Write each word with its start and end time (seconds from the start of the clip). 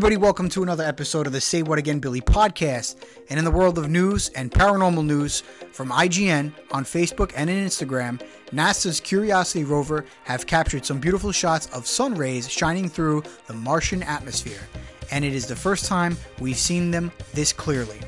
Everybody, 0.00 0.16
welcome 0.16 0.48
to 0.48 0.62
another 0.62 0.82
episode 0.82 1.26
of 1.26 1.34
the 1.34 1.42
Say 1.42 1.62
What 1.62 1.78
Again 1.78 1.98
Billy 1.98 2.22
podcast. 2.22 3.04
And 3.28 3.38
in 3.38 3.44
the 3.44 3.50
world 3.50 3.76
of 3.76 3.90
news 3.90 4.30
and 4.30 4.50
paranormal 4.50 5.04
news 5.04 5.42
from 5.72 5.90
IGN 5.90 6.54
on 6.70 6.84
Facebook 6.84 7.32
and 7.36 7.50
in 7.50 7.66
Instagram, 7.66 8.18
NASA's 8.50 8.98
Curiosity 8.98 9.62
rover 9.62 10.06
have 10.24 10.46
captured 10.46 10.86
some 10.86 11.00
beautiful 11.00 11.32
shots 11.32 11.66
of 11.74 11.86
sun 11.86 12.14
rays 12.14 12.50
shining 12.50 12.88
through 12.88 13.22
the 13.46 13.52
Martian 13.52 14.02
atmosphere. 14.02 14.66
And 15.10 15.22
it 15.22 15.34
is 15.34 15.46
the 15.46 15.54
first 15.54 15.84
time 15.84 16.16
we've 16.40 16.56
seen 16.56 16.90
them 16.90 17.12
this 17.34 17.52
clearly. 17.52 18.00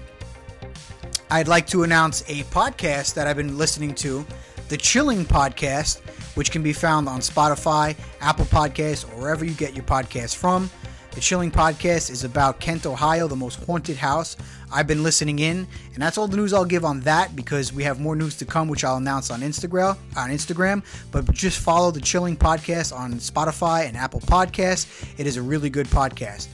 I'd 1.30 1.46
like 1.46 1.66
to 1.66 1.82
announce 1.82 2.22
a 2.22 2.44
podcast 2.44 3.12
that 3.16 3.26
I've 3.26 3.36
been 3.36 3.58
listening 3.58 3.94
to, 3.96 4.24
the 4.70 4.78
Chilling 4.78 5.26
Podcast, 5.26 6.00
which 6.36 6.52
can 6.52 6.62
be 6.62 6.72
found 6.72 7.06
on 7.06 7.20
Spotify, 7.20 7.94
Apple 8.22 8.46
Podcasts, 8.46 9.04
or 9.12 9.20
wherever 9.20 9.44
you 9.44 9.52
get 9.52 9.74
your 9.74 9.84
podcasts 9.84 10.34
from. 10.34 10.70
The 11.14 11.20
Chilling 11.20 11.50
Podcast 11.50 12.10
is 12.10 12.24
about 12.24 12.58
Kent, 12.58 12.86
Ohio, 12.86 13.28
the 13.28 13.36
most 13.36 13.62
haunted 13.64 13.98
house. 13.98 14.34
I've 14.72 14.86
been 14.86 15.02
listening 15.02 15.40
in, 15.40 15.66
and 15.92 16.02
that's 16.02 16.16
all 16.16 16.26
the 16.26 16.38
news 16.38 16.54
I'll 16.54 16.64
give 16.64 16.86
on 16.86 17.00
that 17.00 17.36
because 17.36 17.70
we 17.70 17.82
have 17.82 18.00
more 18.00 18.16
news 18.16 18.34
to 18.38 18.46
come, 18.46 18.66
which 18.66 18.82
I'll 18.82 18.96
announce 18.96 19.30
on 19.30 19.40
Instagram. 19.42 19.98
On 20.16 20.30
Instagram, 20.30 20.82
but 21.10 21.30
just 21.30 21.58
follow 21.58 21.90
the 21.90 22.00
Chilling 22.00 22.34
Podcast 22.34 22.96
on 22.96 23.12
Spotify 23.14 23.86
and 23.86 23.94
Apple 23.94 24.20
Podcasts. 24.20 25.06
It 25.18 25.26
is 25.26 25.36
a 25.36 25.42
really 25.42 25.68
good 25.68 25.86
podcast. 25.88 26.48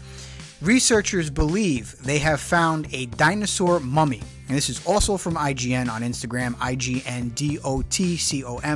Researchers 0.61 1.31
believe 1.31 1.97
they 2.03 2.19
have 2.19 2.41
found 2.41 2.93
a 2.93 3.07
dinosaur 3.07 3.79
mummy. 3.79 4.23
And 4.49 4.57
this 4.57 4.69
is 4.69 4.85
also 4.87 5.17
from 5.17 5.37
IGN 5.37 5.89
on 5.89 6.03
Instagram, 6.03 6.57
IGNDOTCOM 6.57 7.65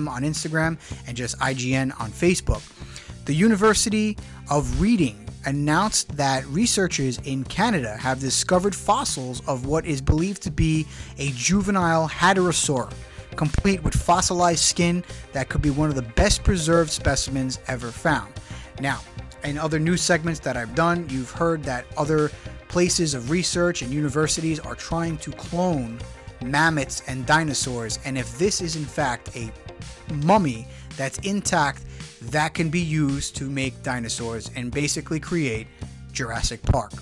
on 0.09 0.23
Instagram, 0.23 0.79
and 1.09 1.17
just 1.17 1.37
IGN 1.41 2.01
on 2.01 2.13
Facebook. 2.13 2.63
The 3.25 3.35
University 3.35 4.17
of 4.49 4.81
Reading 4.81 5.22
announced 5.45 6.17
that 6.17 6.47
researchers 6.47 7.19
in 7.19 7.45
Canada 7.45 7.97
have 7.97 8.21
discovered 8.21 8.75
fossils 8.75 9.43
of 9.47 9.67
what 9.67 9.87
is 9.87 10.01
believed 10.01 10.43
to 10.43 10.51
be 10.51 10.87
a 11.19 11.31
juvenile 11.31 12.09
hadrosaur, 12.09 12.93
complete 13.37 13.83
with 13.83 13.95
fossilized 13.95 14.65
skin 14.65 15.03
that 15.33 15.49
could 15.49 15.63
be 15.63 15.71
one 15.71 15.89
of 15.89 15.95
the 15.95 16.03
best 16.03 16.45
preserved 16.45 16.91
specimens 16.91 17.59
ever 17.67 17.91
found. 17.91 18.33
Now, 18.81 19.01
in 19.45 19.59
other 19.59 19.79
news 19.79 20.03
segments 20.03 20.41
that 20.41 20.57
I've 20.57 20.75
done, 20.75 21.07
you've 21.09 21.31
heard 21.31 21.65
that 21.65 21.87
other 21.97 22.31
places 22.69 23.15
of 23.15 23.31
research 23.31 23.83
and 23.83 23.93
universities 23.93 24.61
are 24.61 24.75
trying 24.75 25.19
to 25.19 25.31
clone 25.33 25.99
mammoths 26.43 27.03
and 27.07 27.27
dinosaurs. 27.27 27.99
And 28.05 28.17
if 28.17 28.39
this 28.39 28.61
is 28.61 28.77
in 28.77 28.85
fact 28.85 29.37
a 29.37 29.53
mummy 30.25 30.67
that's 30.97 31.19
intact, 31.19 31.83
that 32.31 32.55
can 32.55 32.71
be 32.71 32.81
used 32.81 33.37
to 33.37 33.51
make 33.51 33.83
dinosaurs 33.83 34.51
and 34.55 34.71
basically 34.71 35.21
create 35.21 35.67
Jurassic 36.13 36.63
Park. 36.63 36.93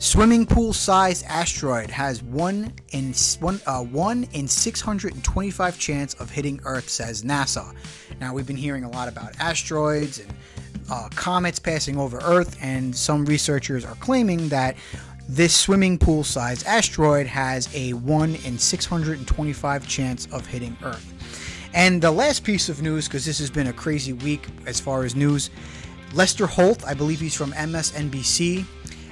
Swimming 0.00 0.46
pool 0.46 0.72
sized 0.72 1.24
asteroid 1.26 1.90
has 1.90 2.22
one 2.22 2.72
in 2.90 3.12
one, 3.40 3.60
uh, 3.66 3.82
one 3.82 4.28
in 4.32 4.46
625 4.46 5.78
chance 5.78 6.14
of 6.14 6.30
hitting 6.30 6.60
Earth, 6.64 6.88
says 6.88 7.24
NASA. 7.24 7.74
Now 8.20 8.32
we've 8.32 8.46
been 8.46 8.56
hearing 8.56 8.84
a 8.84 8.90
lot 8.90 9.08
about 9.08 9.32
asteroids 9.40 10.20
and 10.20 10.32
uh, 10.88 11.08
comets 11.16 11.58
passing 11.58 11.98
over 11.98 12.18
Earth, 12.18 12.56
and 12.62 12.94
some 12.94 13.24
researchers 13.24 13.84
are 13.84 13.96
claiming 13.96 14.48
that 14.50 14.76
this 15.28 15.54
swimming 15.54 15.98
pool 15.98 16.22
sized 16.22 16.64
asteroid 16.64 17.26
has 17.26 17.68
a 17.74 17.92
1 17.94 18.36
in 18.46 18.56
625 18.56 19.88
chance 19.88 20.26
of 20.26 20.46
hitting 20.46 20.76
Earth. 20.82 21.12
And 21.74 22.00
the 22.02 22.10
last 22.10 22.44
piece 22.44 22.68
of 22.68 22.82
news, 22.82 23.06
because 23.06 23.24
this 23.24 23.38
has 23.38 23.50
been 23.50 23.68
a 23.68 23.72
crazy 23.72 24.12
week 24.12 24.46
as 24.66 24.80
far 24.80 25.04
as 25.04 25.14
news, 25.14 25.50
Lester 26.14 26.46
Holt, 26.46 26.84
I 26.86 26.94
believe 26.94 27.20
he's 27.20 27.34
from 27.34 27.52
MSNBC, 27.52 28.64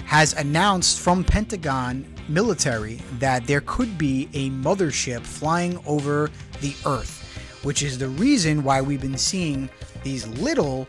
has 0.06 0.32
announced 0.34 1.00
from 1.00 1.24
Pentagon 1.24 2.06
military 2.28 3.00
that 3.18 3.46
there 3.46 3.60
could 3.62 3.98
be 3.98 4.28
a 4.34 4.50
mothership 4.50 5.20
flying 5.20 5.78
over 5.86 6.30
the 6.60 6.74
Earth, 6.86 7.60
which 7.62 7.82
is 7.82 7.98
the 7.98 8.08
reason 8.08 8.62
why 8.62 8.80
we've 8.80 9.00
been 9.00 9.18
seeing 9.18 9.68
these 10.02 10.26
little 10.26 10.88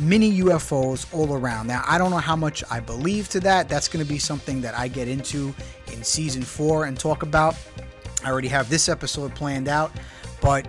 mini 0.00 0.40
UFOs 0.40 1.12
all 1.14 1.34
around. 1.34 1.66
Now, 1.66 1.82
I 1.86 1.98
don't 1.98 2.10
know 2.10 2.18
how 2.18 2.36
much 2.36 2.64
I 2.70 2.80
believe 2.80 3.28
to 3.30 3.40
that. 3.40 3.68
That's 3.68 3.88
going 3.88 4.04
to 4.04 4.08
be 4.08 4.18
something 4.18 4.60
that 4.62 4.74
I 4.76 4.88
get 4.88 5.08
into 5.08 5.54
in 5.92 6.02
season 6.02 6.42
four 6.42 6.86
and 6.86 6.98
talk 6.98 7.22
about. 7.22 7.56
I 8.24 8.30
already 8.30 8.48
have 8.48 8.68
this 8.68 8.88
episode 8.88 9.34
planned 9.34 9.68
out, 9.68 9.92
but 10.40 10.66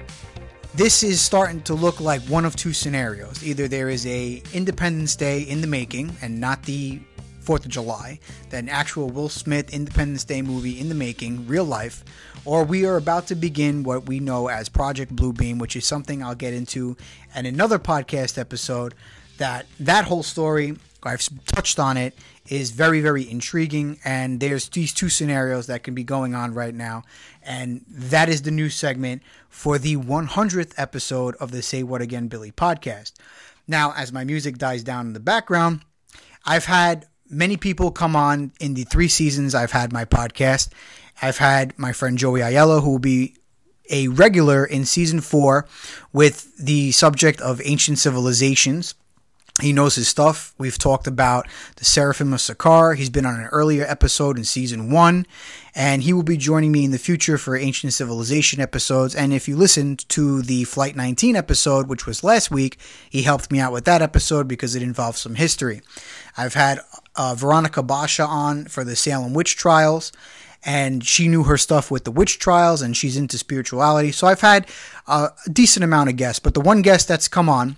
this 0.76 1.04
is 1.04 1.20
starting 1.20 1.62
to 1.64 1.74
look 1.74 2.00
like 2.00 2.22
one 2.24 2.46
of 2.46 2.56
two 2.56 2.74
scenarios. 2.74 3.44
Either 3.44 3.68
there 3.68 3.90
is 3.90 4.06
a 4.06 4.42
Independence 4.54 5.16
Day 5.16 5.42
in 5.42 5.62
the 5.62 5.68
making 5.68 6.16
and 6.22 6.40
not 6.40 6.64
the 6.64 7.00
4th 7.44 7.66
of 7.66 7.70
July, 7.70 8.20
that 8.52 8.60
an 8.60 8.70
actual 8.70 9.10
Will 9.10 9.30
Smith 9.30 9.74
Independence 9.74 10.24
Day 10.24 10.42
movie 10.42 10.80
in 10.80 10.88
the 10.88 10.96
making, 10.96 11.48
real 11.48 11.66
life, 11.66 12.04
or 12.46 12.64
we 12.64 12.86
are 12.86 12.98
about 12.98 13.28
to 13.28 13.36
begin 13.36 13.84
what 13.84 14.06
we 14.06 14.20
know 14.20 14.48
as 14.48 14.70
Project 14.70 15.16
Bluebeam, 15.16 15.58
which 15.58 15.76
is 15.76 15.86
something 15.86 16.22
I'll 16.22 16.36
get 16.36 16.54
into 16.54 16.96
in 17.36 17.46
another 17.46 17.80
podcast 17.80 18.38
episode. 18.38 18.94
That 19.40 19.66
that 19.80 20.06
whole 20.06 20.24
story, 20.24 20.78
I've 21.04 21.28
touched 21.46 21.80
on 21.80 21.98
it, 21.98 22.16
is 22.48 22.72
very 22.72 23.02
very 23.02 23.30
intriguing, 23.30 24.00
and 24.04 24.40
there's 24.40 24.70
these 24.70 24.94
two 24.94 25.10
scenarios 25.10 25.68
that 25.68 25.84
can 25.84 25.94
be 25.94 26.04
going 26.04 26.36
on 26.36 26.54
right 26.54 26.74
now, 26.74 27.04
and 27.44 27.86
that 27.90 28.30
is 28.30 28.42
the 28.42 28.52
new 28.52 28.70
segment 28.70 29.22
for 29.50 29.78
the 29.78 29.96
100th 29.98 30.74
episode 30.78 31.36
of 31.36 31.52
the 31.52 31.62
Say 31.62 31.84
What 31.84 32.02
Again 32.02 32.28
Billy 32.28 32.52
podcast. 32.52 33.14
Now, 33.68 33.94
as 33.96 34.12
my 34.12 34.24
music 34.24 34.58
dies 34.58 34.84
down 34.84 35.08
in 35.08 35.14
the 35.14 35.20
background, 35.20 35.82
I've 36.46 36.66
had 36.66 37.06
many 37.30 37.58
people 37.58 37.92
come 37.92 38.16
on 38.16 38.52
in 38.60 38.74
the 38.74 38.84
three 38.84 39.08
seasons 39.08 39.54
I've 39.54 39.72
had 39.72 39.94
my 39.94 40.06
podcast. 40.06 40.70
I've 41.22 41.38
had 41.38 41.78
my 41.78 41.94
friend 41.94 42.18
Joey 42.18 42.40
Aiello, 42.40 42.82
who 42.82 42.92
will 42.92 43.00
be 43.00 43.36
a 43.90 44.08
regular 44.08 44.66
in 44.66 44.86
season 44.86 45.22
four 45.22 45.68
with 46.14 46.56
the 46.58 46.92
subject 46.92 47.42
of 47.42 47.62
ancient 47.64 48.00
civilizations. 48.00 48.96
He 49.62 49.74
knows 49.74 49.96
his 49.96 50.08
stuff. 50.08 50.54
We've 50.58 50.78
talked 50.78 51.06
about 51.06 51.48
the 51.76 51.86
Seraphim 51.86 52.34
of 52.34 52.40
Sakar. 52.40 52.96
He's 52.96 53.10
been 53.10 53.26
on 53.26 53.40
an 53.40 53.48
earlier 53.48 53.84
episode 53.86 54.38
in 54.38 54.46
season 54.46 54.90
one, 54.90 55.26
and 55.76 56.04
he 56.04 56.14
will 56.14 56.24
be 56.24 56.38
joining 56.38 56.72
me 56.72 56.86
in 56.86 56.92
the 56.92 56.98
future 56.98 57.38
for 57.38 57.58
Ancient 57.58 57.94
Civilization 57.94 58.62
episodes. 58.62 59.14
And 59.14 59.34
if 59.34 59.48
you 59.48 59.58
listened 59.58 60.08
to 60.10 60.42
the 60.42 60.64
Flight 60.64 60.96
19 60.96 61.36
episode, 61.36 61.88
which 61.88 62.06
was 62.06 62.24
last 62.24 62.52
week, 62.52 62.78
he 63.10 63.24
helped 63.24 63.52
me 63.52 63.60
out 63.60 63.74
with 63.74 63.86
that 63.86 64.02
episode 64.02 64.48
because 64.48 64.76
it 64.76 64.84
involves 64.84 65.20
some 65.20 65.36
history. 65.36 65.82
I've 66.38 66.54
had 66.54 66.80
uh, 67.16 67.36
Veronica 67.36 67.84
Basha 67.84 68.24
on 68.24 68.66
for 68.66 68.86
the 68.86 68.96
Salem 68.96 69.34
witch 69.34 69.58
trials, 69.58 70.14
and 70.64 71.06
she 71.06 71.28
knew 71.28 71.44
her 71.44 71.58
stuff 71.58 71.92
with 71.92 72.06
the 72.06 72.12
witch 72.12 72.40
trials, 72.40 72.82
and 72.82 72.96
she's 72.96 73.18
into 73.18 73.38
spirituality. 73.38 74.12
So 74.14 74.28
I've 74.28 74.42
had 74.42 74.68
a 75.08 75.32
decent 75.52 75.84
amount 75.84 76.10
of 76.10 76.16
guests, 76.16 76.40
but 76.40 76.54
the 76.54 76.62
one 76.62 76.82
guest 76.82 77.10
that's 77.10 77.28
come 77.28 77.50
on 77.50 77.76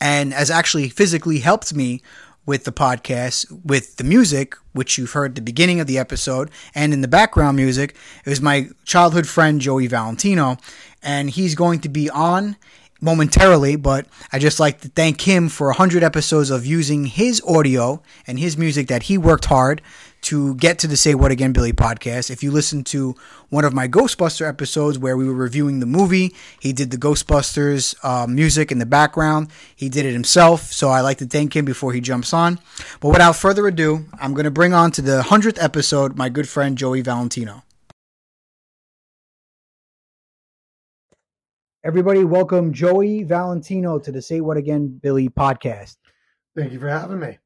and 0.00 0.32
has 0.32 0.50
actually 0.50 0.88
physically 0.88 1.38
helped 1.38 1.74
me 1.74 2.02
with 2.46 2.64
the 2.64 2.72
podcast 2.72 3.46
with 3.64 3.96
the 3.96 4.04
music 4.04 4.54
which 4.72 4.98
you've 4.98 5.12
heard 5.12 5.34
the 5.34 5.40
beginning 5.40 5.80
of 5.80 5.86
the 5.86 5.98
episode 5.98 6.50
and 6.74 6.92
in 6.92 7.00
the 7.00 7.08
background 7.08 7.56
music 7.56 7.96
it 8.24 8.30
was 8.30 8.40
my 8.40 8.68
childhood 8.84 9.26
friend 9.26 9.60
joey 9.60 9.86
valentino 9.86 10.56
and 11.02 11.30
he's 11.30 11.54
going 11.54 11.80
to 11.80 11.88
be 11.88 12.10
on 12.10 12.56
momentarily 13.00 13.76
but 13.76 14.06
i 14.32 14.38
just 14.38 14.60
like 14.60 14.80
to 14.80 14.88
thank 14.88 15.22
him 15.22 15.48
for 15.48 15.68
100 15.68 16.02
episodes 16.02 16.50
of 16.50 16.66
using 16.66 17.06
his 17.06 17.42
audio 17.46 18.02
and 18.26 18.38
his 18.38 18.56
music 18.58 18.88
that 18.88 19.04
he 19.04 19.16
worked 19.16 19.46
hard 19.46 19.80
to 20.24 20.54
get 20.56 20.78
to 20.80 20.86
the 20.86 20.96
Say 20.96 21.14
What 21.14 21.30
Again 21.30 21.52
Billy 21.52 21.72
podcast. 21.72 22.30
If 22.30 22.42
you 22.42 22.50
listen 22.50 22.82
to 22.84 23.14
one 23.50 23.64
of 23.64 23.72
my 23.72 23.86
Ghostbuster 23.86 24.48
episodes 24.48 24.98
where 24.98 25.16
we 25.16 25.26
were 25.26 25.34
reviewing 25.34 25.80
the 25.80 25.86
movie, 25.86 26.34
he 26.60 26.72
did 26.72 26.90
the 26.90 26.96
Ghostbusters 26.96 27.94
uh, 28.02 28.26
music 28.26 28.72
in 28.72 28.78
the 28.78 28.86
background. 28.86 29.48
He 29.76 29.88
did 29.88 30.06
it 30.06 30.12
himself, 30.12 30.72
so 30.72 30.88
I 30.88 31.00
like 31.00 31.18
to 31.18 31.26
thank 31.26 31.54
him 31.54 31.64
before 31.64 31.92
he 31.92 32.00
jumps 32.00 32.32
on. 32.32 32.58
But 33.00 33.08
without 33.08 33.36
further 33.36 33.66
ado, 33.66 34.06
I'm 34.18 34.34
going 34.34 34.44
to 34.44 34.50
bring 34.50 34.72
on 34.72 34.90
to 34.92 35.02
the 35.02 35.22
100th 35.22 35.62
episode 35.62 36.16
my 36.16 36.28
good 36.28 36.48
friend 36.48 36.76
Joey 36.76 37.02
Valentino. 37.02 37.62
Everybody, 41.84 42.24
welcome 42.24 42.72
Joey 42.72 43.24
Valentino 43.24 43.98
to 43.98 44.10
the 44.10 44.22
Say 44.22 44.40
What 44.40 44.56
Again 44.56 44.88
Billy 45.02 45.28
podcast. 45.28 45.96
Thank 46.56 46.72
you 46.72 46.80
for 46.80 46.88
having 46.88 47.20
me. 47.20 47.36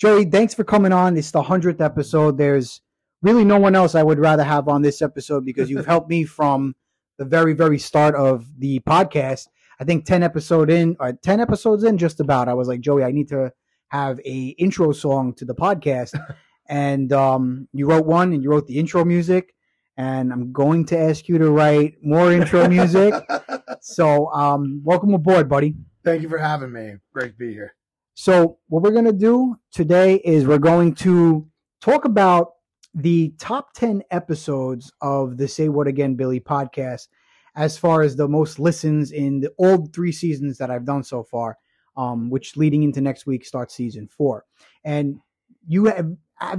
Joey, 0.00 0.24
thanks 0.24 0.54
for 0.54 0.64
coming 0.64 0.92
on. 0.92 1.14
It's 1.18 1.30
the 1.30 1.42
hundredth 1.42 1.82
episode. 1.82 2.38
There's 2.38 2.80
really 3.20 3.44
no 3.44 3.58
one 3.58 3.76
else 3.76 3.94
I 3.94 4.02
would 4.02 4.18
rather 4.18 4.42
have 4.42 4.66
on 4.66 4.80
this 4.80 5.02
episode 5.02 5.44
because 5.44 5.68
you've 5.68 5.84
helped 5.84 6.08
me 6.08 6.24
from 6.24 6.74
the 7.18 7.26
very, 7.26 7.52
very 7.52 7.78
start 7.78 8.14
of 8.14 8.46
the 8.58 8.80
podcast. 8.80 9.48
I 9.78 9.84
think 9.84 10.06
ten 10.06 10.22
episode 10.22 10.70
in, 10.70 10.96
or 10.98 11.08
uh, 11.08 11.12
ten 11.20 11.38
episodes 11.38 11.84
in, 11.84 11.98
just 11.98 12.18
about. 12.18 12.48
I 12.48 12.54
was 12.54 12.66
like, 12.66 12.80
Joey, 12.80 13.04
I 13.04 13.10
need 13.10 13.28
to 13.28 13.52
have 13.88 14.18
a 14.24 14.54
intro 14.58 14.92
song 14.92 15.34
to 15.34 15.44
the 15.44 15.54
podcast, 15.54 16.18
and 16.66 17.12
um, 17.12 17.68
you 17.74 17.84
wrote 17.84 18.06
one, 18.06 18.32
and 18.32 18.42
you 18.42 18.48
wrote 18.48 18.68
the 18.68 18.78
intro 18.78 19.04
music, 19.04 19.54
and 19.98 20.32
I'm 20.32 20.50
going 20.50 20.86
to 20.86 20.98
ask 20.98 21.28
you 21.28 21.36
to 21.36 21.50
write 21.50 21.96
more 22.02 22.32
intro 22.32 22.66
music. 22.70 23.12
so, 23.82 24.32
um, 24.32 24.80
welcome 24.82 25.12
aboard, 25.12 25.46
buddy. 25.46 25.74
Thank 26.06 26.22
you 26.22 26.30
for 26.30 26.38
having 26.38 26.72
me. 26.72 26.94
Great 27.12 27.32
to 27.32 27.36
be 27.36 27.52
here. 27.52 27.74
So, 28.20 28.58
what 28.68 28.82
we're 28.82 28.90
going 28.90 29.06
to 29.06 29.14
do 29.14 29.56
today 29.72 30.16
is 30.16 30.46
we're 30.46 30.58
going 30.58 30.94
to 30.96 31.48
talk 31.80 32.04
about 32.04 32.50
the 32.92 33.32
top 33.38 33.72
10 33.72 34.02
episodes 34.10 34.92
of 35.00 35.38
the 35.38 35.48
Say 35.48 35.70
What 35.70 35.86
Again 35.86 36.16
Billy 36.16 36.38
podcast 36.38 37.08
as 37.56 37.78
far 37.78 38.02
as 38.02 38.16
the 38.16 38.28
most 38.28 38.58
listens 38.58 39.10
in 39.10 39.40
the 39.40 39.50
old 39.56 39.94
three 39.94 40.12
seasons 40.12 40.58
that 40.58 40.70
I've 40.70 40.84
done 40.84 41.02
so 41.02 41.24
far, 41.24 41.56
um, 41.96 42.28
which 42.28 42.58
leading 42.58 42.82
into 42.82 43.00
next 43.00 43.24
week 43.24 43.46
starts 43.46 43.74
season 43.74 44.06
four. 44.06 44.44
And 44.84 45.20
you 45.66 45.86
have 45.86 46.14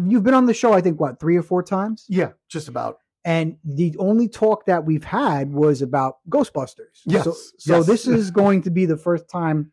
you've 0.08 0.24
been 0.24 0.34
on 0.34 0.48
the 0.48 0.56
show, 0.56 0.74
I 0.74 0.81
think, 0.81 1.00
what 1.00 1.19
three 1.19 1.38
or 1.38 1.44
four 1.44 1.62
times? 1.62 2.08
Yeah, 2.10 2.31
just 2.50 2.69
about. 2.69 2.98
And 3.24 3.58
the 3.63 3.96
only 4.00 4.28
talk 4.28 4.66
that 4.66 4.84
we've 4.84 5.04
had 5.04 5.54
was 5.54 5.84
about 5.84 6.28
Ghostbusters. 6.28 7.02
Yes. 7.06 7.25
So, 7.25 7.34
so 7.60 7.78
yes. 7.78 7.86
this 7.86 8.08
is 8.08 8.31
going 8.31 8.63
to 8.63 8.72
be 8.72 8.88
the 8.88 8.98
first 8.98 9.30
time 9.30 9.72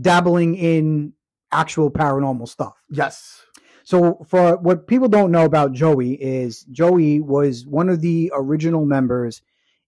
dabbling 0.00 0.54
in 0.54 1.12
actual 1.52 1.90
paranormal 1.90 2.48
stuff. 2.48 2.74
Yes. 2.90 3.42
So, 3.84 4.22
for 4.28 4.58
what 4.58 4.86
people 4.86 5.08
don't 5.08 5.32
know 5.32 5.44
about 5.44 5.72
Joey 5.72 6.12
is 6.14 6.64
Joey 6.64 7.20
was 7.20 7.66
one 7.66 7.88
of 7.88 8.02
the 8.02 8.30
original 8.34 8.84
members 8.84 9.40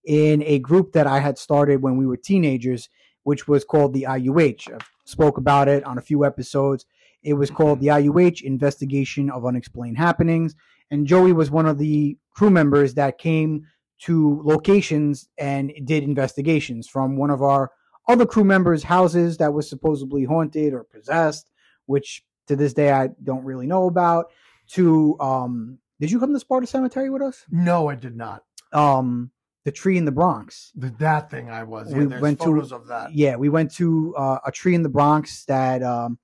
in 0.06 0.42
a 0.44 0.58
group 0.58 0.92
that 0.92 1.06
I 1.06 1.20
had 1.20 1.36
started 1.36 1.82
when 1.82 1.98
we 1.98 2.06
were 2.06 2.16
teenagers, 2.16 2.88
which 3.24 3.46
was 3.46 3.64
called 3.64 3.92
the 3.92 4.06
IUH. 4.08 4.72
I 4.72 4.78
spoke 5.04 5.36
about 5.36 5.68
it 5.68 5.84
on 5.84 5.98
a 5.98 6.02
few 6.02 6.24
episodes. 6.24 6.86
It 7.22 7.34
was 7.34 7.50
called 7.50 7.80
the 7.80 7.88
IUH 7.88 8.40
Investigation 8.40 9.28
of 9.28 9.44
Unexplained 9.44 9.98
Happenings, 9.98 10.54
and 10.90 11.06
Joey 11.06 11.34
was 11.34 11.50
one 11.50 11.66
of 11.66 11.76
the 11.76 12.16
crew 12.34 12.50
members 12.50 12.94
that 12.94 13.18
came 13.18 13.66
to 14.04 14.40
locations 14.42 15.28
and 15.36 15.72
did 15.84 16.04
investigations 16.04 16.88
from 16.88 17.18
one 17.18 17.28
of 17.28 17.42
our 17.42 17.70
other 18.10 18.26
crew 18.26 18.44
members' 18.44 18.82
houses 18.82 19.38
that 19.38 19.52
was 19.52 19.68
supposedly 19.68 20.24
haunted 20.24 20.72
or 20.74 20.84
possessed, 20.84 21.50
which 21.86 22.24
to 22.48 22.56
this 22.56 22.72
day 22.72 22.90
I 22.92 23.08
don't 23.22 23.44
really 23.44 23.66
know 23.66 23.86
about. 23.86 24.26
To 24.74 25.18
um, 25.20 25.78
did 26.00 26.10
you 26.10 26.20
come 26.20 26.32
to 26.32 26.40
Sparta 26.40 26.66
Cemetery 26.66 27.10
with 27.10 27.22
us? 27.22 27.44
No, 27.50 27.88
I 27.88 27.94
did 27.96 28.16
not. 28.16 28.44
Um, 28.72 29.30
the 29.64 29.72
tree 29.72 29.98
in 29.98 30.04
the 30.04 30.12
Bronx. 30.12 30.72
The, 30.76 30.90
that 31.00 31.30
thing 31.30 31.50
I 31.50 31.64
was. 31.64 31.90
Yeah, 31.90 31.98
We 31.98 32.04
there's 32.06 32.22
went 32.22 32.40
to- 32.42 32.60
of 32.60 32.86
that. 32.88 33.12
Yeah, 33.14 33.36
we 33.36 33.48
went 33.48 33.72
to 33.74 34.14
uh, 34.16 34.38
a 34.46 34.52
tree 34.52 34.74
in 34.74 34.82
the 34.82 34.88
Bronx 34.88 35.44
that 35.46 35.82
um, 35.82 36.18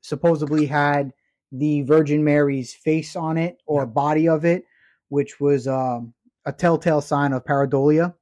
supposedly 0.00 0.66
had 0.66 1.12
the 1.50 1.82
Virgin 1.82 2.24
Mary's 2.24 2.74
face 2.74 3.16
on 3.16 3.38
it 3.38 3.58
or 3.66 3.82
Yep. 3.82 3.94
body 3.94 4.28
of 4.28 4.44
it, 4.44 4.64
which 5.08 5.40
was 5.40 5.66
um, 5.66 6.12
a 6.44 6.52
telltale 6.52 7.00
sign 7.00 7.32
of 7.32 7.44
pareidolia, 7.44 8.14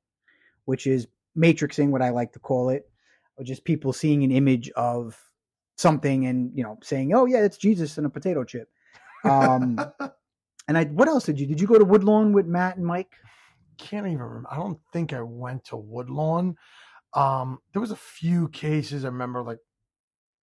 which 0.65 0.87
is 0.87 1.09
matrixing, 1.37 1.91
what 1.91 2.03
I 2.03 2.11
like 2.11 2.33
to 2.33 2.39
call 2.39 2.71
it, 2.71 2.89
or 3.37 3.45
just 3.45 3.65
people 3.65 3.93
seeing 3.93 4.25
an 4.25 4.31
image 4.31 4.71
of 4.71 5.19
something 5.77 6.27
and 6.27 6.51
you 6.55 6.63
know 6.63 6.79
saying, 6.83 7.15
"Oh 7.15 7.27
yeah, 7.27 7.45
it's 7.45 7.59
Jesus 7.59 7.99
in 7.99 8.05
a 8.05 8.11
potato 8.11 8.45
chip." 8.45 8.69
Um, 9.25 9.79
and 10.69 10.79
I, 10.79 10.85
what 10.85 11.09
else 11.09 11.25
did 11.25 11.41
you? 11.41 11.47
Did 11.47 11.61
you 11.61 11.67
go 11.67 11.79
to 11.79 11.85
Woodlawn 11.85 12.33
with 12.33 12.47
Matt 12.47 12.77
and 12.77 12.87
Mike? 12.87 13.13
Can't 13.79 14.07
even 14.07 14.19
remember. 14.19 14.49
I 14.51 14.57
don't 14.57 14.81
think 14.93 15.13
I 15.13 15.23
went 15.23 15.65
to 15.67 15.77
Woodlawn. 15.77 16.57
Um, 17.13 17.59
there 17.73 17.81
was 17.81 17.91
a 17.91 17.97
few 17.97 18.49
cases 18.49 19.05
I 19.05 19.09
remember, 19.09 19.43
like 19.43 19.59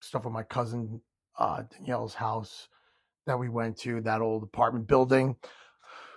stuff 0.00 0.24
with 0.24 0.32
my 0.32 0.42
cousin 0.42 1.00
uh, 1.38 1.62
Danielle's 1.70 2.14
house 2.14 2.68
that 3.26 3.38
we 3.38 3.48
went 3.48 3.76
to, 3.78 4.00
that 4.02 4.20
old 4.20 4.42
apartment 4.42 4.86
building. 4.86 5.36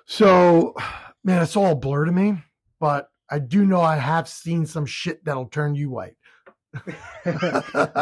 So, 0.06 0.75
man, 1.24 1.42
it's 1.42 1.56
all 1.56 1.72
a 1.72 1.75
blur 1.75 2.06
to 2.06 2.12
me. 2.12 2.36
But 2.80 3.10
I 3.30 3.39
do 3.39 3.65
know 3.65 3.81
I 3.81 3.98
have 3.98 4.27
seen 4.27 4.65
some 4.65 4.86
shit 4.86 5.24
that'll 5.25 5.48
turn 5.48 5.75
you 5.75 5.89
white. 5.89 6.15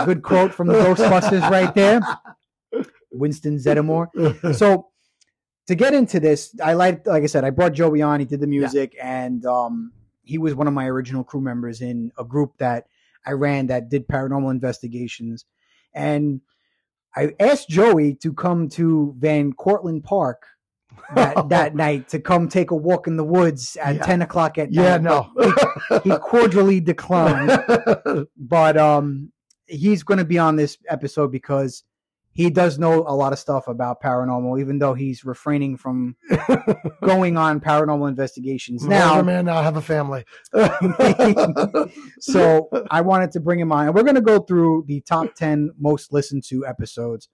Good 0.05 0.21
quote 0.23 0.53
from 0.53 0.67
the 0.67 0.73
Ghostbusters 0.73 1.49
right 1.49 1.73
there. 1.73 2.01
Winston 3.11 3.57
Zeddemore. 3.57 4.55
So 4.55 4.89
to 5.67 5.75
get 5.75 5.93
into 5.93 6.19
this, 6.19 6.55
I 6.63 6.73
like 6.73 7.05
like 7.07 7.23
I 7.23 7.27
said, 7.27 7.43
I 7.43 7.49
brought 7.49 7.73
Joey 7.73 8.01
on, 8.01 8.19
he 8.19 8.25
did 8.25 8.39
the 8.39 8.47
music, 8.47 8.95
and 9.01 9.45
um 9.45 9.93
he 10.23 10.37
was 10.37 10.53
one 10.53 10.67
of 10.67 10.73
my 10.73 10.87
original 10.87 11.23
crew 11.23 11.41
members 11.41 11.81
in 11.81 12.11
a 12.17 12.23
group 12.25 12.57
that 12.57 12.87
I 13.25 13.31
ran 13.31 13.67
that 13.67 13.89
did 13.89 14.07
paranormal 14.07 14.51
investigations. 14.51 15.45
And 15.93 16.41
I 17.15 17.33
asked 17.39 17.69
Joey 17.69 18.15
to 18.15 18.33
come 18.33 18.69
to 18.69 19.15
Van 19.17 19.53
Cortlandt 19.53 20.03
Park 20.03 20.45
that, 21.15 21.49
that 21.49 21.75
night 21.75 22.09
to 22.09 22.19
come 22.19 22.47
take 22.49 22.71
a 22.71 22.75
walk 22.75 23.07
in 23.07 23.17
the 23.17 23.23
woods 23.23 23.77
at 23.81 23.95
Yeah. 23.97 24.03
10 24.05 24.21
o'clock 24.23 24.57
at 24.57 24.71
yeah, 24.71 24.97
night. 24.97 25.27
Yeah, 25.37 25.51
no. 25.51 25.53
but 25.89 26.03
He 26.03 26.09
cordially 26.17 26.79
declined 26.81 28.27
but 28.37 28.77
um 28.77 29.31
he's 29.65 30.03
going 30.03 30.17
to 30.17 30.25
be 30.25 30.37
on 30.37 30.55
this 30.55 30.77
episode 30.89 31.31
because 31.31 31.83
he 32.31 32.49
does 32.51 32.77
know 32.77 32.99
a 33.07 33.15
lot 33.15 33.33
of 33.33 33.39
stuff 33.39 33.67
about 33.67 34.01
paranormal 34.01 34.59
even 34.61 34.77
though 34.79 34.93
he's 34.93 35.25
refraining 35.25 35.75
from 35.75 36.15
going 37.03 37.35
on 37.35 37.59
paranormal 37.59 38.07
investigations 38.07 38.85
now, 38.85 39.21
man, 39.21 39.45
now 39.45 39.57
I 39.57 39.63
have 39.63 39.75
a 39.75 39.81
family. 39.81 40.23
so 42.19 42.69
i 42.91 43.01
wanted 43.01 43.31
to 43.31 43.39
bring 43.39 43.59
him 43.59 43.71
on 43.71 43.87
and 43.87 43.95
we're 43.95 44.03
going 44.03 44.15
to 44.15 44.21
go 44.21 44.39
through 44.39 44.83
the 44.87 45.01
top 45.01 45.33
10 45.35 45.71
most 45.79 46.13
listened 46.13 46.43
to 46.43 46.65
episodes 46.65 47.29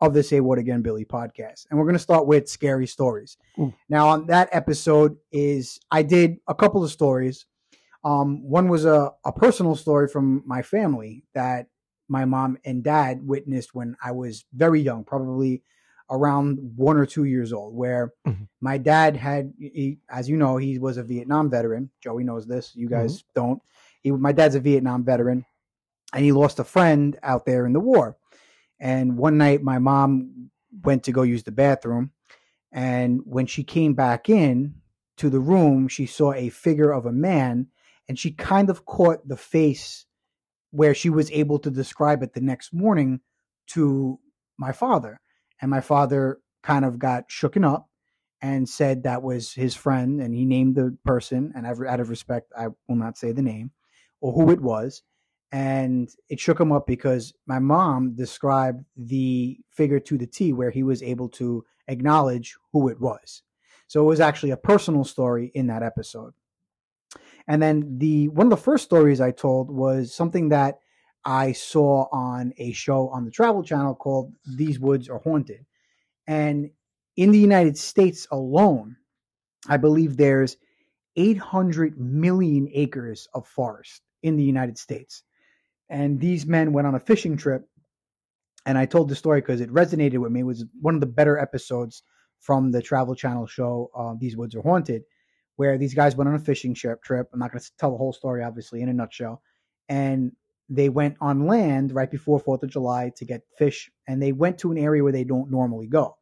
of 0.00 0.12
the 0.14 0.22
say 0.22 0.40
what 0.40 0.58
again 0.58 0.82
billy 0.82 1.04
podcast 1.04 1.66
and 1.70 1.78
we're 1.78 1.84
going 1.86 1.94
to 1.94 1.98
start 1.98 2.26
with 2.26 2.48
scary 2.48 2.86
stories 2.86 3.36
Ooh. 3.58 3.72
now 3.88 4.08
on 4.08 4.26
that 4.26 4.48
episode 4.52 5.16
is 5.32 5.78
i 5.90 6.02
did 6.02 6.36
a 6.48 6.54
couple 6.54 6.84
of 6.84 6.90
stories 6.90 7.46
um, 8.04 8.48
one 8.48 8.68
was 8.68 8.84
a, 8.84 9.10
a 9.24 9.32
personal 9.32 9.74
story 9.74 10.06
from 10.06 10.44
my 10.46 10.62
family 10.62 11.24
that 11.34 11.66
my 12.08 12.24
mom 12.24 12.56
and 12.64 12.84
dad 12.84 13.26
witnessed 13.26 13.74
when 13.74 13.96
I 14.00 14.12
was 14.12 14.44
very 14.54 14.80
young, 14.80 15.02
probably 15.02 15.64
around 16.08 16.58
one 16.76 16.98
or 16.98 17.04
two 17.04 17.24
years 17.24 17.52
old, 17.52 17.74
where 17.74 18.12
Mhm. 18.24 18.46
my 18.60 18.78
dad 18.78 19.16
had, 19.16 19.52
he, 19.58 19.98
as 20.08 20.28
you 20.28 20.36
know, 20.36 20.56
he 20.56 20.78
was 20.78 20.98
a 20.98 21.02
Vietnam 21.02 21.50
veteran. 21.50 21.90
Joey 22.00 22.22
knows 22.22 22.46
this. 22.46 22.76
You 22.76 22.88
guys 22.88 23.24
don't. 23.34 23.60
He, 24.02 24.12
my 24.12 24.30
dad's 24.30 24.54
a 24.54 24.60
Vietnam 24.60 25.02
veteran, 25.02 25.44
and 26.12 26.24
he 26.24 26.30
lost 26.30 26.60
a 26.60 26.64
friend 26.64 27.18
out 27.24 27.44
there 27.44 27.66
in 27.66 27.72
the 27.72 27.80
war. 27.80 28.16
And 28.78 29.16
one 29.16 29.38
night, 29.38 29.62
my 29.62 29.78
mom 29.78 30.50
went 30.84 31.04
to 31.04 31.12
go 31.12 31.22
use 31.22 31.44
the 31.44 31.52
bathroom, 31.52 32.10
and 32.72 33.20
when 33.24 33.46
she 33.46 33.64
came 33.64 33.94
back 33.94 34.28
in 34.28 34.74
to 35.16 35.30
the 35.30 35.40
room, 35.40 35.88
she 35.88 36.06
saw 36.06 36.32
a 36.32 36.50
figure 36.50 36.90
of 36.90 37.06
a 37.06 37.12
man 37.12 37.68
and 38.08 38.18
she 38.18 38.30
kind 38.30 38.70
of 38.70 38.84
caught 38.84 39.26
the 39.26 39.36
face 39.36 40.06
where 40.70 40.94
she 40.94 41.10
was 41.10 41.30
able 41.30 41.58
to 41.60 41.70
describe 41.70 42.22
it 42.22 42.34
the 42.34 42.40
next 42.40 42.72
morning 42.72 43.20
to 43.68 44.18
my 44.58 44.72
father. 44.72 45.20
And 45.60 45.70
my 45.70 45.80
father 45.80 46.38
kind 46.62 46.84
of 46.84 46.98
got 46.98 47.28
shooken 47.28 47.66
up 47.66 47.88
and 48.42 48.68
said 48.68 49.02
that 49.02 49.22
was 49.22 49.52
his 49.54 49.74
friend, 49.74 50.20
and 50.20 50.34
he 50.34 50.44
named 50.44 50.76
the 50.76 50.96
person. 51.04 51.52
And 51.56 51.66
out 51.66 52.00
of 52.00 52.10
respect, 52.10 52.52
I 52.56 52.68
will 52.86 52.96
not 52.96 53.16
say 53.16 53.32
the 53.32 53.42
name 53.42 53.70
or 54.20 54.32
who 54.32 54.50
it 54.50 54.60
was. 54.60 55.02
And 55.56 56.10
it 56.28 56.38
shook 56.38 56.60
him 56.60 56.70
up 56.70 56.86
because 56.86 57.32
my 57.46 57.58
mom 57.58 58.14
described 58.14 58.84
the 58.94 59.58
figure 59.70 60.00
to 60.00 60.18
the 60.18 60.26
T, 60.26 60.52
where 60.52 60.70
he 60.70 60.82
was 60.82 61.02
able 61.02 61.30
to 61.30 61.64
acknowledge 61.88 62.56
who 62.74 62.88
it 62.88 63.00
was. 63.00 63.42
So 63.86 64.02
it 64.02 64.06
was 64.06 64.20
actually 64.20 64.50
a 64.50 64.58
personal 64.58 65.02
story 65.02 65.50
in 65.54 65.68
that 65.68 65.82
episode. 65.82 66.34
And 67.48 67.62
then 67.62 67.96
the 67.96 68.28
one 68.28 68.48
of 68.48 68.50
the 68.50 68.58
first 68.58 68.84
stories 68.84 69.18
I 69.22 69.30
told 69.30 69.70
was 69.70 70.12
something 70.12 70.50
that 70.50 70.78
I 71.24 71.52
saw 71.52 72.06
on 72.12 72.52
a 72.58 72.72
show 72.72 73.08
on 73.08 73.24
the 73.24 73.30
Travel 73.30 73.62
Channel 73.62 73.94
called 73.94 74.34
These 74.58 74.78
Woods 74.78 75.08
Are 75.08 75.20
Haunted. 75.20 75.64
And 76.26 76.70
in 77.16 77.30
the 77.30 77.38
United 77.38 77.78
States 77.78 78.28
alone, 78.30 78.96
I 79.66 79.78
believe 79.78 80.18
there's 80.18 80.58
800 81.16 81.98
million 81.98 82.68
acres 82.74 83.26
of 83.32 83.46
forest 83.46 84.02
in 84.22 84.36
the 84.36 84.44
United 84.44 84.76
States. 84.76 85.22
And 85.88 86.20
these 86.20 86.46
men 86.46 86.72
went 86.72 86.86
on 86.86 86.94
a 86.94 87.00
fishing 87.00 87.36
trip. 87.36 87.68
And 88.64 88.76
I 88.76 88.86
told 88.86 89.08
the 89.08 89.14
story 89.14 89.40
because 89.40 89.60
it 89.60 89.70
resonated 89.72 90.18
with 90.18 90.32
me. 90.32 90.40
It 90.40 90.44
was 90.44 90.64
one 90.80 90.94
of 90.94 91.00
the 91.00 91.06
better 91.06 91.38
episodes 91.38 92.02
from 92.40 92.72
the 92.72 92.82
Travel 92.82 93.14
Channel 93.14 93.46
show, 93.46 93.90
uh, 93.96 94.14
These 94.18 94.36
Woods 94.36 94.54
Are 94.56 94.62
Haunted 94.62 95.02
where 95.56 95.78
these 95.78 95.94
guys 95.94 96.16
went 96.16 96.28
on 96.28 96.34
a 96.34 96.38
fishing 96.38 96.74
trip. 96.74 97.02
Trip. 97.02 97.28
I'm 97.32 97.38
not 97.38 97.50
going 97.50 97.60
to 97.60 97.70
tell 97.78 97.90
the 97.90 97.96
whole 97.96 98.12
story, 98.12 98.44
obviously, 98.44 98.82
in 98.82 98.88
a 98.88 98.92
nutshell. 98.92 99.42
And 99.88 100.32
they 100.68 100.88
went 100.88 101.16
on 101.20 101.46
land 101.46 101.92
right 101.92 102.10
before 102.10 102.38
Fourth 102.38 102.62
of 102.62 102.70
July 102.70 103.12
to 103.16 103.24
get 103.24 103.42
fish, 103.56 103.90
and 104.06 104.22
they 104.22 104.32
went 104.32 104.58
to 104.58 104.72
an 104.72 104.78
area 104.78 105.02
where 105.02 105.12
they 105.12 105.24
don't 105.24 105.50
normally 105.50 105.86
go. 105.86 106.16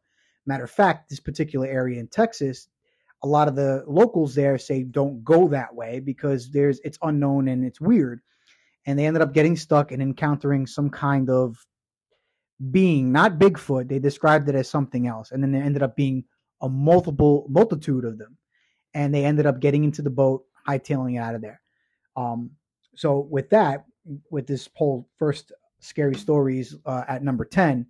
Matter 0.45 0.63
of 0.65 0.71
fact, 0.71 1.09
this 1.09 1.19
particular 1.19 1.67
area 1.67 1.99
in 1.99 2.07
Texas, 2.07 2.67
a 3.23 3.27
lot 3.27 3.47
of 3.47 3.55
the 3.55 3.83
locals 3.87 4.35
there 4.35 4.57
say 4.57 4.83
don't 4.83 5.23
go 5.23 5.47
that 5.47 5.73
way 5.73 5.99
because 5.99 6.51
there's 6.51 6.79
it's 6.81 6.99
unknown 7.01 7.47
and 7.47 7.65
it's 7.65 7.81
weird. 7.81 8.21
And 8.85 8.97
they 8.97 9.05
ended 9.05 9.21
up 9.21 9.33
getting 9.33 9.55
stuck 9.55 9.91
and 9.91 10.01
encountering 10.01 10.67
some 10.67 10.89
kind 10.89 11.29
of 11.29 11.57
being, 12.71 13.11
not 13.11 13.39
Bigfoot. 13.39 13.89
They 13.89 13.99
described 13.99 14.47
it 14.47 14.55
as 14.55 14.69
something 14.69 15.07
else, 15.07 15.31
and 15.31 15.41
then 15.41 15.51
there 15.51 15.63
ended 15.63 15.83
up 15.83 15.95
being 15.95 16.23
a 16.61 16.69
multiple 16.69 17.45
multitude 17.49 18.05
of 18.05 18.17
them 18.17 18.37
and 18.95 19.13
they 19.13 19.25
ended 19.25 19.45
up 19.45 19.59
getting 19.59 19.83
into 19.83 20.01
the 20.01 20.09
boat, 20.09 20.45
hightailing 20.67 21.15
it 21.15 21.19
out 21.19 21.35
of 21.35 21.41
there. 21.41 21.61
Um, 22.15 22.51
so 22.95 23.27
with 23.29 23.49
that, 23.49 23.85
with 24.31 24.47
this 24.47 24.69
whole 24.73 25.09
first 25.19 25.51
scary 25.79 26.15
stories 26.15 26.75
uh, 26.85 27.03
at 27.07 27.21
number 27.21 27.45
10. 27.45 27.85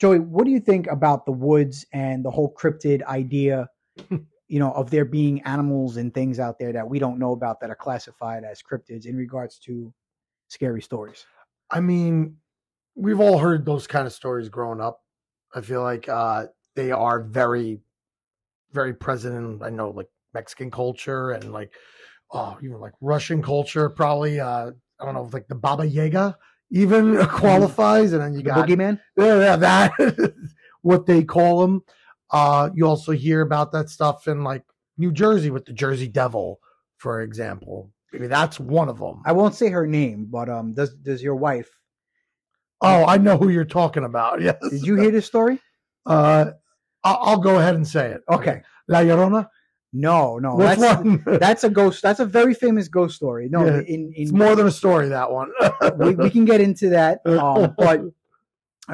Joey, 0.00 0.18
what 0.18 0.44
do 0.44 0.50
you 0.50 0.60
think 0.60 0.86
about 0.86 1.26
the 1.26 1.32
woods 1.32 1.84
and 1.92 2.24
the 2.24 2.30
whole 2.30 2.54
cryptid 2.54 3.02
idea, 3.04 3.68
you 4.48 4.58
know, 4.58 4.72
of 4.72 4.90
there 4.90 5.04
being 5.04 5.42
animals 5.42 5.96
and 5.96 6.12
things 6.12 6.38
out 6.38 6.58
there 6.58 6.72
that 6.72 6.88
we 6.88 6.98
don't 6.98 7.18
know 7.18 7.32
about 7.32 7.60
that 7.60 7.70
are 7.70 7.76
classified 7.76 8.44
as 8.44 8.62
cryptids 8.62 9.06
in 9.06 9.16
regards 9.16 9.58
to 9.60 9.92
scary 10.50 10.82
stories? 10.82 11.24
I 11.70 11.80
mean, 11.80 12.36
we've 12.94 13.20
all 13.20 13.38
heard 13.38 13.64
those 13.64 13.86
kind 13.86 14.06
of 14.06 14.12
stories 14.12 14.48
growing 14.48 14.80
up. 14.80 15.00
I 15.54 15.62
feel 15.62 15.82
like 15.82 16.08
uh, 16.08 16.46
they 16.76 16.90
are 16.90 17.20
very, 17.20 17.80
very 18.72 18.94
present 18.94 19.34
in, 19.36 19.62
I 19.62 19.70
know, 19.70 19.90
like 19.90 20.08
Mexican 20.34 20.70
culture 20.70 21.30
and 21.30 21.52
like, 21.52 21.72
oh, 22.32 22.58
even 22.62 22.78
like 22.80 22.92
Russian 23.00 23.42
culture, 23.42 23.88
probably. 23.88 24.38
Uh, 24.38 24.72
I 25.00 25.04
don't 25.04 25.14
know, 25.14 25.30
like 25.32 25.48
the 25.48 25.54
Baba 25.54 25.86
Yaga 25.86 26.36
even 26.70 27.24
qualifies. 27.28 28.12
And 28.12 28.22
then 28.22 28.32
you 28.34 28.38
The 28.38 28.44
got 28.44 28.68
boogeyman? 28.68 29.00
yeah, 29.16 29.38
yeah, 29.38 29.56
that 29.56 30.34
what 30.82 31.06
they 31.06 31.24
call 31.24 31.62
them. 31.62 31.82
Uh, 32.30 32.70
you 32.74 32.86
also 32.86 33.12
hear 33.12 33.40
about 33.40 33.72
that 33.72 33.88
stuff 33.88 34.28
in 34.28 34.44
like 34.44 34.64
New 34.96 35.10
Jersey 35.10 35.50
with 35.50 35.64
the 35.64 35.72
Jersey 35.72 36.06
Devil, 36.06 36.60
for 36.96 37.22
example. 37.22 37.90
Maybe 38.12 38.26
that's 38.26 38.58
one 38.58 38.88
of 38.88 38.98
them. 38.98 39.22
I 39.24 39.32
won't 39.32 39.54
say 39.54 39.68
her 39.70 39.86
name, 39.86 40.26
but 40.30 40.48
um, 40.48 40.74
does 40.74 40.94
does 40.94 41.22
your 41.22 41.36
wife? 41.36 41.70
oh, 42.82 43.04
I 43.04 43.18
know 43.18 43.36
who 43.36 43.50
you're 43.50 43.64
talking 43.66 44.04
about. 44.04 44.40
Yes. 44.42 44.56
Did 44.70 44.82
you 44.86 44.96
hear 44.96 45.10
this 45.10 45.26
story? 45.26 45.58
Uh, 46.06 46.52
I'll, 47.04 47.18
I'll 47.20 47.38
go 47.38 47.58
ahead 47.58 47.74
and 47.74 47.86
say 47.86 48.10
it. 48.10 48.22
Okay. 48.30 48.62
La 48.88 49.00
Llorona. 49.00 49.48
No, 49.92 50.38
no, 50.38 50.54
Which 50.56 50.78
that's 50.78 51.02
one? 51.04 51.22
that's 51.40 51.64
a 51.64 51.68
ghost. 51.70 52.00
That's 52.02 52.20
a 52.20 52.24
very 52.24 52.54
famous 52.54 52.88
ghost 52.88 53.16
story. 53.16 53.48
No, 53.50 53.66
Yeah. 53.66 53.80
in 53.80 53.84
in 53.86 54.12
it's 54.16 54.32
more 54.32 54.54
than 54.56 54.66
a 54.66 54.70
story. 54.70 55.08
That 55.08 55.30
one. 55.30 55.50
we, 55.98 56.14
we 56.14 56.30
can 56.30 56.44
get 56.46 56.60
into 56.60 56.90
that. 56.90 57.20
Um, 57.26 57.74
but 57.76 58.00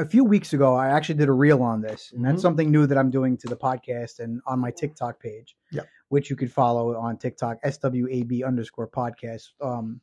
a 0.00 0.04
few 0.04 0.24
weeks 0.24 0.52
ago, 0.52 0.74
I 0.74 0.88
actually 0.88 1.16
did 1.16 1.28
a 1.28 1.32
reel 1.32 1.62
on 1.62 1.80
this, 1.80 2.12
and 2.12 2.24
that's 2.24 2.38
Mhm. 2.38 2.42
something 2.42 2.70
new 2.70 2.86
that 2.86 2.98
I'm 2.98 3.10
doing 3.10 3.36
to 3.38 3.48
the 3.48 3.56
podcast 3.56 4.20
and 4.20 4.40
on 4.46 4.58
my 4.58 4.70
TikTok 4.70 5.20
page, 5.20 5.56
Yeah. 5.70 5.82
which 6.08 6.30
you 6.30 6.36
could 6.36 6.52
follow 6.52 6.94
on 6.96 7.16
TikTok, 7.18 7.58
SWAB 7.64 8.42
underscore 8.44 8.88
podcast. 8.88 9.48
Um, 9.60 10.00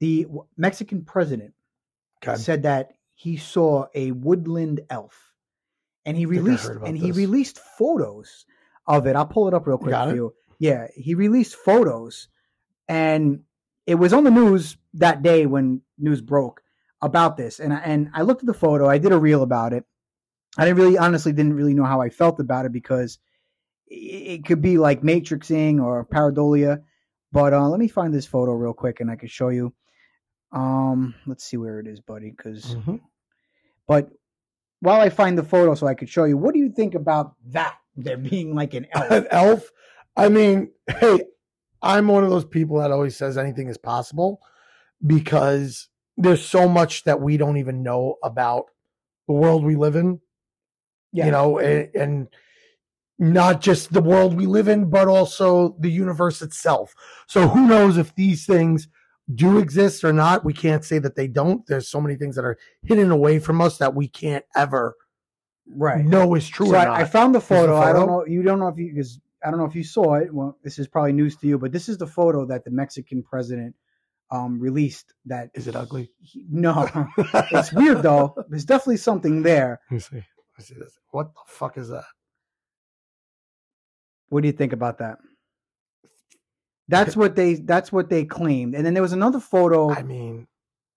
the 0.00 0.24
w- 0.24 0.44
Mexican 0.56 1.04
president 1.04 1.54
Okay. 2.22 2.36
said 2.36 2.62
that 2.64 2.94
he 3.14 3.36
saw 3.36 3.86
a 3.94 4.10
woodland 4.12 4.80
elf, 4.90 5.34
and 6.04 6.16
he 6.16 6.26
released 6.26 6.68
and 6.84 6.98
he 6.98 7.12
released 7.12 7.58
photos 7.58 8.44
of 8.86 9.06
it. 9.06 9.16
I'll 9.16 9.26
pull 9.26 9.48
it 9.48 9.54
up 9.54 9.66
real 9.66 9.78
quick 9.78 9.94
for 9.94 10.14
you. 10.14 10.34
Yeah, 10.58 10.88
he 10.94 11.14
released 11.14 11.54
photos, 11.54 12.28
and 12.88 13.44
it 13.86 13.94
was 13.96 14.12
on 14.12 14.24
the 14.24 14.30
news 14.30 14.76
that 14.94 15.22
day 15.22 15.46
when 15.46 15.82
news 15.98 16.20
broke 16.20 16.62
about 17.04 17.36
this. 17.36 17.60
And 17.60 17.72
I, 17.72 17.78
and 17.78 18.10
I 18.14 18.22
looked 18.22 18.42
at 18.42 18.46
the 18.46 18.54
photo. 18.54 18.88
I 18.88 18.98
did 18.98 19.12
a 19.12 19.18
reel 19.18 19.42
about 19.42 19.72
it. 19.72 19.84
I 20.56 20.64
didn't 20.64 20.78
really, 20.78 20.98
honestly, 20.98 21.32
didn't 21.32 21.54
really 21.54 21.74
know 21.74 21.84
how 21.84 22.00
I 22.00 22.08
felt 22.08 22.40
about 22.40 22.64
it 22.64 22.72
because 22.72 23.18
it, 23.88 23.94
it 23.94 24.44
could 24.44 24.62
be 24.62 24.78
like 24.78 25.02
matrixing 25.02 25.82
or 25.82 26.04
pareidolia. 26.06 26.82
But 27.32 27.52
uh, 27.52 27.68
let 27.68 27.80
me 27.80 27.88
find 27.88 28.14
this 28.14 28.26
photo 28.26 28.52
real 28.52 28.72
quick, 28.72 29.00
and 29.00 29.10
I 29.10 29.16
can 29.16 29.28
show 29.28 29.48
you. 29.48 29.74
Um, 30.52 31.16
let's 31.26 31.44
see 31.44 31.56
where 31.56 31.80
it 31.80 31.86
is, 31.88 32.00
buddy. 32.00 32.30
Because 32.30 32.76
Mhm. 32.76 33.00
but 33.88 34.10
while 34.80 35.00
I 35.00 35.08
find 35.08 35.36
the 35.36 35.42
photo 35.42 35.74
so 35.74 35.86
I 35.86 35.94
could 35.94 36.08
show 36.08 36.24
you, 36.24 36.36
what 36.36 36.54
do 36.54 36.60
you 36.60 36.70
think 36.70 36.94
about 36.94 37.34
that? 37.46 37.74
There 37.96 38.16
being 38.16 38.54
like 38.54 38.74
an 38.74 38.86
elf. 38.92 39.10
An 39.10 39.26
elf. 39.30 39.70
I 40.16 40.28
mean, 40.28 40.70
hey, 40.88 41.24
I'm 41.82 42.06
one 42.08 42.22
of 42.24 42.30
those 42.30 42.44
people 42.44 42.78
that 42.78 42.92
always 42.92 43.16
says 43.16 43.36
anything 43.36 43.68
is 43.68 43.78
possible 43.78 44.40
because 45.04 45.88
there's 46.16 46.44
so 46.44 46.68
much 46.68 47.04
that 47.04 47.20
we 47.20 47.36
don't 47.36 47.56
even 47.56 47.82
know 47.82 48.16
about 48.22 48.66
the 49.26 49.34
world 49.34 49.64
we 49.64 49.76
live 49.76 49.96
in. 49.96 50.20
Yeah. 51.12 51.26
You 51.26 51.32
know, 51.32 51.58
and, 51.58 51.90
and 51.94 52.28
not 53.18 53.60
just 53.60 53.92
the 53.92 54.02
world 54.02 54.34
we 54.34 54.46
live 54.46 54.68
in, 54.68 54.90
but 54.90 55.08
also 55.08 55.76
the 55.78 55.90
universe 55.90 56.42
itself. 56.42 56.94
So 57.26 57.48
who 57.48 57.68
knows 57.68 57.96
if 57.96 58.14
these 58.14 58.46
things 58.46 58.88
do 59.34 59.58
exist 59.58 60.04
or 60.04 60.12
not? 60.12 60.44
We 60.44 60.52
can't 60.52 60.84
say 60.84 60.98
that 60.98 61.16
they 61.16 61.28
don't. 61.28 61.64
There's 61.66 61.88
so 61.88 62.00
many 62.00 62.16
things 62.16 62.36
that 62.36 62.44
are 62.44 62.58
hidden 62.82 63.10
away 63.10 63.38
from 63.38 63.60
us 63.60 63.78
that 63.78 63.94
we 63.94 64.08
can't 64.08 64.44
ever 64.56 64.96
right. 65.68 66.04
know 66.04 66.34
is 66.34 66.48
true 66.48 66.66
So 66.66 66.74
or 66.74 66.78
I. 66.78 67.02
I 67.02 67.04
found 67.04 67.34
the 67.34 67.38
the 67.38 67.44
photo. 67.44 67.76
I 67.76 67.92
don't 67.92 68.08
know. 68.08 68.26
You 68.26 68.42
don't 68.42 68.58
know 68.58 68.68
if 68.68 68.78
you 68.78 68.92
because 68.92 69.20
I 69.44 69.50
don't 69.50 69.58
know 69.58 69.66
if 69.66 69.74
you 69.74 69.84
saw 69.84 70.14
it. 70.14 70.32
Well, 70.32 70.58
this 70.64 70.78
is 70.78 70.88
probably 70.88 71.12
news 71.12 71.36
to 71.36 71.46
you, 71.46 71.58
but 71.58 71.70
this 71.70 71.88
is 71.88 71.98
the 71.98 72.06
photo 72.06 72.44
that 72.46 72.64
the 72.64 72.70
Mexican 72.70 73.22
president 73.22 73.74
um, 74.34 74.58
released. 74.58 75.14
That 75.26 75.50
Is 75.54 75.68
it 75.68 75.76
ugly? 75.76 76.10
he- 76.20 76.44
no, 76.50 76.88
it's 77.18 77.72
weird 77.72 78.02
though. 78.02 78.34
There's 78.48 78.64
definitely 78.64 78.98
something 78.98 79.42
there. 79.42 79.80
Let 79.90 79.94
me 79.94 80.00
see. 80.00 80.16
Let 80.16 80.22
me 80.58 80.64
see 80.64 80.74
this. 80.74 80.98
What 81.10 81.32
the 81.34 81.40
fuck 81.46 81.78
is 81.78 81.88
that? 81.88 82.04
What 84.28 84.42
do 84.42 84.48
you 84.48 84.52
think 84.52 84.72
about 84.72 84.98
that? 84.98 85.18
That's 86.88 87.16
what 87.16 87.34
they. 87.36 87.54
That's 87.54 87.92
what 87.92 88.10
they 88.10 88.24
claimed. 88.24 88.74
And 88.74 88.84
then 88.84 88.94
there 88.94 89.02
was 89.02 89.12
another 89.12 89.40
photo 89.40 89.90
I 89.90 90.02
mean, 90.02 90.46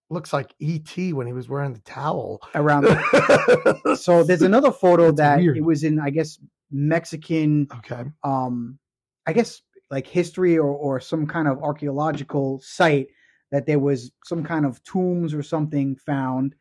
looks 0.09 0.33
like 0.33 0.53
ET 0.61 1.13
when 1.13 1.27
he 1.27 1.33
was 1.33 1.47
wearing 1.47 1.73
the 1.73 1.79
towel. 1.79 2.41
around. 2.55 2.85
so 3.97 4.23
there's 4.23 4.41
another 4.41 4.71
photo 4.71 5.05
That's 5.05 5.17
that 5.17 5.39
weird. 5.39 5.57
it 5.57 5.63
was 5.63 5.83
in. 5.83 5.99
I 5.99 6.09
guess 6.09 6.39
Mexican 6.71 7.67
okay. 7.77 8.03
um 8.23 8.77
i 9.25 9.31
guess 9.31 9.61
like 9.89 10.05
history 10.05 10.57
or 10.57 10.67
or 10.67 10.99
some 10.99 11.25
kind 11.25 11.47
of 11.47 11.63
archaeological 11.63 12.59
site 12.61 13.07
that 13.51 13.65
there 13.65 13.79
was 13.79 14.11
some 14.25 14.43
kind 14.43 14.65
of 14.65 14.83
tombs 14.83 15.33
or 15.33 15.43
something 15.43 15.95
found 15.95 16.55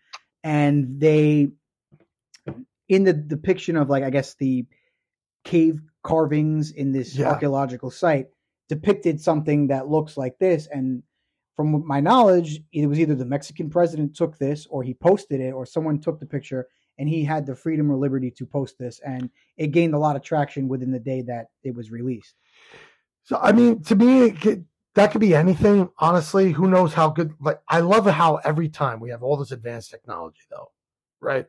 and 0.44 1.00
they 1.00 1.48
in 2.88 3.04
the 3.04 3.12
depiction 3.12 3.76
of 3.76 3.88
like 3.88 4.04
i 4.04 4.10
guess 4.10 4.34
the 4.34 4.64
cave 5.44 5.80
carvings 6.02 6.70
in 6.70 6.92
this 6.92 7.16
Yeah. 7.16 7.30
archaeological 7.30 7.90
site 7.90 8.28
depicted 8.68 9.20
something 9.20 9.68
that 9.68 9.88
looks 9.88 10.16
like 10.16 10.38
this 10.38 10.66
and 10.66 11.02
from 11.56 11.86
my 11.86 12.00
knowledge 12.00 12.60
it 12.72 12.86
was 12.86 13.00
either 13.00 13.14
the 13.14 13.24
mexican 13.24 13.70
president 13.70 14.14
took 14.14 14.38
this 14.38 14.66
or 14.66 14.82
he 14.82 14.94
posted 14.94 15.40
it 15.40 15.52
or 15.52 15.66
someone 15.66 16.00
took 16.00 16.20
the 16.20 16.26
picture 16.26 16.66
and 16.98 17.08
he 17.08 17.24
had 17.24 17.44
the 17.46 17.54
freedom 17.54 17.90
or 17.90 17.96
liberty 17.96 18.30
to 18.30 18.46
post 18.46 18.78
this 18.78 19.00
and 19.04 19.28
it 19.56 19.68
gained 19.68 19.94
a 19.94 19.98
lot 19.98 20.16
of 20.16 20.22
traction 20.22 20.66
within 20.68 20.90
the 20.90 20.98
day 20.98 21.22
that 21.22 21.46
it 21.62 21.74
was 21.74 21.90
released. 21.90 22.34
So 23.24 23.38
I 23.38 23.52
mean, 23.52 23.82
to 23.82 23.94
me, 23.94 24.22
it 24.22 24.40
could, 24.40 24.64
that 24.96 25.12
could 25.12 25.20
be 25.20 25.34
anything. 25.34 25.88
Honestly, 25.98 26.50
who 26.52 26.66
knows 26.68 26.92
how 26.92 27.08
good? 27.10 27.32
Like, 27.40 27.60
I 27.68 27.80
love 27.80 28.04
how 28.06 28.36
every 28.44 28.68
time 28.68 28.98
we 29.00 29.10
have 29.10 29.22
all 29.22 29.36
this 29.36 29.52
advanced 29.52 29.90
technology, 29.90 30.40
though, 30.50 30.72
right? 31.20 31.46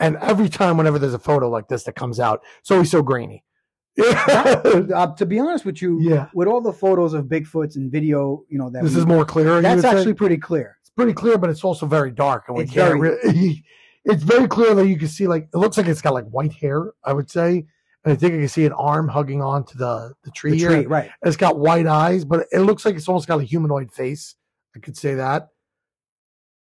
And 0.00 0.16
every 0.16 0.48
time, 0.50 0.76
whenever 0.76 0.98
there's 0.98 1.14
a 1.14 1.18
photo 1.18 1.48
like 1.48 1.68
this 1.68 1.84
that 1.84 1.94
comes 1.94 2.20
out, 2.20 2.42
it's 2.60 2.70
always 2.70 2.90
so 2.90 3.02
grainy. 3.02 3.44
Uh, 3.98 5.14
to 5.14 5.24
be 5.26 5.38
honest 5.38 5.64
with 5.64 5.80
you, 5.80 5.98
yeah, 6.00 6.28
with 6.34 6.48
all 6.48 6.60
the 6.60 6.72
photos 6.72 7.14
of 7.14 7.26
Bigfoots 7.26 7.76
and 7.76 7.90
video, 7.90 8.44
you 8.48 8.58
know 8.58 8.68
that 8.70 8.82
this 8.82 8.92
we- 8.94 9.00
is 9.00 9.06
more 9.06 9.24
clear. 9.24 9.60
that's 9.62 9.76
would 9.76 9.82
say? 9.90 9.96
actually 9.98 10.14
pretty 10.14 10.36
clear. 10.36 10.76
it's 10.80 10.90
pretty 10.90 11.12
clear, 11.14 11.38
but 11.38 11.48
it's 11.50 11.64
also 11.64 11.86
very 11.86 12.10
dark, 12.10 12.44
and 12.48 12.56
we 12.58 12.64
It's 12.64 12.72
can't. 12.72 13.00
very- 13.00 13.16
Really, 13.24 13.64
it's 14.04 14.22
very 14.22 14.46
clear 14.48 14.74
that 14.74 14.86
you 14.86 14.98
can 14.98 15.08
see 15.08 15.26
like 15.26 15.48
it 15.52 15.56
looks 15.56 15.76
like 15.78 15.86
it's 15.86 16.02
got 16.02 16.12
like 16.12 16.26
white 16.26 16.52
hair. 16.52 16.92
I 17.04 17.12
would 17.14 17.30
say, 17.30 17.66
and 18.06 18.12
I 18.12 18.16
think 18.16 18.34
I 18.34 18.38
can 18.38 18.48
see 18.48 18.64
an 18.64 18.72
arm 18.72 19.08
hugging 19.08 19.42
onto 19.42 19.76
the 19.76 20.14
the 20.22 20.30
tree. 20.30 20.52
The 20.52 20.56
here. 20.56 20.70
tree, 20.70 20.86
right? 20.86 21.10
It's 21.22 21.36
got 21.36 21.58
white 21.58 21.88
eyes, 21.88 22.24
but 22.24 22.46
it 22.52 22.60
looks 22.60 22.84
like 22.84 22.94
it's 22.94 23.08
almost 23.08 23.26
got 23.26 23.40
a 23.40 23.44
humanoid 23.44 23.92
face. 23.92 24.36
I 24.76 24.78
could 24.78 24.96
say 24.96 25.14
that. 25.14 25.48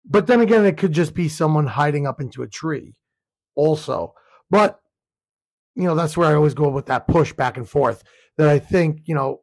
But 0.05 0.27
then 0.27 0.39
again, 0.39 0.65
it 0.65 0.77
could 0.77 0.93
just 0.93 1.13
be 1.13 1.27
someone 1.27 1.67
hiding 1.67 2.07
up 2.07 2.21
into 2.21 2.41
a 2.41 2.47
tree, 2.47 2.95
also. 3.53 4.13
But 4.49 4.79
you 5.75 5.83
know, 5.83 5.93
that's 5.93 6.15
where 6.15 6.29
I 6.29 6.35
always 6.35 6.53
go 6.53 6.69
with 6.69 6.85
that 6.85 7.05
push 7.05 7.33
back 7.33 7.57
and 7.57 7.67
forth. 7.67 8.03
That 8.37 8.47
I 8.47 8.59
think, 8.59 9.01
you 9.05 9.15
know, 9.15 9.41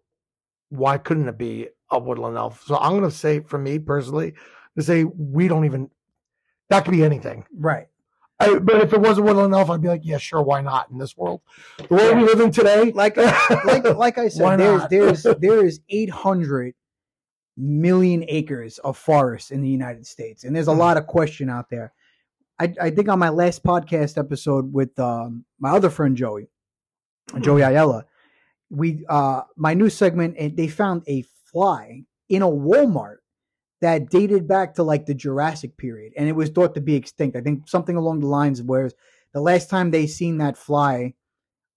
why 0.71 0.97
couldn't 0.97 1.29
it 1.29 1.37
be 1.37 1.69
a 1.91 1.99
woodland 1.99 2.39
elf? 2.39 2.63
So 2.65 2.79
I'm 2.79 2.93
going 2.93 3.03
to 3.03 3.11
say, 3.11 3.41
for 3.41 3.59
me 3.59 3.79
personally, 3.79 4.33
to 4.79 4.83
say 4.83 5.05
we 5.05 5.47
don't 5.47 5.67
even. 5.67 5.91
That 6.71 6.87
could 6.87 6.93
be 6.93 7.05
anything. 7.05 7.45
Right. 7.55 7.89
I, 8.43 8.59
but 8.59 8.81
if 8.83 8.93
it 8.93 9.01
wasn't 9.01 9.27
woodland 9.27 9.55
elf, 9.55 9.71
I'd 9.71 9.81
be 9.83 9.89
like, 9.89 10.03
yeah, 10.05 10.19
sure, 10.19 10.43
why 10.43 10.61
not 10.61 10.91
in 10.91 10.99
this 10.99 11.17
world? 11.17 11.41
The 11.79 11.95
world 11.95 12.17
we 12.17 12.25
live 12.25 12.41
in 12.41 12.51
today, 12.51 12.91
Like 12.93 13.17
like 13.17 13.85
like 13.97 14.19
I 14.19 14.29
said, 14.37 14.57
there's 14.59 14.83
there's 14.89 15.23
there 15.41 15.65
is 15.65 15.81
800 15.89 16.75
million 17.57 18.25
acres 18.29 18.79
of 18.79 18.97
forest 18.97 19.51
in 19.51 19.61
the 19.61 19.69
United 19.69 20.07
States, 20.07 20.45
and 20.45 20.55
there's 20.57 20.69
a 20.69 20.73
Mhm. 20.73 20.79
lot 20.79 20.97
of 20.97 21.07
question 21.07 21.49
out 21.51 21.69
there. 21.71 21.93
I, 22.59 22.75
I 22.81 22.91
think 22.91 23.09
on 23.09 23.19
my 23.19 23.29
last 23.29 23.63
podcast 23.65 24.19
episode 24.19 24.73
with 24.73 24.97
um, 24.99 25.45
my 25.59 25.71
other 25.71 25.91
friend 25.91 26.17
Joey, 26.17 26.49
Joey 27.41 27.63
Ayala, 27.63 28.05
we 28.71 29.05
uh 29.09 29.43
my 29.57 29.75
new 29.75 29.91
segment 29.91 30.37
and 30.39 30.57
they 30.57 30.67
found 30.69 31.03
a 31.07 31.25
fly 31.45 32.05
in 32.29 32.41
a 32.43 32.47
Walmart 32.49 33.17
that 33.83 34.09
dated 34.11 34.49
back 34.49 34.75
to 34.75 34.83
like 34.83 35.07
the 35.07 35.15
Jurassic 35.15 35.77
period 35.77 36.13
and 36.17 36.29
it 36.29 36.33
was 36.33 36.49
thought 36.49 36.75
to 36.75 36.81
be 36.81 36.95
extinct. 36.95 37.37
I 37.37 37.41
think 37.41 37.69
something 37.69 37.97
along 37.97 38.21
the 38.21 38.29
lines 38.29 38.61
of 38.61 38.67
where 38.67 38.91
the 39.35 39.41
last 39.41 39.69
time 39.69 39.91
they 39.91 40.07
seen 40.07 40.39
that 40.39 40.57
fly 40.57 41.15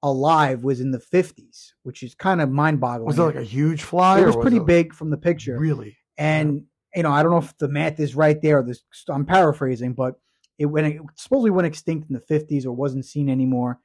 alive 0.02 0.64
was 0.64 0.80
in 0.80 0.92
the 0.92 1.00
50s, 1.00 1.74
which 1.84 2.04
is 2.04 2.16
kind 2.16 2.42
of 2.42 2.50
mind 2.52 2.80
boggling. 2.80 3.08
was 3.08 3.20
it 3.20 3.24
like 3.24 3.36
a 3.36 3.44
huge 3.44 3.84
fly? 3.84 4.20
it 4.20 4.24
or 4.24 4.28
was 4.28 4.36
pretty 4.38 4.60
big 4.60 4.94
from 4.94 5.10
the 5.10 5.18
picture. 5.18 5.58
Really? 5.58 5.98
And 6.18 6.66
you 6.96 7.04
know, 7.04 7.12
I 7.12 7.24
don't 7.24 7.32
know 7.32 7.40
if 7.40 7.58
the 7.58 7.68
math 7.68 8.00
is 8.00 8.16
right 8.16 8.42
there. 8.42 8.60
Or 8.60 8.64
this, 8.64 8.82
I'm 9.10 9.26
paraphrasing, 9.26 9.94
but 9.94 10.16
it 10.58 10.68
went 10.68 10.88
it 10.88 11.02
supposedly 11.16 11.52
went 11.52 11.68
extinct 11.68 12.10
in 12.10 12.14
the 12.16 12.22
50s 12.22 12.66
or 12.66 12.72
wasn't 12.72 13.06
seen 13.06 13.30
anymore, 13.30 13.80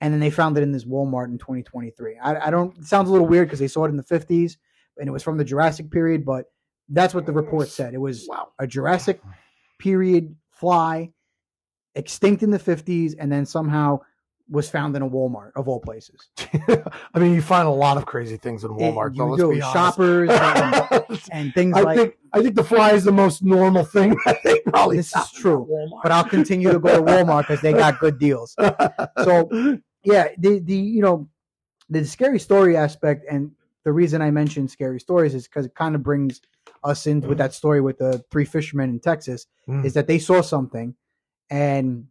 and 0.00 0.14
then 0.14 0.20
they 0.20 0.30
found 0.30 0.56
it 0.56 0.62
in 0.62 0.72
this 0.72 0.84
Walmart 0.84 1.26
in 1.26 1.36
2023. 1.36 2.16
I, 2.22 2.46
I 2.46 2.50
don't. 2.50 2.78
It 2.78 2.84
sounds 2.84 3.10
a 3.10 3.12
little 3.12 3.26
weird 3.26 3.48
because 3.48 3.58
they 3.58 3.68
saw 3.68 3.84
it 3.84 3.90
in 3.90 3.96
the 3.96 4.04
50s 4.04 4.56
and 4.98 5.08
it 5.08 5.12
was 5.12 5.22
from 5.22 5.36
the 5.36 5.44
Jurassic 5.44 5.90
period, 5.90 6.24
but 6.24 6.46
that's 6.88 7.14
what 7.14 7.26
the 7.26 7.32
report 7.32 7.68
said. 7.68 7.94
It 7.94 7.98
was 8.00 8.26
Wow. 8.28 8.48
a 8.58 8.66
Jurassic 8.66 9.20
period 9.78 10.34
fly, 10.50 11.10
extinct 11.94 12.42
in 12.42 12.50
the 12.50 12.58
50s, 12.58 13.14
and 13.18 13.30
then 13.30 13.44
somehow 13.46 14.00
was 14.48 14.68
found 14.70 14.94
in 14.94 15.02
a 15.02 15.08
Walmart 15.08 15.50
of 15.56 15.66
all 15.66 15.80
places. 15.80 16.28
I 16.68 17.18
mean, 17.18 17.34
you 17.34 17.42
find 17.42 17.66
a 17.66 17.70
lot 17.70 17.96
of 17.96 18.06
crazy 18.06 18.36
things 18.36 18.62
in 18.62 18.70
It- 18.70 18.74
Walmart. 18.74 19.16
though, 19.16 19.24
you 19.24 19.30
let's 19.32 19.42
do 19.42 19.50
be 19.50 19.60
shoppers 19.60 20.30
and, 20.30 21.18
and 21.32 21.54
things 21.54 21.76
I 21.76 21.80
like. 21.82 21.96
think 21.98 22.14
I 22.32 22.42
think 22.42 22.54
the 22.54 22.62
fly 22.64 22.92
is 22.92 23.02
the 23.04 23.12
most 23.12 23.42
normal 23.42 23.84
thing. 23.84 24.16
I 24.26 24.34
think 24.34 24.64
probably 24.66 24.98
This 24.98 25.14
is 25.16 25.30
true, 25.32 25.66
but 26.02 26.12
I'll 26.12 26.22
continue 26.24 26.70
to 26.70 26.78
go 26.78 26.94
to 26.94 27.02
Walmart 27.02 27.42
because 27.48 27.60
they 27.60 27.72
got 27.72 27.98
good 27.98 28.18
deals. 28.18 28.54
So 29.24 29.50
yeah, 30.04 30.28
the 30.38 30.60
the 30.60 30.76
you 30.76 31.02
know 31.02 31.28
the 31.90 32.04
scary 32.04 32.38
story 32.38 32.76
aspect 32.76 33.24
and 33.30 33.50
the 33.84 33.92
reason 33.92 34.20
I 34.22 34.30
mentioned 34.30 34.70
scary 34.70 35.00
stories 35.00 35.34
is 35.34 35.44
because 35.48 35.66
it 35.66 35.74
kind 35.74 35.94
of 35.94 36.02
brings 36.02 36.40
us 36.86 37.06
in 37.06 37.20
with 37.20 37.38
that 37.38 37.52
story 37.52 37.80
with 37.80 37.98
the 37.98 38.24
three 38.30 38.44
fishermen 38.44 38.90
in 38.90 39.00
Texas 39.00 39.46
Mm. 39.68 39.84
is 39.84 39.92
that 39.94 40.06
they 40.06 40.18
saw 40.18 40.40
something 40.40 40.94
and 41.50 42.06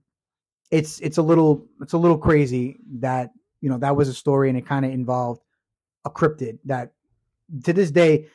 it's 0.72 1.00
it's 1.00 1.18
a 1.18 1.22
little 1.22 1.66
it's 1.82 1.94
a 1.94 1.98
little 1.98 2.18
crazy 2.18 2.78
that 3.00 3.32
you 3.62 3.70
know 3.70 3.78
that 3.78 3.96
was 3.96 4.10
a 4.10 4.14
story 4.14 4.50
and 4.50 4.58
it 4.58 4.66
kind 4.66 4.84
of 4.86 4.92
involved 4.92 5.42
a 6.04 6.10
cryptid 6.10 6.60
that 6.66 6.92
to 7.64 7.72
this 7.74 7.92
day 7.92 8.28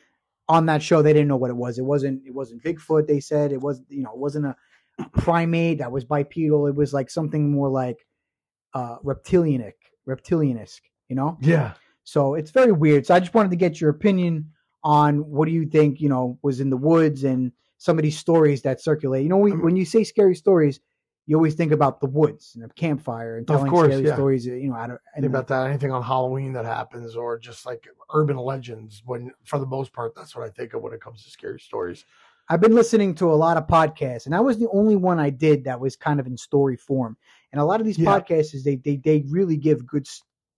on 0.49 0.65
that 0.65 0.81
show 0.81 1.01
they 1.01 1.13
didn't 1.13 1.27
know 1.27 1.37
what 1.37 1.49
it 1.51 1.55
was. 1.55 1.77
It 1.77 1.83
wasn't 1.85 2.25
it 2.25 2.33
wasn't 2.33 2.63
bigfoot 2.63 3.05
they 3.07 3.19
said. 3.19 3.51
It 3.51 3.61
was 3.61 3.81
you 3.89 4.01
know 4.03 4.11
it 4.11 4.17
wasn't 4.17 4.47
a 4.47 4.55
primate 5.13 5.77
that 5.77 5.91
was 5.91 6.03
bipedal. 6.03 6.67
It 6.67 6.75
was 6.75 6.93
like 6.93 7.09
something 7.09 7.51
more 7.51 7.69
like 7.69 8.05
uh 8.73 8.97
reptilianic 8.99 9.73
reptilianisk 10.07 10.81
you 11.09 11.15
know? 11.15 11.37
Yeah, 11.41 11.73
so 12.03 12.35
it's 12.35 12.51
very 12.51 12.71
weird. 12.71 13.05
So 13.05 13.13
I 13.13 13.19
just 13.19 13.33
wanted 13.33 13.49
to 13.51 13.57
get 13.57 13.81
your 13.81 13.89
opinion 13.89 14.49
on 14.83 15.19
what 15.29 15.45
do 15.47 15.51
you 15.51 15.65
think, 15.65 16.01
you 16.01 16.09
know, 16.09 16.37
was 16.41 16.59
in 16.59 16.69
the 16.69 16.77
woods 16.77 17.23
and 17.23 17.51
some 17.77 17.97
of 17.97 18.03
these 18.03 18.17
stories 18.17 18.61
that 18.61 18.81
circulate. 18.81 19.23
You 19.23 19.29
know, 19.29 19.37
we, 19.37 19.51
Um, 19.51 19.63
when 19.63 19.75
you 19.75 19.85
say 19.85 20.03
scary 20.03 20.35
stories, 20.35 20.79
you 21.27 21.35
always 21.35 21.53
think 21.53 21.71
about 21.71 22.01
the 22.01 22.07
woods 22.07 22.53
and 22.55 22.63
a 22.63 22.69
campfire 22.69 23.37
and 23.37 23.47
telling 23.47 23.69
course, 23.69 23.93
scary 23.93 24.07
yeah. 24.07 24.15
stories, 24.15 24.45
you 24.45 24.69
know, 24.69 24.75
out 24.75 24.89
of, 24.89 24.97
think 25.13 25.27
about 25.27 25.47
that. 25.47 25.67
Anything 25.67 25.91
on 25.91 26.01
Halloween 26.01 26.53
that 26.53 26.65
happens, 26.65 27.15
or 27.15 27.37
just 27.37 27.65
like 27.65 27.87
urban 28.13 28.37
legends. 28.37 29.03
When 29.05 29.31
for 29.45 29.59
the 29.59 29.65
most 29.65 29.93
part, 29.93 30.15
that's 30.15 30.35
what 30.35 30.45
I 30.45 30.49
think 30.49 30.73
of 30.73 30.81
when 30.81 30.93
it 30.93 30.99
comes 30.99 31.23
to 31.23 31.29
scary 31.29 31.59
stories. 31.59 32.05
I've 32.49 32.59
been 32.59 32.75
listening 32.75 33.15
to 33.15 33.31
a 33.31 33.35
lot 33.35 33.55
of 33.55 33.67
podcasts, 33.67 34.25
and 34.25 34.33
that 34.33 34.43
was 34.43 34.57
the 34.57 34.67
only 34.73 34.95
one 34.95 35.19
I 35.19 35.29
did 35.29 35.63
that 35.65 35.79
was 35.79 35.95
kind 35.95 36.19
of 36.19 36.27
in 36.27 36.35
story 36.35 36.75
form. 36.75 37.15
And 37.51 37.61
a 37.61 37.65
lot 37.65 37.79
of 37.79 37.85
these 37.85 37.99
Yeah. 37.99 38.19
podcasts 38.19 38.53
is 38.53 38.63
they 38.63 38.75
they 38.77 38.97
they 38.97 39.23
really 39.29 39.57
give 39.57 39.85
good, 39.85 40.07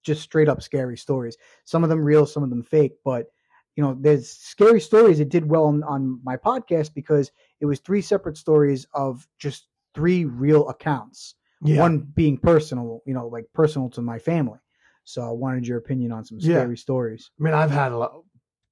just 0.02 0.22
straight 0.22 0.50
up 0.50 0.64
scary 0.64 0.98
stories. 0.98 1.38
Some 1.66 1.84
of 1.84 1.90
them 1.90 2.04
real, 2.04 2.26
some 2.26 2.42
of 2.42 2.50
them 2.50 2.64
fake. 2.64 2.94
But 3.04 3.28
you 3.76 3.84
know, 3.84 3.98
there's 4.00 4.30
scary 4.30 4.80
stories. 4.80 5.20
It 5.20 5.30
did 5.30 5.50
well 5.50 5.66
on, 5.66 5.84
on 5.84 6.20
my 6.24 6.38
podcast 6.38 6.94
because 6.94 7.32
it 7.60 7.66
was 7.66 7.80
three 7.80 8.02
separate 8.02 8.38
stories 8.38 8.86
of 8.94 9.28
just 9.40 9.68
three 9.96 10.26
real 10.26 10.70
accounts. 10.70 11.36
Yeah, 11.66 11.80
One 11.80 12.00
being 12.00 12.38
personal, 12.38 13.02
you 13.06 13.14
know, 13.14 13.28
like 13.28 13.46
personal 13.54 13.90
to 13.92 14.02
my 14.02 14.20
family. 14.20 14.60
So 15.06 15.22
I 15.22 15.32
wanted 15.32 15.66
your 15.66 15.78
opinion 15.78 16.12
on 16.12 16.24
some 16.26 16.38
Yeah. 16.40 16.56
scary 16.58 16.78
stories. 16.78 17.32
I 17.40 17.44
mean, 17.44 17.54
I've 17.54 17.72
had 17.72 17.92
a 17.94 17.98
lot, 17.98 18.24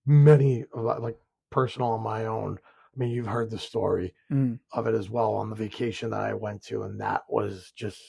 many 0.05 0.65
a 0.73 0.81
lot, 0.81 1.01
like 1.01 1.17
personal 1.49 1.89
on 1.89 2.01
my 2.03 2.25
own. 2.25 2.59
I 2.63 2.99
mean, 2.99 3.09
you've 3.11 3.27
heard 3.27 3.49
the 3.49 3.57
story 3.59 4.13
Mm. 4.31 4.59
of 4.73 4.87
it 4.87 4.93
as 4.95 5.09
well 5.09 5.33
on 5.33 5.49
the 5.49 5.55
vacation 5.55 6.09
that 6.11 6.21
I 6.21 6.33
went 6.33 6.61
to, 6.63 6.83
and 6.83 6.99
that 7.01 7.23
was 7.29 7.71
just 7.75 7.99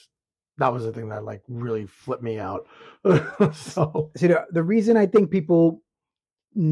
that 0.59 0.71
was 0.71 0.83
the 0.83 0.91
thing 0.91 1.09
that 1.09 1.23
like 1.23 1.41
really 1.47 1.85
flipped 1.87 2.21
me 2.23 2.37
out. 2.39 2.67
so 3.53 4.11
see 4.15 4.27
the, 4.27 4.45
the 4.51 4.61
reason 4.63 4.95
i 4.97 5.05
think 5.05 5.31
people 5.31 5.81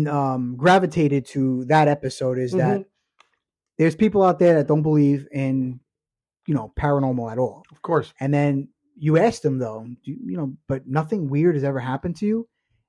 um 0.07 0.55
gravitated 0.57 1.25
to 1.25 1.65
that 1.65 1.87
episode 1.87 2.37
is 2.37 2.51
that 2.51 2.85
there's 3.77 3.95
people 3.95 4.21
out 4.21 4.37
there 4.37 4.55
that 4.55 4.67
don't 4.67 4.83
believe 4.83 5.27
in 5.31 5.79
you 6.47 6.53
know 6.53 6.71
paranormal 6.77 7.31
at 7.31 7.37
all. 7.37 7.63
Of 7.71 7.81
course, 7.81 8.13
and 8.19 8.33
then 8.33 8.69
you 8.95 9.17
ask 9.17 9.41
them 9.41 9.57
though 9.57 9.87
do, 10.03 10.11
you 10.11 10.37
know 10.37 10.53
but 10.67 10.87
nothing 10.87 11.29
weird 11.29 11.55
has 11.55 11.63
ever 11.63 11.79
happened 11.79 12.17
to 12.17 12.25
you? 12.25 12.47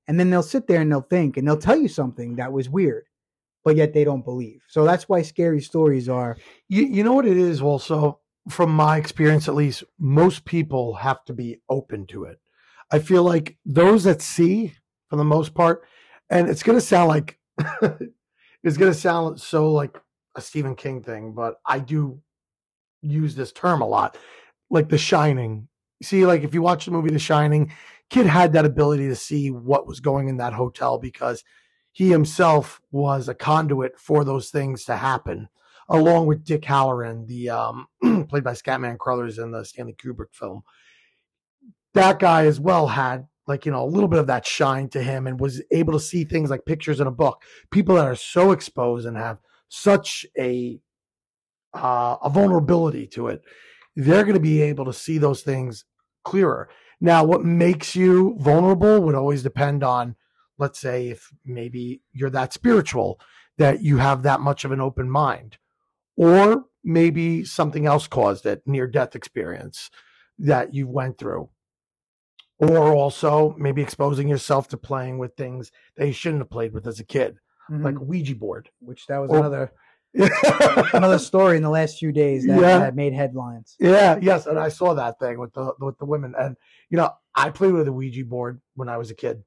And 0.08 0.18
then 0.18 0.30
they'll 0.30 0.42
sit 0.42 0.66
there 0.66 0.80
and 0.80 0.90
they'll 0.90 1.00
think 1.00 1.36
and 1.36 1.46
they'll 1.46 1.56
tell 1.56 1.78
you 1.78 1.88
something 1.88 2.36
that 2.36 2.52
was 2.52 2.68
weird 2.68 3.04
but 3.64 3.76
yet 3.76 3.92
they 3.92 4.04
don't 4.04 4.24
believe. 4.24 4.62
So 4.68 4.84
that's 4.84 5.08
why 5.08 5.22
scary 5.22 5.60
stories 5.60 6.08
are 6.08 6.36
you 6.68 6.84
you 6.84 7.04
know 7.04 7.14
what 7.14 7.26
it 7.26 7.36
is. 7.36 7.62
Also, 7.62 8.20
from 8.48 8.70
my 8.70 8.96
experience, 8.96 9.48
at 9.48 9.54
least, 9.54 9.84
most 9.98 10.44
people 10.44 10.94
have 10.94 11.24
to 11.26 11.32
be 11.32 11.60
open 11.68 12.06
to 12.08 12.24
it. 12.24 12.40
I 12.90 12.98
feel 12.98 13.22
like 13.22 13.56
those 13.64 14.04
that 14.04 14.20
see, 14.20 14.74
for 15.08 15.16
the 15.16 15.24
most 15.24 15.54
part, 15.54 15.84
and 16.32 16.48
it's 16.48 16.62
going 16.62 16.78
to 16.78 16.84
sound 16.84 17.08
like 17.08 17.38
it's 18.64 18.76
going 18.78 18.92
to 18.92 18.98
sound 18.98 19.40
so 19.40 19.70
like 19.70 20.00
a 20.34 20.40
Stephen 20.40 20.74
King 20.74 21.02
thing, 21.02 21.32
but 21.34 21.56
I 21.66 21.78
do 21.78 22.20
use 23.02 23.34
this 23.34 23.52
term 23.52 23.82
a 23.82 23.86
lot, 23.86 24.16
like 24.70 24.88
The 24.88 24.98
Shining. 24.98 25.68
See, 26.02 26.24
like 26.24 26.42
if 26.42 26.54
you 26.54 26.62
watch 26.62 26.86
the 26.86 26.90
movie 26.90 27.10
The 27.10 27.18
Shining, 27.18 27.70
kid 28.08 28.26
had 28.26 28.54
that 28.54 28.64
ability 28.64 29.08
to 29.08 29.14
see 29.14 29.50
what 29.50 29.86
was 29.86 30.00
going 30.00 30.28
in 30.28 30.38
that 30.38 30.54
hotel 30.54 30.98
because 30.98 31.44
he 31.92 32.08
himself 32.08 32.80
was 32.90 33.28
a 33.28 33.34
conduit 33.34 33.98
for 34.00 34.24
those 34.24 34.48
things 34.48 34.84
to 34.86 34.96
happen, 34.96 35.48
along 35.90 36.26
with 36.26 36.44
Dick 36.44 36.62
Hallorann, 36.62 37.26
the 37.26 37.50
um, 37.50 37.86
played 38.28 38.44
by 38.44 38.52
Scatman 38.52 38.98
Crothers 38.98 39.38
in 39.38 39.50
the 39.50 39.64
Stanley 39.64 39.94
Kubrick 39.94 40.32
film. 40.32 40.62
That 41.92 42.18
guy 42.18 42.46
as 42.46 42.58
well 42.58 42.86
had 42.86 43.26
like 43.46 43.66
you 43.66 43.72
know 43.72 43.82
a 43.82 43.86
little 43.86 44.08
bit 44.08 44.20
of 44.20 44.26
that 44.28 44.46
shine 44.46 44.88
to 44.90 45.02
him 45.02 45.26
and 45.26 45.40
was 45.40 45.62
able 45.70 45.92
to 45.92 46.00
see 46.00 46.24
things 46.24 46.50
like 46.50 46.64
pictures 46.64 47.00
in 47.00 47.06
a 47.06 47.12
book. 47.12 47.42
People 47.70 47.96
that 47.96 48.06
are 48.06 48.16
so 48.16 48.52
exposed 48.52 49.06
and 49.06 49.16
have 49.16 49.38
such 49.68 50.26
a 50.38 50.80
uh, 51.74 52.16
a 52.22 52.30
vulnerability 52.30 53.06
to 53.06 53.28
it, 53.28 53.42
they're 53.96 54.24
going 54.24 54.34
to 54.34 54.40
be 54.40 54.62
able 54.62 54.84
to 54.84 54.92
see 54.92 55.18
those 55.18 55.42
things 55.42 55.84
clearer. 56.24 56.68
Now, 57.00 57.24
what 57.24 57.44
makes 57.44 57.96
you 57.96 58.36
vulnerable 58.38 59.00
would 59.00 59.14
always 59.14 59.42
depend 59.42 59.82
on, 59.82 60.14
let's 60.58 60.78
say, 60.78 61.08
if 61.08 61.32
maybe 61.44 62.02
you're 62.12 62.30
that 62.30 62.52
spiritual, 62.52 63.18
that 63.58 63.82
you 63.82 63.96
have 63.96 64.22
that 64.22 64.40
much 64.40 64.64
of 64.64 64.70
an 64.70 64.80
open 64.80 65.10
mind, 65.10 65.58
or 66.16 66.66
maybe 66.84 67.44
something 67.44 67.86
else 67.86 68.06
caused 68.06 68.46
it, 68.46 68.62
near 68.66 68.86
death 68.86 69.16
experience 69.16 69.90
that 70.38 70.74
you 70.74 70.86
went 70.86 71.18
through. 71.18 71.48
Or 72.62 72.92
also 72.94 73.54
maybe 73.58 73.82
exposing 73.82 74.28
yourself 74.28 74.68
to 74.68 74.76
playing 74.76 75.18
with 75.18 75.34
things 75.36 75.72
that 75.96 76.06
you 76.06 76.12
shouldn't 76.12 76.42
have 76.42 76.50
played 76.50 76.72
with 76.72 76.86
as 76.86 77.00
a 77.00 77.04
kid, 77.04 77.36
like 77.68 77.96
a 77.96 78.00
Ouija 78.00 78.36
board. 78.36 78.70
which 78.80 79.06
that 79.08 79.18
was 79.18 79.30
or- 79.30 79.38
another 79.38 79.72
another 80.94 81.18
story 81.18 81.56
in 81.56 81.62
the 81.62 81.70
last 81.70 81.98
few 81.98 82.12
days 82.12 82.44
that, 82.46 82.60
Yeah. 82.60 82.78
that 82.80 82.94
made 82.94 83.14
headlines 83.14 83.76
Yeah, 83.80 84.18
yes, 84.20 84.46
and 84.46 84.58
I 84.58 84.68
saw 84.68 84.92
that 84.94 85.18
thing 85.18 85.38
with 85.38 85.52
the 85.54 85.72
with 85.80 85.96
the 85.98 86.04
women, 86.04 86.34
and 86.38 86.56
you 86.90 86.98
know, 86.98 87.10
I 87.34 87.50
played 87.50 87.72
with 87.72 87.88
a 87.88 87.92
Ouija 87.92 88.24
board 88.24 88.60
when 88.74 88.88
I 88.90 88.98
was 88.98 89.10
a 89.10 89.14
kid, 89.14 89.42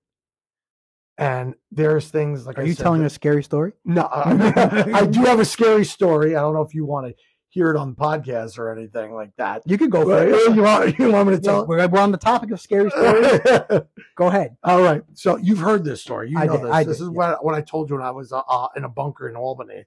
and 1.17 1.55
there's 1.71 2.09
things 2.09 2.45
like 2.47 2.57
are 2.57 2.61
I 2.63 2.65
you 2.65 2.73
said 2.73 2.83
telling 2.83 3.01
that- 3.01 3.07
a 3.07 3.09
scary 3.11 3.43
story 3.43 3.73
No, 3.85 4.01
I, 4.03 4.31
uh, 4.31 4.83
I 4.95 5.05
do 5.05 5.21
have 5.25 5.39
a 5.39 5.45
scary 5.45 5.85
story. 5.85 6.35
I 6.35 6.41
don't 6.41 6.53
know 6.55 6.63
if 6.63 6.73
you 6.73 6.83
want 6.85 7.07
to 7.07 7.13
hear 7.55 7.71
it 7.71 7.77
on 7.77 7.91
the 7.91 7.95
podcast 7.95 8.59
or 8.59 8.69
anything 8.69 9.13
like 9.13 9.31
that. 9.37 9.61
you 9.65 9.77
could 9.77 9.89
go 9.89 10.01
it 10.11 10.55
you 10.55 10.61
want 10.61 10.99
you 10.99 11.09
want 11.09 11.29
me 11.29 11.35
to 11.37 11.41
Yeah, 11.41 11.51
tell? 11.51 11.65
we're, 11.65 11.87
we're 11.87 12.01
on 12.01 12.11
the 12.11 12.17
topic 12.17 12.51
of 12.51 12.59
scary 12.59 12.89
stories. 12.91 13.39
Go 14.17 14.27
ahead. 14.27 14.57
All 14.61 14.81
right. 14.81 15.03
So 15.13 15.37
you've 15.37 15.59
heard 15.59 15.85
this 15.85 16.01
story. 16.01 16.29
You 16.31 16.37
I 16.37 16.45
know 16.47 16.57
did, 16.57 16.65
this. 16.65 16.71
I 16.71 16.83
this 16.83 16.97
did, 16.97 17.03
is 17.05 17.09
yeah. 17.09 17.17
what 17.17 17.45
what 17.45 17.55
I 17.55 17.61
told 17.61 17.89
you 17.89 17.95
when 17.95 18.05
I 18.05 18.11
was 18.11 18.33
uh, 18.33 18.41
uh, 18.47 18.67
in 18.75 18.83
a 18.83 18.89
bunker 18.89 19.29
in 19.29 19.37
Albany 19.37 19.85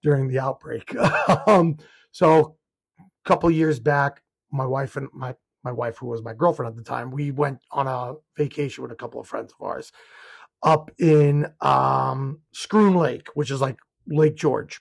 during 0.00 0.28
the 0.28 0.38
outbreak. 0.38 0.94
um, 1.48 1.76
so 2.12 2.56
a 3.00 3.28
couple 3.28 3.50
years 3.50 3.80
back, 3.80 4.22
my 4.52 4.64
wife 4.66 4.96
and 4.96 5.08
my 5.12 5.34
my 5.64 5.72
wife, 5.72 5.98
who 5.98 6.06
was 6.06 6.22
my 6.22 6.34
girlfriend 6.34 6.70
at 6.70 6.76
the 6.76 6.84
time, 6.84 7.10
we 7.10 7.32
went 7.32 7.58
on 7.72 7.88
a 7.88 8.14
vacation 8.36 8.82
with 8.82 8.92
a 8.92 8.96
couple 8.96 9.20
of 9.20 9.26
friends 9.26 9.52
of 9.58 9.66
ours 9.66 9.90
up 10.62 10.92
in 11.00 11.46
um, 11.62 12.40
Schroon 12.54 12.94
Lake, 12.96 13.26
which 13.34 13.50
is 13.50 13.60
like 13.60 13.76
Lake 14.06 14.36
George. 14.36 14.80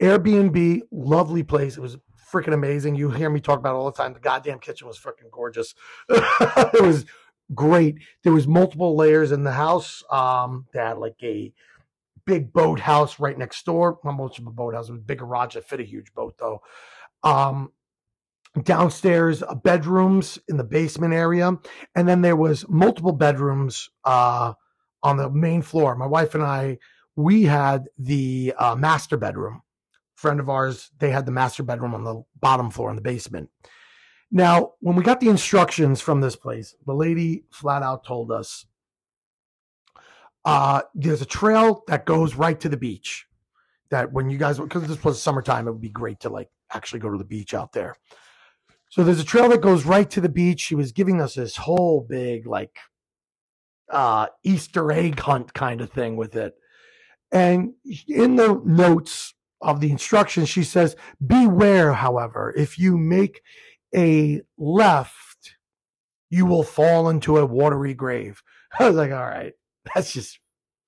Airbnb, 0.00 0.82
lovely 0.90 1.42
place. 1.42 1.76
It 1.76 1.80
was 1.80 1.96
freaking 2.32 2.54
amazing. 2.54 2.96
You 2.96 3.10
hear 3.10 3.30
me 3.30 3.40
talk 3.40 3.58
about 3.58 3.74
all 3.74 3.90
the 3.90 3.96
time. 3.96 4.12
The 4.12 4.20
goddamn 4.20 4.58
kitchen 4.58 4.86
was 4.86 4.98
freaking 4.98 5.30
gorgeous. 5.30 5.74
it 6.08 6.82
was 6.82 7.06
great. 7.54 7.96
There 8.22 8.32
was 8.32 8.46
multiple 8.46 8.96
layers 8.96 9.32
in 9.32 9.44
the 9.44 9.52
house. 9.52 10.02
Um, 10.10 10.66
they 10.72 10.80
had 10.80 10.98
like 10.98 11.16
a 11.22 11.52
big 12.26 12.52
boat 12.52 12.80
house 12.80 13.18
right 13.18 13.38
next 13.38 13.64
door. 13.64 13.98
Not 14.04 14.12
much 14.12 14.38
of 14.38 14.46
a 14.46 14.50
boat 14.50 14.74
house. 14.74 14.88
It 14.88 14.92
was 14.92 15.00
a 15.00 15.04
big 15.04 15.18
garage 15.18 15.54
that 15.54 15.68
fit 15.68 15.80
a 15.80 15.84
huge 15.84 16.12
boat 16.12 16.36
though. 16.38 16.60
Um, 17.22 17.72
downstairs, 18.62 19.42
uh, 19.42 19.54
bedrooms 19.54 20.38
in 20.48 20.56
the 20.56 20.64
basement 20.64 21.14
area, 21.14 21.56
and 21.94 22.08
then 22.08 22.22
there 22.22 22.36
was 22.36 22.68
multiple 22.68 23.12
bedrooms 23.12 23.90
uh, 24.04 24.54
on 25.02 25.16
the 25.16 25.30
main 25.30 25.62
floor. 25.62 25.94
My 25.94 26.06
wife 26.06 26.34
and 26.34 26.42
I 26.42 26.78
we 27.16 27.44
had 27.44 27.88
the 27.98 28.52
uh, 28.58 28.74
master 28.74 29.16
bedroom. 29.16 29.62
Friend 30.16 30.40
of 30.40 30.48
ours, 30.48 30.90
they 30.98 31.10
had 31.10 31.26
the 31.26 31.32
master 31.32 31.62
bedroom 31.62 31.94
on 31.94 32.04
the 32.04 32.22
bottom 32.40 32.70
floor 32.70 32.90
in 32.90 32.96
the 32.96 33.02
basement. 33.02 33.50
Now, 34.30 34.72
when 34.80 34.96
we 34.96 35.04
got 35.04 35.20
the 35.20 35.28
instructions 35.28 36.00
from 36.00 36.20
this 36.20 36.36
place, 36.36 36.74
the 36.84 36.94
lady 36.94 37.44
flat 37.52 37.82
out 37.82 38.04
told 38.04 38.32
us 38.32 38.66
uh, 40.44 40.82
there's 40.94 41.22
a 41.22 41.26
trail 41.26 41.84
that 41.86 42.06
goes 42.06 42.34
right 42.34 42.58
to 42.60 42.68
the 42.68 42.76
beach. 42.76 43.26
That 43.90 44.12
when 44.12 44.30
you 44.30 44.38
guys, 44.38 44.58
because 44.58 44.88
this 44.88 45.04
was 45.04 45.22
summertime, 45.22 45.68
it 45.68 45.72
would 45.72 45.80
be 45.80 45.90
great 45.90 46.18
to 46.20 46.28
like 46.28 46.48
actually 46.72 47.00
go 47.00 47.10
to 47.10 47.18
the 47.18 47.24
beach 47.24 47.54
out 47.54 47.72
there. 47.72 47.94
So 48.90 49.04
there's 49.04 49.20
a 49.20 49.24
trail 49.24 49.48
that 49.50 49.60
goes 49.60 49.84
right 49.84 50.08
to 50.10 50.20
the 50.20 50.28
beach. 50.28 50.60
She 50.60 50.74
was 50.74 50.92
giving 50.92 51.20
us 51.20 51.34
this 51.34 51.56
whole 51.56 52.00
big 52.08 52.46
like 52.46 52.78
uh 53.90 54.26
Easter 54.42 54.90
egg 54.90 55.20
hunt 55.20 55.54
kind 55.54 55.80
of 55.80 55.90
thing 55.90 56.16
with 56.16 56.34
it. 56.34 56.54
And 57.30 57.74
in 58.08 58.36
the 58.36 58.60
notes 58.64 59.34
of 59.66 59.80
the 59.80 59.90
instructions, 59.90 60.48
she 60.48 60.62
says, 60.62 60.96
Beware, 61.26 61.92
however, 61.92 62.54
if 62.56 62.78
you 62.78 62.96
make 62.96 63.42
a 63.94 64.40
left, 64.56 65.56
you 66.30 66.46
will 66.46 66.62
fall 66.62 67.08
into 67.08 67.38
a 67.38 67.44
watery 67.44 67.94
grave. 67.94 68.42
I 68.78 68.86
was 68.86 68.96
like, 68.96 69.10
all 69.10 69.26
right, 69.26 69.52
that's 69.94 70.12
just 70.12 70.38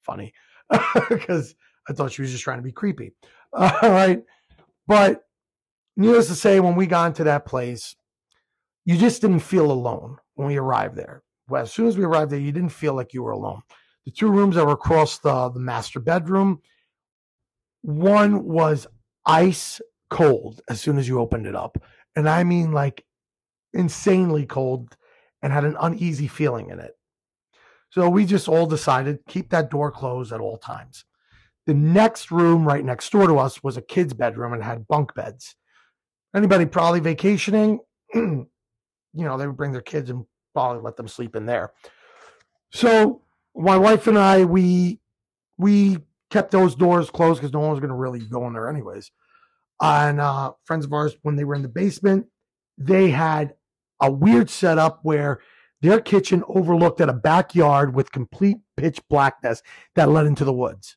funny 0.02 0.32
because 1.10 1.54
I 1.88 1.92
thought 1.92 2.12
she 2.12 2.22
was 2.22 2.30
just 2.30 2.44
trying 2.44 2.58
to 2.58 2.62
be 2.62 2.72
creepy. 2.72 3.12
All 3.52 3.70
right. 3.82 4.22
But 4.86 5.22
needless 5.96 6.28
to 6.28 6.34
say, 6.34 6.60
when 6.60 6.76
we 6.76 6.86
got 6.86 7.06
into 7.06 7.24
that 7.24 7.46
place, 7.46 7.96
you 8.84 8.96
just 8.96 9.22
didn't 9.22 9.40
feel 9.40 9.70
alone 9.70 10.18
when 10.34 10.48
we 10.48 10.56
arrived 10.56 10.96
there. 10.96 11.22
Well, 11.48 11.62
as 11.62 11.72
soon 11.72 11.86
as 11.86 11.96
we 11.96 12.04
arrived 12.04 12.30
there, 12.30 12.38
you 12.38 12.52
didn't 12.52 12.70
feel 12.70 12.94
like 12.94 13.14
you 13.14 13.22
were 13.22 13.32
alone. 13.32 13.62
The 14.04 14.12
two 14.12 14.30
rooms 14.30 14.56
that 14.56 14.66
were 14.66 14.72
across 14.72 15.18
the, 15.18 15.50
the 15.50 15.60
master 15.60 16.00
bedroom, 16.00 16.60
one 17.82 18.44
was 18.44 18.86
ice 19.24 19.80
cold 20.10 20.60
as 20.68 20.80
soon 20.80 20.98
as 20.98 21.06
you 21.06 21.18
opened 21.20 21.46
it 21.46 21.54
up. 21.54 21.78
And 22.16 22.28
I 22.28 22.44
mean 22.44 22.72
like 22.72 23.04
insanely 23.72 24.46
cold 24.46 24.96
and 25.42 25.52
had 25.52 25.64
an 25.64 25.76
uneasy 25.80 26.26
feeling 26.26 26.70
in 26.70 26.80
it. 26.80 26.92
So 27.90 28.08
we 28.08 28.26
just 28.26 28.48
all 28.48 28.66
decided 28.66 29.20
keep 29.28 29.50
that 29.50 29.70
door 29.70 29.90
closed 29.90 30.32
at 30.32 30.40
all 30.40 30.58
times. 30.58 31.04
The 31.66 31.74
next 31.74 32.30
room 32.30 32.66
right 32.66 32.84
next 32.84 33.10
door 33.10 33.26
to 33.26 33.38
us 33.38 33.62
was 33.62 33.76
a 33.76 33.82
kid's 33.82 34.14
bedroom 34.14 34.52
and 34.52 34.62
had 34.62 34.88
bunk 34.88 35.14
beds. 35.14 35.54
Anybody 36.34 36.66
probably 36.66 37.00
vacationing, 37.00 37.80
you 38.14 38.46
know, 39.12 39.38
they 39.38 39.46
would 39.46 39.56
bring 39.56 39.72
their 39.72 39.80
kids 39.80 40.10
and 40.10 40.24
probably 40.54 40.82
let 40.82 40.96
them 40.96 41.08
sleep 41.08 41.36
in 41.36 41.46
there. 41.46 41.72
So 42.72 43.22
my 43.54 43.76
wife 43.76 44.06
and 44.06 44.18
I, 44.18 44.44
we 44.44 45.00
we 45.56 45.98
kept 46.30 46.50
those 46.50 46.74
doors 46.74 47.10
closed 47.10 47.40
because 47.40 47.52
no 47.52 47.60
one 47.60 47.70
was 47.70 47.80
going 47.80 47.90
to 47.90 47.96
really 47.96 48.20
go 48.20 48.46
in 48.46 48.52
there 48.52 48.68
anyways. 48.68 49.10
And 49.80 50.20
uh, 50.20 50.52
friends 50.64 50.84
of 50.84 50.92
ours, 50.92 51.16
when 51.22 51.36
they 51.36 51.44
were 51.44 51.54
in 51.54 51.62
the 51.62 51.68
basement, 51.68 52.26
they 52.76 53.10
had 53.10 53.54
a 54.00 54.10
weird 54.10 54.50
setup 54.50 55.00
where 55.02 55.40
their 55.80 56.00
kitchen 56.00 56.42
overlooked 56.48 57.00
at 57.00 57.08
a 57.08 57.14
backyard 57.14 57.94
with 57.94 58.12
complete 58.12 58.58
pitch 58.76 59.00
blackness 59.08 59.62
that 59.94 60.08
led 60.08 60.26
into 60.26 60.44
the 60.44 60.52
woods. 60.52 60.96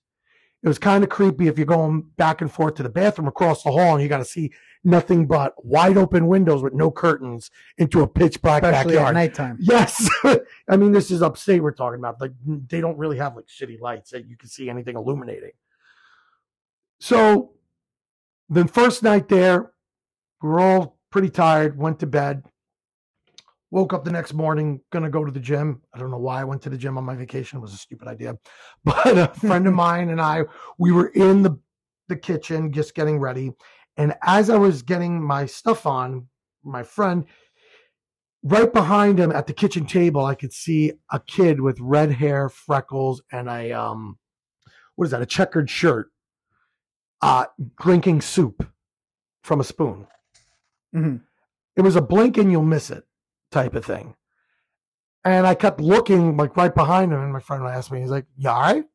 It 0.63 0.67
was 0.67 0.80
kind 0.80 1.04
of 1.04 1.10
creepy 1.10 1.48
if 1.48 1.58
you're 1.58 1.65
going 1.65 2.02
back 2.17 2.41
and 2.41 2.52
forth 2.52 2.76
to 2.76 2.84
the 2.84 2.89
bathroom 2.89 3.28
across 3.28 3.63
the 3.63 3.72
hall 3.72 3.94
and 3.94 4.02
you 4.02 4.10
got 4.10 4.20
to 4.20 4.26
see 4.26 4.52
nothing 4.84 5.28
but 5.28 5.54
wide 5.63 5.98
open 5.98 6.28
windows 6.28 6.63
with 6.63 6.74
no 6.74 6.89
curtains 6.89 7.52
into 7.78 8.02
a 8.02 8.08
pitch 8.08 8.41
black 8.41 8.63
Especially 8.63 8.94
backyard. 8.94 9.10
at 9.10 9.20
nighttime. 9.20 9.58
Yes. 9.60 10.10
I 10.70 10.78
mean, 10.78 10.91
this 10.91 11.12
is 11.12 11.22
upstate 11.22 11.62
we're 11.62 11.72
talking 11.72 12.00
about. 12.00 12.20
Like, 12.20 12.32
they 12.46 12.82
don't 12.82 12.98
really 12.98 13.17
have 13.17 13.36
like 13.36 13.46
shitty 13.48 13.80
lights 13.80 14.12
that 14.12 14.28
you 14.28 14.36
can 14.38 14.50
see 14.50 14.70
anything 14.70 14.96
illuminating. 14.96 15.52
So, 17.00 17.52
the 18.50 18.67
first 18.67 19.02
night 19.04 19.28
there, 19.30 19.72
we 20.41 20.50
were 20.50 20.60
all 20.60 20.98
pretty 21.10 21.30
tired, 21.30 21.78
went 21.78 22.00
to 22.00 22.08
bed. 22.08 22.44
Woke 23.70 23.94
up 23.94 24.04
the 24.04 24.12
next 24.12 24.34
morning, 24.34 24.82
gonna 24.91 25.10
go 25.10 25.24
to 25.24 25.32
the 25.32 25.39
gym. 25.39 25.82
I 25.94 26.00
don't 26.00 26.12
know 26.12 26.17
why 26.17 26.41
I 26.41 26.44
went 26.44 26.62
to 26.63 26.70
the 26.70 26.78
gym 26.78 26.98
on 26.98 27.06
my 27.06 27.15
vacation. 27.15 27.58
It 27.60 27.62
was 27.62 27.74
a 27.74 27.78
stupid 27.78 28.08
idea. 28.08 28.38
But 28.84 29.17
a 29.17 29.28
friend 29.28 29.67
of 29.67 29.74
mine 29.86 30.10
and 30.10 30.20
I, 30.20 30.41
we 30.78 30.91
were 30.91 31.08
in 31.08 31.44
the, 31.44 31.58
the 32.10 32.17
kitchen 32.17 32.74
just 32.74 32.96
getting 32.96 33.20
ready. 33.20 33.54
And 33.97 34.15
as 34.21 34.49
I 34.49 34.58
was 34.58 34.82
getting 34.82 35.21
my 35.21 35.45
stuff 35.45 35.86
on, 35.86 36.27
my 36.63 36.84
friend, 36.84 37.25
right 38.43 38.71
behind 38.71 39.19
him 39.19 39.32
at 39.32 39.47
the 39.47 39.54
kitchen 39.54 39.86
table, 39.86 40.25
I 40.25 40.36
could 40.36 40.54
see 40.54 40.93
a 41.12 41.19
kid 41.19 41.62
with 41.62 41.80
red 41.80 42.13
hair, 42.13 42.49
freckles, 42.49 43.21
and 43.32 43.49
a 43.49 43.71
um, 43.71 44.17
what 44.95 45.06
is 45.06 45.12
that? 45.12 45.21
A 45.21 45.25
checkered 45.25 45.69
shirt, 45.69 46.12
uh, 47.21 47.45
drinking 47.80 48.21
soup 48.21 48.67
from 49.43 49.60
a 49.60 49.63
spoon. 49.63 50.08
hmm 50.93 51.17
It 51.75 51.82
was 51.82 51.95
a 51.95 52.01
blink 52.01 52.38
and 52.38 52.51
you'll 52.51 52.63
miss 52.63 52.89
it 52.89 53.06
type 53.51 53.75
of 53.75 53.86
thing. 53.86 54.15
And 55.23 55.45
I 55.45 55.54
kept 55.56 55.80
looking 55.80 56.36
like 56.38 56.58
right 56.58 56.73
behind 56.73 57.12
him, 57.13 57.19
and 57.19 57.34
my 57.34 57.39
friend 57.39 57.63
asked 57.63 57.91
me, 57.91 58.01
he's 58.01 58.10
like, 58.10 58.25
"You 58.38 58.49
all 58.49 58.62
right?" 58.62 58.86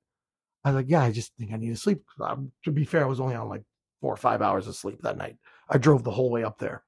I 0.65 0.71
was 0.71 0.77
like, 0.77 0.91
"Yeah, 0.91 1.03
I 1.03 1.13
just 1.13 1.33
think 1.37 1.53
I 1.53 1.57
need 1.57 1.71
to 1.71 1.77
sleep." 1.77 2.03
Um, 2.21 2.53
to 2.65 2.73
be 2.73 2.85
fair, 2.85 3.05
I 3.05 3.09
was 3.09 3.21
only 3.21 3.37
on 3.37 3.49
like 3.49 3.63
four 4.07 4.13
or 4.13 4.17
five 4.17 4.41
hours 4.41 4.69
of 4.69 4.77
sleep 4.77 5.03
that 5.03 5.17
night. 5.17 5.37
I 5.69 5.79
drove 5.79 6.05
the 6.05 6.13
whole 6.13 6.31
way 6.31 6.45
up 6.45 6.61
there. 6.61 6.85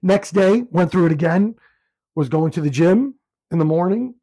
Next 0.00 0.30
day, 0.30 0.64
went 0.70 0.90
through 0.90 1.04
it 1.04 1.12
again. 1.12 1.56
Was 2.14 2.30
going 2.30 2.50
to 2.52 2.62
the 2.62 2.70
gym 2.70 3.16
in 3.50 3.58
the 3.58 3.66
morning. 3.66 4.14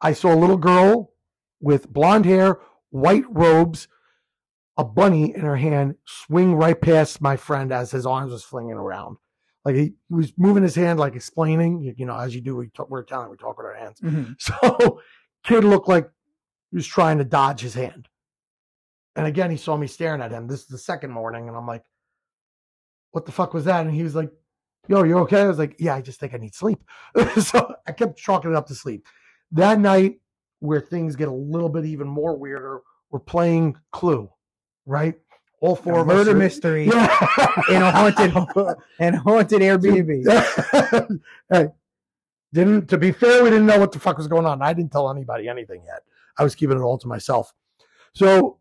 I 0.00 0.12
saw 0.12 0.32
a 0.32 0.38
little 0.38 0.56
girl 0.56 1.12
with 1.60 1.88
blonde 1.92 2.24
hair, 2.24 2.60
white 2.90 3.24
robes, 3.28 3.88
a 4.76 4.84
bunny 4.84 5.34
in 5.34 5.40
her 5.40 5.56
hand, 5.56 5.96
swing 6.06 6.54
right 6.54 6.80
past 6.80 7.20
my 7.20 7.36
friend 7.36 7.72
as 7.72 7.90
his 7.90 8.06
arms 8.06 8.30
was 8.30 8.44
flinging 8.44 8.74
around. 8.74 9.16
Like 9.64 9.74
he, 9.74 9.94
he 10.08 10.14
was 10.14 10.32
moving 10.38 10.62
his 10.62 10.76
hand, 10.76 11.00
like 11.00 11.16
explaining, 11.16 11.80
you, 11.80 11.94
you 11.96 12.06
know, 12.06 12.16
as 12.16 12.32
you 12.32 12.40
do. 12.40 12.54
We 12.54 12.68
talk, 12.68 12.88
we're 12.88 13.00
Italian, 13.00 13.32
we 13.32 13.36
talk 13.36 13.58
with 13.58 13.66
our 13.66 13.74
hands. 13.74 13.98
hmm 13.98 14.32
So 14.38 15.00
kid 15.42 15.64
looked 15.64 15.88
like 15.88 16.08
he 16.70 16.76
was 16.76 16.86
trying 16.86 17.18
to 17.18 17.24
dodge 17.24 17.60
his 17.60 17.74
hand. 17.74 18.06
And 19.16 19.26
again, 19.26 19.50
he 19.50 19.56
saw 19.56 19.76
me 19.76 19.86
staring 19.86 20.20
at 20.22 20.30
him. 20.30 20.46
This 20.46 20.60
is 20.60 20.66
the 20.66 20.78
second 20.78 21.10
morning, 21.10 21.48
and 21.48 21.56
I'm 21.56 21.66
like, 21.66 21.84
"What 23.12 23.26
the 23.26 23.32
fuck 23.32 23.52
was 23.54 23.64
that?" 23.64 23.84
And 23.84 23.94
he 23.94 24.02
was 24.02 24.14
like, 24.14 24.30
"Yo, 24.88 25.02
you 25.02 25.18
okay?" 25.18 25.42
I 25.42 25.48
was 25.48 25.58
like, 25.58 25.76
"Yeah, 25.78 25.94
I 25.96 26.00
just 26.00 26.20
think 26.20 26.32
I 26.34 26.38
need 26.38 26.54
sleep." 26.54 26.78
so 27.40 27.74
I 27.86 27.92
kept 27.92 28.18
chalking 28.18 28.50
it 28.52 28.56
up 28.56 28.66
to 28.68 28.74
sleep. 28.74 29.06
That 29.52 29.80
night, 29.80 30.20
where 30.60 30.80
things 30.80 31.16
get 31.16 31.28
a 31.28 31.32
little 31.32 31.68
bit 31.68 31.84
even 31.84 32.06
more 32.06 32.36
weirder, 32.36 32.82
we're 33.10 33.18
playing 33.18 33.76
Clue, 33.90 34.30
right? 34.86 35.16
All 35.60 35.74
four 35.76 35.98
A 35.98 36.00
of 36.02 36.08
us 36.08 36.14
murder 36.14 36.30
are- 36.30 36.34
mystery 36.34 36.84
Yeah. 36.86 37.04
in 37.68 37.82
a 37.82 37.90
haunted 37.90 38.32
and 39.00 39.16
haunted 39.16 39.60
Airbnb. 39.60 41.20
hey, 41.52 41.66
didn't 42.54 42.86
to 42.88 42.96
be 42.96 43.10
fair, 43.12 43.42
we 43.42 43.50
didn't 43.50 43.66
know 43.66 43.78
what 43.80 43.90
the 43.92 43.98
fuck 43.98 44.16
was 44.18 44.28
going 44.28 44.46
on. 44.46 44.62
I 44.62 44.72
didn't 44.72 44.92
tell 44.92 45.10
anybody 45.10 45.48
anything 45.48 45.82
yet. 45.84 46.02
I 46.38 46.44
was 46.44 46.54
keeping 46.54 46.78
it 46.78 46.82
all 46.82 46.96
to 46.98 47.08
myself. 47.08 47.52
So 48.14 48.59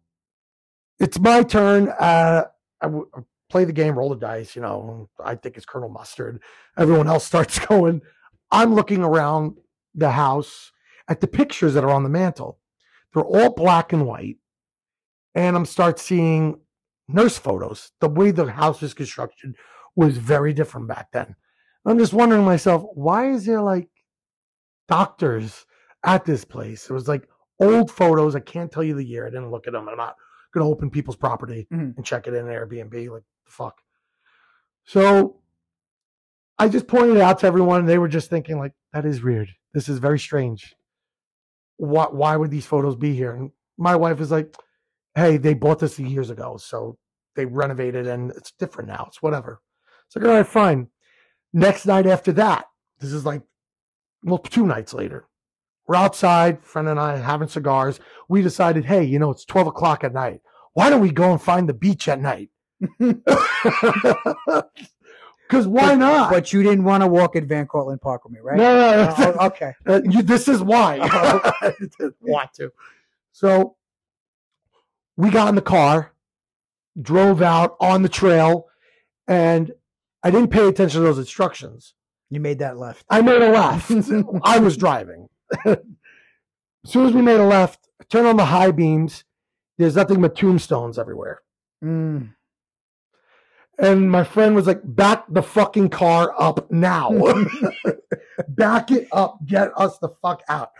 it's 0.99 1.19
my 1.19 1.43
turn. 1.43 1.89
Uh, 1.89 2.45
I 2.81 2.85
w- 2.85 3.09
play 3.49 3.65
the 3.65 3.73
game, 3.73 3.97
roll 3.97 4.09
the 4.09 4.15
dice. 4.15 4.55
You 4.55 4.61
know, 4.61 5.09
I 5.23 5.35
think 5.35 5.57
it's 5.57 5.65
Colonel 5.65 5.89
Mustard. 5.89 6.41
Everyone 6.77 7.07
else 7.07 7.25
starts 7.25 7.59
going. 7.59 8.01
I'm 8.51 8.73
looking 8.73 9.03
around 9.03 9.57
the 9.95 10.11
house 10.11 10.71
at 11.07 11.21
the 11.21 11.27
pictures 11.27 11.73
that 11.73 11.83
are 11.83 11.91
on 11.91 12.03
the 12.03 12.09
mantle. 12.09 12.59
They're 13.13 13.23
all 13.23 13.53
black 13.53 13.93
and 13.93 14.05
white, 14.05 14.37
and 15.33 15.55
I'm 15.55 15.65
start 15.65 15.99
seeing 15.99 16.59
nurse 17.07 17.37
photos. 17.37 17.91
The 18.01 18.09
way 18.09 18.31
the 18.31 18.51
house 18.51 18.81
was 18.81 18.93
constructed 18.93 19.55
was 19.95 20.17
very 20.17 20.53
different 20.53 20.87
back 20.87 21.11
then. 21.11 21.35
I'm 21.85 21.97
just 21.97 22.13
wondering 22.13 22.45
myself, 22.45 22.85
why 22.93 23.31
is 23.31 23.45
there 23.45 23.61
like 23.61 23.89
doctors 24.87 25.65
at 26.05 26.25
this 26.25 26.45
place? 26.45 26.87
It 26.89 26.93
was 26.93 27.07
like 27.07 27.27
old 27.59 27.89
photos. 27.89 28.35
I 28.35 28.41
can't 28.41 28.71
tell 28.71 28.83
you 28.83 28.93
the 28.93 29.03
year. 29.03 29.25
I 29.25 29.29
didn't 29.29 29.49
look 29.49 29.65
at 29.65 29.73
them. 29.73 29.89
I'm 29.89 29.97
not 29.97 30.15
going 30.53 30.65
to 30.65 30.71
open 30.71 30.89
people's 30.89 31.15
property 31.15 31.67
Mhm. 31.71 31.95
and 31.97 32.05
check 32.05 32.27
it 32.27 32.33
in 32.33 32.45
Airbnb. 32.45 33.09
Like, 33.09 33.23
the 33.45 33.51
fuck. 33.51 33.81
So 34.85 35.41
I 36.57 36.67
just 36.67 36.87
pointed 36.87 37.17
it 37.17 37.21
out 37.21 37.39
to 37.39 37.47
everyone. 37.47 37.81
And 37.81 37.89
they 37.89 37.97
were 37.99 38.07
just 38.07 38.29
thinking, 38.29 38.57
like, 38.57 38.73
that 38.93 39.05
is 39.05 39.21
weird. 39.23 39.49
This 39.73 39.87
is 39.87 39.99
very 39.99 40.19
strange. 40.19 40.75
Why, 41.77 42.05
why 42.09 42.35
would 42.35 42.51
these 42.51 42.65
photos 42.65 42.95
be 42.95 43.13
here? 43.15 43.31
And 43.33 43.51
my 43.77 43.95
wife 43.95 44.19
is 44.19 44.31
like, 44.31 44.55
hey, 45.15 45.37
they 45.37 45.53
bought 45.53 45.79
this 45.79 45.97
years 45.99 46.29
ago. 46.29 46.57
So 46.57 46.97
they 47.35 47.45
renovated 47.45 48.07
and 48.07 48.31
it's 48.31 48.51
different 48.51 48.89
now. 48.89 49.05
It's 49.07 49.21
whatever. 49.21 49.61
It's 50.07 50.15
like, 50.15 50.25
all 50.25 50.31
right, 50.31 50.45
fine. 50.47 50.89
Next 51.53 51.85
night 51.85 52.05
after 52.07 52.31
that, 52.33 52.65
this 52.99 53.13
is 53.13 53.25
like, 53.25 53.43
well, 54.23 54.39
two 54.39 54.65
nights 54.65 54.93
later. 54.93 55.28
We're 55.89 55.95
outside, 55.95 56.63
friend 56.63 56.87
and 56.87 56.99
I 56.99 57.17
having 57.17 57.47
cigars. 57.47 57.99
We 58.27 58.43
decided, 58.43 58.85
hey, 58.85 59.03
you 59.03 59.17
know, 59.17 59.31
it's 59.31 59.43
12 59.43 59.65
o'clock 59.69 60.03
at 60.03 60.13
night. 60.13 60.41
Why 60.73 60.91
don't 60.91 61.01
we 61.01 61.09
go 61.09 61.31
and 61.31 61.41
find 61.41 61.67
the 61.67 61.73
beach 61.73 62.07
at 62.07 62.21
night? 62.21 62.49
Because 65.49 65.67
why 65.67 65.95
not? 65.95 66.29
But 66.29 66.53
you 66.53 66.61
didn't 66.61 66.83
want 66.83 67.01
to 67.01 67.07
walk 67.07 67.35
at 67.35 67.45
Van 67.45 67.65
Cortlandt 67.65 68.01
Park 68.01 68.23
with 68.23 68.33
me, 68.33 68.39
right? 68.39 68.55
No, 68.55 68.75
no, 68.75 69.03
no. 69.03 69.35
Oh, 69.39 69.47
okay. 69.47 69.73
Uh, 69.87 69.99
you, 70.07 70.21
this 70.21 70.47
is 70.47 70.61
why 70.61 70.99
I 71.01 71.73
didn't 71.97 72.15
want 72.21 72.53
to. 72.53 72.71
So 73.31 73.75
we 75.17 75.31
got 75.31 75.49
in 75.49 75.55
the 75.55 75.63
car, 75.63 76.13
drove 77.01 77.41
out 77.41 77.75
on 77.79 78.03
the 78.03 78.09
trail, 78.09 78.67
and 79.27 79.71
I 80.21 80.29
didn't 80.29 80.51
pay 80.51 80.67
attention 80.67 81.01
to 81.01 81.07
those 81.07 81.17
instructions. 81.17 81.95
You 82.29 82.39
made 82.39 82.59
that 82.59 82.77
left. 82.77 83.03
I 83.09 83.21
made 83.21 83.41
a 83.41 83.49
left. 83.49 83.91
I 84.43 84.59
was 84.59 84.77
driving. 84.77 85.29
As 85.65 85.77
soon 86.85 87.07
as 87.07 87.13
we 87.13 87.21
made 87.21 87.39
a 87.39 87.45
left, 87.45 87.87
I 87.99 88.03
turned 88.05 88.27
on 88.27 88.37
the 88.37 88.45
high 88.45 88.71
beams. 88.71 89.23
There's 89.77 89.95
nothing 89.95 90.21
but 90.21 90.35
tombstones 90.35 90.99
everywhere. 90.99 91.41
Mm. 91.83 92.33
And 93.79 94.11
my 94.11 94.25
friend 94.25 94.55
was 94.55 94.67
like, 94.67 94.81
back 94.83 95.23
the 95.29 95.41
fucking 95.41 95.89
car 95.89 96.33
up 96.37 96.69
now. 96.69 97.11
back 98.49 98.91
it 98.91 99.07
up. 99.13 99.39
Get 99.45 99.71
us 99.77 99.97
the 99.99 100.09
fuck 100.21 100.43
out. 100.49 100.71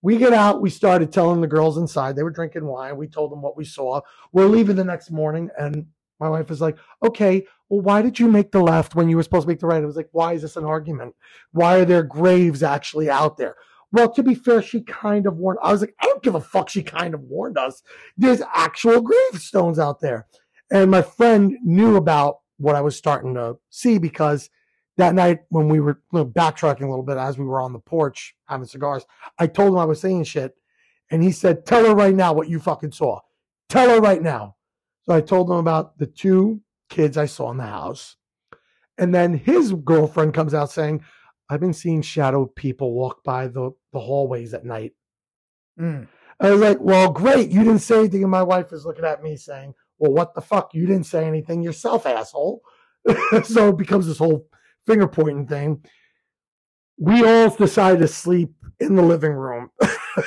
We 0.00 0.16
get 0.16 0.32
out. 0.32 0.62
We 0.62 0.70
started 0.70 1.12
telling 1.12 1.40
the 1.40 1.46
girls 1.46 1.76
inside. 1.76 2.16
They 2.16 2.22
were 2.22 2.30
drinking 2.30 2.64
wine. 2.64 2.96
We 2.96 3.08
told 3.08 3.30
them 3.30 3.42
what 3.42 3.56
we 3.56 3.64
saw. 3.64 4.00
We're 4.32 4.46
leaving 4.46 4.76
the 4.76 4.84
next 4.84 5.10
morning. 5.10 5.50
And 5.58 5.86
my 6.18 6.30
wife 6.30 6.48
was 6.48 6.62
like, 6.62 6.78
okay, 7.02 7.46
well, 7.68 7.80
why 7.80 8.00
did 8.00 8.18
you 8.18 8.28
make 8.28 8.52
the 8.52 8.62
left 8.62 8.94
when 8.94 9.10
you 9.10 9.16
were 9.16 9.22
supposed 9.22 9.42
to 9.42 9.48
make 9.48 9.60
the 9.60 9.66
right? 9.66 9.82
I 9.82 9.86
was 9.86 9.96
like, 9.96 10.08
why 10.12 10.32
is 10.32 10.42
this 10.42 10.56
an 10.56 10.64
argument? 10.64 11.14
Why 11.52 11.78
are 11.78 11.84
there 11.84 12.02
graves 12.02 12.62
actually 12.62 13.10
out 13.10 13.36
there? 13.36 13.56
Well, 13.92 14.12
to 14.12 14.22
be 14.22 14.34
fair, 14.34 14.62
she 14.62 14.80
kind 14.82 15.26
of 15.26 15.36
warned. 15.36 15.58
I 15.62 15.72
was 15.72 15.80
like, 15.80 15.94
I 16.00 16.06
don't 16.06 16.22
give 16.22 16.34
a 16.34 16.40
fuck. 16.40 16.68
She 16.68 16.82
kind 16.82 17.14
of 17.14 17.20
warned 17.22 17.56
us. 17.56 17.82
There's 18.16 18.42
actual 18.52 19.00
gravestones 19.00 19.78
out 19.78 20.00
there. 20.00 20.26
And 20.70 20.90
my 20.90 21.02
friend 21.02 21.56
knew 21.62 21.96
about 21.96 22.38
what 22.58 22.74
I 22.74 22.80
was 22.80 22.96
starting 22.96 23.34
to 23.34 23.56
see 23.70 23.98
because 23.98 24.50
that 24.96 25.14
night 25.14 25.40
when 25.50 25.68
we 25.68 25.78
were 25.80 26.00
backtracking 26.12 26.82
a 26.82 26.88
little 26.88 27.04
bit 27.04 27.18
as 27.18 27.38
we 27.38 27.44
were 27.44 27.60
on 27.60 27.72
the 27.72 27.78
porch 27.78 28.34
having 28.46 28.66
cigars, 28.66 29.04
I 29.38 29.46
told 29.46 29.72
him 29.72 29.78
I 29.78 29.84
was 29.84 30.00
saying 30.00 30.24
shit. 30.24 30.54
And 31.10 31.22
he 31.22 31.30
said, 31.30 31.64
Tell 31.66 31.86
her 31.86 31.94
right 31.94 32.14
now 32.14 32.32
what 32.32 32.48
you 32.48 32.58
fucking 32.58 32.92
saw. 32.92 33.20
Tell 33.68 33.90
her 33.90 34.00
right 34.00 34.22
now. 34.22 34.56
So 35.04 35.14
I 35.14 35.20
told 35.20 35.50
him 35.50 35.56
about 35.56 35.98
the 35.98 36.06
two 36.06 36.62
kids 36.88 37.16
I 37.16 37.26
saw 37.26 37.50
in 37.50 37.58
the 37.58 37.64
house. 37.64 38.16
And 38.98 39.14
then 39.14 39.34
his 39.34 39.72
girlfriend 39.72 40.34
comes 40.34 40.54
out 40.54 40.70
saying, 40.70 41.04
I've 41.48 41.60
been 41.60 41.72
seeing 41.72 42.02
shadow 42.02 42.46
people 42.46 42.92
walk 42.92 43.22
by 43.22 43.46
the, 43.46 43.70
the 43.92 44.00
hallways 44.00 44.52
at 44.54 44.64
night. 44.64 44.92
Mm. 45.78 46.08
I 46.40 46.50
was 46.50 46.60
like, 46.60 46.78
Well, 46.80 47.10
great. 47.12 47.50
You 47.50 47.64
didn't 47.64 47.80
say 47.80 48.00
anything. 48.00 48.22
And 48.22 48.30
my 48.30 48.42
wife 48.42 48.72
is 48.72 48.84
looking 48.84 49.04
at 49.04 49.22
me 49.22 49.36
saying, 49.36 49.74
Well, 49.98 50.12
what 50.12 50.34
the 50.34 50.40
fuck? 50.40 50.74
You 50.74 50.86
didn't 50.86 51.06
say 51.06 51.26
anything 51.26 51.62
yourself, 51.62 52.06
asshole. 52.06 52.62
so 53.44 53.68
it 53.68 53.78
becomes 53.78 54.06
this 54.06 54.18
whole 54.18 54.48
finger 54.86 55.06
pointing 55.06 55.46
thing. 55.46 55.82
We 56.98 57.24
all 57.24 57.50
decided 57.50 58.00
to 58.00 58.08
sleep 58.08 58.52
in 58.80 58.96
the 58.96 59.02
living 59.02 59.32
room. 59.32 59.70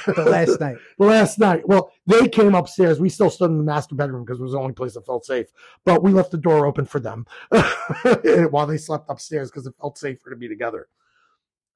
The 0.05 0.25
last 0.29 0.59
night. 0.59 0.77
The 0.99 1.05
last 1.05 1.39
night. 1.39 1.67
Well, 1.67 1.91
they 2.05 2.27
came 2.27 2.53
upstairs. 2.53 2.99
We 2.99 3.09
still 3.09 3.29
stood 3.29 3.49
in 3.49 3.57
the 3.57 3.63
master 3.63 3.95
bedroom 3.95 4.23
because 4.23 4.39
it 4.39 4.43
was 4.43 4.51
the 4.51 4.59
only 4.59 4.73
place 4.73 4.93
that 4.93 5.05
felt 5.05 5.25
safe. 5.25 5.47
But 5.83 6.03
we 6.03 6.11
left 6.11 6.31
the 6.31 6.37
door 6.37 6.65
open 6.65 6.85
for 6.85 6.99
them 6.99 7.25
while 8.51 8.67
they 8.67 8.77
slept 8.77 9.09
upstairs 9.09 9.49
because 9.49 9.65
it 9.65 9.73
felt 9.79 9.97
safer 9.97 10.29
to 10.29 10.35
be 10.35 10.47
together. 10.47 10.87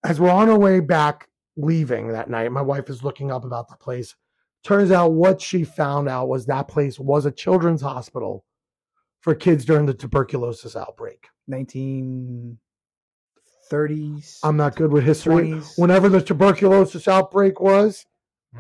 As 0.06 0.20
we're 0.20 0.30
on 0.30 0.50
our 0.50 0.58
way 0.60 0.80
back, 0.80 1.30
leaving 1.56 2.10
that 2.10 2.30
night, 2.30 2.52
my 2.52 2.62
wife 2.62 2.90
is 2.90 3.04
looking 3.04 3.32
up 3.32 3.46
about 3.46 3.70
the 3.70 3.76
place. 3.78 4.16
Turns 4.64 4.92
out 4.92 5.14
what 5.14 5.42
she 5.42 5.64
found 5.64 6.08
out 6.10 6.28
was 6.30 6.46
that 6.46 6.68
place 6.68 7.00
was 7.00 7.26
a 7.26 7.32
children's 7.32 7.82
hospital 7.82 8.46
for 9.22 9.34
kids 9.36 9.66
during 9.66 9.86
the 9.86 9.94
tuberculosis 9.94 10.76
outbreak. 10.76 11.28
1930s. 11.50 12.58
I'm 14.44 14.58
not 14.58 14.76
good 14.76 14.92
with 14.92 15.04
history. 15.04 15.50
20s. 15.50 15.78
Whenever 15.78 16.10
the 16.10 16.22
tuberculosis 16.22 17.08
outbreak 17.08 17.60
was, 17.60 18.06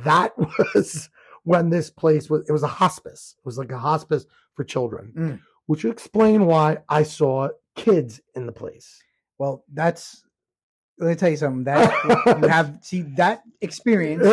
that 0.03 0.33
was 0.75 1.09
when 1.43 1.69
this 1.69 1.89
place 1.89 2.29
was. 2.29 2.47
It 2.47 2.51
was 2.51 2.63
a 2.63 2.67
hospice. 2.67 3.35
It 3.37 3.45
was 3.45 3.57
like 3.57 3.71
a 3.71 3.79
hospice 3.79 4.25
for 4.55 4.63
children, 4.63 5.13
Mm. 5.15 5.39
which 5.65 5.83
would 5.83 5.93
explain 5.93 6.45
why 6.45 6.77
I 6.89 7.03
saw 7.03 7.49
kids 7.75 8.21
in 8.35 8.45
the 8.45 8.51
place. 8.51 9.01
Well, 9.37 9.63
that's. 9.73 10.22
Let 11.03 11.09
me 11.09 11.15
tell 11.15 11.29
you 11.29 11.37
something. 11.37 11.65
That 11.65 12.37
you 12.41 12.47
have 12.47 12.77
see 12.81 13.01
that 13.17 13.43
experience 13.61 14.23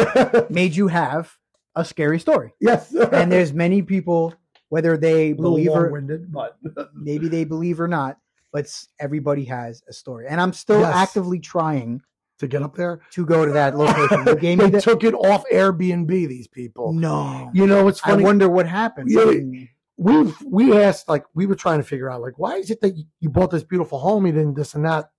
made 0.50 0.76
you 0.76 0.86
have 0.88 1.36
a 1.74 1.84
scary 1.84 2.20
story. 2.20 2.54
yes, 2.60 2.94
And 2.94 3.30
there's 3.30 3.52
many 3.52 3.82
people, 3.82 4.34
whether 4.68 4.96
they 4.96 5.32
believe 5.32 5.70
or 5.70 6.00
but 6.28 6.58
maybe 6.94 7.28
they 7.28 7.44
believe 7.44 7.80
or 7.80 7.88
not, 7.88 8.18
but 8.52 8.72
everybody 9.00 9.44
has 9.46 9.82
a 9.88 9.92
story. 9.92 10.26
And 10.28 10.40
I'm 10.40 10.52
still 10.52 10.80
Yes. 10.80 10.94
actively 10.94 11.40
trying 11.40 12.02
to 12.38 12.46
get 12.46 12.62
up 12.62 12.74
there, 12.76 13.00
to 13.10 13.26
go 13.26 13.44
to 13.44 13.52
that 13.52 13.76
location. 13.76 14.26
You 14.26 14.36
gave 14.36 14.58
me 14.58 14.64
they 14.66 14.70
the, 14.70 14.80
took 14.80 15.04
it 15.04 15.14
off 15.14 15.44
Airbnb. 15.52 16.08
These 16.08 16.48
people, 16.48 16.92
no. 16.92 17.50
you 17.52 17.66
know, 17.66 17.88
it's 17.88 18.00
funny. 18.00 18.22
I 18.22 18.26
wonder 18.26 18.48
what 18.48 18.66
happened. 18.66 19.10
Yeah. 19.10 19.22
I 19.22 19.34
hmm. 19.34 19.64
we've 19.96 20.36
we 20.46 20.76
asked 20.78 21.08
like 21.08 21.24
we 21.34 21.46
were 21.46 21.54
trying 21.56 21.78
to 21.78 21.84
figure 21.84 22.10
out 22.10 22.22
like 22.22 22.38
why 22.38 22.56
is 22.56 22.70
it 22.70 22.80
that 22.80 22.96
you- 22.96 23.04
you 23.20 23.28
bought 23.28 23.50
this 23.50 23.62
beautiful 23.62 23.98
home 23.98 24.24
you 24.26 24.32
didn't 24.32 24.54
this 24.54 24.74
and 24.74 24.86
that 24.86 25.10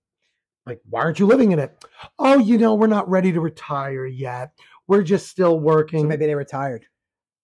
like 0.66 0.80
why 0.88 1.00
aren't 1.00 1.18
you 1.18 1.26
living 1.26 1.52
in 1.52 1.58
it? 1.58 1.84
Oh 2.18 2.38
you 2.38 2.58
know 2.58 2.74
we're 2.74 2.86
not 2.86 3.08
ready 3.08 3.32
to 3.32 3.40
retire 3.40 4.06
yet. 4.06 4.52
We're 4.88 5.02
just 5.02 5.28
still 5.28 5.58
working. 5.60 6.02
So 6.02 6.08
maybe 6.08 6.26
they 6.26 6.34
retired. 6.34 6.86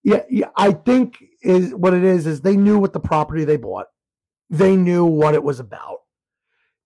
yeah, 0.05 0.23
yeah 0.31 0.49
i 0.57 0.73
think 0.73 1.23
is 1.43 1.75
what 1.75 1.95
it 1.95 2.05
is 2.05 2.27
is 2.27 2.41
they 2.41 2.57
knew 2.57 2.79
what 2.79 2.93
the 2.93 3.01
property 3.01 3.45
they 3.45 3.57
bought. 3.57 3.87
They 4.51 4.77
knew 4.77 5.05
what 5.05 5.35
it 5.35 5.43
was 5.43 5.61
about. 5.61 5.99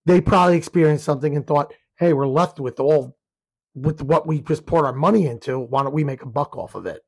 They 0.06 0.20
probably 0.20 0.56
experienced 0.56 1.04
something 1.04 1.36
and 1.36 1.46
thought 1.46 1.72
hey 1.98 2.12
we're 2.12 2.26
left 2.26 2.60
with 2.60 2.80
all 2.80 3.16
with 3.74 4.02
what 4.02 4.26
we 4.26 4.40
just 4.40 4.66
poured 4.66 4.84
our 4.86 4.92
money 4.92 5.26
into. 5.26 5.58
Why 5.58 5.82
don't 5.82 5.94
we 5.94 6.04
make 6.04 6.22
a 6.22 6.26
buck 6.26 6.56
off 6.56 6.74
of 6.74 6.86
it 6.86 7.02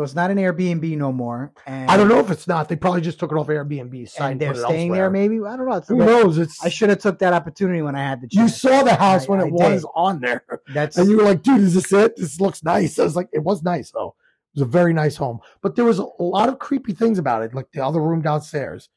So 0.00 0.04
it's 0.04 0.14
not 0.14 0.30
an 0.30 0.38
Airbnb 0.38 0.96
no 0.96 1.12
more. 1.12 1.52
And 1.66 1.90
i 1.90 1.94
don't 1.98 2.08
know 2.08 2.20
if 2.20 2.30
it's 2.30 2.48
not 2.48 2.70
they 2.70 2.76
probably 2.76 3.02
just 3.02 3.18
took 3.18 3.30
it 3.32 3.34
off 3.34 3.48
airbnb 3.48 4.08
site 4.08 4.32
And 4.32 4.40
they're 4.40 4.54
staying 4.54 4.88
elsewhere. 4.88 4.96
there. 5.02 5.10
Maybe 5.10 5.36
I 5.44 5.58
don't 5.58 5.66
know. 5.68 5.72
It's- 5.76 5.88
Who 5.88 5.96
knows? 5.96 6.38
It's 6.38 6.64
I 6.64 6.70
should 6.70 6.88
have 6.88 7.00
took 7.00 7.18
that 7.18 7.34
opportunity 7.34 7.82
when 7.82 7.94
I 7.94 8.02
had 8.02 8.22
the 8.22 8.28
you 8.30 8.48
saw 8.48 8.82
the 8.82 8.94
house 8.94 9.24
I- 9.24 9.30
when 9.30 9.40
it 9.40 9.48
I 9.62 9.74
was 9.74 9.84
on 9.94 10.20
there, 10.20 10.42
That's 10.72 10.96
and 10.96 11.10
you 11.10 11.18
were 11.18 11.24
like, 11.24 11.42
"Dude, 11.42 11.60
is 11.60 11.74
this 11.74 11.92
it? 11.92 12.16
This 12.16 12.40
looks 12.40 12.64
nice." 12.64 12.98
I 12.98 13.04
was 13.04 13.14
like, 13.14 13.28
"It 13.32 13.40
was 13.44 13.62
nice 13.62 13.90
though. 13.90 14.14
It 14.54 14.60
was 14.60 14.62
a 14.62 14.70
very 14.70 14.94
nice 14.94 15.16
home, 15.16 15.40
but 15.60 15.76
there 15.76 15.84
was 15.84 15.98
a 15.98 16.06
lot 16.18 16.48
of 16.48 16.58
creepy 16.58 16.94
things 16.94 17.18
about 17.18 17.42
it. 17.42 17.52
Like 17.54 17.70
the 17.72 17.84
other 17.84 18.00
room 18.00 18.22
downstairs 18.22 18.88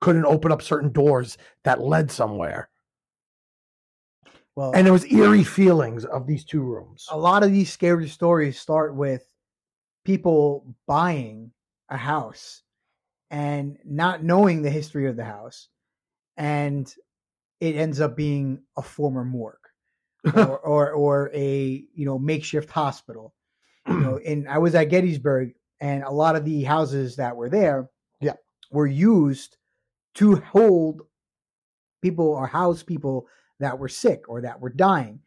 couldn't 0.00 0.24
open 0.24 0.52
up 0.52 0.62
certain 0.62 0.92
doors 0.92 1.36
that 1.64 1.80
led 1.80 2.12
somewhere, 2.12 2.68
well. 4.54 4.70
and 4.72 4.86
there 4.86 4.92
was 4.92 5.04
eerie 5.12 5.42
feelings 5.44 6.04
of 6.04 6.28
these 6.28 6.44
two 6.44 6.62
rooms. 6.62 7.08
a 7.10 7.18
lot 7.18 7.42
of 7.42 7.50
these 7.50 7.72
scary 7.72 8.08
stories 8.08 8.60
start 8.60 8.94
with 8.94 9.26
people 10.04 10.74
buying 10.86 11.52
a 11.88 11.96
house 11.96 12.62
and 13.30 13.78
not 13.84 14.22
knowing 14.22 14.62
the 14.62 14.70
history 14.70 15.08
of 15.08 15.16
the 15.16 15.24
house 15.24 15.68
and 16.36 16.94
it 17.60 17.76
ends 17.76 18.00
up 18.00 18.16
being 18.16 18.62
a 18.76 18.82
former 18.82 19.24
morgue 19.24 19.56
or, 20.34 20.58
or 20.64 20.90
or 20.92 21.30
a 21.34 21.84
you 21.94 22.04
know 22.04 22.18
makeshift 22.18 22.70
hospital 22.70 23.34
you 23.88 24.00
know 24.00 24.18
and 24.26 24.48
i 24.48 24.58
was 24.58 24.74
at 24.74 24.88
gettysburg 24.90 25.52
and 25.80 26.02
a 26.04 26.10
lot 26.10 26.36
of 26.36 26.44
the 26.44 26.62
houses 26.62 27.16
that 27.16 27.36
were 27.36 27.48
there 27.48 27.88
Yeah. 28.20 28.34
were 28.70 28.86
used 28.86 29.56
to 30.14 30.36
hold 30.36 31.02
people 32.02 32.28
or 32.28 32.46
house 32.46 32.82
people 32.82 33.26
that 33.60 33.78
were 33.78 33.88
sick 33.88 34.28
or 34.28 34.40
that 34.42 34.60
were 34.60 34.70
dying 34.70 35.20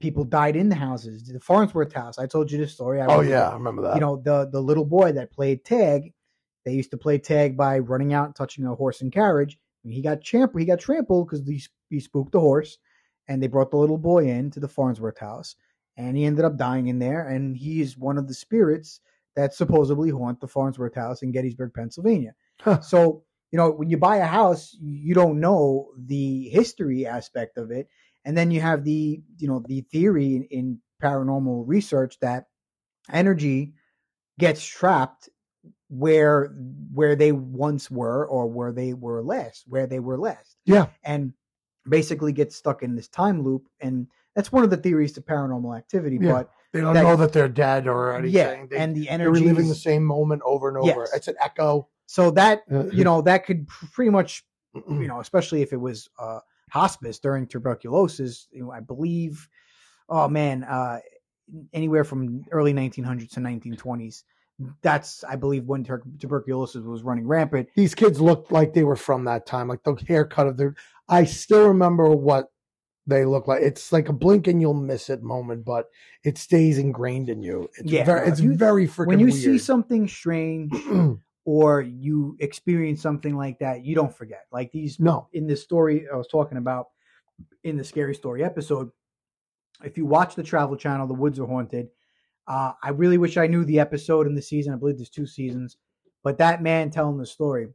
people 0.00 0.24
died 0.24 0.56
in 0.56 0.68
the 0.68 0.74
houses. 0.74 1.24
The 1.26 1.40
farnsworth 1.40 1.92
house 1.92 2.18
i 2.18 2.26
told 2.26 2.50
you 2.50 2.58
this 2.58 2.72
story. 2.72 3.00
I 3.00 3.06
oh 3.06 3.20
yeah, 3.20 3.48
I 3.48 3.54
remember 3.54 3.82
that. 3.82 3.94
you 3.94 4.00
know 4.00 4.16
the 4.16 4.48
the 4.50 4.60
little 4.60 4.84
boy 4.84 5.12
that 5.12 5.32
played 5.32 5.64
tag 5.64 6.12
they 6.64 6.72
used 6.72 6.90
to 6.90 6.96
play 6.96 7.18
tag 7.18 7.56
by 7.56 7.78
running 7.78 8.12
out 8.12 8.26
and 8.26 8.34
touching 8.34 8.64
a 8.66 8.74
horse 8.74 9.02
and 9.02 9.12
carriage. 9.12 9.58
And 9.84 9.92
he 9.92 10.00
got 10.00 10.22
champ 10.22 10.52
he 10.58 10.64
got 10.64 10.80
trampled 10.80 11.28
because 11.28 11.46
he, 11.46 11.62
he 11.90 12.00
spooked 12.00 12.32
the 12.32 12.40
horse 12.40 12.78
and 13.28 13.42
they 13.42 13.48
brought 13.48 13.70
the 13.70 13.76
little 13.76 13.98
boy 13.98 14.28
in 14.28 14.50
to 14.52 14.60
the 14.60 14.68
farnsworth 14.68 15.18
house 15.18 15.56
and 15.96 16.16
he 16.16 16.24
ended 16.24 16.44
up 16.44 16.56
dying 16.56 16.88
in 16.88 16.98
there 16.98 17.28
and 17.28 17.56
he 17.56 17.80
is 17.80 17.98
one 17.98 18.18
of 18.18 18.26
the 18.26 18.34
spirits 18.34 19.00
that 19.36 19.54
supposedly 19.54 20.10
haunt 20.10 20.40
the 20.40 20.48
farnsworth 20.48 20.94
house 20.94 21.22
in 21.22 21.32
gettysburg 21.32 21.72
pennsylvania. 21.74 22.34
Huh. 22.60 22.80
so 22.80 23.24
you 23.50 23.58
know 23.58 23.70
when 23.70 23.90
you 23.90 23.98
buy 23.98 24.16
a 24.16 24.26
house 24.26 24.74
you 24.80 25.14
don't 25.14 25.38
know 25.38 25.90
the 25.98 26.48
history 26.48 27.04
aspect 27.06 27.58
of 27.58 27.70
it 27.70 27.88
and 28.24 28.36
then 28.36 28.50
you 28.50 28.60
have 28.60 28.84
the 28.84 29.22
you 29.38 29.48
know 29.48 29.62
the 29.68 29.80
theory 29.92 30.36
in, 30.36 30.44
in 30.50 30.78
paranormal 31.02 31.64
research 31.66 32.18
that 32.20 32.46
energy 33.12 33.74
gets 34.38 34.64
trapped 34.64 35.28
where 35.88 36.46
where 36.92 37.14
they 37.14 37.32
once 37.32 37.90
were 37.90 38.26
or 38.26 38.46
where 38.46 38.72
they 38.72 38.94
were 38.94 39.22
last 39.22 39.64
where 39.66 39.86
they 39.86 40.00
were 40.00 40.18
last 40.18 40.56
Yeah. 40.64 40.86
and 41.04 41.32
basically 41.88 42.32
gets 42.32 42.56
stuck 42.56 42.82
in 42.82 42.96
this 42.96 43.08
time 43.08 43.42
loop 43.42 43.66
and 43.80 44.06
that's 44.34 44.50
one 44.50 44.64
of 44.64 44.70
the 44.70 44.76
theories 44.76 45.12
to 45.12 45.20
paranormal 45.20 45.76
activity 45.76 46.18
Yeah. 46.20 46.32
but 46.32 46.50
they 46.72 46.80
don't 46.80 46.94
that- 46.94 47.02
know 47.04 47.16
that 47.16 47.32
they're 47.32 47.48
dead 47.48 47.86
or 47.86 48.14
anything. 48.16 48.34
yeah 48.34 48.64
they, 48.70 48.76
and 48.78 48.96
the 48.96 49.08
energy 49.08 49.40
they're 49.40 49.44
reliving 49.52 49.68
the 49.68 49.74
same 49.74 50.04
moment 50.04 50.42
over 50.44 50.68
and 50.68 50.78
over. 50.78 50.86
Yes. 51.02 51.14
It's 51.14 51.28
an 51.28 51.36
echo. 51.40 51.88
so 52.06 52.30
that 52.32 52.62
Uh, 52.72 52.84
you 52.86 53.04
know 53.04 53.20
that 53.22 53.44
could 53.44 53.68
pretty 53.68 54.10
much 54.10 54.44
you 54.88 55.06
know, 55.06 55.20
especially 55.20 55.62
if 55.62 55.72
it 55.72 55.76
was 55.76 56.08
uh, 56.18 56.40
hospice 56.70 57.18
during 57.18 57.46
tuberculosis. 57.46 58.48
You 58.50 58.64
know, 58.64 58.70
I 58.72 58.80
believe, 58.80 59.48
oh 60.08 60.28
man, 60.28 60.64
uh, 60.64 60.98
anywhere 61.72 62.04
from 62.04 62.44
early 62.50 62.72
1900s 62.72 63.30
to 63.32 63.40
1920s, 63.40 64.22
that's 64.82 65.24
I 65.24 65.36
believe 65.36 65.64
when 65.64 65.84
tur- 65.84 66.02
tuberculosis 66.18 66.84
was 66.84 67.02
running 67.02 67.26
rampant. 67.26 67.68
These 67.74 67.94
kids 67.94 68.20
looked 68.20 68.52
like 68.52 68.72
they 68.72 68.84
were 68.84 68.96
from 68.96 69.24
that 69.24 69.46
time, 69.46 69.68
like 69.68 69.82
the 69.82 69.96
haircut 70.06 70.46
of 70.46 70.56
their. 70.56 70.74
I 71.08 71.24
still 71.24 71.68
remember 71.68 72.08
what 72.10 72.50
they 73.06 73.24
look 73.26 73.46
like. 73.46 73.62
It's 73.62 73.92
like 73.92 74.08
a 74.08 74.12
blink 74.14 74.46
and 74.46 74.60
you'll 74.62 74.72
miss 74.72 75.10
it 75.10 75.22
moment, 75.22 75.64
but 75.64 75.86
it 76.22 76.38
stays 76.38 76.78
ingrained 76.78 77.28
in 77.28 77.42
you. 77.42 77.68
It's 77.76 77.92
Yeah, 77.92 78.04
very, 78.04 78.28
it's 78.28 78.40
you- 78.40 78.56
very 78.56 78.86
freaking 78.88 79.06
when 79.08 79.18
you 79.18 79.26
weird. 79.26 79.36
see 79.36 79.58
something 79.58 80.08
strange 80.08 80.72
or 81.44 81.82
you 81.82 82.36
experience 82.40 83.02
something 83.02 83.36
like 83.36 83.58
that, 83.58 83.84
you 83.84 83.94
don't 83.94 84.16
forget. 84.16 84.46
Like 84.52 84.72
these 84.72 84.98
no, 84.98 85.28
in 85.32 85.46
this 85.46 85.62
story 85.62 86.06
I 86.12 86.16
was 86.16 86.28
talking 86.28 86.58
about 86.58 86.86
in 87.62 87.76
the 87.76 87.84
scary 87.84 88.14
story 88.14 88.42
episode. 88.44 88.90
If 89.82 89.98
you 89.98 90.06
watch 90.06 90.34
the 90.34 90.42
Travel 90.42 90.76
Channel, 90.76 91.06
The 91.06 91.14
Woods 91.14 91.38
Are 91.38 91.46
Haunted. 91.46 91.88
Uh, 92.46 92.72
I 92.82 92.90
really 92.90 93.18
wish 93.18 93.36
I 93.36 93.46
knew 93.46 93.64
the 93.64 93.80
episode 93.80 94.26
in 94.26 94.34
the 94.34 94.42
season. 94.42 94.72
I 94.72 94.76
believe 94.76 94.96
there's 94.96 95.10
two 95.10 95.26
seasons, 95.26 95.76
but 96.22 96.38
that 96.38 96.62
man 96.62 96.90
telling 96.90 97.18
the 97.18 97.26
story. 97.26 97.68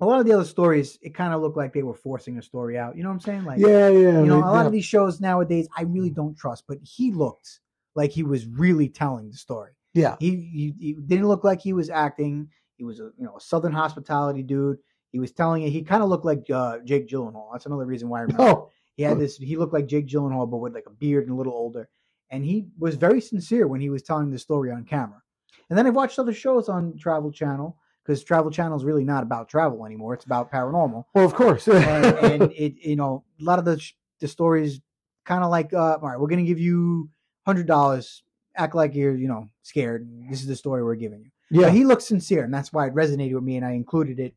A 0.00 0.06
lot 0.06 0.18
of 0.18 0.26
the 0.26 0.32
other 0.32 0.44
stories, 0.44 0.98
it 1.02 1.14
kind 1.14 1.34
of 1.34 1.42
looked 1.42 1.56
like 1.56 1.72
they 1.72 1.82
were 1.82 1.94
forcing 1.94 2.38
a 2.38 2.42
story 2.42 2.78
out. 2.78 2.96
You 2.96 3.02
know 3.02 3.10
what 3.10 3.16
I'm 3.16 3.20
saying? 3.20 3.44
Like, 3.44 3.58
yeah, 3.60 3.88
yeah, 3.88 4.20
you 4.20 4.26
know, 4.26 4.38
a 4.38 4.40
lot 4.40 4.60
yeah. 4.62 4.66
of 4.66 4.72
these 4.72 4.84
shows 4.84 5.20
nowadays, 5.20 5.68
I 5.76 5.82
really 5.82 6.10
don't 6.10 6.36
trust. 6.36 6.64
But 6.66 6.78
he 6.82 7.12
looked 7.12 7.60
like 7.94 8.10
he 8.10 8.22
was 8.22 8.46
really 8.46 8.88
telling 8.88 9.30
the 9.30 9.36
story. 9.36 9.72
yeah. 9.92 10.16
He, 10.18 10.30
he, 10.30 10.74
he 10.78 10.92
didn't 10.94 11.28
look 11.28 11.44
like 11.44 11.60
he 11.60 11.72
was 11.72 11.90
acting. 11.90 12.48
He 12.80 12.84
was 12.84 12.98
a 12.98 13.10
you 13.18 13.24
know 13.26 13.36
a 13.36 13.40
Southern 13.40 13.74
hospitality 13.74 14.42
dude. 14.42 14.78
He 15.12 15.18
was 15.18 15.32
telling 15.32 15.64
it. 15.64 15.70
He 15.70 15.82
kind 15.82 16.02
of 16.02 16.08
looked 16.08 16.24
like 16.24 16.48
uh, 16.48 16.78
Jake 16.78 17.06
Gyllenhaal. 17.06 17.52
That's 17.52 17.66
another 17.66 17.84
reason 17.84 18.08
why 18.08 18.20
I 18.20 18.22
remember. 18.22 18.42
No, 18.42 18.70
He 18.96 19.02
had 19.02 19.18
this. 19.18 19.36
He 19.36 19.58
looked 19.58 19.74
like 19.74 19.86
Jake 19.86 20.06
Gyllenhaal, 20.06 20.50
but 20.50 20.56
with 20.56 20.72
like 20.74 20.86
a 20.86 20.90
beard 20.90 21.24
and 21.24 21.34
a 21.34 21.36
little 21.36 21.52
older. 21.52 21.90
And 22.30 22.42
he 22.42 22.68
was 22.78 22.94
very 22.94 23.20
sincere 23.20 23.66
when 23.66 23.82
he 23.82 23.90
was 23.90 24.02
telling 24.02 24.30
the 24.30 24.38
story 24.38 24.70
on 24.70 24.84
camera. 24.84 25.20
And 25.68 25.78
then 25.78 25.86
I've 25.86 25.94
watched 25.94 26.18
other 26.18 26.32
shows 26.32 26.70
on 26.70 26.96
Travel 26.96 27.30
Channel 27.30 27.76
because 28.02 28.24
Travel 28.24 28.50
Channel 28.50 28.78
is 28.78 28.84
really 28.84 29.04
not 29.04 29.22
about 29.22 29.50
travel 29.50 29.84
anymore. 29.84 30.14
It's 30.14 30.24
about 30.24 30.50
paranormal 30.50 31.04
well, 31.12 31.26
of 31.26 31.34
course. 31.34 31.68
and, 31.68 32.06
and 32.32 32.52
it 32.52 32.76
you 32.76 32.96
know 32.96 33.24
a 33.40 33.44
lot 33.44 33.58
of 33.58 33.66
the 33.66 33.78
the 34.20 34.28
stories 34.28 34.80
kind 35.26 35.44
of 35.44 35.50
like 35.50 35.74
uh, 35.74 35.98
all 36.00 36.08
right 36.08 36.18
we're 36.18 36.28
gonna 36.28 36.44
give 36.44 36.58
you 36.58 37.10
hundred 37.44 37.66
dollars 37.66 38.22
act 38.56 38.74
like 38.74 38.94
you're 38.94 39.14
you 39.14 39.28
know 39.28 39.48
scared 39.62 40.08
this 40.30 40.40
is 40.40 40.46
the 40.46 40.56
story 40.56 40.82
we're 40.82 40.94
giving 40.94 41.20
you 41.20 41.30
yeah, 41.50 41.62
but 41.62 41.72
he 41.72 41.84
looked 41.84 42.02
sincere 42.02 42.44
and 42.44 42.54
that's 42.54 42.72
why 42.72 42.86
it 42.86 42.94
resonated 42.94 43.34
with 43.34 43.44
me 43.44 43.56
and 43.56 43.66
i 43.66 43.72
included 43.72 44.18
it 44.18 44.34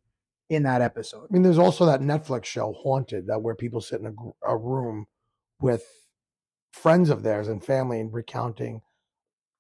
in 0.50 0.64
that 0.64 0.82
episode 0.82 1.28
I 1.30 1.34
mean, 1.34 1.42
there's 1.42 1.58
also 1.58 1.86
that 1.86 2.02
Netflix 2.02 2.46
show 2.46 2.74
Haunted, 2.74 3.28
that 3.28 3.42
where 3.42 3.56
people 3.56 3.82
sit 3.82 4.02
in 4.02 4.08
a, 4.08 4.52
a 4.52 4.58
room 4.58 5.08
with 5.60 5.84
friends 6.74 7.10
of 7.10 7.24
theirs 7.24 7.48
and 7.48 7.64
family 7.64 8.00
and 8.00 8.14
recounting 8.14 8.82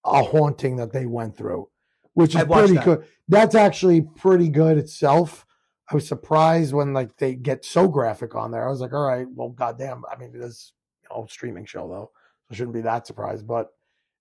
a 0.03 0.23
haunting 0.23 0.75
that 0.77 0.91
they 0.91 1.05
went 1.05 1.37
through, 1.37 1.69
which 2.13 2.31
is 2.31 2.41
I've 2.41 2.49
pretty 2.49 2.73
that. 2.73 2.85
good. 2.85 3.05
That's 3.27 3.55
actually 3.55 4.01
pretty 4.01 4.49
good 4.49 4.77
itself. 4.77 5.45
I 5.89 5.95
was 5.95 6.07
surprised 6.07 6.73
when 6.73 6.93
like 6.93 7.15
they 7.17 7.35
get 7.35 7.63
so 7.63 7.87
graphic 7.87 8.35
on 8.35 8.51
there. 8.51 8.67
I 8.67 8.69
was 8.69 8.81
like, 8.81 8.93
all 8.93 9.07
right, 9.07 9.27
well, 9.33 9.49
goddamn. 9.49 10.03
I 10.11 10.17
mean, 10.17 10.31
it 10.35 10.41
is 10.41 10.73
you 11.03 11.09
know 11.15 11.25
streaming 11.29 11.65
show 11.65 11.87
though, 11.87 12.11
so 12.41 12.47
I 12.51 12.55
shouldn't 12.55 12.75
be 12.75 12.81
that 12.81 13.07
surprised. 13.07 13.47
But 13.47 13.69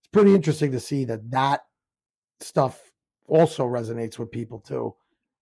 it's 0.00 0.08
pretty 0.12 0.34
interesting 0.34 0.72
to 0.72 0.80
see 0.80 1.04
that 1.06 1.28
that 1.30 1.62
stuff 2.40 2.91
also 3.26 3.64
resonates 3.66 4.18
with 4.18 4.30
people 4.30 4.58
too, 4.60 4.94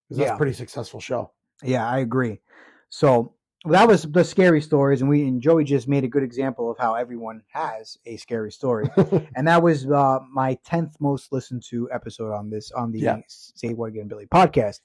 because 0.08 0.18
that's 0.18 0.28
Yeah. 0.30 0.34
a 0.34 0.38
pretty 0.38 0.52
successful 0.52 1.00
show. 1.00 1.30
yeah 1.62 1.86
i 1.86 1.98
agree 1.98 2.40
so 2.88 3.34
that 3.66 3.86
was 3.86 4.02
the 4.04 4.24
scary 4.24 4.62
stories 4.62 5.02
and 5.02 5.10
we 5.10 5.26
and 5.28 5.42
joey 5.42 5.62
just 5.64 5.86
made 5.86 6.04
a 6.04 6.08
good 6.08 6.22
example 6.22 6.70
of 6.70 6.78
how 6.78 6.94
everyone 6.94 7.42
has 7.52 7.98
a 8.06 8.16
scary 8.16 8.50
story 8.50 8.88
and 9.36 9.46
that 9.46 9.62
was 9.62 9.84
uh, 9.90 10.18
my 10.32 10.58
10th 10.66 10.94
most 11.00 11.30
listened 11.32 11.62
to 11.62 11.86
episode 11.92 12.32
on 12.32 12.48
this 12.48 12.72
on 12.72 12.92
the 12.92 13.00
Yeah. 13.00 13.16
say 13.28 13.74
what 13.74 13.88
again 13.90 14.08
billy 14.08 14.26
podcast 14.26 14.80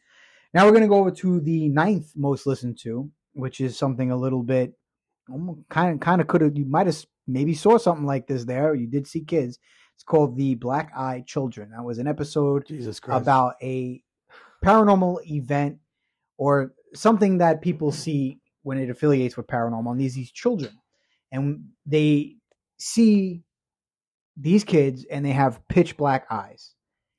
now 0.53 0.65
we're 0.65 0.71
going 0.71 0.81
to 0.83 0.89
go 0.89 0.99
over 0.99 1.11
to 1.11 1.39
the 1.39 1.69
ninth 1.69 2.11
most 2.15 2.45
listened 2.45 2.77
to 2.79 3.09
which 3.33 3.61
is 3.61 3.77
something 3.77 4.11
a 4.11 4.17
little 4.17 4.43
bit 4.43 4.73
kind 5.69 5.93
of 5.93 5.99
kind 6.01 6.19
of 6.21 6.27
could 6.27 6.41
have 6.41 6.57
you 6.57 6.65
might 6.65 6.87
have 6.87 7.05
maybe 7.27 7.53
saw 7.53 7.77
something 7.77 8.05
like 8.05 8.27
this 8.27 8.43
there 8.45 8.75
you 8.75 8.85
did 8.87 9.07
see 9.07 9.21
kids 9.21 9.59
it's 9.95 10.03
called 10.03 10.35
the 10.35 10.55
black 10.55 10.91
eye 10.95 11.23
children. 11.25 11.71
That 11.71 11.83
was 11.83 11.97
an 11.97 12.07
episode 12.07 12.69
about 13.07 13.55
a 13.61 14.01
paranormal 14.63 15.25
event 15.29 15.79
or 16.37 16.73
something 16.93 17.39
that 17.39 17.61
people 17.61 17.91
see 17.91 18.39
when 18.63 18.77
it 18.77 18.89
affiliates 18.89 19.37
with 19.37 19.47
paranormal 19.47 19.91
and 19.91 19.99
these 19.99 20.15
these 20.15 20.31
children. 20.31 20.71
And 21.31 21.65
they 21.85 22.35
see 22.77 23.43
these 24.37 24.63
kids 24.63 25.05
and 25.09 25.25
they 25.25 25.31
have 25.31 25.65
pitch 25.67 25.97
black 25.97 26.25
eyes. 26.29 26.73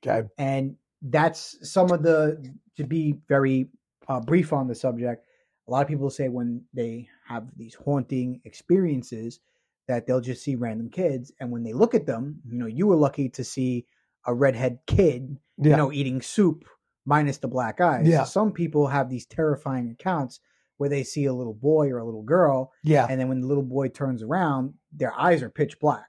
Okay. 0.05 0.27
and 0.37 0.75
that's 1.01 1.57
some 1.69 1.91
of 1.91 2.03
the 2.03 2.53
to 2.77 2.83
be 2.83 3.15
very 3.27 3.67
uh, 4.07 4.19
brief 4.19 4.53
on 4.53 4.67
the 4.67 4.75
subject 4.75 5.25
a 5.67 5.71
lot 5.71 5.81
of 5.81 5.87
people 5.87 6.09
say 6.09 6.29
when 6.29 6.63
they 6.73 7.07
have 7.27 7.47
these 7.57 7.75
haunting 7.75 8.41
experiences 8.45 9.39
that 9.87 10.05
they'll 10.05 10.21
just 10.21 10.43
see 10.43 10.55
random 10.55 10.89
kids 10.89 11.31
and 11.39 11.51
when 11.51 11.63
they 11.63 11.73
look 11.73 11.93
at 11.95 12.05
them 12.05 12.39
you 12.49 12.57
know 12.57 12.65
you 12.65 12.87
were 12.87 12.95
lucky 12.95 13.29
to 13.29 13.43
see 13.43 13.85
a 14.25 14.33
redhead 14.33 14.79
kid 14.87 15.37
Yeah. 15.57 15.71
you 15.71 15.77
know 15.77 15.91
eating 15.91 16.21
soup 16.21 16.65
minus 17.05 17.37
the 17.37 17.47
black 17.47 17.79
eyes 17.81 18.07
Yeah. 18.07 18.23
some 18.25 18.51
people 18.51 18.87
have 18.87 19.09
these 19.09 19.25
terrifying 19.25 19.89
accounts 19.91 20.39
where 20.77 20.89
they 20.89 21.03
see 21.03 21.25
a 21.25 21.33
little 21.33 21.53
boy 21.55 21.89
or 21.89 21.97
a 21.99 22.05
little 22.05 22.23
girl 22.23 22.71
yeah. 22.83 23.07
and 23.09 23.19
then 23.19 23.29
when 23.29 23.41
the 23.41 23.47
little 23.47 23.63
boy 23.63 23.87
turns 23.87 24.21
around 24.21 24.73
their 24.91 25.13
eyes 25.17 25.41
are 25.41 25.49
pitch 25.49 25.79
black 25.79 26.07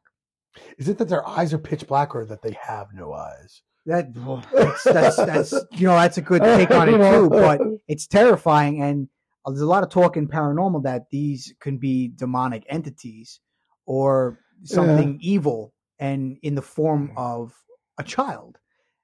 Is 0.76 0.88
it 0.88 0.98
that 0.98 1.08
their 1.08 1.26
eyes 1.26 1.54
are 1.54 1.58
pitch 1.58 1.86
black 1.86 2.14
or 2.14 2.24
that 2.26 2.42
they 2.42 2.56
have 2.60 2.88
no 2.92 3.12
eyes? 3.12 3.62
that 3.86 4.12
that's, 4.52 4.82
that's 4.84 5.16
that's 5.16 5.52
you 5.72 5.86
know 5.86 5.94
that's 5.94 6.18
a 6.18 6.20
good 6.22 6.42
take 6.42 6.70
on 6.72 6.88
it 6.90 6.98
too 7.12 7.30
but 7.30 7.58
it's 7.86 8.06
terrifying 8.06 8.82
and 8.82 9.08
there's 9.46 9.60
a 9.62 9.66
lot 9.66 9.82
of 9.82 9.88
talk 9.88 10.18
in 10.18 10.28
paranormal 10.28 10.82
that 10.82 11.08
these 11.10 11.54
can 11.58 11.78
be 11.78 12.08
demonic 12.08 12.64
entities 12.68 13.40
or 13.88 14.38
something 14.64 15.18
evil 15.22 15.72
and 15.98 16.36
in 16.42 16.54
the 16.54 16.62
form 16.62 17.08
mm. 17.08 17.14
of 17.16 17.54
a 17.96 18.04
child 18.04 18.58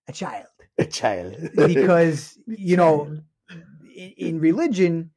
a 0.06 0.12
child. 0.12 0.46
A 0.78 0.84
child. 0.84 1.36
because 1.54 2.36
you 2.48 2.76
know 2.76 3.16
in, 3.94 4.12
in 4.16 4.40
religion 4.40 5.12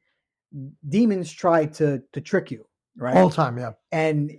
demons 0.88 1.32
try 1.32 1.66
to 1.66 2.00
to 2.12 2.20
trick 2.20 2.52
you 2.52 2.64
right? 2.96 3.16
All 3.16 3.28
the 3.28 3.34
time, 3.34 3.58
yeah. 3.58 3.72
and 3.90 4.30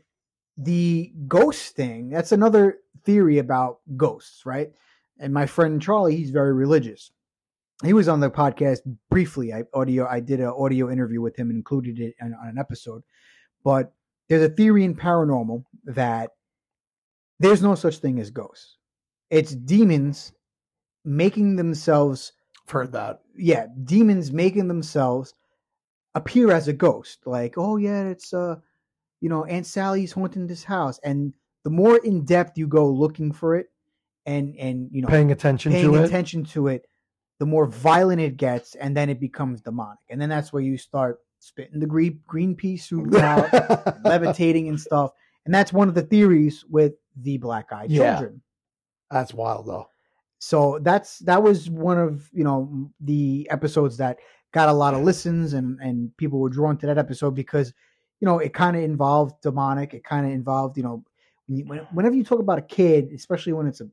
the 0.57 1.11
ghost 1.27 1.75
thing 1.75 2.09
that's 2.09 2.31
another 2.31 2.77
theory 3.03 3.37
about 3.37 3.79
ghosts 3.97 4.45
right? 4.45 4.71
And 5.19 5.33
my 5.33 5.45
friend 5.45 5.81
charlie 5.81 6.15
he's 6.15 6.31
very 6.31 6.53
religious. 6.53 7.11
He 7.83 7.91
was 7.91 8.07
on 8.07 8.21
the 8.21 8.31
podcast 8.31 8.79
briefly. 9.09 9.53
I 9.53 9.63
audio 9.73 10.07
i 10.07 10.21
did 10.21 10.39
an 10.39 10.53
audio 10.57 10.89
interview 10.89 11.19
with 11.19 11.36
him 11.36 11.49
and 11.49 11.57
included 11.57 11.99
it 11.99 12.15
on, 12.21 12.34
on 12.34 12.47
an 12.47 12.57
episode. 12.57 13.03
But 13.65 13.91
there's 14.30 14.43
a 14.43 14.49
theory 14.49 14.84
in 14.84 14.95
paranormal 14.95 15.63
that 15.86 16.32
there's 17.39 17.61
no 17.61 17.75
such 17.75 17.97
thing 17.97 18.19
as 18.19 18.30
ghosts 18.32 18.77
it's 19.30 19.53
demons 19.53 20.34
making 21.05 21.55
themselves 21.55 22.34
I've 22.67 22.71
heard 22.73 22.91
that. 22.91 23.21
yeah, 23.36 23.65
demons 23.84 24.32
making 24.32 24.67
themselves 24.67 25.34
appear 26.13 26.51
as 26.51 26.67
a 26.67 26.73
ghost. 26.73 27.25
Like, 27.25 27.55
oh 27.57 27.77
yeah, 27.77 28.03
it's 28.03 28.32
uh, 28.34 28.57
you 29.21 29.30
know, 29.30 29.43
Aunt 29.45 29.65
Sally's 29.65 30.11
haunting 30.11 30.45
this 30.45 30.63
house, 30.63 30.99
and 31.03 31.34
the 31.63 31.71
more 31.71 31.97
in 31.97 32.25
depth 32.25 32.57
you 32.57 32.67
go 32.67 32.88
looking 32.88 33.32
for 33.32 33.55
it, 33.55 33.71
and 34.27 34.55
and 34.57 34.89
you 34.91 35.01
know, 35.01 35.07
Paying 35.07 35.32
attention 35.32 35.71
paying 35.71 35.91
to 35.91 35.95
it. 35.95 36.05
attention 36.05 36.43
to 36.45 36.67
it, 36.67 36.86
the 37.39 37.45
more 37.47 37.65
violent 37.65 38.21
it 38.21 38.38
gets, 38.38 38.75
and 38.75 38.95
then 38.95 39.09
it 39.09 39.19
becomes 39.19 39.61
demonic, 39.61 39.99
and 40.09 40.21
then 40.21 40.30
that's 40.30 40.53
where 40.53 40.61
you 40.61 40.77
start 40.77 41.19
spitting 41.39 41.79
the 41.79 41.85
green 41.87 42.19
green 42.27 42.55
pea 42.55 42.77
soup 42.77 43.13
out, 43.15 43.49
levitating 44.03 44.67
and 44.69 44.79
stuff, 44.79 45.11
and 45.45 45.53
that's 45.53 45.73
one 45.73 45.87
of 45.87 45.95
the 45.95 46.01
theories 46.03 46.65
with 46.69 46.93
the 47.17 47.37
black 47.37 47.71
eyed 47.71 47.89
Yeah. 47.91 48.15
children. 48.15 48.41
That's 49.11 49.33
wild 49.33 49.65
though. 49.67 49.87
so 50.37 50.79
that's 50.81 51.19
that 51.19 51.41
was 51.41 51.69
one 51.69 51.97
of 51.97 52.29
you 52.33 52.43
know 52.43 52.89
the 53.01 53.47
episodes 53.51 53.97
that 53.97 54.17
got 54.51 54.69
a 54.69 54.73
lot 54.73 54.93
of 54.93 55.01
listens 55.01 55.53
and 55.53 55.79
and 55.81 56.15
people 56.17 56.39
were 56.39 56.49
drawn 56.49 56.77
to 56.77 56.85
that 56.87 56.97
episode 56.97 57.31
because 57.35 57.73
you 58.19 58.25
know 58.25 58.39
it 58.39 58.53
kind 58.53 58.77
of 58.77 58.83
involved 58.83 59.41
demonic 59.41 59.93
it 59.93 60.03
kind 60.03 60.25
of 60.25 60.31
involved 60.31 60.77
you 60.77 60.83
know 60.83 61.03
when 61.47 61.57
you, 61.57 61.87
whenever 61.91 62.15
you 62.15 62.23
talk 62.23 62.39
about 62.39 62.57
a 62.59 62.63
kid 62.63 63.11
especially 63.13 63.53
when 63.53 63.65
it's 63.67 63.81
a 63.81 63.89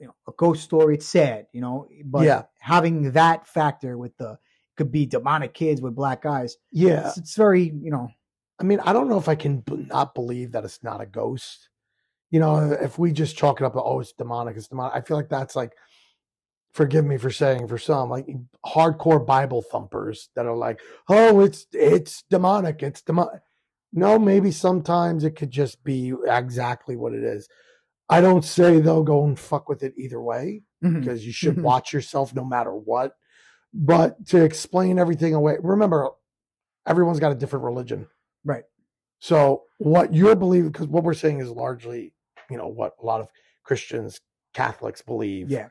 you 0.00 0.06
know 0.06 0.14
a 0.26 0.32
ghost 0.36 0.62
story 0.64 0.94
it's 0.94 1.06
sad 1.06 1.46
you 1.52 1.60
know 1.60 1.86
but 2.04 2.24
Yeah. 2.26 2.42
having 2.58 3.12
that 3.12 3.46
factor 3.46 3.96
with 3.96 4.16
the 4.18 4.38
could 4.78 4.90
be 4.90 5.04
demonic 5.04 5.52
kids 5.52 5.82
with 5.82 5.94
black 5.94 6.24
eyes 6.24 6.56
Yeah. 6.72 7.08
it's, 7.08 7.18
it's 7.18 7.36
very 7.36 7.64
you 7.82 7.90
know 7.90 8.08
I 8.60 8.64
mean, 8.64 8.80
I 8.80 8.92
don't 8.92 9.08
know 9.08 9.18
if 9.18 9.28
I 9.28 9.36
can 9.36 9.60
b- 9.60 9.86
not 9.86 10.16
believe 10.16 10.50
that 10.50 10.64
it's 10.64 10.82
not 10.82 11.00
a 11.00 11.06
ghost. 11.06 11.68
You 12.32 12.40
know, 12.40 12.72
if 12.72 12.98
we 12.98 13.12
just 13.12 13.36
chalk 13.36 13.60
it 13.60 13.64
up, 13.64 13.76
oh, 13.76 14.00
it's 14.00 14.12
demonic, 14.12 14.56
it's 14.56 14.66
demonic. 14.66 14.96
I 14.96 15.00
feel 15.00 15.16
like 15.16 15.28
that's 15.28 15.54
like, 15.54 15.74
forgive 16.72 17.04
me 17.04 17.18
for 17.18 17.30
saying, 17.30 17.68
for 17.68 17.78
some 17.78 18.10
like 18.10 18.26
hardcore 18.66 19.24
Bible 19.24 19.62
thumpers 19.62 20.30
that 20.34 20.46
are 20.46 20.56
like, 20.56 20.80
oh, 21.08 21.38
it's 21.38 21.68
it's 21.72 22.24
demonic, 22.30 22.82
it's 22.82 23.00
demonic. 23.02 23.42
No, 23.92 24.18
maybe 24.18 24.50
sometimes 24.50 25.22
it 25.22 25.36
could 25.36 25.52
just 25.52 25.84
be 25.84 26.12
exactly 26.26 26.96
what 26.96 27.14
it 27.14 27.22
is. 27.22 27.48
I 28.08 28.20
don't 28.20 28.44
say 28.44 28.80
they'll 28.80 29.04
go 29.04 29.24
and 29.24 29.38
fuck 29.38 29.68
with 29.68 29.84
it 29.84 29.94
either 29.96 30.20
way 30.20 30.62
Mhm. 30.84 30.98
because 31.00 31.24
you 31.24 31.30
should 31.32 31.56
Mhm. 31.58 31.62
watch 31.62 31.92
yourself 31.92 32.34
no 32.34 32.44
matter 32.44 32.74
what. 32.74 33.12
But 33.72 34.26
to 34.28 34.42
explain 34.44 34.98
everything 34.98 35.34
away, 35.34 35.56
remember, 35.60 36.10
everyone's 36.86 37.20
got 37.20 37.32
a 37.32 37.34
different 37.34 37.64
religion. 37.64 38.06
Right. 38.44 38.64
So 39.18 39.64
what 39.78 40.14
you're 40.14 40.36
believing, 40.36 40.70
because 40.70 40.86
what 40.86 41.04
we're 41.04 41.14
saying 41.14 41.40
is 41.40 41.50
largely, 41.50 42.14
you 42.50 42.56
know, 42.56 42.68
what 42.68 42.94
a 43.00 43.04
lot 43.04 43.20
of 43.20 43.28
Christians, 43.64 44.20
Catholics 44.54 45.02
believe. 45.02 45.50
Yeah. 45.50 45.68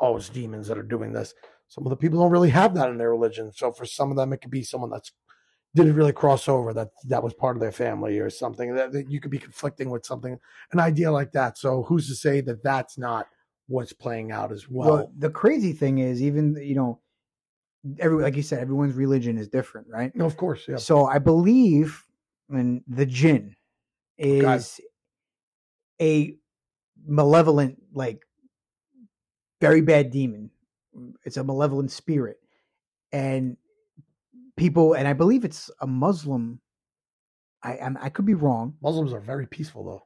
Oh, 0.00 0.16
it's 0.16 0.28
demons 0.28 0.66
that 0.68 0.78
are 0.78 0.82
doing 0.82 1.12
this. 1.12 1.34
Some 1.68 1.86
of 1.86 1.90
the 1.90 1.96
people 1.96 2.18
don't 2.20 2.32
really 2.32 2.50
have 2.50 2.74
that 2.74 2.90
in 2.90 2.98
their 2.98 3.10
religion. 3.10 3.52
So 3.54 3.72
for 3.72 3.86
some 3.86 4.10
of 4.10 4.16
them, 4.16 4.32
it 4.32 4.38
could 4.38 4.50
be 4.50 4.62
someone 4.62 4.90
that's 4.90 5.12
didn't 5.74 5.94
really 5.94 6.12
cross 6.12 6.48
over 6.48 6.74
that 6.74 6.88
that 7.08 7.22
was 7.22 7.32
part 7.32 7.56
of 7.56 7.60
their 7.62 7.72
family 7.72 8.18
or 8.18 8.28
something 8.28 8.74
that, 8.74 8.92
that 8.92 9.10
you 9.10 9.20
could 9.20 9.30
be 9.30 9.38
conflicting 9.38 9.88
with 9.88 10.04
something 10.04 10.38
an 10.72 10.78
idea 10.78 11.10
like 11.10 11.32
that 11.32 11.56
so 11.56 11.84
who's 11.84 12.06
to 12.08 12.14
say 12.14 12.42
that 12.42 12.62
that's 12.62 12.98
not 12.98 13.26
what's 13.72 13.92
playing 13.92 14.30
out 14.30 14.52
as 14.52 14.68
well, 14.68 14.92
well, 14.92 15.12
the 15.16 15.30
crazy 15.30 15.72
thing 15.72 15.98
is, 15.98 16.22
even 16.22 16.56
you 16.62 16.74
know, 16.74 17.00
every 17.98 18.22
like 18.22 18.36
you 18.36 18.42
said, 18.42 18.60
everyone's 18.60 18.94
religion 18.94 19.38
is 19.38 19.48
different, 19.48 19.88
right? 19.90 20.14
no 20.14 20.26
of 20.26 20.36
course 20.36 20.66
yeah 20.68 20.76
So 20.76 21.06
I 21.06 21.18
believe 21.18 22.04
when 22.48 22.82
the 22.86 23.06
jinn 23.06 23.56
is 24.18 24.80
a 26.00 26.36
malevolent, 27.06 27.82
like 27.92 28.22
very 29.60 29.80
bad 29.80 30.10
demon. 30.10 30.50
It's 31.24 31.38
a 31.38 31.44
malevolent 31.44 31.90
spirit, 31.90 32.38
and 33.12 33.56
people, 34.56 34.92
and 34.94 35.08
I 35.08 35.14
believe 35.14 35.44
it's 35.44 35.70
a 35.80 35.86
Muslim. 35.86 36.60
I 37.62 37.78
I'm, 37.78 37.96
I 38.00 38.08
could 38.10 38.26
be 38.26 38.34
wrong. 38.34 38.74
muslims 38.82 39.12
are 39.12 39.20
very 39.20 39.46
peaceful 39.46 39.84
though 39.84 40.02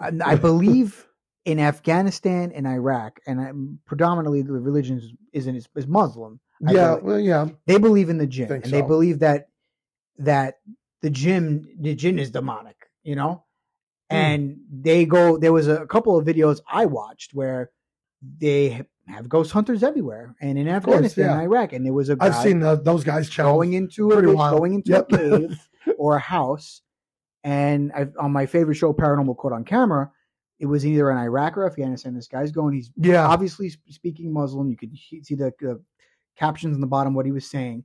I, 0.00 0.32
I 0.32 0.36
believe 0.48 1.06
in 1.44 1.60
Afghanistan 1.60 2.52
and 2.52 2.66
Iraq, 2.66 3.20
and 3.26 3.40
I'm 3.40 3.78
predominantly 3.86 4.42
the 4.42 4.52
religion 4.52 4.98
is 4.98 5.12
isn't 5.32 5.56
is, 5.56 5.68
is 5.76 5.86
Muslim. 5.86 6.40
I 6.66 6.72
yeah 6.72 6.88
believe- 6.90 7.04
well 7.04 7.20
yeah 7.20 7.48
they 7.66 7.78
believe 7.78 8.08
in 8.08 8.18
the 8.18 8.26
jinn, 8.26 8.48
Think 8.48 8.64
and 8.64 8.72
they 8.72 8.82
believe 8.82 9.18
that 9.20 9.48
that 10.18 10.54
the 11.02 11.10
jinn 11.10 11.66
the 11.80 11.94
jinn 11.94 12.18
is 12.18 12.30
demonic. 12.30 12.76
You 13.02 13.16
know, 13.16 13.44
Hmm. 14.10 14.16
and 14.16 14.56
they 14.70 15.04
go. 15.04 15.36
There 15.38 15.52
was 15.52 15.68
a 15.68 15.86
couple 15.86 16.16
of 16.16 16.24
videos 16.26 16.60
I 16.70 16.86
watched 16.86 17.34
where 17.34 17.70
they 18.38 18.82
have 19.08 19.28
ghost 19.28 19.52
hunters 19.52 19.82
everywhere, 19.82 20.34
and 20.40 20.58
in 20.58 20.66
course, 20.66 20.76
Afghanistan, 20.76 21.24
yeah. 21.26 21.32
and 21.34 21.42
Iraq, 21.42 21.72
and 21.72 21.84
there 21.86 21.92
was 21.92 22.08
a 22.08 22.16
guy 22.16 22.26
i've 22.26 22.36
seen 22.42 22.58
the, 22.60 22.74
those 22.76 23.04
guys 23.04 23.28
going 23.30 23.74
into 23.74 24.10
a 24.10 24.22
going 24.22 24.74
into 24.74 24.90
Yep. 24.92 25.12
a 25.12 25.16
cave 25.18 25.68
or 25.98 26.16
a 26.16 26.20
house, 26.20 26.82
and 27.44 27.92
I, 27.92 28.08
on 28.18 28.32
my 28.32 28.46
favorite 28.46 28.74
show, 28.76 28.92
Paranormal 28.92 29.36
Caught 29.36 29.52
on 29.52 29.64
Camera, 29.64 30.10
it 30.58 30.66
was 30.66 30.84
either 30.84 31.10
in 31.12 31.18
Iraq 31.18 31.56
or 31.56 31.66
Afghanistan. 31.66 32.14
This 32.14 32.26
guy's 32.26 32.50
going. 32.50 32.74
He's 32.74 32.90
yeah 32.96 33.26
obviously 33.26 33.70
speaking 33.90 34.32
Muslim. 34.32 34.70
You 34.70 34.76
could 34.76 34.96
see 35.22 35.34
the, 35.36 35.52
the 35.60 35.80
captions 36.36 36.74
in 36.74 36.80
the 36.80 36.86
bottom 36.86 37.14
what 37.14 37.26
he 37.26 37.32
was 37.32 37.48
saying. 37.48 37.84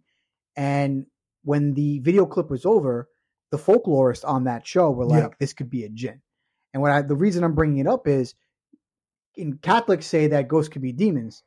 And 0.55 1.05
when 1.43 1.73
the 1.73 1.99
video 1.99 2.25
clip 2.25 2.49
was 2.49 2.65
over, 2.65 3.07
the 3.51 3.57
folklorists 3.57 4.27
on 4.27 4.43
that 4.45 4.65
show 4.65 4.91
were 4.91 5.05
like, 5.05 5.23
Yeah. 5.23 5.29
"This 5.39 5.53
could 5.53 5.69
be 5.69 5.83
a 5.83 5.89
jinn." 5.89 6.21
And 6.73 6.81
what 6.81 6.91
I 6.91 7.01
the 7.01 7.15
reason 7.15 7.43
I'm 7.43 7.55
bringing 7.55 7.79
it 7.79 7.87
up 7.87 8.07
is, 8.07 8.35
in 9.35 9.57
Catholics 9.57 10.05
say 10.05 10.27
that 10.27 10.47
ghosts 10.47 10.69
could 10.71 10.81
be 10.81 10.91
demons. 10.91 11.43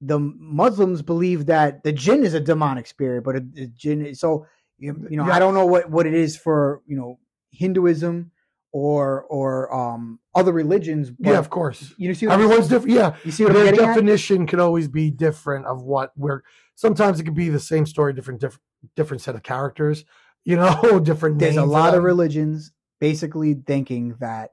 The 0.00 0.18
Muslims 0.18 1.02
believe 1.02 1.46
that 1.46 1.82
the 1.82 1.92
jinn 1.92 2.24
is 2.24 2.34
a 2.34 2.40
demonic 2.40 2.86
spirit, 2.86 3.22
but 3.24 3.36
a, 3.36 3.46
a 3.56 3.66
jinn. 3.68 4.04
Is, 4.04 4.20
so 4.20 4.46
you, 4.78 5.06
you 5.08 5.16
know, 5.16 5.26
Yeah. 5.26 5.34
I 5.34 5.38
don't 5.38 5.54
know 5.54 5.66
what 5.66 5.90
what 5.90 6.06
it 6.06 6.14
is 6.14 6.36
for 6.36 6.82
you 6.86 6.96
know 6.96 7.18
Hinduism 7.50 8.30
or 8.76 9.24
or 9.30 9.74
um 9.74 10.18
other 10.34 10.52
religions. 10.52 11.10
But 11.10 11.30
yeah 11.30 11.38
of 11.38 11.48
course 11.48 11.94
you 11.96 12.12
see 12.12 12.26
everyone's 12.26 12.68
different 12.68 12.94
yeah 12.94 13.16
you 13.24 13.30
see 13.32 13.44
what 13.44 13.54
their 13.54 13.64
getting 13.64 13.80
at? 13.80 13.86
definition 13.86 14.46
could 14.46 14.60
always 14.60 14.86
be 14.86 15.10
different 15.10 15.64
of 15.64 15.82
what 15.82 16.12
we're 16.14 16.42
sometimes 16.74 17.18
it 17.18 17.24
could 17.24 17.34
be 17.34 17.48
the 17.48 17.58
same 17.58 17.86
story 17.86 18.12
different 18.12 18.40
different 18.40 18.62
different 18.94 19.22
set 19.22 19.34
of 19.34 19.42
characters 19.42 20.04
you 20.44 20.56
know 20.56 21.00
different 21.04 21.38
There's 21.38 21.56
a 21.56 21.64
lot 21.64 21.94
of 21.94 22.02
religions 22.02 22.70
basically 23.00 23.54
thinking 23.54 24.14
that 24.20 24.50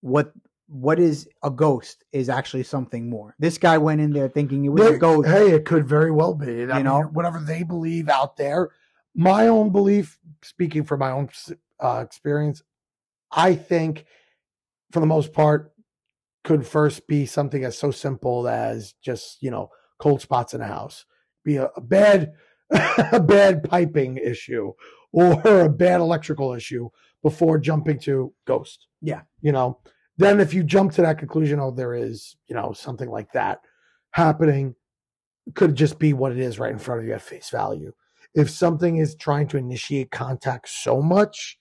what 0.00 0.32
what 0.68 1.00
is 1.00 1.28
a 1.42 1.50
ghost 1.50 2.04
is 2.12 2.28
actually 2.28 2.62
something 2.62 3.10
more. 3.10 3.34
This 3.40 3.58
guy 3.58 3.78
went 3.78 4.00
in 4.00 4.12
there 4.12 4.28
thinking 4.28 4.64
it 4.64 4.68
was 4.68 4.86
a 4.86 4.98
ghost. 4.98 5.28
Hey, 5.28 5.50
it 5.50 5.64
could 5.64 5.84
very 5.84 6.12
well 6.12 6.34
be. 6.34 6.70
I 6.70 6.78
You 6.78 6.84
know? 6.84 7.02
mean, 7.02 7.12
whatever 7.12 7.40
they 7.40 7.64
believe 7.64 8.08
out 8.08 8.36
there. 8.36 8.68
My 9.12 9.48
own 9.48 9.70
belief, 9.72 10.16
speaking 10.42 10.84
from 10.84 11.00
my 11.00 11.10
own 11.10 11.28
uh, 11.80 12.04
experience, 12.06 12.62
I 13.32 13.54
think, 13.54 14.06
for 14.92 15.00
the 15.00 15.06
most 15.06 15.32
part, 15.32 15.72
could 16.44 16.66
first 16.66 17.06
be 17.06 17.26
something 17.26 17.64
as 17.64 17.76
so 17.76 17.90
simple 17.90 18.48
as 18.48 18.94
just 19.02 19.42
you 19.42 19.50
know 19.50 19.70
cold 19.98 20.20
spots 20.20 20.54
in 20.54 20.60
a 20.60 20.66
house, 20.66 21.04
be 21.44 21.56
a, 21.56 21.70
a 21.76 21.80
bad 21.80 22.32
a 22.70 23.20
bad 23.20 23.64
piping 23.64 24.16
issue 24.16 24.72
or 25.12 25.40
a 25.64 25.68
bad 25.68 26.00
electrical 26.00 26.54
issue 26.54 26.88
before 27.22 27.58
jumping 27.58 27.98
to 28.00 28.32
ghost. 28.46 28.86
Yeah. 29.02 29.22
you 29.40 29.52
know. 29.52 29.78
Then 30.16 30.38
if 30.38 30.52
you 30.52 30.62
jump 30.62 30.92
to 30.92 31.02
that 31.02 31.18
conclusion, 31.18 31.60
oh, 31.60 31.70
there 31.70 31.94
is 31.94 32.36
you 32.48 32.54
know 32.54 32.72
something 32.72 33.08
like 33.08 33.32
that 33.32 33.60
happening 34.12 34.74
could 35.54 35.74
just 35.74 35.98
be 35.98 36.12
what 36.12 36.32
it 36.32 36.38
is 36.38 36.58
right 36.58 36.72
in 36.72 36.78
front 36.78 37.00
of 37.00 37.06
you 37.06 37.14
at 37.14 37.22
face 37.22 37.50
value. 37.50 37.92
If 38.34 38.50
something 38.50 38.96
is 38.98 39.14
trying 39.14 39.48
to 39.48 39.56
initiate 39.56 40.10
contact 40.10 40.68
so 40.68 41.02
much 41.02 41.58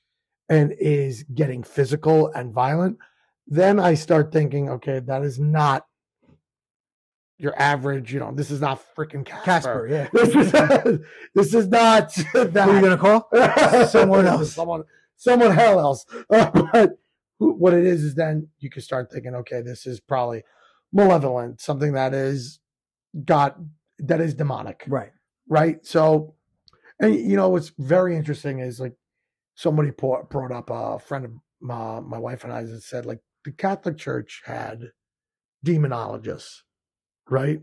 and 0.50 0.74
is 0.80 1.24
getting 1.34 1.64
physical 1.64 2.28
and 2.34 2.52
violent, 2.52 2.98
then 3.48 3.80
I 3.80 3.94
start 3.94 4.32
thinking, 4.32 4.70
okay, 4.70 5.00
that 5.00 5.24
is 5.24 5.40
not 5.40 5.86
your 7.38 7.58
average, 7.60 8.12
you 8.14 8.20
know, 8.20 8.34
this 8.34 8.52
is 8.52 8.60
not 8.60 8.82
freaking 8.98 9.26
Casper, 9.26 9.44
Casper. 9.46 9.88
yeah. 9.90 10.10
This 10.12 10.36
is 10.86 11.00
this 11.36 11.54
is 11.54 11.68
not 11.68 12.14
that. 12.34 12.66
Who 12.66 12.72
are 12.72 12.76
you 12.76 12.82
gonna 12.82 12.98
call? 12.98 13.30
Someone 13.88 14.26
else. 14.28 14.52
someone, 14.54 14.84
someone 15.16 15.52
hell 15.52 15.80
else. 15.80 16.06
Uh, 16.30 16.50
but 16.74 17.00
who- 17.40 17.54
what 17.54 17.74
it 17.74 17.86
is 17.86 18.04
is 18.04 18.16
then 18.16 18.50
you 18.60 18.70
can 18.70 18.82
start 18.82 19.10
thinking, 19.12 19.36
okay, 19.36 19.62
this 19.62 19.86
is 19.86 20.02
probably 20.02 20.44
malevolent, 20.92 21.62
something 21.62 21.94
that 21.94 22.14
is 22.14 22.60
got 23.24 23.58
that 24.00 24.20
is 24.20 24.34
demonic, 24.34 24.84
Right. 24.88 25.12
right? 25.48 25.86
So, 25.86 26.36
and 27.00 27.16
you 27.16 27.38
know 27.38 27.48
what's 27.50 27.72
very 27.78 28.18
interesting 28.18 28.60
is 28.60 28.82
like 28.82 28.96
somebody 29.60 29.92
brought 29.92 30.52
up 30.54 30.72
uh, 30.72 30.96
a 30.96 31.00
friend 31.00 31.26
of 31.26 31.32
my, 31.60 31.98
uh, 31.98 32.02
my 32.02 32.18
wife 32.18 32.46
and 32.46 32.54
I 32.54 32.64
that 32.64 32.82
said 32.82 33.06
like 33.06 33.20
the 33.44 33.52
Catholic 33.52 33.98
Church 33.98 34.42
had 34.46 34.92
demonologists, 35.66 36.62
right? 37.30 37.62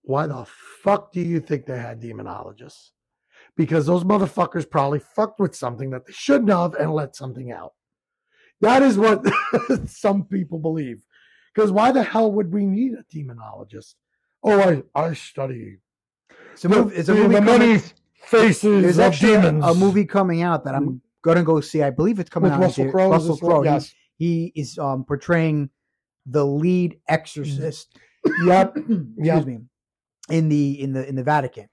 Why 0.00 0.26
the 0.26 0.46
fuck 0.82 1.12
do 1.12 1.20
you 1.20 1.40
think 1.40 1.66
they 1.66 1.76
had 1.76 2.00
demonologists? 2.00 2.92
Because 3.58 3.84
those 3.84 4.04
motherfuckers 4.04 4.70
probably 4.70 5.00
fucked 5.00 5.38
with 5.38 5.54
something 5.54 5.90
that 5.90 6.06
they 6.06 6.14
shouldn't 6.14 6.48
have 6.48 6.74
and 6.74 6.94
let 6.94 7.14
something 7.14 7.52
out. 7.52 7.74
That 8.62 8.82
is 8.82 8.96
what 8.96 9.22
some 9.86 10.24
people 10.24 10.58
believe. 10.58 11.04
Because 11.54 11.70
why 11.70 11.92
the 11.92 12.04
hell 12.04 12.32
would 12.32 12.54
we 12.54 12.64
need 12.64 12.94
a 12.94 13.04
demonologist? 13.14 13.96
Oh, 14.42 14.58
I, 14.60 14.82
I 14.98 15.12
study 15.12 15.76
It's 16.54 16.64
a 16.64 16.70
movie. 16.70 16.96
It's 16.96 17.10
a 17.10 17.14
movie. 17.14 17.34
the 17.34 17.40
coming- 17.40 17.58
many 17.58 17.82
faces 18.14 18.98
of 18.98 19.18
demons. 19.18 19.64
a 19.64 19.74
movie 19.74 20.06
coming 20.06 20.42
out 20.42 20.64
that 20.64 20.74
I'm 20.74 20.84
hmm. 20.84 20.96
Gonna 21.22 21.42
go 21.44 21.60
see. 21.60 21.82
I 21.82 21.90
believe 21.90 22.18
it's 22.18 22.30
coming 22.30 22.50
with 22.50 22.58
out. 22.60 22.62
Russell 22.64 22.90
Crowe. 22.90 23.10
Russell 23.10 23.36
Crowe. 23.36 23.62
He- 23.62 23.68
Yes. 23.68 23.94
He, 24.16 24.52
is 24.56 24.78
um, 24.78 25.04
portraying 25.04 25.70
the 26.26 26.44
lead 26.44 26.98
exorcist. 27.08 27.96
Yep. 28.44 28.76
excuse 28.76 29.06
Yep. 29.16 29.46
me. 29.46 29.58
In 30.28 30.48
the 30.48 30.82
in 30.82 30.92
the 30.92 31.08
in 31.08 31.14
the 31.14 31.22
Vatican, 31.22 31.68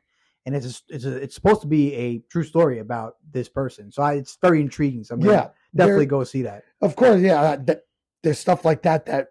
and 0.46 0.56
it's 0.56 0.66
a, 0.90 0.94
it's 0.96 1.06
a, 1.06 1.16
it's 1.18 1.36
supposed 1.36 1.62
to 1.62 1.68
be 1.68 1.94
a 1.96 2.20
true 2.32 2.44
story 2.44 2.80
about 2.80 3.16
this 3.32 3.50
person. 3.50 3.92
So 3.92 4.02
I, 4.04 4.14
it's 4.14 4.38
very 4.42 4.62
intriguing. 4.62 5.04
So 5.04 5.16
I'm 5.16 5.22
Yeah. 5.22 5.50
definitely 5.76 6.06
go 6.06 6.24
see 6.24 6.44
that. 6.44 6.64
Of 6.82 6.96
course, 6.96 7.20
yeah. 7.22 7.58
that- 7.66 7.82
there's 8.24 8.40
stuff 8.40 8.64
like 8.66 8.82
that 8.84 9.06
that 9.08 9.28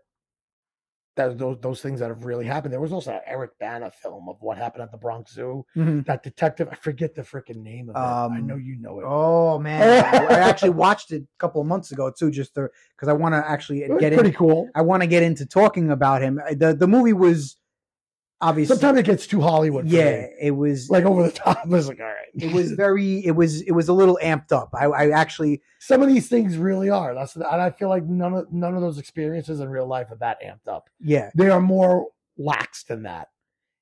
that 1.16 1.38
those 1.38 1.58
those 1.60 1.80
things 1.80 2.00
that 2.00 2.08
have 2.08 2.24
really 2.24 2.44
happened. 2.44 2.72
There 2.72 2.80
was 2.80 2.92
also 2.92 3.12
an 3.12 3.20
Eric 3.26 3.52
Bana 3.60 3.90
film 3.90 4.28
of 4.28 4.36
what 4.40 4.58
happened 4.58 4.82
at 4.82 4.90
the 4.90 4.98
Bronx 4.98 5.32
Zoo. 5.32 5.64
That 5.74 6.22
detective, 6.22 6.68
I 6.70 6.74
forget 6.74 7.14
the 7.14 7.22
freaking 7.22 7.62
name 7.62 7.88
of 7.90 7.96
it. 7.96 7.98
I 7.98 8.24
Um, 8.38 8.46
know 8.46 8.56
you 8.56 8.76
know 8.80 8.98
it. 8.98 9.04
Oh 9.06 9.58
man, 9.58 9.82
I, 10.04 10.38
actually 10.40 10.70
watched 10.86 11.12
it 11.12 11.22
a 11.22 11.26
couple 11.38 11.60
of 11.60 11.66
months 11.66 11.92
ago 11.92 12.10
too, 12.10 12.30
just 12.30 12.54
because 12.54 13.08
I 13.08 13.12
want 13.12 13.34
to 13.34 13.48
actually 13.48 13.80
get 14.00 14.14
pretty 14.14 14.30
in. 14.30 14.34
cool. 14.34 14.68
I 14.74 14.82
want 14.82 15.02
to 15.02 15.06
get 15.06 15.22
into 15.22 15.46
talking 15.46 15.90
about 15.90 16.20
him. 16.22 16.40
The 16.50 16.74
The 16.74 16.88
movie 16.88 17.12
was 17.12 17.56
obviously, 18.48 18.76
Sometimes 18.76 18.98
it 18.98 19.06
gets 19.06 19.26
too 19.26 19.40
Hollywood. 19.40 19.88
For 19.88 19.94
yeah, 19.96 20.26
it 20.40 20.52
was 20.52 20.90
like 20.90 21.04
over 21.04 21.22
the 21.22 21.32
top. 21.32 21.58
I 21.64 21.68
was 21.68 21.88
like, 21.88 22.00
all 22.00 22.06
right. 22.06 22.28
it 22.34 22.52
was 22.52 22.72
very 22.72 23.24
it 23.24 23.32
was 23.32 23.62
it 23.62 23.72
was 23.72 23.88
a 23.88 23.92
little 23.92 24.18
amped 24.22 24.52
up. 24.52 24.70
I, 24.74 24.86
I 24.86 25.10
actually 25.10 25.62
Some 25.80 26.02
of 26.02 26.08
these 26.08 26.28
things 26.28 26.56
really 26.56 26.90
are. 26.90 27.14
That's 27.14 27.34
and 27.36 27.44
I 27.44 27.70
feel 27.70 27.88
like 27.88 28.04
none 28.04 28.34
of 28.34 28.52
none 28.52 28.74
of 28.74 28.80
those 28.80 28.98
experiences 28.98 29.60
in 29.60 29.68
real 29.68 29.86
life 29.86 30.10
are 30.10 30.16
that 30.16 30.38
amped 30.42 30.68
up. 30.72 30.88
yeah 31.00 31.30
They 31.34 31.48
are 31.50 31.60
more 31.60 32.08
lax 32.38 32.82
than 32.84 33.02
that. 33.04 33.28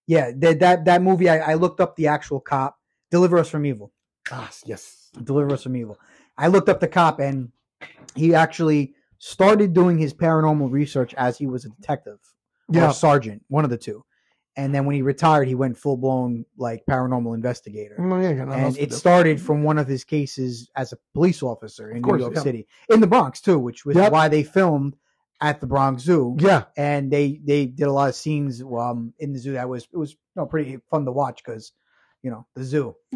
yeah 0.06 0.30
that 0.36 0.60
that 0.60 0.84
that 0.84 1.02
movie. 1.02 1.28
I, 1.28 1.52
I 1.52 1.54
looked 1.54 1.80
up 1.80 1.96
the 1.96 2.06
actual 2.08 2.40
cop. 2.40 2.78
Deliver 3.10 3.38
us 3.38 3.48
from 3.50 3.66
evil. 3.66 3.92
Ah, 4.30 4.50
yes. 4.64 5.10
Deliver 5.22 5.52
us 5.52 5.64
from 5.64 5.76
evil. 5.76 5.98
I 6.38 6.46
looked 6.48 6.68
up 6.68 6.80
the 6.80 6.88
cop 6.88 7.18
and 7.20 7.50
he 8.14 8.34
actually 8.34 8.94
started 9.18 9.72
doing 9.74 9.98
his 9.98 10.14
paranormal 10.14 10.70
research 10.70 11.12
as 11.14 11.36
he 11.38 11.46
was 11.46 11.64
a 11.64 11.68
detective 11.70 12.18
or 12.68 12.74
Yeah. 12.76 12.90
a 12.90 12.94
sergeant, 12.94 13.42
one 13.48 13.64
of 13.64 13.70
the 13.70 13.76
two. 13.76 14.04
And 14.56 14.74
then 14.74 14.84
when 14.84 14.94
he 14.94 15.00
retired, 15.00 15.48
he 15.48 15.54
went 15.54 15.78
full 15.78 15.96
blown 15.96 16.44
like 16.58 16.84
paranormal 16.88 17.34
investigator. 17.34 17.96
Well, 17.98 18.20
yeah, 18.20 18.52
and 18.52 18.76
it 18.76 18.92
started 18.92 19.40
from 19.40 19.62
one 19.62 19.78
of 19.78 19.86
his 19.86 20.04
cases 20.04 20.68
as 20.76 20.92
a 20.92 20.98
police 21.14 21.42
officer 21.42 21.90
in 21.90 22.02
course, 22.02 22.18
New 22.18 22.24
York 22.24 22.34
yeah. 22.36 22.42
City, 22.42 22.66
in 22.90 23.00
the 23.00 23.06
Bronx 23.06 23.40
too, 23.40 23.58
which 23.58 23.86
was 23.86 23.96
Yep. 23.96 24.12
why 24.12 24.28
they 24.28 24.42
filmed 24.42 24.96
at 25.40 25.60
the 25.60 25.66
Bronx 25.66 26.02
Zoo. 26.02 26.36
Yeah. 26.38 26.64
And 26.76 27.10
they 27.10 27.40
they 27.44 27.66
did 27.66 27.88
a 27.88 27.92
lot 27.92 28.08
of 28.10 28.14
scenes 28.14 28.62
um, 28.62 29.14
in 29.18 29.32
the 29.32 29.38
zoo 29.38 29.52
that 29.52 29.68
was 29.68 29.88
it 29.92 29.96
was 29.96 30.12
you 30.12 30.18
know 30.36 30.46
pretty 30.46 30.78
fun 30.90 31.04
to 31.06 31.12
watch 31.12 31.42
because 31.44 31.72
you 32.22 32.30
know 32.30 32.46
the 32.54 32.62
zoo. 32.64 32.94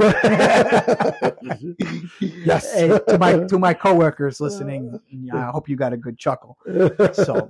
yes. 2.20 2.72
Hey, 2.74 2.88
to 2.88 3.18
my 3.18 3.44
to 3.48 3.58
my 3.58 3.74
coworkers 3.74 4.40
listening, 4.40 4.98
I 5.32 5.50
hope 5.50 5.68
you 5.68 5.76
got 5.76 5.92
a 5.92 5.96
good 5.96 6.18
chuckle. 6.18 6.58
So 7.12 7.48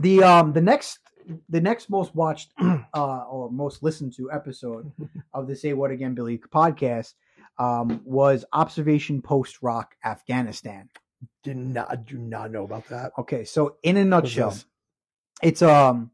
the 0.00 0.22
um 0.22 0.52
the 0.52 0.62
next 0.62 0.98
the 1.48 1.60
next 1.60 1.90
most 1.90 2.14
watched 2.14 2.52
uh 2.60 3.24
or 3.30 3.50
most 3.50 3.82
listened 3.82 4.12
to 4.14 4.30
episode 4.32 4.90
of 5.34 5.46
the 5.46 5.56
Say 5.56 5.72
What 5.72 5.90
Again 5.90 6.14
Billy 6.14 6.38
podcast 6.38 7.14
um 7.58 8.00
was 8.04 8.44
Observation 8.52 9.20
Post 9.22 9.62
Rock 9.62 9.94
Afghanistan. 10.04 10.88
did 11.42 11.56
not 11.56 12.04
do 12.06 12.18
not 12.18 12.50
know 12.50 12.64
about 12.64 12.86
that. 12.88 13.12
Okay, 13.18 13.44
so 13.44 13.76
in 13.82 13.96
a 13.96 14.04
nutshell, 14.04 14.56
it's 15.42 15.62
um 15.62 16.10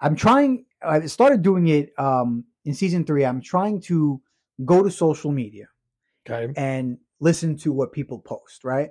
I'm 0.00 0.16
trying 0.16 0.66
I 0.82 1.06
started 1.06 1.42
doing 1.42 1.68
it 1.68 1.92
um 1.98 2.44
in 2.64 2.74
season 2.74 3.04
3 3.04 3.24
I'm 3.24 3.40
trying 3.40 3.80
to 3.82 4.20
go 4.64 4.82
to 4.82 4.90
social 4.90 5.32
media 5.32 5.68
Okay. 6.28 6.52
and 6.56 6.98
listen 7.20 7.56
to 7.58 7.72
what 7.72 7.92
people 7.92 8.18
post, 8.18 8.64
right? 8.64 8.90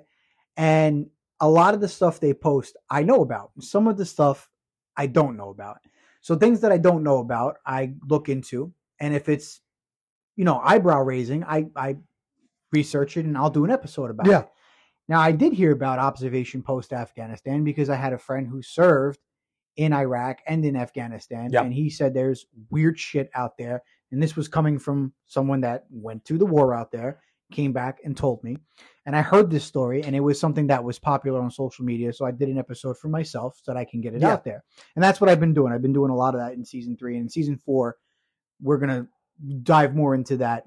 And 0.56 1.10
a 1.38 1.48
lot 1.48 1.74
of 1.74 1.80
the 1.82 1.88
stuff 1.88 2.18
they 2.18 2.32
post, 2.32 2.76
I 2.88 3.02
know 3.02 3.20
about. 3.20 3.50
Some 3.60 3.86
of 3.86 3.98
the 3.98 4.06
stuff 4.06 4.48
I 4.96 5.06
don't 5.06 5.36
know 5.36 5.50
about. 5.50 5.78
So 6.20 6.34
things 6.34 6.60
that 6.60 6.72
I 6.72 6.78
don't 6.78 7.02
know 7.02 7.18
about, 7.18 7.58
I 7.64 7.94
look 8.08 8.28
into, 8.28 8.72
and 9.00 9.14
if 9.14 9.28
it's 9.28 9.60
you 10.36 10.44
know 10.44 10.58
eyebrow 10.64 11.02
raising, 11.02 11.44
I 11.44 11.66
I 11.76 11.96
research 12.72 13.16
it 13.16 13.24
and 13.24 13.36
I'll 13.38 13.50
do 13.50 13.64
an 13.64 13.70
episode 13.70 14.10
about 14.10 14.26
Yeah. 14.26 14.40
it. 14.40 14.48
Now 15.08 15.20
I 15.20 15.32
did 15.32 15.52
hear 15.52 15.70
about 15.72 15.98
observation 15.98 16.62
post 16.62 16.92
Afghanistan 16.92 17.62
because 17.64 17.88
I 17.88 17.94
had 17.96 18.12
a 18.12 18.18
friend 18.18 18.48
who 18.48 18.60
served 18.60 19.20
in 19.76 19.92
Iraq 19.92 20.40
and 20.46 20.64
in 20.64 20.74
Afghanistan, 20.76 21.50
Yeah. 21.52 21.62
and 21.62 21.72
he 21.72 21.90
said 21.90 22.12
there's 22.12 22.46
weird 22.70 22.98
shit 22.98 23.30
out 23.34 23.56
there. 23.58 23.82
And 24.10 24.22
this 24.22 24.36
was 24.36 24.48
coming 24.48 24.78
from 24.78 25.12
someone 25.26 25.60
that 25.62 25.84
went 25.90 26.24
to 26.26 26.38
the 26.38 26.46
war 26.46 26.74
out 26.74 26.90
there, 26.92 27.20
came 27.52 27.72
back 27.72 28.00
and 28.04 28.16
told 28.16 28.42
me. 28.42 28.56
And 29.04 29.14
I 29.14 29.22
heard 29.22 29.50
this 29.50 29.64
story, 29.64 30.02
and 30.02 30.16
it 30.16 30.20
was 30.20 30.38
something 30.40 30.66
that 30.66 30.82
was 30.82 30.98
popular 30.98 31.40
on 31.40 31.50
social 31.50 31.84
media. 31.84 32.12
So 32.12 32.24
I 32.24 32.32
did 32.32 32.48
an 32.48 32.58
episode 32.58 32.98
for 32.98 33.08
myself 33.08 33.58
so 33.62 33.72
that 33.72 33.78
I 33.78 33.84
can 33.84 34.00
get 34.00 34.14
it 34.14 34.22
Yeah. 34.22 34.32
out 34.32 34.44
there. 34.44 34.64
And 34.96 35.02
that's 35.02 35.20
what 35.20 35.30
I've 35.30 35.38
been 35.40 35.54
doing. 35.54 35.72
I've 35.72 35.82
been 35.82 35.92
doing 35.92 36.10
a 36.10 36.16
lot 36.16 36.34
of 36.34 36.40
that 36.40 36.54
in 36.54 36.64
season 36.64 36.96
three. 36.96 37.14
And 37.16 37.22
in 37.24 37.28
season 37.28 37.56
four, 37.56 37.96
we're 38.60 38.78
gonna 38.78 39.06
dive 39.62 39.94
more 39.94 40.14
into 40.14 40.38
that, 40.38 40.64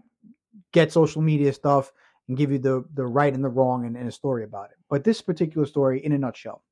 get 0.72 0.92
social 0.94 1.22
media 1.22 1.52
stuff, 1.52 1.92
and 2.28 2.38
give 2.38 2.52
you 2.52 2.60
the 2.60 2.86
the 2.94 3.06
right 3.06 3.34
and 3.34 3.44
the 3.44 3.50
wrong 3.50 3.86
and, 3.86 3.98
and 3.98 4.08
a 4.08 4.12
story 4.12 4.44
about 4.44 4.70
it. 4.72 4.78
But 4.90 5.04
this 5.04 5.22
particular 5.22 5.66
story, 5.66 6.04
in 6.06 6.12
a 6.14 6.18
nutshell, 6.18 6.64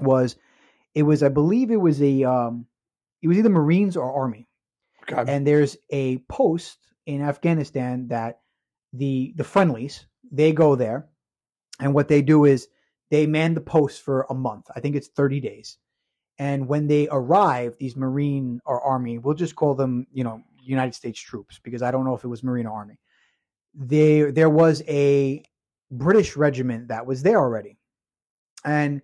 was 0.00 0.36
it 0.94 1.02
was 1.02 1.22
I 1.22 1.28
believe 1.28 1.70
it 1.70 1.80
was 1.80 2.00
a 2.00 2.24
um, 2.24 2.66
it 3.22 3.28
was 3.28 3.36
either 3.38 3.48
Marines 3.50 3.96
or 3.96 4.10
Army 4.12 4.48
Okay. 5.10 5.30
and 5.30 5.46
there's 5.46 5.76
a 5.90 6.18
post 6.28 6.78
in 7.06 7.20
Afghanistan 7.22 8.08
that 8.08 8.40
the 8.96 9.34
the 9.36 9.44
friendlies 9.44 10.06
they 10.30 10.52
go 10.52 10.74
there, 10.74 11.08
and 11.80 11.94
what 11.94 12.08
they 12.08 12.22
do 12.22 12.44
is 12.44 12.68
they 13.10 13.26
man 13.26 13.54
the 13.54 13.60
post 13.60 14.02
for 14.02 14.26
a 14.28 14.34
month. 14.34 14.66
I 14.74 14.80
think 14.80 14.96
it's 14.96 15.08
30 15.08 15.40
days, 15.40 15.78
and 16.38 16.68
when 16.68 16.86
they 16.86 17.08
arrive, 17.10 17.76
these 17.78 17.96
Marine 17.96 18.60
or 18.64 18.80
Army, 18.80 19.18
we'll 19.18 19.34
just 19.34 19.56
call 19.56 19.74
them, 19.74 20.06
you 20.12 20.24
know, 20.24 20.42
United 20.62 20.94
States 20.94 21.20
troops 21.20 21.60
because 21.62 21.82
I 21.82 21.90
don't 21.90 22.04
know 22.04 22.14
if 22.14 22.24
it 22.24 22.28
was 22.28 22.42
Marine 22.42 22.66
or 22.66 22.74
Army. 22.74 22.98
They 23.74 24.30
there 24.30 24.50
was 24.50 24.82
a 24.88 25.42
British 25.90 26.36
regiment 26.36 26.88
that 26.88 27.06
was 27.06 27.22
there 27.22 27.38
already, 27.38 27.78
and 28.64 29.02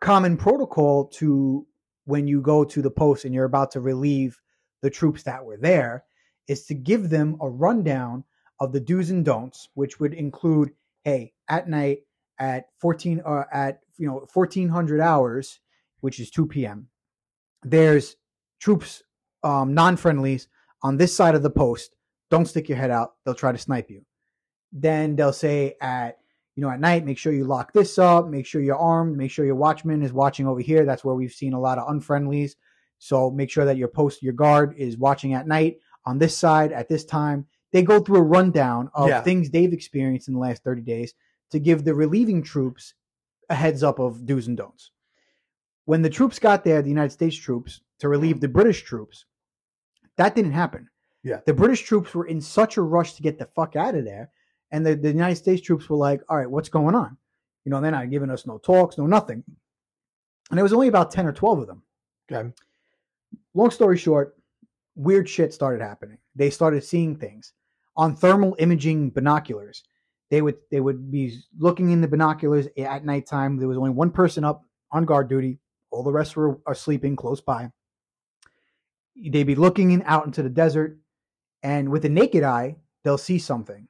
common 0.00 0.36
protocol 0.36 1.06
to 1.06 1.66
when 2.04 2.26
you 2.26 2.40
go 2.40 2.64
to 2.64 2.82
the 2.82 2.90
post 2.90 3.24
and 3.24 3.34
you're 3.34 3.44
about 3.44 3.70
to 3.72 3.80
relieve 3.80 4.38
the 4.82 4.90
troops 4.90 5.22
that 5.22 5.44
were 5.44 5.56
there 5.56 6.04
is 6.48 6.66
to 6.66 6.74
give 6.74 7.08
them 7.08 7.36
a 7.40 7.48
rundown 7.48 8.24
of 8.60 8.72
the 8.72 8.80
do's 8.80 9.10
and 9.10 9.24
don'ts, 9.24 9.68
which 9.74 10.00
would 10.00 10.14
include, 10.14 10.70
hey, 11.04 11.32
at 11.48 11.68
night 11.68 12.00
at 12.38 12.66
14 12.78 13.22
uh, 13.24 13.44
at 13.52 13.80
you 13.96 14.06
know 14.06 14.26
1400 14.32 15.00
hours, 15.00 15.60
which 16.00 16.20
is 16.20 16.30
2 16.30 16.46
p.m. 16.46 16.88
There's 17.62 18.16
troops, 18.60 19.02
um, 19.42 19.74
non-friendlies 19.74 20.48
on 20.82 20.96
this 20.96 21.14
side 21.14 21.34
of 21.34 21.42
the 21.42 21.50
post. 21.50 21.94
Don't 22.30 22.46
stick 22.46 22.68
your 22.68 22.78
head 22.78 22.90
out; 22.90 23.14
they'll 23.24 23.34
try 23.34 23.52
to 23.52 23.58
snipe 23.58 23.90
you. 23.90 24.04
Then 24.72 25.16
they'll 25.16 25.32
say 25.32 25.76
at 25.80 26.18
you 26.56 26.62
know 26.62 26.70
at 26.70 26.80
night, 26.80 27.04
make 27.04 27.18
sure 27.18 27.32
you 27.32 27.44
lock 27.44 27.72
this 27.72 27.98
up, 27.98 28.28
make 28.28 28.46
sure 28.46 28.60
you're 28.60 28.76
armed, 28.76 29.16
make 29.16 29.30
sure 29.30 29.44
your 29.44 29.54
watchman 29.54 30.02
is 30.02 30.12
watching 30.12 30.46
over 30.46 30.60
here. 30.60 30.84
That's 30.84 31.04
where 31.04 31.14
we've 31.14 31.32
seen 31.32 31.52
a 31.52 31.60
lot 31.60 31.78
of 31.78 31.88
unfriendlies. 31.88 32.52
So 32.98 33.30
make 33.30 33.50
sure 33.50 33.64
that 33.64 33.76
your 33.76 33.88
post, 33.88 34.22
your 34.22 34.32
guard 34.32 34.74
is 34.76 34.96
watching 34.96 35.34
at 35.34 35.46
night 35.46 35.78
on 36.06 36.18
this 36.18 36.36
side 36.36 36.72
at 36.72 36.88
this 36.88 37.04
time. 37.04 37.46
They 37.74 37.82
go 37.82 37.98
through 37.98 38.18
a 38.18 38.22
rundown 38.22 38.88
of 38.94 39.08
Yeah. 39.08 39.20
things 39.22 39.50
they've 39.50 39.72
experienced 39.72 40.28
in 40.28 40.34
the 40.34 40.40
last 40.40 40.62
30 40.62 40.80
days 40.82 41.12
to 41.50 41.58
give 41.58 41.82
the 41.84 41.92
relieving 41.92 42.40
troops 42.40 42.94
a 43.50 43.54
heads 43.56 43.82
up 43.82 43.98
of 43.98 44.24
do's 44.24 44.46
and 44.46 44.56
don'ts. 44.56 44.92
When 45.84 46.00
the 46.00 46.08
troops 46.08 46.38
got 46.38 46.62
there, 46.62 46.82
the 46.82 46.88
United 46.88 47.10
States 47.10 47.34
troops, 47.36 47.80
to 47.98 48.08
relieve 48.08 48.40
the 48.40 48.46
British 48.46 48.84
troops, 48.84 49.24
that 50.16 50.36
didn't 50.36 50.52
happen. 50.52 50.88
Yeah. 51.24 51.40
The 51.46 51.52
British 51.52 51.82
troops 51.82 52.14
were 52.14 52.26
in 52.26 52.40
such 52.40 52.76
a 52.76 52.82
rush 52.82 53.14
to 53.14 53.22
get 53.22 53.40
the 53.40 53.46
fuck 53.56 53.74
out 53.74 53.96
of 53.96 54.04
there. 54.04 54.30
And 54.70 54.86
the, 54.86 54.94
the 54.94 55.08
United 55.08 55.36
States 55.36 55.60
troops 55.60 55.90
were 55.90 55.96
like, 55.96 56.20
all 56.28 56.36
right, 56.36 56.48
what's 56.50 56.68
going 56.68 56.94
on? 56.94 57.16
You 57.64 57.70
know, 57.70 57.80
they're 57.80 57.90
not 57.90 58.08
giving 58.08 58.30
us 58.30 58.46
no 58.46 58.58
talks, 58.58 58.98
no 58.98 59.06
nothing. 59.06 59.42
And 60.50 60.56
there 60.56 60.62
was 60.64 60.72
only 60.72 60.86
about 60.88 61.10
10 61.10 61.26
or 61.26 61.32
12 61.32 61.58
of 61.58 61.66
them 61.66 61.82
Okay. 62.30 62.52
long 63.52 63.72
story 63.72 63.96
short, 63.98 64.36
weird 64.94 65.28
shit 65.28 65.52
started 65.52 65.82
happening. 65.82 66.18
They 66.36 66.50
started 66.50 66.84
seeing 66.84 67.16
things 67.16 67.52
on 67.96 68.16
thermal 68.16 68.56
imaging 68.58 69.10
binoculars. 69.10 69.84
They 70.30 70.42
would 70.42 70.56
they 70.70 70.80
would 70.80 71.10
be 71.10 71.38
looking 71.58 71.90
in 71.90 72.00
the 72.00 72.08
binoculars 72.08 72.66
at 72.78 73.04
nighttime. 73.04 73.56
There 73.56 73.68
was 73.68 73.78
only 73.78 73.90
one 73.90 74.10
person 74.10 74.44
up 74.44 74.64
on 74.90 75.04
guard 75.04 75.28
duty. 75.28 75.58
All 75.90 76.02
the 76.02 76.12
rest 76.12 76.36
were 76.36 76.58
are 76.66 76.74
sleeping 76.74 77.16
close 77.16 77.40
by. 77.40 77.70
They'd 79.16 79.44
be 79.44 79.54
looking 79.54 79.92
in, 79.92 80.02
out 80.06 80.26
into 80.26 80.42
the 80.42 80.50
desert, 80.50 80.98
and 81.62 81.88
with 81.88 82.02
the 82.02 82.08
naked 82.08 82.42
eye, 82.42 82.76
they'll 83.04 83.16
see 83.16 83.38
something. 83.38 83.86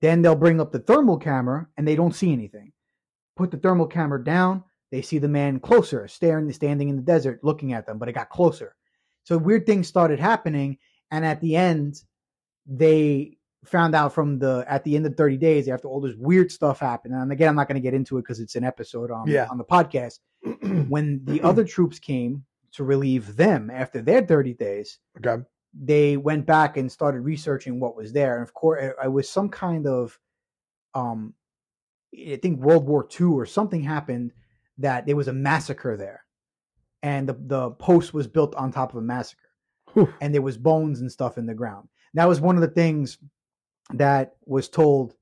Then 0.00 0.22
they'll 0.22 0.36
bring 0.36 0.60
up 0.60 0.70
the 0.70 0.78
thermal 0.78 1.18
camera, 1.18 1.66
and 1.76 1.88
they 1.88 1.96
don't 1.96 2.14
see 2.14 2.32
anything. 2.32 2.72
Put 3.36 3.50
the 3.50 3.56
thermal 3.56 3.86
camera 3.86 4.22
down, 4.22 4.62
they 4.92 5.02
see 5.02 5.18
the 5.18 5.26
man 5.26 5.58
closer, 5.58 6.06
staring, 6.06 6.52
standing 6.52 6.88
in 6.88 6.94
the 6.94 7.02
desert, 7.02 7.42
looking 7.42 7.72
at 7.72 7.84
them, 7.84 7.98
but 7.98 8.08
it 8.08 8.12
got 8.12 8.30
closer. 8.30 8.76
So 9.24 9.36
weird 9.36 9.66
things 9.66 9.88
started 9.88 10.20
happening, 10.20 10.78
and 11.10 11.24
at 11.24 11.40
the 11.40 11.56
end, 11.56 12.00
they 12.66 13.36
found 13.64 13.94
out 13.94 14.12
from 14.12 14.38
the 14.38 14.64
at 14.68 14.84
the 14.84 14.94
end 14.94 15.06
of 15.06 15.16
30 15.16 15.38
days 15.38 15.68
after 15.68 15.88
all 15.88 16.00
this 16.00 16.14
weird 16.16 16.50
stuff 16.52 16.78
happened. 16.78 17.14
And 17.14 17.32
again, 17.32 17.48
I'm 17.48 17.56
not 17.56 17.66
going 17.68 17.80
to 17.80 17.86
get 17.86 17.94
into 17.94 18.18
it 18.18 18.22
because 18.22 18.40
it's 18.40 18.56
an 18.56 18.64
episode 18.64 19.10
on 19.10 19.26
Yeah. 19.26 19.46
on 19.50 19.58
the 19.58 19.64
podcast. 19.64 20.18
when 20.88 21.24
the 21.24 21.40
other 21.42 21.64
troops 21.64 21.98
came 21.98 22.44
to 22.72 22.84
relieve 22.84 23.36
them 23.36 23.70
after 23.70 24.02
their 24.02 24.20
30 24.22 24.54
days, 24.54 24.98
okay. 25.24 25.42
they 25.72 26.16
went 26.16 26.44
back 26.44 26.76
and 26.76 26.90
started 26.92 27.20
researching 27.20 27.80
what 27.80 27.96
was 27.96 28.12
there. 28.12 28.34
And 28.36 28.42
of 28.42 28.52
course, 28.52 28.82
it, 28.82 28.94
it 29.02 29.08
was 29.08 29.28
some 29.30 29.48
kind 29.48 29.86
of, 29.86 30.18
um, 30.94 31.32
I 32.14 32.36
think 32.42 32.60
World 32.60 32.86
War 32.86 33.08
II 33.20 33.28
or 33.28 33.46
something 33.46 33.82
happened 33.82 34.32
that 34.78 35.06
there 35.06 35.16
was 35.16 35.28
a 35.28 35.32
massacre 35.32 35.96
there, 35.96 36.24
and 37.02 37.28
the 37.28 37.34
the 37.46 37.70
post 37.72 38.12
was 38.12 38.26
built 38.26 38.54
on 38.56 38.70
top 38.72 38.90
of 38.90 38.96
a 38.98 39.02
massacre, 39.02 39.48
Whew. 39.92 40.12
and 40.20 40.34
there 40.34 40.42
was 40.42 40.56
bones 40.56 41.00
and 41.00 41.10
stuff 41.10 41.38
in 41.38 41.46
the 41.46 41.54
ground. 41.54 41.88
That 42.14 42.28
was 42.28 42.40
one 42.40 42.56
of 42.56 42.62
the 42.62 42.68
things 42.68 43.18
that 43.92 44.36
was 44.46 44.68
told 44.68 45.14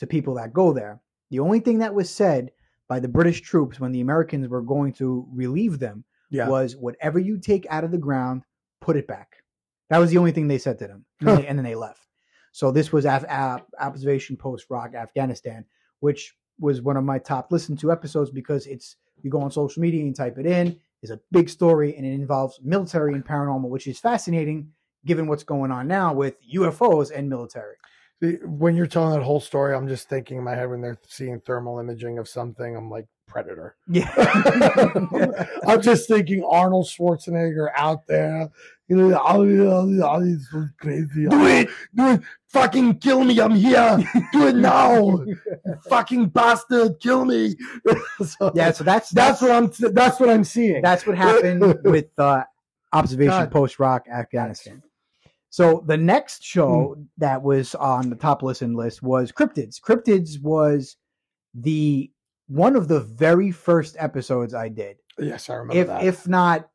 to 0.00 0.06
people 0.06 0.34
that 0.34 0.52
go 0.52 0.72
there. 0.72 1.00
The 1.30 1.40
only 1.40 1.60
thing 1.60 1.78
that 1.78 1.94
was 1.94 2.10
said 2.10 2.50
by 2.88 3.00
the 3.00 3.08
British 3.08 3.42
troops 3.42 3.78
when 3.78 3.92
the 3.92 4.00
Americans 4.00 4.48
were 4.48 4.62
going 4.62 4.92
to 4.94 5.26
relieve 5.32 5.78
them 5.78 6.04
Yeah. 6.30 6.48
was 6.48 6.76
whatever 6.76 7.18
you 7.18 7.38
take 7.38 7.66
out 7.70 7.84
of 7.84 7.90
the 7.90 7.98
ground, 7.98 8.42
put 8.80 8.96
it 8.96 9.06
back. 9.06 9.36
That 9.90 9.98
was 9.98 10.10
the 10.10 10.18
only 10.18 10.32
thing 10.32 10.48
they 10.48 10.58
said 10.58 10.78
to 10.80 10.86
them, 10.86 11.04
and, 11.20 11.28
Huh. 11.28 11.36
they- 11.36 11.46
and 11.46 11.58
then 11.58 11.64
they 11.64 11.74
left. 11.74 12.06
So 12.52 12.70
this 12.70 12.92
was 12.92 13.04
Af- 13.04 13.24
Af- 13.28 13.64
observation 13.78 14.36
post 14.36 14.66
rock 14.70 14.94
Afghanistan, 14.94 15.64
which 16.00 16.36
was 16.58 16.82
one 16.82 16.96
of 16.96 17.04
my 17.04 17.18
top 17.18 17.52
listened 17.52 17.78
to 17.80 17.92
episodes 17.92 18.30
because 18.30 18.66
it's 18.66 18.96
you 19.22 19.30
go 19.30 19.40
on 19.40 19.50
social 19.50 19.80
media 19.82 20.02
and 20.04 20.14
type 20.16 20.38
it 20.38 20.46
in. 20.46 20.78
It's 21.02 21.12
a 21.12 21.20
big 21.30 21.48
story 21.48 21.94
and 21.96 22.04
it 22.06 22.12
involves 22.12 22.60
military 22.62 23.14
and 23.14 23.24
paranormal, 23.24 23.68
which 23.68 23.86
is 23.86 23.98
fascinating 24.00 24.72
given 25.04 25.26
what's 25.26 25.44
going 25.44 25.70
on 25.70 25.88
now 25.88 26.12
with 26.12 26.34
UFOs 26.54 27.10
and 27.14 27.28
military. 27.28 27.76
When 28.42 28.74
you're 28.74 28.86
telling 28.86 29.18
that 29.18 29.24
whole 29.24 29.40
story, 29.40 29.74
I'm 29.74 29.86
just 29.86 30.08
thinking 30.08 30.38
in 30.38 30.44
my 30.44 30.54
head 30.54 30.68
when 30.68 30.80
they're 30.80 30.98
seeing 31.06 31.40
thermal 31.40 31.78
imaging 31.78 32.18
of 32.18 32.28
something. 32.28 32.76
I'm 32.76 32.90
like 32.90 33.06
Predator. 33.28 33.76
Yeah. 33.88 34.10
I'm 35.66 35.80
just 35.82 36.08
thinking 36.08 36.42
Arnold 36.44 36.86
Schwarzenegger 36.86 37.68
out 37.76 38.06
there. 38.06 38.50
You 38.88 38.96
know, 38.96 39.18
all 39.18 39.44
these, 39.44 39.60
all 39.60 40.04
all 40.04 40.20
these 40.20 40.48
so 40.50 40.66
crazy. 40.80 41.28
Do 41.28 41.46
it. 41.46 41.68
Do 41.94 42.12
it. 42.12 42.22
Fucking 42.48 42.98
kill 42.98 43.22
me. 43.22 43.38
I'm 43.38 43.54
here. 43.54 43.98
Do 44.32 44.48
it 44.48 44.56
now. 44.56 45.22
fucking 45.88 46.30
bastard. 46.30 46.98
Kill 47.00 47.26
me. 47.26 47.54
so, 48.24 48.50
yeah. 48.54 48.72
So 48.72 48.84
that's 48.84 49.10
that's 49.10 49.42
what 49.42 49.50
I'm. 49.50 49.70
That's 49.92 50.18
what 50.18 50.30
I'm 50.30 50.44
seeing. 50.44 50.80
That's 50.80 51.06
what 51.06 51.18
happened 51.18 51.82
with 51.84 52.06
uh, 52.18 52.44
observation 52.92 53.48
post 53.48 53.78
rock 53.78 54.06
Afghanistan. 54.12 54.82
So 55.50 55.82
the 55.86 55.96
next 55.96 56.42
show 56.44 56.94
Hmm. 56.96 57.02
that 57.18 57.42
was 57.42 57.74
on 57.74 58.10
the 58.10 58.16
top 58.16 58.42
listen 58.42 58.74
list 58.74 59.02
was 59.02 59.32
Cryptids. 59.32 59.80
Cryptids 59.80 60.40
was 60.42 60.96
the 61.54 62.10
one 62.48 62.76
of 62.76 62.88
the 62.88 63.00
very 63.00 63.50
first 63.50 63.96
episodes 63.98 64.54
I 64.54 64.68
did. 64.68 64.96
yes, 65.18 65.48
I 65.50 65.54
remember 65.54 65.80
If 65.80 65.86
that. 65.88 66.04
if 66.04 66.28
not 66.28 66.68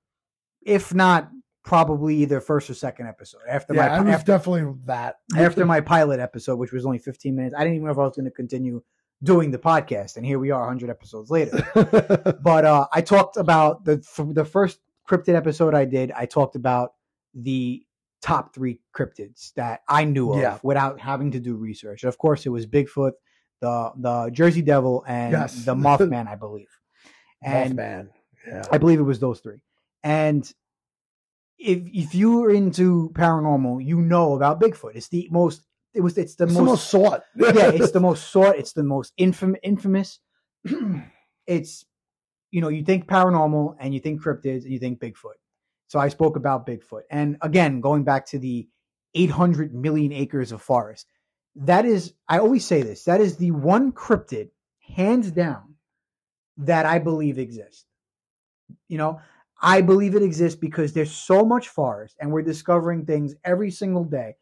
if 0.66 0.94
not 0.94 1.30
probably 1.64 2.16
either 2.18 2.42
first 2.42 2.70
or 2.70 2.74
second 2.74 3.08
episode 3.08 3.40
after 3.50 3.74
yeah, 3.74 3.94
I 3.94 4.00
my 4.00 4.06
was 4.06 4.16
after, 4.16 4.32
definitely 4.34 4.74
that. 4.86 5.16
after 5.38 5.66
my 5.74 5.80
pilot 5.82 6.20
episode 6.20 6.58
which 6.58 6.72
was 6.74 6.86
only 6.86 6.98
15 7.00 7.36
minutes. 7.36 7.56
I 7.58 7.60
didn't 7.60 7.76
even 7.76 7.86
know 7.86 7.92
if 7.92 7.98
I 7.98 8.02
was 8.04 8.16
going 8.16 8.26
to 8.26 8.32
continue 8.32 8.82
doing 9.24 9.52
the 9.52 9.58
podcast 9.58 10.18
and 10.18 10.26
here 10.26 10.40
we 10.40 10.52
are 10.52 10.62
100 10.62 10.90
episodes 10.90 11.30
later. 11.32 11.66
but 12.44 12.66
uh, 12.66 12.88
I 12.92 13.02
talked 13.02 13.38
about 13.38 13.86
the 13.86 14.04
the 14.34 14.44
first 14.46 14.80
cryptid 15.10 15.36
episode 15.36 15.74
I 15.74 15.86
did. 15.86 16.12
I 16.12 16.26
talked 16.26 16.56
about 16.56 16.94
the 17.34 17.84
top 18.22 18.54
three 18.54 18.80
cryptids 18.96 19.54
that 19.56 19.82
I 19.90 20.06
knew 20.06 20.32
of 20.34 20.40
Yeah. 20.40 20.60
without 20.64 21.00
having 21.00 21.32
to 21.32 21.40
do 21.40 21.56
research. 21.56 22.04
Of 22.04 22.18
course, 22.18 22.46
it 22.46 22.50
was 22.50 22.66
Bigfoot, 22.66 23.12
the 23.62 23.92
the 23.98 24.30
Jersey 24.32 24.62
Devil, 24.62 25.04
and 25.08 25.32
Yes. 25.34 25.66
the 25.66 25.76
Mothman, 25.88 26.28
I 26.28 26.36
believe. 26.36 26.70
And 27.42 27.78
Mothman. 27.78 28.08
Yeah. 28.48 28.64
I 28.72 28.78
believe 28.78 29.00
it 29.00 29.04
was 29.04 29.20
those 29.20 29.40
three. 29.42 29.62
And 30.04 30.50
if 31.60 31.80
if 31.94 32.16
you're 32.16 32.52
into 32.52 33.10
paranormal, 33.14 33.86
you 33.86 34.02
know 34.02 34.36
about 34.36 34.60
Bigfoot. 34.62 34.96
It's 34.96 35.08
the 35.10 35.28
most. 35.32 35.62
It 35.94 36.02
was. 36.02 36.18
It's 36.18 36.36
the 36.36 36.46
It's 36.46 36.54
most. 36.54 36.60
the 36.60 36.66
most 36.66 36.90
sought. 36.90 37.24
yeah, 37.36 37.70
it's 37.74 37.92
the 37.92 38.00
most 38.00 38.32
sought. 38.32 38.58
It's 38.58 38.74
the 38.74 38.84
most 38.84 39.14
infam- 39.18 39.60
infamous. 39.64 40.20
it's, 41.48 41.86
you 42.54 42.62
know, 42.62 42.70
you 42.70 42.84
think 42.84 43.08
paranormal 43.08 43.76
and 43.80 43.96
you 43.96 44.00
think 44.00 44.22
cryptids 44.22 44.62
and 44.62 44.72
you 44.72 44.78
think 44.78 45.00
Bigfoot. 45.00 45.40
So 45.88 45.98
I 45.98 46.10
spoke 46.10 46.36
about 46.36 46.68
Bigfoot. 46.68 47.02
And 47.10 47.36
again, 47.42 47.82
going 47.82 48.04
back 48.04 48.28
to 48.28 48.38
the 48.38 48.70
800 49.16 49.74
million 49.74 50.14
acres 50.14 50.52
of 50.52 50.62
forest, 50.62 51.08
that 51.56 51.84
is, 51.84 52.14
I 52.30 52.38
always 52.38 52.64
say 52.64 52.84
this, 52.84 53.06
that 53.06 53.22
is 53.22 53.38
the 53.38 53.50
one 53.50 53.92
cryptid, 53.92 54.50
hands 54.88 55.32
down, 55.32 55.74
that 56.58 56.86
I 56.86 57.00
believe 57.00 57.40
exists. 57.40 57.86
You 58.88 59.00
know, 59.00 59.20
I 59.60 59.82
believe 59.82 60.14
it 60.14 60.22
exists 60.22 60.60
because 60.60 60.94
there's 60.94 61.12
so 61.12 61.44
much 61.44 61.70
forest 61.70 62.16
and 62.20 62.32
we're 62.32 62.44
discovering 62.44 63.08
things 63.08 63.34
every 63.44 63.72
single 63.72 64.04
day 64.04 64.36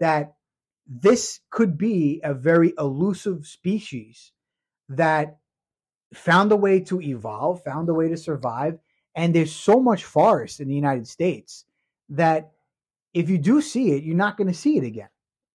that 0.00 0.34
this 0.86 1.40
could 1.50 1.78
be 1.78 2.20
a 2.22 2.34
very 2.34 2.74
elusive 2.76 3.46
species 3.46 4.32
that 4.90 5.38
found 6.14 6.52
a 6.52 6.56
way 6.56 6.80
to 6.80 7.00
evolve, 7.00 7.62
found 7.62 7.88
a 7.88 7.94
way 7.94 8.08
to 8.08 8.16
survive. 8.16 8.78
And 9.14 9.34
there's 9.34 9.52
so 9.54 9.80
much 9.80 10.04
forest 10.04 10.60
in 10.60 10.68
the 10.68 10.74
United 10.74 11.06
States 11.06 11.64
that 12.10 12.52
if 13.12 13.30
you 13.30 13.38
do 13.38 13.60
see 13.60 13.92
it, 13.92 14.02
you're 14.02 14.16
not 14.16 14.36
going 14.36 14.48
to 14.48 14.54
see 14.54 14.76
it 14.76 14.84
again. 14.84 15.08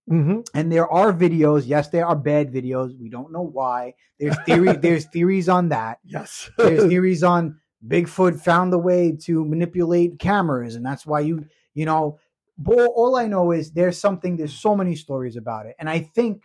hmm 0.07 0.39
And 0.53 0.71
there 0.71 0.89
are 0.89 1.13
videos. 1.13 1.63
Yes, 1.65 1.89
there 1.89 2.05
are 2.05 2.15
bad 2.15 2.51
videos. 2.51 2.97
We 2.97 3.09
don't 3.09 3.31
know 3.31 3.43
why. 3.43 3.95
There's 4.19 4.37
theory. 4.45 4.73
there's 4.81 5.05
theories 5.05 5.49
on 5.49 5.69
that. 5.69 5.99
Yes. 6.05 6.49
There's 6.57 6.85
theories 6.89 7.23
on 7.23 7.59
Bigfoot 7.85 8.41
found 8.41 8.73
a 8.73 8.77
way 8.77 9.15
to 9.23 9.45
manipulate 9.45 10.19
cameras, 10.19 10.75
and 10.75 10.85
that's 10.85 11.05
why 11.05 11.21
you 11.21 11.45
you 11.73 11.85
know. 11.85 12.19
But 12.57 12.87
all 12.87 13.15
I 13.15 13.27
know 13.27 13.51
is 13.51 13.71
there's 13.71 13.97
something. 13.97 14.35
There's 14.35 14.53
so 14.53 14.75
many 14.75 14.95
stories 14.95 15.37
about 15.37 15.65
it, 15.65 15.75
and 15.79 15.89
I 15.89 15.99
think 15.99 16.43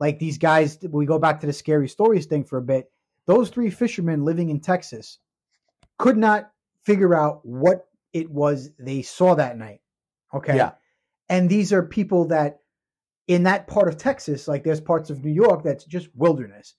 like 0.00 0.18
these 0.18 0.38
guys. 0.38 0.78
We 0.82 1.04
go 1.04 1.18
back 1.18 1.40
to 1.40 1.46
the 1.46 1.52
scary 1.52 1.88
stories 1.88 2.26
thing 2.26 2.44
for 2.44 2.58
a 2.58 2.62
bit. 2.62 2.90
Those 3.26 3.50
three 3.50 3.70
fishermen 3.70 4.24
living 4.24 4.50
in 4.50 4.60
Texas 4.60 5.18
could 5.98 6.16
not 6.16 6.50
figure 6.84 7.14
out 7.14 7.40
what 7.44 7.86
it 8.12 8.30
was 8.30 8.70
they 8.78 9.02
saw 9.02 9.34
that 9.34 9.58
night. 9.58 9.80
Okay. 10.32 10.56
Yeah. 10.56 10.72
And 11.28 11.48
these 11.48 11.72
are 11.72 11.82
people 11.82 12.26
that 12.26 12.58
in 13.26 13.44
that 13.44 13.66
part 13.66 13.88
of 13.88 13.96
Texas, 13.96 14.46
like 14.46 14.64
there's 14.64 14.80
parts 14.80 15.10
of 15.10 15.24
New 15.24 15.32
York 15.32 15.62
that's 15.62 15.84
just 15.84 16.08
wilderness. 16.14 16.74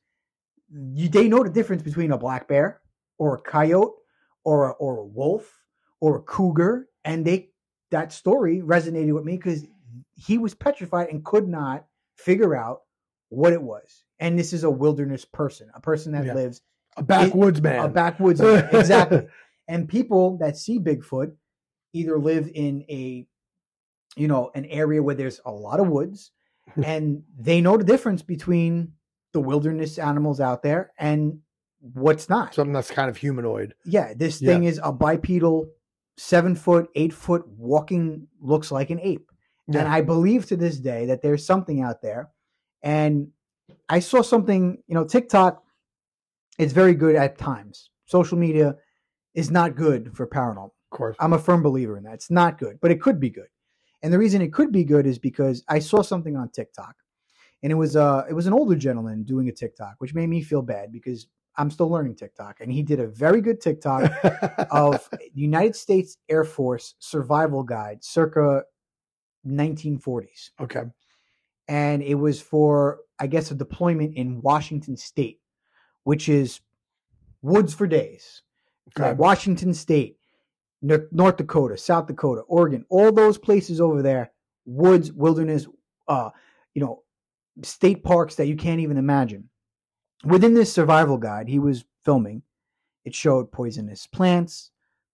You, 0.71 1.09
they 1.09 1.27
know 1.27 1.43
the 1.43 1.49
difference 1.49 1.81
between 1.81 2.11
a 2.11 2.17
black 2.17 2.47
bear 2.47 2.81
or 3.17 3.35
a 3.35 3.41
coyote 3.41 3.93
or 4.43 4.69
a, 4.69 4.71
or 4.73 4.97
a 4.99 5.05
wolf 5.05 5.51
or 5.99 6.17
a 6.17 6.21
cougar, 6.21 6.87
and 7.03 7.25
they 7.25 7.49
that 7.91 8.11
story 8.11 8.61
resonated 8.61 9.13
with 9.13 9.23
me 9.23 9.37
because 9.37 9.65
he 10.15 10.37
was 10.37 10.53
petrified 10.53 11.09
and 11.09 11.23
could 11.23 11.47
not 11.47 11.85
figure 12.17 12.55
out 12.55 12.81
what 13.29 13.53
it 13.53 13.61
was. 13.61 14.04
And 14.19 14.37
this 14.39 14.53
is 14.53 14.63
a 14.63 14.69
wilderness 14.69 15.25
person, 15.25 15.69
a 15.75 15.81
person 15.81 16.13
that 16.13 16.25
Yeah. 16.25 16.33
lives 16.33 16.61
A 16.97 17.03
backwoods 17.03 17.61
man. 17.61 17.83
a 17.85 17.87
backwoods 17.89 18.41
man, 18.41 18.69
exactly. 18.73 19.27
And 19.67 19.87
people 19.89 20.37
that 20.37 20.57
see 20.57 20.79
Bigfoot 20.79 21.33
either 21.93 22.17
live 22.19 22.49
in 22.53 22.83
a 22.89 23.25
you 24.17 24.27
know 24.27 24.51
an 24.55 24.65
area 24.65 25.01
where 25.03 25.15
there's 25.15 25.41
a 25.45 25.51
lot 25.51 25.79
of 25.79 25.87
woods 25.87 26.31
and 26.83 27.23
they 27.37 27.59
know 27.61 27.75
the 27.77 27.83
difference 27.83 28.21
between 28.21 28.93
the 29.33 29.39
wilderness 29.41 29.97
animals 29.99 30.39
out 30.39 30.63
there 30.63 30.91
and 30.97 31.39
what's 31.93 32.29
not. 32.29 32.53
Something 32.55 32.73
that's 32.73 32.89
kind 32.91 33.09
of 33.09 33.17
humanoid. 33.17 33.75
yeah, 33.85 34.13
this 34.15 34.41
Yeah. 34.41 34.53
thing 34.53 34.63
is 34.63 34.79
a 34.81 34.91
bipedal, 34.93 35.69
seven 36.17 36.55
foot, 36.55 36.89
eight 36.95 37.11
foot 37.13 37.45
walking 37.47 38.27
looks 38.39 38.71
like 38.71 38.89
an 38.89 38.99
ape. 39.01 39.29
And 39.67 39.87
I 39.87 40.01
believe 40.01 40.45
to 40.47 40.55
this 40.55 40.77
day 40.79 41.07
that 41.07 41.21
there's 41.23 41.43
something 41.45 41.81
out 41.81 42.01
there. 42.01 42.29
And 42.83 43.29
I 43.89 43.99
saw 43.99 44.21
something, 44.21 44.77
you 44.87 44.95
know, 44.95 45.05
TikTok 45.05 45.63
is 46.57 46.73
very 46.73 46.93
good 46.93 47.15
at 47.15 47.37
times. 47.37 47.89
Social 48.05 48.37
media 48.37 48.75
is 49.33 49.51
not 49.51 49.75
good 49.75 50.15
for 50.15 50.27
paranormal. 50.27 50.65
Of 50.91 50.97
course. 50.97 51.17
I'm 51.19 51.33
a 51.33 51.39
firm 51.39 51.61
believer 51.61 51.97
in 51.97 52.03
that. 52.03 52.13
It's 52.13 52.31
not 52.31 52.57
good, 52.57 52.79
but 52.81 52.91
it 52.91 53.01
could 53.01 53.19
be 53.19 53.29
good. 53.29 53.47
And 54.01 54.13
the 54.13 54.19
reason 54.19 54.41
it 54.41 54.53
could 54.53 54.71
be 54.71 54.83
good 54.83 55.05
is 55.07 55.17
because 55.17 55.63
I 55.67 55.79
saw 55.79 56.01
something 56.01 56.35
on 56.35 56.49
TikTok. 56.49 56.95
And 57.63 57.71
it 57.71 57.75
was 57.75 57.95
uh 57.95 58.23
it 58.29 58.33
was 58.33 58.45
an 58.45 58.53
older 58.53 58.75
gentleman 58.75 59.23
doing 59.23 59.49
a 59.49 59.51
TikTok, 59.51 59.95
which 59.97 60.13
made 60.13 60.27
me 60.29 60.41
feel 60.41 60.61
bad 60.61 60.91
because 60.91 61.27
I'm 61.57 61.71
still 61.71 61.89
learning 61.89 62.15
TikTok. 62.15 62.57
And 62.59 62.71
he 62.71 62.83
did 62.83 62.99
a 62.99 63.07
very 63.07 63.41
good 63.41 63.59
TikTok 63.59 64.11
of 64.71 65.09
the 65.11 65.31
United 65.33 65.75
States 65.75 66.17
Air 66.29 66.43
Force 66.43 66.95
survival 66.99 67.63
guide 67.63 68.03
circa 68.03 68.63
1940s. 69.47 70.51
okay. 70.61 70.83
And 71.67 72.03
it 72.03 72.15
was 72.15 72.41
for, 72.41 72.99
I 73.19 73.27
guess, 73.27 73.51
a 73.51 73.55
deployment 73.55 74.15
in 74.15 74.41
Washington 74.41 74.97
State, 74.97 75.39
which 76.03 76.29
is 76.29 76.61
woods 77.41 77.73
for 77.73 77.87
days. 77.87 78.41
Okay. 78.89 79.09
Like 79.09 79.17
Washington 79.17 79.73
State, 79.73 80.17
North 80.81 81.37
Dakota, 81.37 81.77
South 81.77 82.07
Dakota, 82.07 82.41
Oregon, 82.41 82.85
all 82.89 83.11
those 83.11 83.37
places 83.37 83.81
over 83.81 84.01
there, 84.01 84.31
woods, 84.65 85.11
wilderness, 85.11 85.67
uh, 86.07 86.29
you 86.73 86.81
know, 86.83 87.01
state 87.63 88.03
parks 88.03 88.35
that 88.35 88.47
you 88.47 88.55
can't 88.55 88.81
even 88.81 88.97
imagine. 88.97 89.49
Within 90.23 90.53
this 90.53 90.71
survival 90.71 91.17
guide 91.17 91.47
he 91.47 91.59
was 91.59 91.85
filming, 92.03 92.43
it 93.05 93.15
showed 93.15 93.51
poisonous 93.51 94.07
plants, 94.07 94.71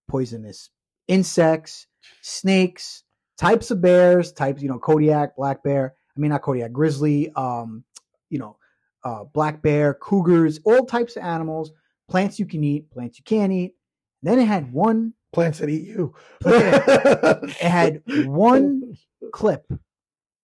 poisonous 0.07 0.69
insects, 1.07 1.87
snakes, 2.21 3.03
types 3.37 3.71
of 3.71 3.81
bears, 3.81 4.31
types, 4.31 4.61
you 4.61 4.69
know, 4.69 4.79
Kodiak, 4.79 5.35
black 5.35 5.63
bear, 5.63 5.95
I 6.15 6.19
mean 6.19 6.29
not 6.29 6.41
Kodiak, 6.41 6.71
grizzly, 6.71 7.31
um, 7.35 7.83
you 8.29 8.39
know, 8.39 8.57
uh, 9.03 9.23
black 9.23 9.61
bear, 9.61 9.93
cougars, 9.95 10.59
all 10.65 10.85
types 10.85 11.15
of 11.15 11.23
animals, 11.23 11.71
plants 12.09 12.39
you 12.39 12.45
can 12.45 12.63
eat, 12.63 12.91
plants 12.91 13.17
you 13.17 13.23
can't 13.23 13.51
eat. 13.51 13.75
Then 14.21 14.39
it 14.39 14.45
had 14.47 14.71
one 14.71 15.13
Plants 15.33 15.59
that 15.59 15.69
eat 15.69 15.87
you. 15.87 16.13
it 16.45 17.55
had 17.57 18.01
one 18.25 18.97
clip 19.31 19.71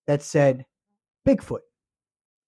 that 0.07 0.21
said 0.21 0.65
Bigfoot. 1.27 1.59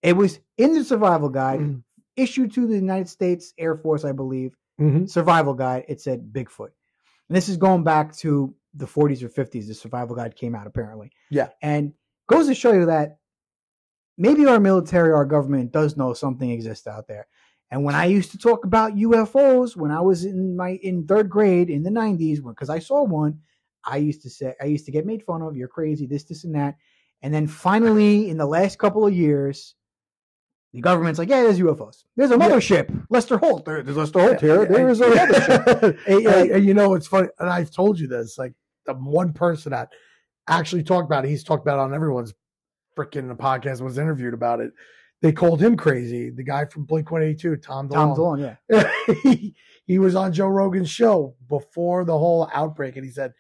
It 0.02 0.16
was 0.16 0.40
in 0.58 0.74
the 0.74 0.86
survival 0.86 1.28
guide 1.28 1.60
Mhm. 1.60 1.84
issued 2.16 2.54
to 2.54 2.66
the 2.66 2.76
United 2.76 3.10
States 3.10 3.54
Air 3.58 3.76
Force, 3.76 4.06
I 4.06 4.14
believe. 4.14 4.56
Mhm. 4.80 5.10
Survival 5.10 5.54
guide. 5.54 5.84
It 5.90 6.00
said 6.00 6.32
Bigfoot. 6.32 6.70
And 7.28 7.36
this 7.36 7.50
is 7.50 7.58
going 7.58 7.84
back 7.84 8.16
to 8.18 8.56
the 8.74 8.88
40s 8.88 9.22
or 9.22 9.28
50s. 9.30 9.68
The 9.68 9.74
survival 9.74 10.16
guide 10.16 10.38
came 10.38 10.56
out 10.56 10.66
apparently. 10.66 11.12
Yeah. 11.30 11.50
And 11.62 11.94
goes 12.30 12.48
to 12.48 12.56
show 12.56 12.72
you 12.72 12.86
that 12.86 13.18
maybe 14.18 14.46
our 14.46 14.60
military, 14.60 15.12
our 15.12 15.26
government 15.26 15.72
does 15.72 15.98
know 15.98 16.14
something 16.14 16.50
exists 16.52 16.88
out 16.88 17.08
there. 17.08 17.28
And 17.72 17.84
when 17.84 17.96
I 17.96 18.06
used 18.06 18.32
to 18.32 18.38
talk 18.38 18.66
about 18.66 18.96
UFOs 18.96 19.76
when 19.76 19.92
I 19.92 20.02
was 20.02 20.26
in 20.26 20.56
my 20.58 20.80
in 20.82 21.06
third 21.06 21.30
grade 21.30 21.70
in 21.70 21.84
the 21.84 21.92
90s, 21.92 22.44
because 22.44 22.70
I 22.70 22.80
saw 22.80 23.04
one, 23.04 23.40
I 23.86 23.98
used 23.98 24.24
to 24.24 24.30
say 24.30 24.56
I 24.62 24.66
used 24.66 24.86
to 24.86 24.92
get 24.92 25.06
made 25.06 25.24
fun 25.24 25.42
of. 25.42 25.56
You're 25.56 25.68
crazy, 25.68 26.06
this, 26.08 26.24
this, 26.24 26.44
and 26.46 26.56
that. 26.56 26.76
And 27.22 27.34
then 27.34 27.48
finally, 27.48 28.30
in 28.30 28.38
the 28.38 28.46
last 28.48 28.78
couple 28.80 29.06
of 29.06 29.14
years, 29.14 29.76
The 30.72 30.82
government's 30.82 31.18
like, 31.18 31.30
yeah, 31.30 31.42
there's 31.42 31.58
UFOs. 31.60 32.04
There's 32.16 32.30
a 32.30 32.38
Yeah. 32.38 32.48
mothership, 32.48 33.06
Lester 33.10 33.40
Holt. 33.40 33.66
There- 33.66 33.82
There's 33.82 33.98
Lester 33.98 34.20
Holt 34.20 34.40
here. 34.40 34.66
There 34.68 34.88
is 34.88 35.02
a 35.02 35.06
mothership. 35.06 35.98
and, 36.08 36.24
yeah. 36.24 36.56
and 36.58 36.64
you 36.64 36.76
know, 36.76 36.94
it's 36.94 37.08
funny, 37.08 37.28
and 37.40 37.50
I've 37.50 37.72
told 37.72 38.00
you 38.00 38.08
this. 38.08 38.38
Like 38.38 38.54
the 38.86 38.94
one 38.94 39.34
person 39.34 39.72
that 39.72 39.90
actually 40.50 40.84
talked 40.84 41.06
about 41.06 41.26
it, 41.26 41.30
he's 41.30 41.44
talked 41.44 41.64
about 41.64 41.80
it 41.80 41.84
on 41.84 41.94
everyone's 41.94 42.34
freaking 42.98 43.36
podcast 43.38 43.82
was 43.82 43.98
interviewed 43.98 44.34
about 44.34 44.60
it. 44.60 44.72
They 45.22 45.32
called 45.32 45.62
him 45.62 45.76
crazy. 45.76 46.30
The 46.30 46.44
guy 46.44 46.66
from 46.66 46.86
Blink 46.86 47.12
One 47.12 47.24
Eighty 47.24 47.36
Two, 47.36 47.58
Tom 47.58 47.90
Tom 47.90 48.16
DeLonge. 48.16 48.58
DeLonge, 48.70 48.92
yeah. 49.08 49.14
he, 49.24 49.56
he 49.86 50.00
was 50.00 50.16
on 50.16 50.32
Joe 50.32 50.48
Rogan's 50.48 50.90
show 50.90 51.36
before 51.48 52.06
the 52.06 52.18
whole 52.18 52.50
outbreak, 52.54 52.96
and 52.96 53.06
he 53.06 53.12
said, 53.12 53.34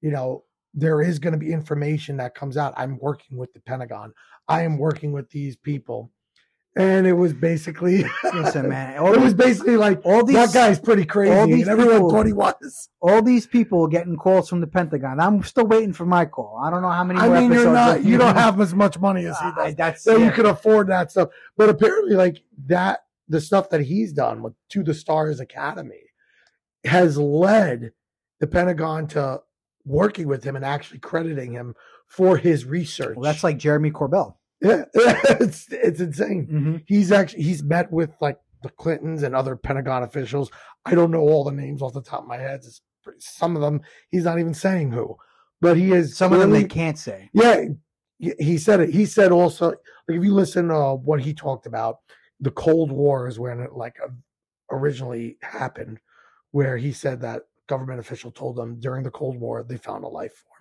you 0.00 0.10
know, 0.10 0.44
there 0.74 1.00
is 1.00 1.18
going 1.18 1.32
to 1.32 1.38
be 1.38 1.52
information 1.52 2.16
that 2.18 2.34
comes 2.34 2.56
out. 2.56 2.74
I'm 2.76 2.98
working 2.98 3.38
with 3.38 3.54
the 3.54 3.60
Pentagon. 3.60 4.12
I 4.48 4.62
am 4.62 4.76
working 4.76 5.12
with 5.12 5.30
these 5.30 5.56
people, 5.56 6.10
and 6.76 7.06
it 7.06 7.12
was 7.12 7.32
basically, 7.32 8.04
Listen, 8.34 8.68
man. 8.68 8.98
All 8.98 9.14
it 9.14 9.20
was 9.20 9.34
basically 9.34 9.76
like 9.76 10.00
all 10.04 10.24
these 10.24 10.34
that 10.36 10.52
guy's 10.52 10.80
pretty 10.80 11.04
crazy, 11.04 11.32
all 11.32 11.46
these 11.46 11.68
and 11.68 11.70
everyone 11.70 11.96
people- 11.96 12.10
thought 12.10 12.26
he 12.26 12.32
was. 12.32 12.88
all 13.00 13.22
these 13.22 13.46
people 13.46 13.86
getting 13.86 14.16
calls 14.16 14.48
from 14.48 14.60
the 14.60 14.66
Pentagon. 14.66 15.20
I'm 15.20 15.42
still 15.44 15.66
waiting 15.66 15.92
for 15.92 16.04
my 16.04 16.24
call. 16.24 16.60
I 16.64 16.70
don't 16.70 16.82
know 16.82 16.90
how 16.90 17.04
many 17.04 17.20
I 17.20 17.28
mean, 17.28 17.52
you're 17.52 17.72
not, 17.72 18.04
you 18.04 18.18
don't 18.18 18.34
have 18.34 18.60
as 18.60 18.74
much 18.74 18.98
money 18.98 19.26
as 19.26 19.38
he 19.38 19.50
does, 19.56 19.74
that's 19.76 20.02
so 20.02 20.16
yeah. 20.16 20.26
you 20.26 20.32
can 20.32 20.46
afford 20.46 20.88
that 20.88 21.10
stuff. 21.10 21.28
But 21.56 21.68
apparently, 21.68 22.16
like 22.16 22.42
that, 22.66 23.04
the 23.28 23.40
stuff 23.40 23.70
that 23.70 23.82
he's 23.82 24.12
done 24.12 24.42
with 24.42 24.54
To 24.70 24.82
the 24.82 24.94
Stars 24.94 25.40
Academy 25.40 26.10
has 26.84 27.16
led 27.16 27.92
the 28.40 28.46
Pentagon 28.46 29.06
to 29.08 29.40
working 29.84 30.26
with 30.28 30.44
him 30.44 30.56
and 30.56 30.64
actually 30.64 30.98
crediting 30.98 31.52
him 31.52 31.74
for 32.06 32.36
his 32.36 32.64
research. 32.64 33.16
Well, 33.16 33.24
that's 33.24 33.44
like 33.44 33.58
Jeremy 33.58 33.90
Corbell. 33.90 34.34
Yeah, 34.64 34.84
it's 34.94 35.66
it's 35.70 36.00
insane. 36.00 36.46
Mm-hmm. 36.46 36.76
He's 36.86 37.12
actually 37.12 37.42
he's 37.44 37.62
met 37.62 37.92
with 37.92 38.10
like 38.20 38.38
the 38.62 38.70
Clintons 38.70 39.22
and 39.22 39.34
other 39.36 39.54
Pentagon 39.56 40.02
officials. 40.02 40.50
I 40.86 40.94
don't 40.94 41.10
know 41.10 41.20
all 41.20 41.44
the 41.44 41.52
names 41.52 41.82
off 41.82 41.92
the 41.92 42.02
top 42.02 42.22
of 42.22 42.26
my 42.28 42.38
head. 42.38 42.60
It's 42.64 42.80
pretty, 43.02 43.20
some 43.20 43.54
of 43.56 43.62
them 43.62 43.82
he's 44.10 44.24
not 44.24 44.38
even 44.38 44.54
saying 44.54 44.92
who, 44.92 45.16
but 45.60 45.76
he 45.76 45.92
is 45.92 46.16
Some 46.16 46.32
of 46.32 46.40
them 46.40 46.50
they 46.50 46.64
can't 46.64 46.98
say. 46.98 47.30
yeah, 47.34 47.64
he- 48.18 48.34
he 48.38 48.58
said 48.58 48.80
it. 48.80 48.90
He 48.90 49.04
said 49.06 49.32
also, 49.32 49.66
like 49.68 49.78
if 50.08 50.24
you 50.24 50.32
listen 50.34 50.68
to 50.68 50.94
what 50.94 51.20
he 51.20 51.34
talked 51.34 51.66
about, 51.66 51.98
the 52.40 52.50
Cold 52.50 52.90
War 52.90 53.28
is 53.28 53.38
when 53.38 53.60
it 53.60 53.72
like 53.74 53.96
uh, 54.02 54.08
originally 54.70 55.36
happened, 55.42 55.98
where 56.52 56.76
he 56.76 56.92
said 56.92 57.20
that 57.20 57.42
government 57.66 58.00
official 58.00 58.30
told 58.30 58.56
them 58.56 58.78
during 58.80 59.02
the 59.02 59.10
Cold 59.10 59.38
War 59.38 59.62
they 59.62 59.76
found 59.76 60.04
a 60.04 60.08
life 60.08 60.32
form, 60.46 60.53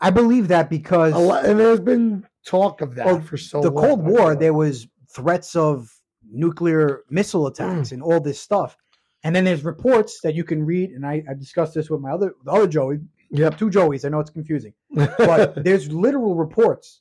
I 0.00 0.10
believe 0.10 0.48
that 0.48 0.70
because 0.70 1.12
a 1.14 1.18
lot, 1.18 1.44
and 1.44 1.58
there's 1.58 1.80
been 1.80 2.24
talk 2.46 2.80
of 2.80 2.94
that 2.94 3.06
Well, 3.06 3.20
for 3.20 3.36
so 3.36 3.60
the 3.60 3.70
long. 3.70 3.84
Cold 3.84 4.04
War, 4.06 4.36
there 4.36 4.54
was 4.54 4.86
threats 5.10 5.56
of 5.56 5.90
nuclear 6.30 7.02
missile 7.10 7.44
Mm. 7.44 7.50
attacks 7.50 7.92
and 7.92 8.02
all 8.02 8.20
this 8.20 8.40
stuff. 8.40 8.76
And 9.24 9.34
then 9.34 9.44
there's 9.44 9.64
reports 9.64 10.20
that 10.22 10.34
you 10.34 10.44
can 10.44 10.64
read, 10.64 10.90
and 10.90 11.04
I, 11.04 11.24
I 11.28 11.34
discussed 11.34 11.74
this 11.74 11.90
with 11.90 12.00
my 12.00 12.12
other 12.12 12.34
the 12.44 12.52
other 12.52 12.68
Joey, 12.68 13.00
yep, 13.30 13.58
two 13.58 13.68
Joeys. 13.70 14.04
I 14.04 14.08
know 14.10 14.20
it's 14.20 14.30
confusing, 14.30 14.72
but 14.94 15.64
there's 15.64 15.90
literal 15.90 16.36
reports 16.36 17.00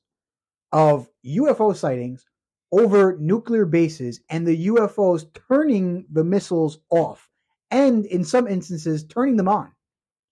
of 0.72 1.08
UFO 1.26 1.76
sightings 1.76 2.26
over 2.72 3.16
nuclear 3.20 3.66
bases 3.66 4.20
and 4.30 4.46
the 4.46 4.68
UFOs 4.68 5.26
turning 5.48 6.06
the 6.12 6.24
missiles 6.24 6.80
off, 6.90 7.30
and 7.70 8.06
in 8.08 8.24
some 8.24 8.48
instances 8.48 9.04
turning 9.06 9.38
them 9.38 9.48
on. 9.48 9.72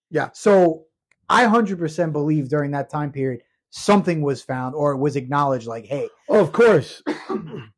Yeah. 0.10 0.30
So 0.34 0.86
I 1.30 1.46
100% 1.46 2.12
believe 2.12 2.50
during 2.50 2.72
that 2.72 2.90
time 2.90 3.12
period 3.12 3.42
something 3.70 4.22
was 4.22 4.42
found 4.42 4.76
or 4.76 4.92
it 4.94 4.98
was 4.98 5.16
acknowledged, 5.16 5.68
like, 5.68 5.86
hey, 5.86 6.08
Oh, 6.30 6.40
of 6.40 6.52
course, 6.52 7.02
and 7.30 7.72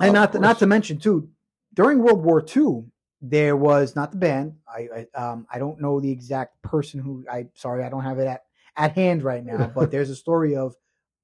Of 0.00 0.12
not 0.12 0.32
to, 0.32 0.38
not 0.38 0.58
to 0.60 0.66
mention 0.66 0.98
too, 0.98 1.28
during 1.74 1.98
World 2.00 2.22
War 2.22 2.44
II, 2.44 2.84
there 3.20 3.56
was 3.56 3.94
not 3.94 4.10
the 4.10 4.18
band. 4.18 4.54
I, 4.66 4.88
I 5.14 5.20
um 5.20 5.46
I 5.52 5.58
don't 5.58 5.80
know 5.80 6.00
the 6.00 6.10
exact 6.10 6.60
person 6.62 7.00
who 7.00 7.24
I 7.30 7.46
sorry 7.54 7.84
I 7.84 7.88
don't 7.88 8.02
have 8.02 8.18
it 8.18 8.26
at 8.26 8.42
at 8.76 8.92
hand 8.94 9.22
right 9.22 9.44
now, 9.44 9.70
but 9.74 9.90
there's 9.92 10.10
a 10.10 10.16
story 10.16 10.56
of 10.56 10.74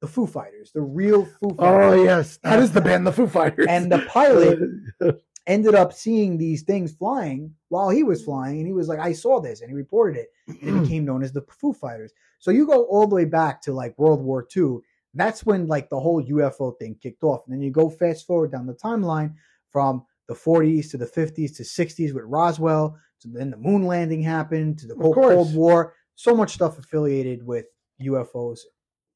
the 0.01 0.07
Foo 0.07 0.27
Fighters, 0.27 0.71
the 0.73 0.81
real 0.81 1.25
Foo 1.25 1.57
Oh 1.59 1.73
Fighters, 1.73 2.05
yes, 2.05 2.39
that 2.45 2.61
is 2.61 2.71
the 2.71 2.81
band, 2.81 3.05
the 3.05 3.12
Foo 3.12 3.27
Fighters, 3.27 3.66
and 3.69 3.91
the 3.91 3.99
pilot 4.09 4.61
ended 5.49 5.74
up 5.74 5.92
seeing 5.92 6.36
these 6.36 6.62
things 6.62 6.92
flying 6.92 7.53
while 7.70 7.88
he 7.88 8.05
was 8.05 8.22
mm. 8.22 8.26
flying, 8.26 8.59
and 8.59 8.66
he 8.66 8.72
was 8.72 8.86
like, 8.86 9.01
"I 9.01 9.12
saw 9.12 9.40
this," 9.40 9.61
and 9.61 9.70
he 9.70 9.74
reported 9.74 10.20
it, 10.20 10.28
and 10.46 10.76
it 10.76 10.82
became 10.82 11.05
known 11.05 11.24
as 11.24 11.32
the 11.32 11.42
Foo 11.49 11.72
Fighters. 11.72 12.12
So 12.38 12.53
you 12.53 12.66
go 12.66 12.84
all 12.84 13.09
the 13.09 13.16
way 13.16 13.24
back 13.24 13.61
to 13.62 13.72
like 13.72 13.99
World 13.99 14.22
War 14.22 14.46
II. 14.57 14.78
That's 15.14 15.44
when 15.44 15.66
like 15.66 15.88
the 15.88 15.99
whole 15.99 16.22
UFO 16.22 16.78
thing 16.78 16.96
kicked 17.03 17.24
off, 17.24 17.42
and 17.46 17.55
then 17.55 17.62
you 17.62 17.72
go 17.72 17.90
fast 17.90 18.26
forward 18.26 18.53
down 18.53 18.66
the 18.66 18.74
timeline 18.74 19.34
from 19.70 20.05
the 20.28 20.34
40s 20.34 20.90
to 20.90 20.99
the 20.99 21.07
50s 21.07 21.57
to 21.57 21.62
60s 21.62 22.14
with 22.14 22.24
Roswell. 22.24 22.96
So 23.18 23.30
then 23.32 23.51
the 23.51 23.57
moon 23.57 23.84
landing 23.84 24.22
happened 24.22 24.78
to 24.78 24.86
the 24.86 24.94
Cold. 24.94 25.14
Cold 25.14 25.55
War. 25.55 25.94
So 26.14 26.36
much 26.36 26.53
stuff 26.53 26.78
affiliated 26.78 27.44
with 27.44 27.66
UFOs. 28.03 28.61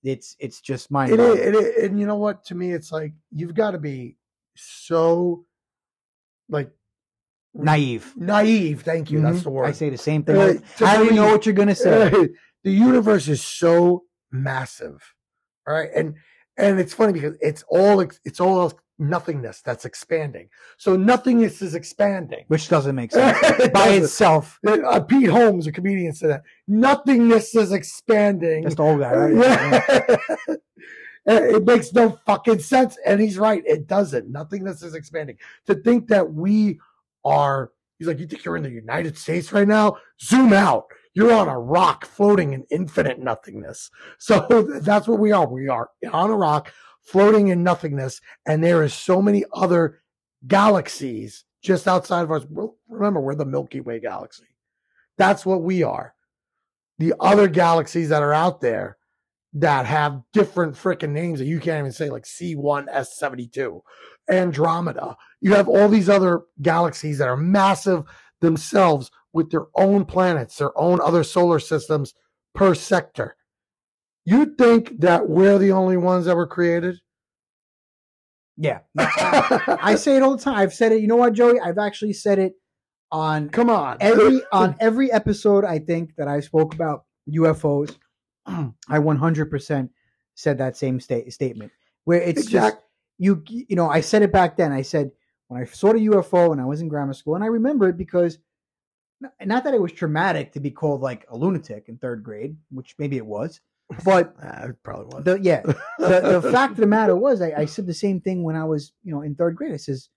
It's 0.03 0.35
it's 0.41 0.61
just 0.61 0.91
mind 0.91 1.13
it 1.13 1.21
it 1.21 1.55
is, 1.55 1.85
and 1.85 2.01
you 2.01 2.07
know 2.07 2.17
what? 2.17 2.45
To 2.47 2.55
me, 2.55 2.73
it's 2.73 2.91
like 2.91 3.13
you've 3.31 3.55
got 3.55 3.73
to 3.73 3.79
be 3.79 4.17
so 4.57 5.45
like 6.49 6.71
naive. 7.55 8.13
naive. 8.17 8.83
Thank 8.83 9.11
you. 9.11 9.21
That's 9.21 9.41
Mhm. 9.41 9.45
the 9.45 9.51
word. 9.51 9.67
I 9.67 9.73
say 9.73 9.91
the 9.91 9.99
same 9.99 10.23
thing. 10.25 10.37
Uh, 10.37 10.55
I 10.81 10.97
already 10.97 11.15
know 11.15 11.27
what 11.27 11.47
you're 11.47 11.55
gonna 11.55 11.75
say. 11.75 12.11
the 12.65 12.71
universe 12.73 13.29
is 13.29 13.43
so 13.43 14.05
massive, 14.31 15.03
all 15.67 15.75
right, 15.75 15.91
and 15.95 16.15
and 16.57 16.79
it's 16.79 16.95
funny 16.95 17.13
because 17.13 17.37
it's 17.41 17.65
all 17.69 18.01
it's 18.01 18.41
all 18.41 18.73
nothingness 18.99 19.63
that's 19.63 19.85
expanding. 19.85 20.49
So 20.79 20.97
nothingness 20.97 21.61
is 21.63 21.75
expanding 21.75 22.45
which 22.49 22.69
doesn't 22.69 22.95
make 22.95 23.11
sense 23.11 23.69
by 23.73 23.89
itself. 23.89 24.59
Uh, 24.67 25.01
Pete 25.01 25.29
Holmes, 25.29 25.67
a 25.67 25.73
comedian, 25.73 26.13
said 26.13 26.31
that 26.31 26.43
nothingness 26.69 27.55
is 27.57 27.73
expanding. 27.73 28.63
Just 28.65 28.77
the 28.77 28.83
old 28.85 29.01
guy, 29.01 29.13
right? 29.15 29.35
Yeah. 29.35 30.17
Eh, 31.27 31.57
it 31.57 31.65
makes 31.65 31.93
no 31.93 32.19
fucking 32.27 32.59
sense. 32.59 32.97
And 33.07 33.21
he's 33.21 33.39
right. 33.39 33.63
It 33.67 33.87
doesn't. 33.87 34.31
Nothingness 34.31 34.83
is 34.83 34.95
expanding. 34.95 35.37
To 35.67 35.75
think 35.75 36.09
that 36.09 36.33
we 36.33 36.81
are, 37.25 37.71
he's 37.99 38.09
like, 38.09 38.19
you 38.19 38.27
think 38.27 38.45
you're 38.45 38.57
in 38.57 38.63
the 38.63 38.71
United 38.71 39.17
States 39.17 39.53
right 39.53 39.69
now? 39.69 39.99
Zoom 40.21 40.53
out. 40.53 40.87
You're 41.15 41.33
on 41.33 41.49
a 41.49 41.59
rock 41.59 42.07
floating 42.07 42.55
in 42.55 42.65
infinite 42.71 43.19
nothingness. 43.19 43.91
So 44.19 44.79
that's 44.83 45.07
what 45.07 45.19
we 45.19 45.33
are. 45.33 45.47
We 45.47 45.69
are 45.69 45.91
on 46.13 46.31
a 46.31 46.37
rock 46.37 46.73
floating 47.03 47.49
in 47.49 47.63
nothingness. 47.63 48.21
And 48.47 48.63
there 48.63 48.83
is 48.83 48.95
so 48.95 49.21
many 49.21 49.45
other 49.53 50.01
galaxies 50.47 51.45
just 51.63 51.87
outside 51.87 52.23
of 52.23 52.33
us. 52.33 52.45
Remember, 52.89 53.21
we're 53.21 53.35
the 53.35 53.45
Milky 53.45 53.81
Way 53.81 54.01
galaxy. 54.01 54.45
That's 55.19 55.47
what 55.47 55.63
we 55.63 55.83
are. 55.83 56.15
The 56.99 57.15
other 57.21 57.49
galaxies 57.49 58.09
that 58.09 58.23
are 58.23 58.35
out 58.35 58.61
there 58.61 58.97
that 59.55 59.87
have 59.87 60.23
different 60.33 60.75
freaking 60.75 61.11
names 61.11 61.39
that 61.39 61.45
you 61.47 61.61
can't 61.61 61.81
even 61.81 61.93
say, 61.93 62.09
like 62.09 62.25
C1S72, 62.25 63.81
Andromeda. 64.31 65.17
You 65.41 65.55
have 65.55 65.69
all 65.69 65.89
these 65.89 66.09
other 66.09 66.43
galaxies 66.61 67.19
that 67.19 67.29
are 67.29 67.37
massive 67.37 68.05
themselves 68.41 69.11
with 69.33 69.51
their 69.51 69.67
own 69.75 70.05
planets, 70.05 70.57
their 70.57 70.77
own 70.79 71.01
other 71.01 71.23
solar 71.25 71.59
systems 71.59 72.15
per 72.55 72.75
sector. 72.75 73.37
You 74.25 74.55
think 74.57 75.01
that 75.01 75.29
we're 75.29 75.59
the 75.59 75.73
only 75.73 75.97
ones 75.97 76.27
that 76.27 76.37
were 76.37 76.47
created? 76.47 77.01
Yeah. 78.57 78.81
I 78.97 79.97
say 79.97 80.17
it 80.17 80.23
all 80.23 80.37
the 80.37 80.43
time. 80.43 80.57
I've 80.57 80.75
said 80.75 80.93
it. 80.93 81.01
You 81.01 81.09
know 81.09 81.17
what, 81.17 81.33
Joey? 81.33 81.59
I've 81.59 81.79
actually 81.79 82.13
said 82.13 82.39
it 82.39 82.53
on 83.11 83.49
Come 83.51 83.71
on. 83.71 83.97
every 84.01 84.41
on 84.53 84.77
every 84.81 85.11
episode. 85.11 85.65
I 85.65 85.79
think 85.79 86.15
that 86.17 86.29
I 86.29 86.41
spoke 86.41 86.75
about 86.75 87.05
UFOs. 87.29 87.97
I 88.47 88.99
100% 88.99 89.89
said 90.35 90.59
that 90.59 90.77
same 90.77 90.99
sta- 91.01 91.31
statement 91.31 91.73
where 92.05 92.21
it's 92.21 92.47
just 92.47 92.77
you. 93.19 93.43
You 93.49 93.77
know, 93.77 93.89
I 93.89 94.01
said 94.01 94.23
it 94.23 94.33
back 94.33 94.57
then. 94.57 94.73
I 94.73 94.83
said 94.83 95.13
when 95.49 95.61
I 95.61 95.65
saw 95.67 95.93
the 95.93 96.07
UFO 96.07 96.51
when 96.51 96.61
I 96.61 96.65
was 96.65 96.81
in 96.81 96.89
grammar 96.89 97.15
school, 97.15 97.35
and 97.35 97.45
I 97.45 97.49
remember 97.49 97.89
it 97.89 97.97
because 97.97 98.39
not 99.45 99.63
that 99.65 99.75
it 99.75 99.81
was 99.81 99.93
traumatic 99.93 100.53
to 100.53 100.61
be 100.61 100.71
called 100.71 101.01
like 101.01 101.25
a 101.29 101.37
lunatic 101.37 101.85
in 101.89 101.97
third 101.99 102.25
grade, 102.25 102.57
which 102.71 102.95
maybe 102.99 103.17
it 103.17 103.27
was, 103.27 103.61
but 104.05 104.35
Ah, 104.43 104.65
it 104.65 104.83
probably 104.83 105.07
was. 105.15 105.25
the 105.25 105.39
yeah 105.41 105.61
the, 105.63 106.41
the 106.41 106.43
fact 106.53 106.73
of 106.73 106.79
the 106.79 106.87
matter 106.87 107.15
was 107.15 107.41
I, 107.41 107.53
I 107.59 107.65
said 107.67 107.87
the 107.87 107.95
same 107.95 108.21
thing 108.21 108.43
when 108.43 108.57
I 108.57 108.65
was 108.65 108.93
you 109.05 109.13
know 109.15 109.23
in 109.23 109.35
third 109.35 109.55
grade. 109.55 109.73
I 109.73 109.77
says 109.77 110.09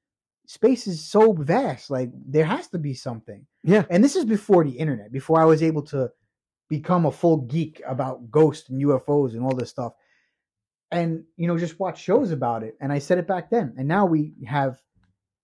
space 0.48 0.88
is 0.88 1.04
so 1.04 1.34
vast, 1.34 1.90
like 1.90 2.10
there 2.14 2.46
has 2.46 2.68
to 2.70 2.78
be 2.80 2.94
something. 2.94 3.46
Yeah. 3.64 3.84
And 3.90 4.04
this 4.04 4.16
is 4.16 4.26
before 4.26 4.64
the 4.64 4.72
internet, 4.72 5.12
before 5.12 5.42
I 5.42 5.46
was 5.46 5.62
able 5.64 5.82
to 5.84 6.12
become 6.70 7.06
a 7.06 7.12
full 7.12 7.38
geek 7.38 7.82
about 7.88 8.30
ghosts 8.32 8.70
and 8.70 8.82
UFOs 8.82 9.34
and 9.34 9.44
all 9.44 9.56
this 9.56 9.70
stuff. 9.70 9.94
And 10.92 11.24
you 11.38 11.48
know, 11.48 11.58
just 11.58 11.80
watch 11.80 12.02
shows 12.02 12.32
about 12.32 12.64
it. 12.64 12.76
And 12.80 12.92
I 12.92 13.00
said 13.00 13.18
it 13.18 13.28
back 13.28 13.50
then. 13.50 13.74
And 13.78 13.88
now 13.88 14.06
we 14.06 14.34
have 14.48 14.82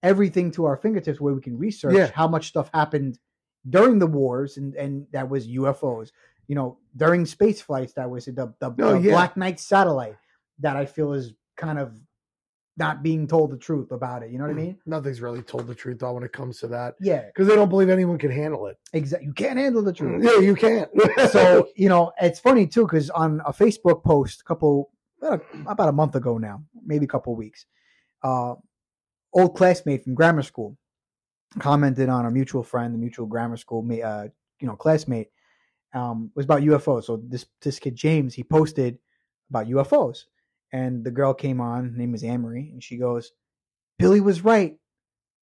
everything 0.03 0.51
to 0.51 0.65
our 0.65 0.77
fingertips 0.77 1.19
where 1.21 1.33
we 1.33 1.41
can 1.41 1.57
research 1.57 1.93
Yeah. 1.95 2.11
how 2.13 2.27
much 2.27 2.47
stuff 2.47 2.69
happened 2.73 3.19
during 3.69 3.99
the 3.99 4.07
wars 4.07 4.57
and, 4.57 4.73
and 4.75 5.05
that 5.11 5.29
was 5.29 5.47
UFOs. 5.47 6.11
You 6.47 6.55
know, 6.55 6.79
during 6.97 7.25
space 7.25 7.61
flights, 7.61 7.93
that 7.93 8.09
was 8.09 8.25
the, 8.25 8.31
the, 8.59 8.75
Oh, 8.79 8.93
the 8.93 8.99
yeah. 9.01 9.11
Black 9.11 9.37
Knight 9.37 9.59
satellite 9.59 10.15
that 10.59 10.75
I 10.75 10.85
feel 10.85 11.13
is 11.13 11.33
kind 11.57 11.79
of 11.79 11.91
not 12.85 13.03
being 13.03 13.27
told 13.27 13.51
the 13.51 13.57
truth 13.57 13.91
about 13.91 14.23
it. 14.23 14.31
You 14.31 14.37
know 14.39 14.45
what 14.45 14.51
I 14.51 14.61
mean? 14.65 14.77
Nothing's 14.85 15.21
really 15.21 15.43
told 15.43 15.67
the 15.67 15.75
truth 15.75 15.99
though 15.99 16.13
when 16.13 16.23
it 16.23 16.33
comes 16.33 16.59
to 16.61 16.67
that 16.69 16.95
Yeah, 16.99 17.23
because 17.27 17.47
they 17.47 17.55
don't 17.55 17.69
believe 17.69 17.89
anyone 17.89 18.17
can 18.17 18.31
handle 18.31 18.65
it. 18.67 18.77
exactly. 18.93 19.27
You 19.27 19.33
can't 19.33 19.59
handle 19.59 19.83
the 19.83 19.93
truth. 19.93 20.23
Yeah, 20.27 20.39
you 20.39 20.55
can't. 20.55 20.89
so 21.31 21.67
you 21.75 21.89
know 21.89 22.11
it's 22.21 22.39
funny 22.39 22.65
too 22.67 22.83
because 22.87 23.09
on 23.11 23.41
a 23.45 23.53
facebook 23.53 24.03
post 24.03 24.41
a 24.41 24.43
couple 24.43 24.91
about 25.21 25.41
a, 25.41 25.69
about 25.69 25.89
a 25.89 25.91
month 26.01 26.15
ago 26.15 26.37
now 26.39 26.63
maybe 26.91 27.05
a 27.05 27.13
couple 27.15 27.35
weeks 27.35 27.65
uh 28.23 28.55
old 29.33 29.55
classmate 29.55 30.03
from 30.03 30.15
grammar 30.15 30.41
school 30.51 30.75
commented 31.59 32.09
on 32.09 32.25
a 32.25 32.31
mutual 32.31 32.63
friend 32.63 32.93
the 32.93 32.97
mutual 33.05 33.27
grammar 33.27 33.57
school 33.57 33.81
uh 34.03 34.25
you 34.59 34.67
know 34.67 34.75
classmate 34.75 35.29
um 35.93 36.31
was 36.35 36.45
about 36.45 36.61
ufos 36.61 37.03
so 37.03 37.13
this 37.27 37.45
this 37.61 37.77
kid 37.79 37.95
james 37.95 38.33
he 38.33 38.43
posted 38.43 38.97
about 39.51 39.67
ufos 39.67 40.25
and 40.71 41.03
the 41.03 41.11
girl 41.11 41.33
came 41.33 41.59
on 41.61 41.89
her 41.89 41.97
name 41.97 42.11
was 42.11 42.23
amory 42.23 42.69
and 42.71 42.83
she 42.83 42.97
goes 42.97 43.31
billy 43.99 44.21
was 44.21 44.43
right 44.43 44.77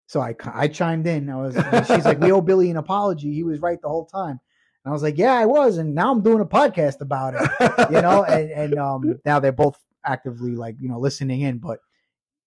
so 0.07 0.19
i 0.21 0.35
i 0.53 0.67
chimed 0.67 1.07
in 1.07 1.29
i 1.29 1.35
was 1.35 1.55
she's 1.87 2.05
like 2.05 2.19
we 2.19 2.31
owe 2.31 2.41
billy 2.41 2.69
an 2.69 2.77
apology 2.77 3.33
he 3.33 3.43
was 3.43 3.59
right 3.59 3.81
the 3.81 3.89
whole 3.89 4.05
time 4.05 4.39
and 4.85 4.91
I 4.91 4.93
was 4.93 5.03
like, 5.03 5.17
yeah, 5.17 5.33
I 5.33 5.45
was. 5.45 5.77
And 5.77 5.93
now 5.93 6.09
I'm 6.09 6.21
doing 6.21 6.39
a 6.39 6.45
podcast 6.45 7.01
about 7.01 7.33
it, 7.35 7.91
you 7.91 8.01
know, 8.01 8.23
and, 8.29 8.49
and 8.49 8.79
um, 8.79 9.19
now 9.25 9.37
they're 9.37 9.51
both 9.51 9.77
actively 10.05 10.55
like, 10.55 10.77
you 10.79 10.87
know, 10.87 10.97
listening 10.97 11.41
in. 11.41 11.57
But 11.57 11.79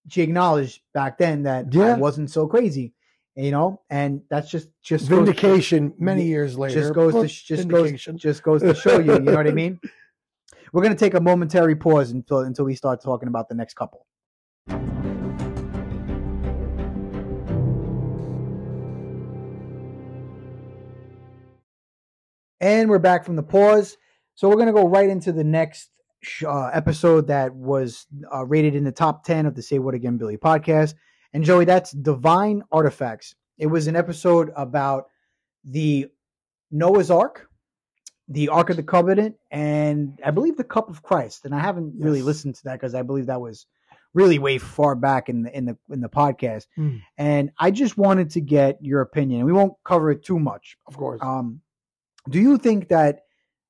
she 0.08 0.22
acknowledged 0.22 0.80
back 0.94 1.18
then 1.18 1.42
that 1.42 1.66
I 1.66 1.76
Yeah. 1.76 1.96
wasn't 1.98 2.30
so 2.30 2.46
crazy, 2.46 2.94
you 3.36 3.50
know, 3.50 3.82
and 3.90 4.22
that's 4.30 4.50
just, 4.50 4.68
just 4.82 5.08
vindication 5.08 5.92
many 5.98 6.24
years 6.24 6.56
later. 6.56 6.80
just 6.80 6.94
goes 6.94 7.12
to 7.16 7.28
just 7.28 7.68
goes 7.68 7.92
just 8.14 8.42
goes 8.42 8.62
to 8.62 8.74
show 8.74 8.98
you, 8.98 9.12
you 9.12 9.20
know 9.20 9.34
what 9.34 9.46
I 9.46 9.52
mean? 9.52 9.78
We're 10.72 10.82
gonna 10.82 10.94
take 10.94 11.12
a 11.12 11.20
momentary 11.20 11.76
pause 11.76 12.12
until 12.12 12.38
until 12.38 12.64
we 12.64 12.74
start 12.74 13.02
talking 13.02 13.28
about 13.28 13.50
the 13.50 13.54
next 13.54 13.74
couple. 13.74 14.06
And 22.58 22.88
we're 22.88 22.98
back 22.98 23.26
from 23.26 23.36
the 23.36 23.42
pause. 23.42 23.98
So 24.34 24.48
we're 24.48 24.56
gonna 24.56 24.72
go 24.72 24.88
right 24.88 25.10
into 25.10 25.30
the 25.30 25.44
next 25.44 25.90
uh, 26.42 26.68
episode 26.68 27.26
that 27.26 27.54
was 27.54 28.06
uh, 28.34 28.46
rated 28.46 28.74
in 28.74 28.84
the 28.84 28.92
top 28.92 29.24
ten 29.24 29.44
of 29.44 29.54
the 29.54 29.60
Say 29.60 29.78
What 29.78 29.92
Again 29.92 30.16
Billy 30.16 30.38
podcast. 30.38 30.94
And 31.34 31.44
Joey, 31.44 31.66
that's 31.66 31.92
Divine 31.92 32.62
Artifacts. 32.72 33.34
It 33.58 33.66
was 33.66 33.88
an 33.88 33.96
episode 33.96 34.50
about 34.56 35.04
the 35.64 36.06
Noah's 36.70 37.10
Ark, 37.10 37.50
the 38.28 38.48
Ark 38.48 38.70
of 38.70 38.76
the 38.76 38.82
Covenant, 38.82 39.36
and 39.50 40.18
I 40.24 40.30
believe 40.30 40.56
the 40.56 40.64
Cup 40.64 40.88
of 40.88 41.02
Christ. 41.02 41.44
And 41.44 41.54
I 41.54 41.58
haven't 41.60 41.94
really 41.98 42.22
listened 42.22 42.54
to 42.56 42.64
that 42.64 42.74
because 42.74 42.94
I 42.94 43.02
believe 43.02 43.26
that 43.26 43.40
was 43.40 43.66
really 44.14 44.38
way 44.38 44.58
far 44.58 44.94
back 44.94 45.28
in 45.28 45.42
the 45.42 45.56
in 45.56 45.64
the 45.64 45.76
in 45.90 46.00
the 46.00 46.08
podcast. 46.08 46.66
Mm. 46.78 47.02
And 47.18 47.50
I 47.58 47.70
just 47.70 47.96
wanted 47.96 48.30
to 48.30 48.40
get 48.40 48.78
your 48.80 49.00
opinion. 49.00 49.44
We 49.44 49.52
won't 49.52 49.74
cover 49.84 50.10
it 50.10 50.24
too 50.24 50.38
much. 50.38 50.76
Of 50.86 50.96
course. 50.96 51.20
Um, 51.22 51.60
do 52.28 52.38
you 52.40 52.58
think 52.58 52.88
that 52.88 53.24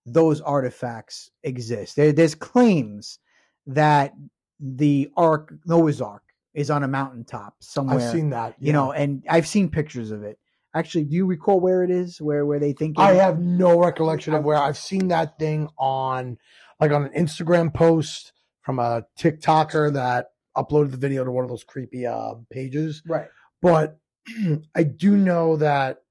those 0.04 0.40
artifacts 0.40 1.30
exist? 1.42 1.96
There, 1.96 2.12
there's 2.12 2.34
claims 2.34 3.18
that 3.66 4.14
the 4.60 5.10
Ark, 5.16 5.54
Noah's 5.64 6.00
Ark, 6.00 6.22
is 6.54 6.70
on 6.70 6.82
a 6.82 6.88
mountaintop 6.88 7.54
somewhere. 7.60 7.96
I've 7.96 8.12
seen 8.12 8.30
that. 8.30 8.56
you 8.58 8.72
know, 8.72 8.92
and 8.92 9.22
I've 9.28 9.46
seen 9.46 9.70
pictures 9.70 10.10
of 10.10 10.22
it. 10.22 10.38
Actually, 10.74 11.04
do 11.04 11.14
you 11.16 11.26
recall 11.26 11.60
where 11.60 11.82
it 11.82 11.90
is? 11.90 12.20
Where 12.20 12.46
where 12.46 12.58
they 12.58 12.72
think? 12.72 12.98
it 12.98 13.02
I 13.02 13.14
have 13.14 13.38
no 13.38 13.78
recollection 13.78 14.32
of 14.34 14.44
where 14.44 14.56
I've 14.56 14.78
seen 14.78 15.08
that 15.08 15.38
thing 15.38 15.68
on, 15.78 16.38
like 16.80 16.92
on 16.92 17.04
an 17.04 17.12
Instagram 17.12 17.72
post 17.74 18.32
from 18.62 18.78
a 18.78 19.04
TikToker 19.18 19.92
that 19.92 20.30
uploaded 20.56 20.90
the 20.92 20.96
video 20.96 21.24
to 21.24 21.30
one 21.30 21.44
of 21.44 21.50
those 21.50 21.64
creepy 21.64 22.06
uh, 22.06 22.34
pages. 22.50 23.02
right. 23.06 23.28
But 23.60 23.98
I 24.74 24.82
do 24.82 25.16
know 25.16 25.56
that, 25.56 26.02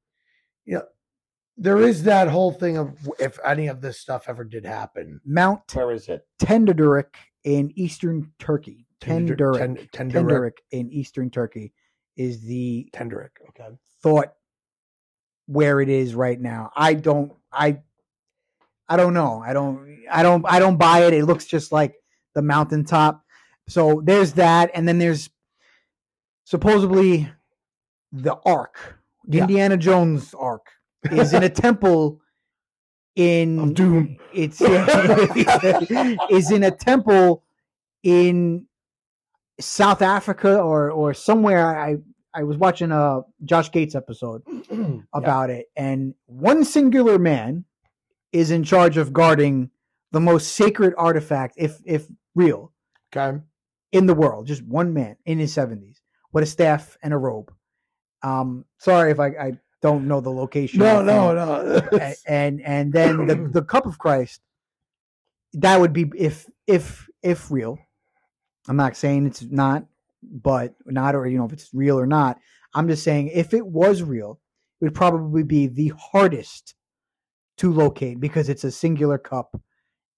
you 0.65 0.75
know, 0.75 0.83
there 1.57 1.79
is 1.79 2.03
that 2.03 2.27
whole 2.27 2.51
thing 2.51 2.77
of 2.77 3.09
if 3.19 3.39
any 3.45 3.67
of 3.67 3.81
this 3.81 3.99
stuff 3.99 4.25
ever 4.27 4.43
did 4.43 4.65
happen, 4.65 5.21
Mount 5.25 5.61
where 5.75 5.91
is 5.91 6.07
it? 6.07 6.25
Tendürek 6.41 7.15
in 7.43 7.71
eastern 7.75 8.31
Turkey. 8.39 8.87
Tender- 8.99 9.35
Tendürek, 9.35 9.57
Ten- 9.91 10.09
Tendürek. 10.11 10.13
Tendürek 10.13 10.51
in 10.71 10.91
eastern 10.91 11.29
Turkey 11.29 11.73
is 12.15 12.41
the 12.43 12.89
Tenderick. 12.93 13.31
Okay. 13.49 13.69
thought 14.01 14.33
where 15.51 15.81
it 15.81 15.89
is 15.89 16.15
right 16.15 16.39
now. 16.39 16.71
I 16.75 16.93
don't 16.93 17.33
I 17.51 17.79
I 18.87 18.97
don't 18.97 19.13
know. 19.13 19.43
I 19.45 19.53
don't 19.53 20.05
I 20.09 20.23
don't 20.23 20.45
I 20.47 20.59
don't 20.59 20.77
buy 20.77 21.03
it. 21.03 21.13
It 21.13 21.25
looks 21.25 21.45
just 21.45 21.71
like 21.71 21.95
the 22.33 22.41
mountaintop. 22.41 23.23
So 23.67 24.01
there's 24.03 24.33
that 24.33 24.71
and 24.73 24.87
then 24.87 24.97
there's 24.97 25.29
supposedly 26.45 27.29
the 28.11 28.35
ark. 28.45 28.97
Yeah. 29.27 29.41
Indiana 29.41 29.77
Jones 29.77 30.33
ark 30.33 30.67
is 31.11 31.33
in 31.33 31.43
a 31.43 31.49
temple 31.65 32.21
in 33.15 33.59
Of 33.59 33.73
doom. 33.73 34.17
It's 34.33 34.61
is 36.29 36.51
in 36.51 36.63
a 36.63 36.71
temple 36.71 37.43
in 38.03 38.67
South 39.59 40.01
Africa 40.01 40.59
or 40.59 40.89
or 40.91 41.13
somewhere 41.13 41.77
I 41.77 41.97
I 42.33 42.43
was 42.43 42.57
watching 42.57 42.91
a 42.91 43.21
Josh 43.43 43.71
Gates 43.71 43.95
episode 43.95 44.43
about 45.13 45.49
it, 45.49 45.67
and 45.75 46.13
one 46.27 46.63
singular 46.63 47.19
man 47.19 47.65
is 48.31 48.51
in 48.51 48.63
charge 48.63 48.97
of 48.97 49.11
guarding 49.11 49.69
the 50.11 50.19
most 50.21 50.53
sacred 50.53 50.93
artifact, 50.97 51.55
if 51.57 51.79
if 51.85 52.07
real, 52.35 52.71
Okay. 53.15 53.37
in 53.91 54.05
the 54.05 54.13
world. 54.13 54.47
Just 54.47 54.63
one 54.63 54.93
man 54.93 55.17
in 55.25 55.39
his 55.39 55.53
seventies 55.53 56.01
with 56.31 56.43
a 56.43 56.47
staff 56.47 56.97
and 57.03 57.13
a 57.13 57.17
robe. 57.17 57.51
Um, 58.23 58.65
sorry 58.77 59.11
if 59.11 59.19
I, 59.19 59.27
I 59.27 59.51
don't 59.81 60.07
know 60.07 60.21
the 60.21 60.29
location. 60.31 60.79
No, 60.79 61.01
no, 61.01 61.37
offhand. 61.37 61.89
no. 61.91 62.13
And 62.27 62.61
and 62.61 62.93
then 62.93 63.25
the 63.25 63.35
the 63.51 63.61
cup 63.63 63.85
of 63.85 63.97
Christ. 63.97 64.41
That 65.53 65.81
would 65.81 65.91
be 65.91 66.09
if 66.15 66.49
if 66.67 67.09
if 67.21 67.51
real. 67.51 67.77
I'm 68.69 68.77
not 68.77 68.95
saying 68.95 69.25
it's 69.25 69.41
not, 69.41 69.85
but 70.23 70.75
not 70.85 71.15
or 71.15 71.27
you 71.27 71.37
know 71.37 71.45
if 71.45 71.53
it's 71.53 71.73
real 71.73 71.99
or 71.99 72.07
not. 72.07 72.37
I'm 72.73 72.87
just 72.87 73.03
saying 73.03 73.27
if 73.33 73.53
it 73.53 73.65
was 73.65 74.01
real, 74.01 74.39
it 74.79 74.85
would 74.85 74.95
probably 74.95 75.43
be 75.43 75.67
the 75.67 75.93
hardest 75.97 76.75
to 77.57 77.71
locate 77.71 78.19
because 78.19 78.49
it's 78.49 78.63
a 78.63 78.71
singular 78.71 79.17
cup, 79.17 79.59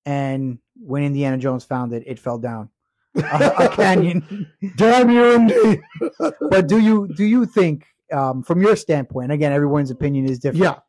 and 0.05 0.59
when 0.75 1.03
Indiana 1.03 1.37
Jones 1.37 1.63
found 1.63 1.93
it, 1.93 2.03
it 2.05 2.19
fell 2.19 2.37
down 2.37 2.69
a, 3.15 3.53
a 3.59 3.69
canyon. 3.75 4.47
Damn 4.75 5.09
you, 5.09 5.33
Indy. 5.33 5.81
but 6.49 6.67
do 6.67 6.79
you 6.79 7.09
do 7.15 7.23
you 7.23 7.45
think, 7.45 7.85
um, 8.11 8.43
from 8.43 8.61
your 8.61 8.75
standpoint, 8.75 9.31
again, 9.31 9.51
everyone's 9.51 9.91
opinion 9.91 10.25
is 10.27 10.39
different. 10.39 10.63
Yeah. 10.63 10.79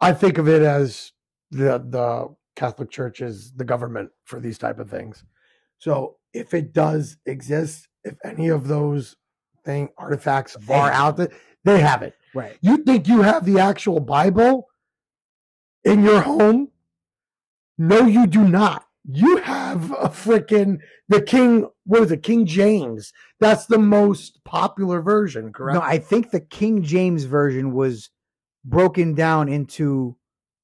I 0.00 0.12
think 0.12 0.38
of 0.38 0.48
it 0.48 0.62
as 0.62 1.12
the 1.50 1.78
the 1.78 2.34
Catholic 2.56 2.90
Church 2.90 3.20
is 3.20 3.52
the 3.52 3.64
government 3.64 4.10
for 4.24 4.40
these 4.40 4.58
type 4.58 4.78
of 4.78 4.90
things. 4.90 5.24
So 5.78 6.16
if 6.32 6.54
it 6.54 6.72
does 6.72 7.16
exist, 7.26 7.88
if 8.04 8.14
any 8.24 8.48
of 8.48 8.68
those 8.68 9.16
thing 9.64 9.88
artifacts 9.98 10.56
They 10.66 10.74
are 10.74 10.90
out 10.90 11.16
there, 11.16 11.28
they 11.64 11.80
have 11.80 12.02
it. 12.02 12.14
right. 12.34 12.56
You 12.60 12.78
think 12.78 13.08
you 13.08 13.22
have 13.22 13.44
the 13.44 13.58
actual 13.58 14.00
Bible 14.00 14.68
in 15.84 16.02
your 16.02 16.20
home? 16.20 16.68
No, 17.78 18.06
you 18.06 18.26
do 18.26 18.46
not. 18.46 18.84
You 19.04 19.38
have 19.38 19.90
a 19.92 20.08
freaking 20.08 20.78
the 21.08 21.22
King. 21.22 21.68
What 21.84 22.02
is 22.02 22.12
it? 22.12 22.22
King 22.22 22.46
James. 22.46 23.12
That's 23.40 23.66
the 23.66 23.78
most 23.78 24.40
popular 24.44 25.00
version, 25.00 25.52
correct? 25.52 25.74
No, 25.74 25.80
I 25.80 25.98
think 25.98 26.30
the 26.30 26.40
King 26.40 26.82
James 26.82 27.24
version 27.24 27.72
was 27.72 28.10
broken 28.64 29.14
down 29.14 29.48
into 29.48 30.16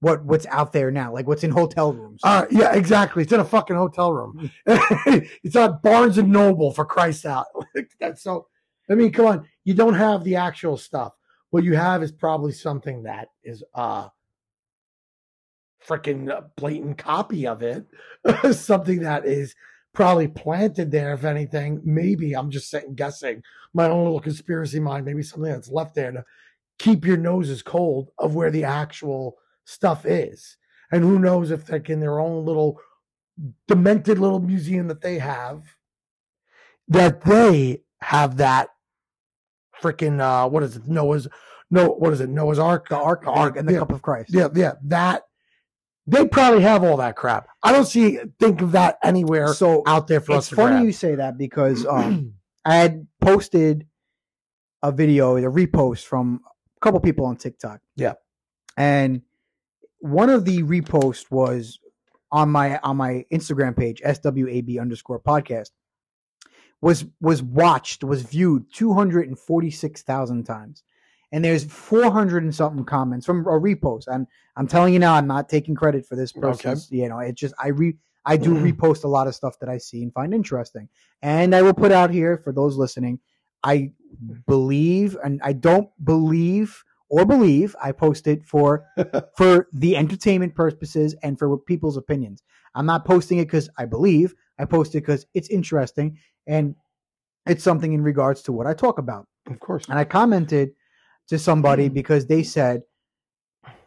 what 0.07 0.25
what's 0.25 0.47
out 0.47 0.73
there 0.73 0.93
now, 0.93 1.13
like 1.13 1.27
what's 1.27 1.43
in 1.43 1.51
hotel 1.51 1.93
rooms. 1.93 2.21
Uh, 2.23 2.47
yeah, 2.49 2.73
exactly. 2.75 3.25
It's 3.25 3.33
in 3.33 3.41
a 3.41 3.45
fucking 3.45 3.75
hotel 3.75 4.13
room. 4.13 4.53
it's 4.67 5.57
at 5.57 5.83
Barnes 5.83 6.17
and 6.17 6.31
Noble 6.31 6.71
for 6.71 6.85
Christ's 6.85 7.27
out. 7.27 7.47
That's 8.01 8.23
so. 8.23 8.47
I 8.89 8.95
mean, 8.95 9.11
come 9.11 9.27
on. 9.27 9.49
You 9.65 9.75
don't 9.75 9.95
have 9.95 10.23
the 10.23 10.37
actual 10.37 10.77
stuff. 10.77 11.15
What 11.51 11.65
you 11.65 11.75
have 11.75 12.05
is 12.05 12.13
probably 12.13 12.53
something 12.53 13.03
that 13.03 13.31
is 13.43 13.65
uh 13.75 14.09
freaking 15.85 16.31
blatant 16.57 16.99
copy 16.99 17.49
of 17.49 17.65
it. 17.65 17.85
something 18.53 19.01
that 19.01 19.27
is 19.27 19.57
probably 19.93 20.29
planted 20.29 20.93
there. 20.93 21.15
If 21.15 21.25
anything, 21.25 21.81
maybe 21.85 22.35
I'm 22.35 22.53
just 22.53 22.73
guessing 22.95 23.43
my 23.75 23.89
own 23.89 24.05
little 24.05 24.21
conspiracy 24.21 24.79
mind. 24.79 25.05
Maybe 25.05 25.25
something 25.25 25.51
that's 25.51 25.69
left 25.69 25.97
there 25.97 26.13
to 26.13 26.25
keep 26.79 27.05
your 27.05 27.17
noses 27.17 27.61
cold 27.61 28.11
of 28.21 28.37
where 28.37 28.53
the 28.53 28.63
actual 28.63 29.39
stuff 29.67 30.07
is. 30.07 30.57
And 30.91 31.03
who 31.03 31.19
knows 31.19 31.51
if 31.51 31.69
like 31.71 31.91
in 31.91 32.01
their 32.01 32.19
own 32.19 32.47
little 32.47 32.81
demented 33.69 34.19
little 34.19 34.41
museum 34.41 34.89
that 34.89 35.03
they 35.03 35.19
have, 35.19 35.64
that 36.89 37.23
they 37.25 37.83
have 38.01 38.39
that 38.39 38.69
freaking 39.83 40.21
uh 40.21 40.49
what 40.49 40.62
is 40.62 40.77
it? 40.77 40.87
Noah's 40.87 41.29
no 41.71 41.89
what 41.89 42.12
is 42.12 42.21
it? 42.21 42.31
Noah's 42.31 42.59
Ark? 42.59 42.89
the 42.89 42.97
Ark, 42.97 43.25
the 43.25 43.31
Ark 43.31 43.57
and 43.57 43.69
the 43.69 43.73
yeah, 43.75 43.79
Cup 43.81 43.91
of 43.93 44.01
Christ. 44.03 44.33
yeah, 44.33 44.49
yeah. 44.55 44.73
That 44.85 45.23
They 46.07 46.27
probably 46.29 46.62
have 46.62 46.85
all 46.85 46.97
that 46.99 47.17
crap. 47.17 47.49
I 47.62 47.73
don't 47.73 47.85
see 47.87 48.19
think 48.39 48.62
of 48.62 48.73
that 48.73 48.99
anywhere 49.03 49.49
So 49.55 49.83
out 49.87 50.07
there 50.07 50.21
for 50.21 50.33
us 50.33 50.47
it's 50.47 50.57
funny 50.57 50.77
grab. 50.77 50.85
you 50.85 50.93
say 50.93 51.17
that 51.17 51.37
because 51.37 51.85
um, 51.91 52.35
I 52.64 52.77
had 52.77 53.07
posted 53.21 53.87
a 54.83 54.93
video, 54.93 55.37
a 55.37 55.41
repost 55.43 56.05
from 56.05 56.41
a 56.77 56.81
couple 56.81 57.01
people 57.01 57.25
on 57.27 57.37
TikTok. 57.37 57.81
Yeah. 57.97 58.14
and 58.77 59.23
one 60.07 60.31
of 60.31 60.45
the 60.45 60.63
reposts 60.63 61.31
was 61.31 61.79
on 62.33 62.51
my 62.51 62.79
on 62.79 62.97
my 62.97 63.25
Instagram 63.33 63.77
page, 63.77 64.01
swab 64.05 64.79
underscore 64.81 65.21
podcast, 65.21 65.71
was 66.81 67.05
was 67.21 67.43
watched, 67.43 68.05
was 68.05 68.23
viewed 68.23 68.73
two 68.73 68.93
hundred 68.93 69.29
and 69.29 69.39
forty 69.39 69.71
six 69.71 70.03
thousand 70.03 70.45
times, 70.45 70.83
and 71.33 71.45
there's 71.45 71.65
four 71.65 72.11
hundred 72.11 72.43
and 72.43 72.55
something 72.55 72.85
comments 72.85 73.27
from 73.27 73.41
a 73.41 73.51
repost. 73.51 74.05
And 74.07 74.27
I'm 74.57 74.67
telling 74.67 74.93
you 74.93 74.99
now, 74.99 75.15
I'm 75.15 75.27
not 75.27 75.49
taking 75.49 75.75
credit 75.75 76.07
for 76.07 76.17
this 76.17 76.33
person's. 76.33 76.91
You 76.91 77.09
know, 77.09 77.19
it 77.19 77.35
just 77.35 77.55
I 77.59 77.69
re 77.69 77.97
I 78.25 78.37
do 78.37 78.55
mm-hmm. 78.55 78.67
repost 78.67 79.05
a 79.05 79.09
lot 79.09 79.27
of 79.27 79.35
stuff 79.35 79.59
that 79.61 79.69
I 79.69 79.79
see 79.79 80.03
and 80.03 80.13
find 80.13 80.35
interesting, 80.35 80.89
and 81.23 81.55
I 81.55 81.63
will 81.63 81.75
put 81.75 81.93
out 81.93 82.11
here 82.11 82.39
for 82.39 82.53
those 82.53 82.77
listening. 82.77 83.21
I 83.63 83.93
believe, 84.47 85.17
and 85.25 85.41
I 85.43 85.53
don't 85.53 85.89
believe 86.05 86.85
or 87.09 87.25
believe 87.25 87.75
I 87.83 87.93
post 87.93 88.27
it 88.27 88.45
for 88.45 88.85
for 89.37 89.69
the 89.73 89.97
entertainment 89.97 90.55
purposes 90.55 91.15
and 91.23 91.39
for 91.39 91.57
people's 91.59 91.97
opinions. 91.97 92.43
I'm 92.75 92.87
not 92.87 93.05
posting 93.05 93.39
it 93.39 93.45
because 93.47 93.69
I 93.79 93.85
believe. 93.87 94.35
I 94.59 94.65
post 94.65 94.95
it 94.95 95.01
because 95.01 95.27
it's 95.35 95.49
interesting 95.49 96.19
and 96.47 96.75
it's 97.47 97.63
something 97.63 97.93
in 97.93 98.03
regards 98.03 98.43
to 98.43 98.53
what 98.53 98.67
I 98.67 98.75
talk 98.75 98.99
about. 98.99 99.27
of 99.51 99.61
course. 99.61 99.89
And 99.89 99.99
I 99.99 100.05
commented 100.05 100.71
to 101.29 101.39
somebody 101.39 101.89
because 101.89 102.27
they 102.27 102.43
said, 102.43 102.83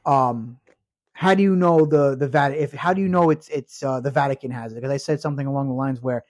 um, 0.05 0.59
how 1.13 1.33
do 1.35 1.43
you 1.43 1.55
know 1.55 1.85
the 1.85 2.15
the 2.15 2.27
Vatican? 2.27 2.63
If 2.63 2.73
how 2.73 2.93
do 2.93 3.01
you 3.01 3.09
know 3.09 3.29
it's 3.29 3.49
it's 3.49 3.83
uh, 3.83 3.99
the 3.99 4.11
Vatican 4.11 4.51
has 4.51 4.71
it? 4.71 4.75
Because 4.75 4.91
I 4.91 4.97
said 4.97 5.19
something 5.19 5.45
along 5.47 5.67
the 5.67 5.73
lines 5.73 6.01
where, 6.01 6.23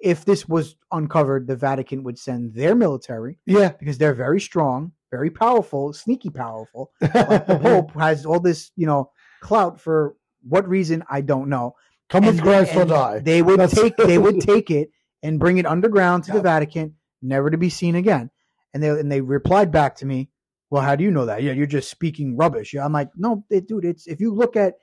if 0.00 0.24
this 0.24 0.48
was 0.48 0.76
uncovered, 0.92 1.46
the 1.46 1.56
Vatican 1.56 2.02
would 2.04 2.18
send 2.18 2.54
their 2.54 2.74
military 2.74 3.38
Yeah. 3.44 3.72
because 3.78 3.98
they're 3.98 4.14
very 4.14 4.40
strong, 4.40 4.92
very 5.10 5.30
powerful, 5.30 5.92
sneaky 5.92 6.30
powerful. 6.30 6.92
Like 7.00 7.46
the 7.46 7.58
Pope 7.62 7.92
has 7.94 8.24
all 8.26 8.40
this, 8.40 8.70
you 8.76 8.86
know, 8.86 9.10
clout 9.40 9.80
for 9.80 10.14
what 10.48 10.68
reason 10.68 11.02
I 11.10 11.20
don't 11.20 11.48
know. 11.48 11.74
Come 12.08 12.24
with 12.26 12.36
And- 12.36 12.42
Christ 12.42 12.74
or 12.76 12.84
die. 12.84 13.18
They 13.20 13.42
would 13.42 13.60
That's- 13.60 13.78
take 13.80 13.96
they 13.96 14.18
would 14.18 14.40
take 14.52 14.70
it 14.70 14.90
and 15.22 15.38
bring 15.38 15.58
it 15.58 15.66
underground 15.66 16.24
to 16.24 16.32
the 16.32 16.40
Vatican, 16.42 16.94
never 17.22 17.50
to 17.50 17.58
be 17.58 17.70
seen 17.70 17.94
again. 17.94 18.30
And 18.72 18.82
they 18.82 18.88
and 18.88 19.10
they 19.10 19.20
replied 19.20 19.70
back 19.72 19.96
to 19.96 20.06
me, 20.06 20.30
"Well, 20.70 20.82
how 20.82 20.94
do 20.96 21.02
you 21.04 21.10
know 21.10 21.26
that? 21.26 21.42
Yeah, 21.42 21.52
you're 21.52 21.66
just 21.66 21.90
speaking 21.90 22.36
rubbish." 22.36 22.72
Yeah, 22.72 22.84
I'm 22.84 22.92
like, 22.92 23.10
"No, 23.16 23.44
it, 23.50 23.66
dude, 23.68 23.84
it's 23.84 24.06
if 24.06 24.20
you 24.20 24.32
look 24.32 24.56
at 24.56 24.74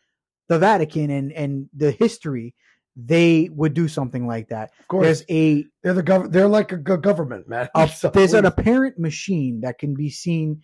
the 0.50 0.60
Vatican 0.60 1.10
and 1.10 1.32
and 1.32 1.70
the 1.76 1.92
history, 1.92 2.54
they 2.98 3.48
would 3.54 3.76
do 3.76 3.88
something 3.88 4.26
like 4.26 4.50
that. 4.50 4.72
Of 4.80 4.88
course. 4.88 5.06
There's 5.06 5.24
a 5.30 5.66
they're 5.84 5.94
the 5.94 6.04
gov- 6.04 6.32
they're 6.32 6.48
like 6.48 6.72
a 6.72 6.78
government, 6.78 7.48
man. 7.48 7.70
a, 7.76 7.88
So 7.96 8.10
there's 8.10 8.34
an 8.34 8.46
apparent 8.46 8.98
machine 8.98 9.62
that 9.62 9.78
can 9.78 9.94
be 9.94 10.10
seen. 10.10 10.62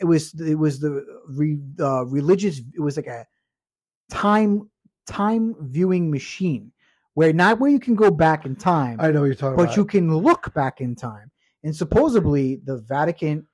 It 0.00 0.06
was 0.06 0.32
it 0.40 0.54
was 0.54 0.80
the 0.80 1.04
re, 1.28 1.58
uh, 1.78 2.06
religious. 2.06 2.58
It 2.74 2.80
was 2.80 2.96
like 2.96 3.06
a 3.06 3.26
time 4.10 4.70
time 5.06 5.54
viewing 5.60 6.10
machine 6.10 6.72
where 7.12 7.32
not 7.34 7.60
where 7.60 7.70
you 7.70 7.78
can 7.78 7.94
go 7.94 8.10
back 8.10 8.46
in 8.46 8.56
time, 8.56 8.96
I 8.98 9.10
know 9.10 9.20
what 9.20 9.26
you're 9.26 9.34
talking 9.34 9.56
but 9.56 9.64
about. 9.64 9.76
you 9.76 9.84
can 9.84 10.16
look 10.16 10.52
back 10.54 10.80
in 10.80 10.96
time. 10.96 11.30
And 11.62 11.76
supposedly 11.76 12.60
the 12.64 12.78
Vatican 12.78 13.46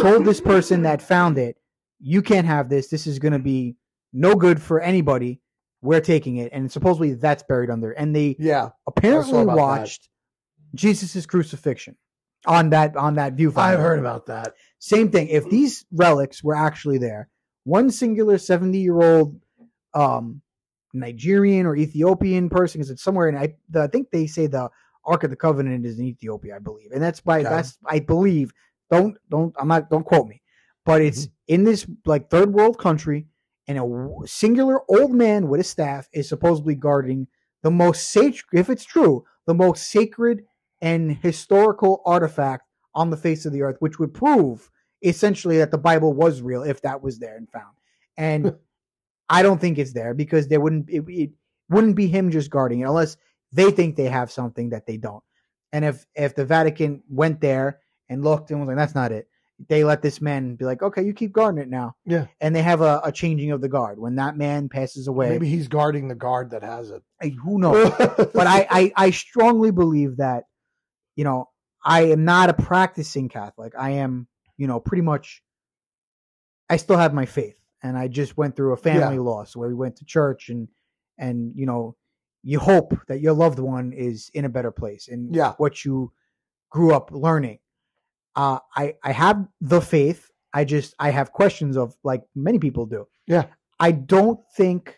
told 0.00 0.24
this 0.24 0.40
person 0.40 0.82
that 0.82 1.02
found 1.02 1.38
it, 1.38 1.56
"You 2.00 2.22
can't 2.22 2.46
have 2.46 2.68
this. 2.68 2.88
This 2.88 3.06
is 3.06 3.18
going 3.18 3.32
to 3.32 3.38
be 3.40 3.76
no 4.12 4.36
good 4.36 4.62
for 4.62 4.80
anybody. 4.80 5.40
We're 5.84 6.00
taking 6.00 6.36
it." 6.36 6.50
And 6.52 6.72
supposedly 6.72 7.14
that's 7.14 7.42
buried 7.44 7.70
under. 7.70 7.92
And 7.92 8.14
they 8.16 8.36
yeah, 8.38 8.70
apparently 8.86 9.44
that. 9.44 9.56
watched 9.56 10.08
Jesus' 10.74 11.26
crucifixion 11.26 11.96
on 12.46 12.70
that 12.70 12.96
on 12.96 13.14
that 13.14 13.36
viewfinder. 13.36 13.58
I've 13.58 13.78
heard 13.78 13.98
about 13.98 14.26
that. 14.26 14.54
Same 14.78 15.10
thing. 15.10 15.28
If 15.28 15.48
these 15.48 15.84
relics 15.92 16.42
were 16.42 16.56
actually 16.56 16.98
there, 16.98 17.28
one 17.64 17.90
singular 17.90 18.38
seventy-year-old 18.38 19.40
um, 19.94 20.42
Nigerian 20.92 21.66
or 21.66 21.76
Ethiopian 21.76 22.48
person, 22.50 22.80
because 22.80 22.90
it's 22.90 23.02
somewhere 23.02 23.28
in 23.28 23.36
I, 23.36 23.54
the, 23.70 23.82
I 23.82 23.86
think 23.86 24.10
they 24.10 24.26
say 24.26 24.46
the 24.46 24.68
Ark 25.04 25.24
of 25.24 25.30
the 25.30 25.36
Covenant 25.36 25.86
is 25.86 25.98
in 25.98 26.06
Ethiopia, 26.06 26.56
I 26.56 26.58
believe, 26.58 26.90
and 26.92 27.02
that's 27.02 27.20
by 27.20 27.40
Okay. 27.40 27.48
that's 27.48 27.78
I 27.86 28.00
believe. 28.00 28.52
Don't 28.90 29.16
don't 29.30 29.54
I'm 29.58 29.68
not 29.68 29.88
don't 29.90 30.04
quote 30.04 30.28
me, 30.28 30.42
but 30.84 31.00
it's 31.02 31.26
Mm-hmm. 31.26 31.54
in 31.54 31.64
this 31.64 31.86
like 32.04 32.30
third 32.30 32.52
world 32.52 32.78
country, 32.78 33.26
and 33.66 33.78
a 33.78 34.26
singular 34.26 34.80
old 34.88 35.12
man 35.12 35.48
with 35.48 35.60
a 35.60 35.64
staff 35.64 36.08
is 36.12 36.28
supposedly 36.28 36.74
guarding 36.74 37.26
the 37.62 37.70
most 37.70 38.10
sacred, 38.10 38.60
if 38.60 38.68
it's 38.68 38.84
true, 38.84 39.24
the 39.46 39.54
most 39.54 39.90
sacred 39.90 40.44
and 40.82 41.16
historical 41.22 42.02
artifact 42.04 42.64
on 42.94 43.10
the 43.10 43.16
face 43.16 43.46
of 43.46 43.52
the 43.52 43.62
earth, 43.62 43.76
which 43.80 43.98
would 43.98 44.12
prove 44.12 44.70
essentially 45.02 45.58
that 45.58 45.70
the 45.70 45.78
Bible 45.78 46.12
was 46.12 46.42
real 46.42 46.62
if 46.62 46.82
that 46.82 47.02
was 47.02 47.18
there 47.18 47.36
and 47.36 47.48
found. 47.50 47.74
And 48.16 48.54
I 49.28 49.42
don't 49.42 49.60
think 49.60 49.78
it's 49.78 49.92
there 49.92 50.14
because 50.14 50.48
there 50.48 50.60
wouldn't 50.60 50.90
it, 50.90 51.04
it 51.08 51.30
wouldn't 51.70 51.96
be 51.96 52.06
him 52.06 52.30
just 52.30 52.50
guarding 52.50 52.80
it 52.80 52.84
unless 52.84 53.16
they 53.52 53.70
think 53.70 53.96
they 53.96 54.04
have 54.04 54.30
something 54.30 54.70
that 54.70 54.86
they 54.86 54.96
don't. 54.96 55.22
And 55.72 55.84
if 55.84 56.06
if 56.14 56.34
the 56.34 56.44
Vatican 56.44 57.02
went 57.08 57.40
there 57.40 57.80
and 58.08 58.22
looked 58.22 58.50
and 58.50 58.60
was 58.60 58.68
like, 58.68 58.76
that's 58.76 58.94
not 58.94 59.12
it, 59.12 59.28
they 59.68 59.84
let 59.84 60.02
this 60.02 60.20
man 60.20 60.56
be 60.56 60.64
like, 60.64 60.82
okay, 60.82 61.02
you 61.02 61.12
keep 61.12 61.32
guarding 61.32 61.60
it 61.62 61.68
now. 61.68 61.94
Yeah. 62.04 62.26
And 62.40 62.54
they 62.54 62.62
have 62.62 62.80
a, 62.80 63.00
a 63.04 63.12
changing 63.12 63.52
of 63.52 63.60
the 63.60 63.68
guard 63.68 63.98
when 63.98 64.16
that 64.16 64.36
man 64.36 64.68
passes 64.68 65.06
away. 65.06 65.30
Maybe 65.30 65.48
he's 65.48 65.68
guarding 65.68 66.08
the 66.08 66.14
guard 66.14 66.50
that 66.50 66.62
has 66.62 66.90
it. 66.90 67.02
Hey, 67.20 67.30
who 67.30 67.58
knows? 67.58 67.90
but 67.98 68.46
I, 68.46 68.66
I 68.68 68.92
I 68.96 69.10
strongly 69.10 69.70
believe 69.70 70.16
that 70.16 70.44
you 71.16 71.24
know 71.24 71.48
I 71.84 72.06
am 72.06 72.24
not 72.24 72.50
a 72.50 72.54
practicing 72.54 73.28
Catholic. 73.28 73.74
I 73.78 73.90
am 73.90 74.26
you 74.56 74.66
know 74.66 74.80
pretty 74.80 75.02
much. 75.02 75.42
I 76.68 76.76
still 76.78 76.96
have 76.96 77.12
my 77.14 77.26
faith, 77.26 77.56
and 77.82 77.96
I 77.96 78.08
just 78.08 78.36
went 78.36 78.56
through 78.56 78.72
a 78.72 78.76
family 78.76 79.18
loss 79.18 79.54
where 79.54 79.68
we 79.68 79.74
went 79.74 79.96
to 79.96 80.04
church 80.04 80.48
and 80.48 80.68
and 81.18 81.52
you 81.54 81.66
know 81.66 81.94
you 82.42 82.58
hope 82.58 82.94
that 83.08 83.20
your 83.20 83.32
loved 83.32 83.58
one 83.58 83.92
is 83.92 84.30
in 84.34 84.44
a 84.44 84.48
better 84.48 84.70
place 84.70 85.08
and 85.08 85.34
Yeah. 85.34 85.52
what 85.58 85.84
you 85.84 86.12
grew 86.70 86.92
up 86.94 87.10
learning. 87.12 87.58
Uh, 88.36 88.58
I 88.76 88.94
I 89.02 89.12
have 89.12 89.46
the 89.60 89.80
faith. 89.80 90.30
I 90.52 90.64
just 90.64 90.94
I 90.98 91.10
have 91.10 91.32
questions 91.32 91.76
of 91.76 91.96
like 92.04 92.22
many 92.34 92.58
people 92.58 92.86
do. 92.86 93.06
Yeah. 93.26 93.46
I 93.80 93.90
don't 93.92 94.40
think 94.56 94.96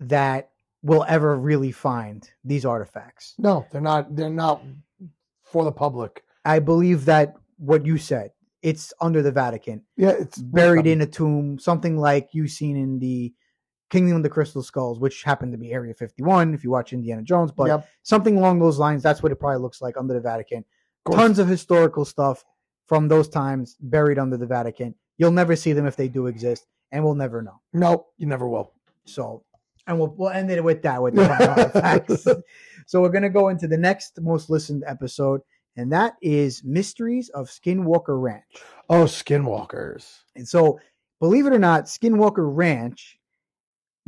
that 0.00 0.50
we'll 0.82 1.04
ever 1.08 1.36
really 1.36 1.72
find 1.72 2.28
these 2.44 2.64
artifacts. 2.64 3.34
no, 3.38 3.66
they're 3.72 3.80
not. 3.80 4.14
They're 4.14 4.30
not 4.30 4.62
for 5.42 5.64
the 5.64 5.72
public. 5.72 6.22
I 6.44 6.58
believe 6.60 7.04
that 7.06 7.34
what 7.58 7.84
you 7.84 7.98
said, 7.98 8.30
it's 8.62 8.92
under 9.00 9.22
the 9.22 9.32
Vatican, 9.32 9.82
Yeah, 9.96 10.10
it's 10.10 10.38
buried 10.38 10.86
in 10.86 11.00
a 11.00 11.06
tomb, 11.06 11.58
something 11.58 11.96
like 11.98 12.28
you've 12.32 12.50
seen 12.50 12.76
in 12.76 12.98
the 12.98 13.34
Kingdom 13.90 14.16
of 14.18 14.22
the 14.22 14.28
Crystal 14.28 14.62
Skulls, 14.62 15.00
which 15.00 15.22
happened 15.24 15.52
to 15.52 15.58
be 15.58 15.72
Area 15.72 15.94
51 15.94 16.54
if 16.54 16.62
you 16.62 16.70
watch 16.70 16.92
Indiana 16.92 17.22
Jones, 17.22 17.50
but 17.50 17.66
Yep. 17.68 17.88
something 18.02 18.36
along 18.36 18.58
those 18.60 18.78
lines. 18.78 19.02
That's 19.02 19.22
what 19.22 19.32
it 19.32 19.36
probably 19.36 19.60
looks 19.60 19.80
like 19.82 19.96
under 19.96 20.14
the 20.14 20.20
Vatican. 20.20 20.64
Course. 21.08 21.20
Tons 21.20 21.38
of 21.38 21.48
historical 21.48 22.04
stuff 22.04 22.44
from 22.86 23.08
those 23.08 23.28
times 23.28 23.76
buried 23.80 24.18
under 24.18 24.36
the 24.36 24.46
Vatican. 24.46 24.94
You'll 25.18 25.32
never 25.32 25.56
see 25.56 25.72
them 25.72 25.86
if 25.86 25.96
they 25.96 26.08
do 26.08 26.26
exist, 26.26 26.66
and 26.92 27.04
we'll 27.04 27.14
never 27.14 27.42
know. 27.42 27.60
No, 27.72 28.06
you 28.16 28.26
never 28.26 28.48
will. 28.48 28.72
So, 29.04 29.42
and 29.86 29.98
we'll 29.98 30.14
we'll 30.16 30.30
end 30.30 30.50
it 30.50 30.62
with 30.62 30.82
that 30.82 31.02
with 31.02 31.14
the 31.14 31.28
artifacts. 31.30 32.26
So 32.86 33.02
we're 33.02 33.10
gonna 33.10 33.28
go 33.28 33.48
into 33.50 33.68
the 33.68 33.76
next 33.76 34.18
most 34.22 34.48
listened 34.48 34.82
episode, 34.86 35.42
and 35.76 35.92
that 35.92 36.14
is 36.22 36.64
Mysteries 36.64 37.28
of 37.30 37.48
Skinwalker 37.48 38.18
Ranch. 38.18 38.62
Oh, 38.88 39.04
skinwalkers. 39.04 40.20
And 40.36 40.48
so, 40.48 40.80
believe 41.20 41.44
it 41.46 41.52
or 41.52 41.58
not, 41.58 41.84
Skinwalker 41.84 42.36
Ranch 42.56 43.18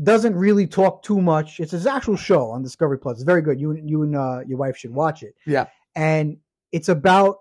doesn't 0.03 0.35
really 0.35 0.67
talk 0.67 1.03
too 1.03 1.21
much. 1.21 1.61
It's 1.61 1.73
his 1.73 1.87
actual 1.87 2.17
show 2.17 2.51
on 2.51 2.63
Discovery 2.63 2.99
Plus. 2.99 3.17
It's 3.17 3.25
very 3.25 3.43
good. 3.43 3.61
You 3.61 3.73
and 3.73 3.91
you 3.91 4.03
and 4.03 4.17
uh, 4.17 4.41
your 4.47 4.57
wife 4.57 4.79
should 4.79 4.95
watch 4.95 5.23
it. 5.23 5.35
Yeah. 5.45 5.67
and 5.95 6.39
it's 6.73 6.89
about 6.89 7.39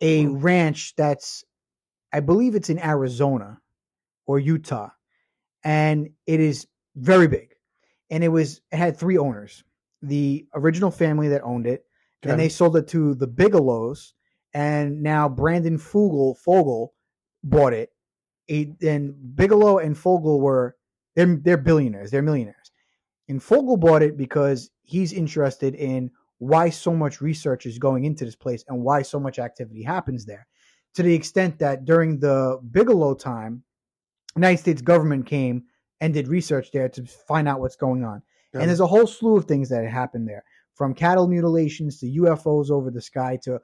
a 0.00 0.26
ranch 0.26 0.94
that's, 0.96 1.44
I 2.12 2.20
believe 2.20 2.54
it's 2.54 2.70
in 2.70 2.78
Arizona 2.78 3.60
or 4.26 4.38
Utah, 4.38 4.90
and 5.64 6.10
it 6.26 6.40
is 6.40 6.66
very 6.96 7.28
big. 7.28 7.54
And 8.10 8.24
it 8.24 8.28
was 8.28 8.60
it 8.72 8.76
had 8.76 8.96
three 8.96 9.18
owners. 9.18 9.62
The 10.02 10.46
original 10.54 10.90
family 10.90 11.28
that 11.28 11.42
owned 11.44 11.66
it, 11.66 11.84
Okay. 12.22 12.32
and 12.32 12.40
they 12.40 12.48
sold 12.48 12.76
it 12.76 12.88
to 12.88 13.14
the 13.14 13.26
Bigelows, 13.26 14.14
and 14.52 15.02
now 15.02 15.28
Brandon 15.28 15.78
Fugal 15.78 16.36
Fugal 16.44 16.88
bought 17.44 17.72
it. 17.72 17.90
And 18.48 19.36
Bigelow 19.36 19.78
and 19.78 19.94
Fugal 19.96 20.40
were 20.40 20.76
they're 21.14 21.36
they're 21.36 21.56
billionaires, 21.56 22.10
they're 22.10 22.22
millionaires. 22.22 22.72
And 23.28 23.40
Fugal 23.40 23.78
bought 23.78 24.02
it 24.02 24.16
because 24.16 24.70
he's 24.82 25.12
interested 25.12 25.74
in 25.76 26.10
why 26.40 26.70
so 26.70 26.92
much 26.94 27.20
research 27.20 27.66
is 27.66 27.78
going 27.78 28.04
into 28.04 28.24
this 28.24 28.34
place 28.34 28.64
and 28.66 28.82
why 28.82 29.02
so 29.02 29.20
much 29.20 29.38
activity 29.38 29.82
happens 29.82 30.24
there. 30.24 30.46
To 30.94 31.02
the 31.02 31.14
extent 31.14 31.58
that 31.58 31.84
during 31.84 32.18
the 32.18 32.58
Bigelow 32.72 33.14
time, 33.14 33.62
United 34.34 34.58
States 34.58 34.82
government 34.82 35.26
came 35.26 35.64
and 36.00 36.14
did 36.14 36.28
research 36.28 36.72
there 36.72 36.88
to 36.88 37.04
find 37.04 37.46
out 37.46 37.60
what's 37.60 37.76
going 37.76 38.04
on. 38.04 38.22
Yeah. 38.54 38.60
And 38.60 38.68
there's 38.68 38.80
a 38.80 38.86
whole 38.86 39.06
slew 39.06 39.36
of 39.36 39.44
things 39.44 39.68
that 39.68 39.86
happened 39.86 40.26
there, 40.26 40.42
from 40.74 40.94
cattle 40.94 41.28
mutilations 41.28 41.98
to 42.00 42.06
UFOs 42.06 42.70
over 42.70 42.90
the 42.90 43.02
sky 43.02 43.38
to 43.42 43.60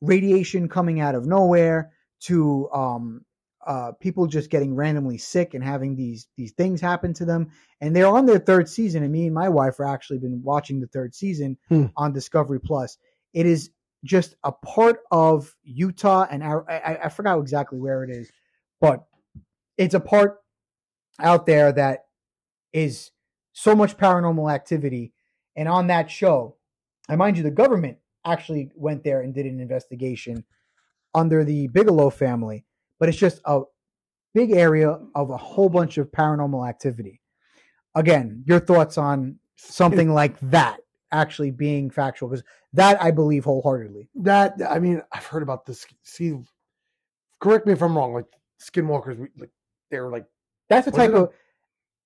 radiation 0.00 0.68
coming 0.68 1.00
out 1.00 1.14
of 1.14 1.24
nowhere 1.24 1.92
to 2.20 2.68
um, 2.72 3.24
uh, 3.68 3.92
people 4.00 4.26
just 4.26 4.50
getting 4.50 4.74
randomly 4.74 5.18
sick 5.18 5.54
and 5.54 5.62
having 5.62 5.94
these 5.94 6.26
these 6.36 6.52
things 6.52 6.80
happen 6.80 7.12
to 7.14 7.24
them. 7.24 7.50
And 7.80 7.94
they're 7.94 8.08
on 8.08 8.26
their 8.26 8.38
third 8.38 8.68
season, 8.68 9.04
and 9.04 9.12
me 9.12 9.26
and 9.26 9.34
my 9.34 9.48
wife 9.48 9.78
are 9.78 9.84
actually 9.84 10.18
been 10.18 10.42
watching 10.42 10.80
the 10.80 10.88
third 10.88 11.14
season 11.14 11.56
Hmm. 11.68 11.86
on 11.96 12.12
Discovery 12.12 12.58
Plus. 12.58 12.98
It 13.34 13.46
is 13.46 13.70
just 14.04 14.36
a 14.42 14.52
part 14.52 15.00
of 15.10 15.54
Utah, 15.62 16.26
and 16.30 16.42
I, 16.42 16.54
I, 16.68 16.98
I 17.04 17.08
forgot 17.08 17.38
exactly 17.38 17.78
where 17.78 18.02
it 18.04 18.10
is, 18.10 18.30
but 18.80 19.04
it's 19.76 19.94
a 19.94 20.00
part 20.00 20.38
out 21.20 21.46
there 21.46 21.70
that 21.72 22.06
is 22.72 23.10
so 23.52 23.74
much 23.74 23.96
paranormal 23.96 24.52
activity. 24.52 25.12
And 25.56 25.68
on 25.68 25.88
that 25.88 26.10
show, 26.10 26.56
and 27.08 27.18
mind 27.18 27.36
you, 27.36 27.42
the 27.42 27.50
government 27.50 27.98
actually 28.24 28.70
went 28.76 29.02
there 29.04 29.20
and 29.20 29.34
did 29.34 29.46
an 29.46 29.60
investigation 29.60 30.44
under 31.14 31.44
the 31.44 31.66
Bigelow 31.68 32.10
family, 32.10 32.64
but 32.98 33.08
it's 33.08 33.18
just 33.18 33.40
a 33.44 33.62
big 34.34 34.52
area 34.52 34.98
of 35.14 35.30
a 35.30 35.36
whole 35.36 35.68
bunch 35.68 35.98
of 35.98 36.10
paranormal 36.10 36.68
activity. 36.68 37.20
Again, 37.94 38.42
your 38.46 38.60
thoughts 38.60 38.98
on 38.98 39.38
something 39.56 40.12
like 40.12 40.38
that 40.40 40.78
actually 41.10 41.50
being 41.50 41.90
factual? 41.90 42.28
Because 42.28 42.44
that 42.74 43.02
I 43.02 43.10
believe 43.10 43.44
wholeheartedly. 43.44 44.08
that 44.16 44.54
I 44.68 44.78
mean, 44.78 45.02
I've 45.12 45.26
heard 45.26 45.42
about 45.42 45.66
this. 45.66 45.86
See, 46.02 46.36
correct 47.40 47.66
me 47.66 47.72
if 47.72 47.82
I'm 47.82 47.96
wrong. 47.96 48.14
Like 48.14 48.26
skinwalkers, 48.60 49.18
like 49.38 49.50
they're 49.90 50.08
like, 50.08 50.26
That's 50.68 50.86
a 50.86 50.90
it 50.90 50.94
type 50.94 51.12
of 51.12 51.32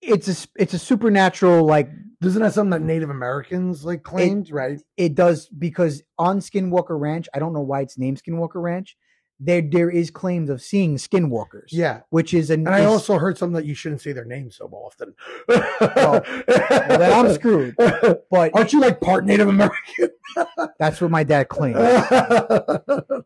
it's 0.01 0.29
a 0.29 0.49
it's 0.57 0.75
a 0.75 0.79
supernatural 0.79 1.65
like 1.65 1.89
isn't 2.23 2.43
that 2.43 2.53
something 2.53 2.71
that 2.71 2.83
Native 2.83 3.11
Americans 3.11 3.85
like 3.85 4.03
claimed? 4.03 4.51
right? 4.51 4.81
it 4.97 5.15
does 5.15 5.49
because 5.49 6.03
on 6.19 6.39
Skinwalker 6.39 6.99
Ranch, 6.99 7.29
I 7.35 7.39
don't 7.39 7.53
know 7.53 7.63
why 7.63 7.81
it's 7.81 7.99
named 7.99 8.23
Skinwalker 8.23 8.63
Ranch. 8.63 8.97
There 9.41 9.61
there 9.63 9.91
is 9.91 10.11
claims 10.11 10.51
of 10.51 10.63
seeing 10.63 10.97
skinwalkers. 10.97 11.69
Yeah. 11.71 12.01
which 12.11 12.33
is 12.33 12.51
an 12.51 12.67
And 12.67 12.75
I 12.75 12.85
also 12.85 13.19
heard 13.19 13.37
something 13.37 13.55
that 13.55 13.65
you 13.65 13.75
shouldn't 13.75 14.01
say 14.01 14.13
their 14.13 14.25
name 14.25 14.51
so 14.53 14.67
often. 14.67 15.15
well, 15.49 16.23
then 16.47 17.13
I'm 17.13 17.33
screwed. 17.35 17.75
But 17.77 18.55
Aren't 18.55 18.73
you 18.73 18.81
like 18.81 19.01
part 19.01 19.25
Native 19.27 19.49
American? 19.49 20.11
that's 20.79 21.01
what 21.01 21.11
my 21.11 21.25
dad 21.25 21.49
claimed. 21.49 21.75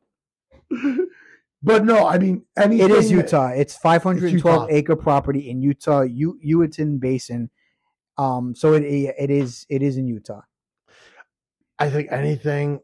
but 1.63 1.85
no, 1.85 2.07
I 2.07 2.19
mean, 2.19 2.45
anything 2.57 2.91
It 2.91 2.93
is 2.97 3.11
Utah. 3.11 3.49
It's 3.49 3.77
512 3.77 4.33
Utah. 4.33 4.67
acre 4.71 4.97
property 4.97 5.51
in 5.51 5.61
Utah, 5.63 6.03
U- 6.03 6.39
Uinta 6.43 6.85
Basin. 6.99 7.51
Um, 8.19 8.55
so 8.55 8.73
it 8.73 8.83
it 8.85 9.31
is 9.31 9.67
it 9.69 9.83
is 9.83 9.97
in 9.99 10.07
Utah. 10.07 10.41
I 11.79 11.91
think 11.91 12.09
anything 12.11 12.81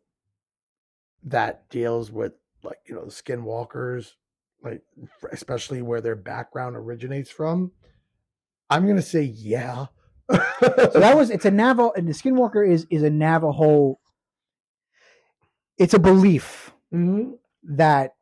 that 1.24 1.68
deals 1.70 2.10
with 2.12 2.32
like 2.62 2.78
you 2.86 2.94
know 2.94 3.04
the 3.04 3.10
skinwalkers, 3.10 4.12
like 4.62 4.82
especially 5.32 5.82
where 5.82 6.00
their 6.00 6.16
background 6.16 6.76
originates 6.76 7.30
from, 7.30 7.72
I'm 8.70 8.86
gonna 8.86 9.02
say 9.02 9.22
yeah. 9.22 9.86
So 10.30 10.90
that 10.94 11.16
was 11.16 11.30
it's 11.36 11.44
a 11.44 11.50
Navajo 11.50 11.92
and 11.96 12.08
the 12.08 12.12
Skinwalker 12.12 12.66
is 12.68 12.86
is 12.90 13.02
a 13.02 13.10
Navajo. 13.10 13.98
It's 15.78 15.94
a 15.94 15.98
belief 15.98 16.72
Mhm. 16.92 17.38
that 17.64 18.14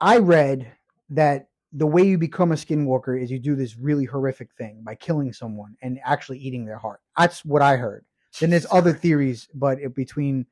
I 0.00 0.18
read 0.18 0.72
that 1.10 1.48
the 1.72 1.86
way 1.86 2.02
you 2.02 2.18
become 2.18 2.52
a 2.52 2.56
skinwalker 2.56 3.20
is 3.20 3.30
you 3.30 3.38
do 3.38 3.54
this 3.54 3.76
really 3.76 4.04
horrific 4.04 4.52
thing 4.56 4.82
by 4.84 4.94
killing 4.94 5.32
someone 5.32 5.76
and 5.82 5.98
actually 6.04 6.38
eating 6.38 6.64
their 6.64 6.78
heart. 6.78 7.00
That's 7.16 7.44
what 7.44 7.62
I 7.62 7.76
heard. 7.76 8.04
Then 8.40 8.50
there's 8.50 8.66
other 8.70 8.92
theories, 8.92 9.48
but 9.54 9.80
it, 9.80 9.94
between 9.94 10.46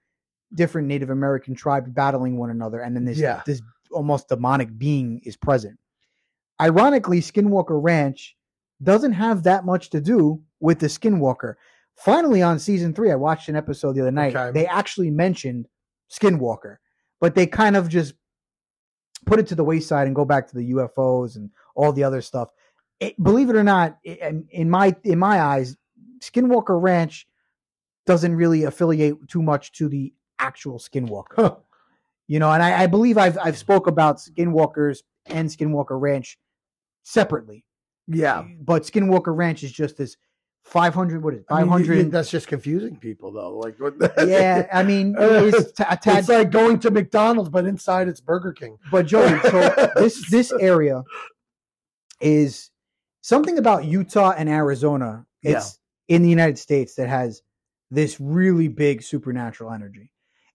different 0.54 0.88
Native 0.88 1.10
American 1.10 1.54
tribes 1.54 1.90
battling 1.90 2.36
one 2.36 2.50
another, 2.50 2.80
and 2.80 2.96
then 2.96 3.04
this 3.04 3.18
Yeah. 3.18 3.42
this 3.46 3.60
almost 3.90 4.28
demonic 4.28 4.76
being 4.78 5.20
is 5.24 5.36
present. 5.36 5.78
Ironically, 6.60 7.20
Skinwalker 7.20 7.80
Ranch 7.82 8.36
doesn't 8.82 9.12
have 9.12 9.44
that 9.44 9.64
much 9.64 9.90
to 9.90 10.00
do 10.00 10.42
with 10.60 10.78
the 10.80 10.86
Skinwalker. 10.86 11.54
Finally, 11.94 12.42
on 12.42 12.58
season 12.58 12.94
three, 12.94 13.10
I 13.10 13.16
watched 13.16 13.48
an 13.48 13.56
episode 13.56 13.94
the 13.94 14.00
other 14.02 14.10
night. 14.10 14.34
Okay. 14.36 14.52
They 14.52 14.66
actually 14.66 15.10
mentioned 15.10 15.66
Skinwalker, 16.10 16.76
but 17.20 17.34
they 17.34 17.46
kind 17.46 17.76
of 17.76 17.88
just 17.88 18.14
put 19.26 19.38
it 19.40 19.46
to 19.48 19.54
the 19.54 19.64
wayside 19.64 20.06
and 20.06 20.14
go 20.14 20.24
back 20.24 20.48
to 20.48 20.54
the 20.54 20.70
UFOs 20.72 21.36
and 21.36 21.50
all 21.74 21.92
the 21.92 22.04
other 22.04 22.20
stuff. 22.20 22.50
It, 23.00 23.20
believe 23.22 23.50
it 23.50 23.56
or 23.56 23.64
not, 23.64 23.98
in 24.04 24.70
my 24.70 24.96
in 25.04 25.18
my 25.18 25.40
eyes, 25.40 25.76
Skinwalker 26.20 26.80
Ranch 26.80 27.26
doesn't 28.06 28.34
really 28.34 28.64
affiliate 28.64 29.28
too 29.28 29.42
much 29.42 29.72
to 29.72 29.88
the 29.88 30.12
actual 30.38 30.78
Skinwalker. 30.78 31.58
You 32.26 32.38
know, 32.38 32.52
and 32.52 32.62
I, 32.62 32.82
I 32.82 32.86
believe 32.86 33.16
I've 33.16 33.38
I've 33.38 33.46
mm-hmm. 33.46 33.54
spoke 33.54 33.86
about 33.86 34.18
Skinwalkers 34.18 34.98
and 35.26 35.48
Skinwalker 35.48 36.00
Ranch 36.00 36.38
separately. 37.02 37.64
Yeah. 38.06 38.40
Eh, 38.40 38.54
but 38.60 38.82
Skinwalker 38.82 39.34
Ranch 39.36 39.62
is 39.62 39.72
just 39.72 39.96
this 39.96 40.16
500 40.64 41.22
what 41.22 41.34
is 41.34 41.40
it? 41.40 41.46
I 41.50 41.60
mean, 41.60 41.70
500 41.70 42.10
that's 42.10 42.30
just 42.30 42.46
confusing 42.46 42.96
people 42.96 43.32
though. 43.32 43.58
Like 43.58 43.80
what 43.80 43.94
Yeah, 44.28 44.66
I 44.72 44.82
mean 44.82 45.14
it 45.18 45.54
is 45.54 45.72
t- 45.72 45.84
a 45.88 45.96
tad 45.96 46.18
it's 46.18 46.28
like 46.28 46.50
going 46.50 46.78
to 46.80 46.90
McDonald's, 46.90 47.48
but 47.48 47.64
inside 47.64 48.08
it's 48.08 48.20
Burger 48.20 48.52
King. 48.52 48.78
But 48.90 49.06
Joey, 49.06 49.38
so 49.40 49.90
this 49.96 50.28
this 50.30 50.52
area 50.52 51.02
is 52.20 52.70
something 53.22 53.58
about 53.58 53.84
Utah 53.84 54.34
and 54.36 54.48
Arizona. 54.48 55.24
It's 55.42 55.78
in 56.08 56.22
the 56.22 56.28
United 56.28 56.58
States 56.58 56.94
that 56.96 57.08
has 57.08 57.42
this 57.90 58.20
really 58.20 58.68
big 58.68 59.02
supernatural 59.02 59.72
energy, 59.72 60.10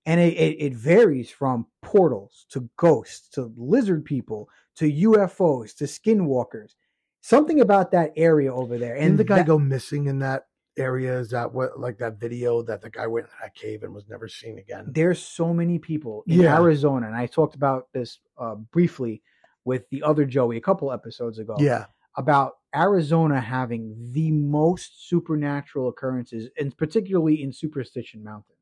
and 0.06 0.20
it, 0.20 0.34
it, 0.34 0.58
it 0.60 0.74
varies 0.74 1.30
from 1.30 1.66
portals 1.82 2.46
to 2.50 2.70
ghosts 2.78 3.30
to 3.30 3.54
lizard 3.58 4.04
people 4.06 4.50
to 4.76 4.92
UFOs 4.92 5.76
to 5.78 5.86
skinwalkers. 5.86 6.74
Something 7.22 7.62
about 7.62 7.92
that 7.92 8.12
area 8.18 8.54
over 8.54 8.78
there, 8.78 8.96
And 8.96 9.06
and 9.12 9.18
the 9.20 9.24
guy 9.24 9.38
that- 9.38 9.48
go 9.48 9.58
missing 9.60 10.08
in 10.08 10.20
that 10.20 10.48
area? 10.78 11.20
Is 11.20 11.30
that 11.30 11.54
what 11.54 11.80
like 11.80 11.98
that 12.00 12.20
video 12.20 12.62
that 12.64 12.82
the 12.82 12.90
guy 12.90 13.06
went 13.08 13.28
in 13.28 13.32
that 13.42 13.54
cave 13.56 13.84
and 13.84 13.94
was 13.94 14.10
never 14.10 14.28
seen 14.28 14.58
again? 14.58 14.86
there's 14.92 15.22
so 15.22 15.54
many 15.54 15.78
people 15.80 16.24
in 16.28 16.42
Yeah. 16.42 16.56
Arizona, 16.56 17.06
and 17.08 17.16
I 17.16 17.28
talked 17.28 17.56
about 17.56 17.88
this 17.94 18.20
uh, 18.38 18.56
briefly 18.56 19.22
with 19.66 19.88
the 19.92 20.02
other 20.04 20.26
Joey 20.26 20.58
a 20.58 20.62
couple 20.62 20.92
episodes 20.92 21.40
ago. 21.40 21.56
Yeah. 21.60 21.86
about 22.18 22.58
Arizona 22.76 23.40
having 23.42 23.96
the 24.12 24.30
most 24.32 25.08
supernatural 25.10 25.88
occurrences, 25.90 26.50
and 26.60 26.76
particularly 26.78 27.42
in 27.44 27.52
Superstition 27.54 28.24
Mountains. 28.24 28.53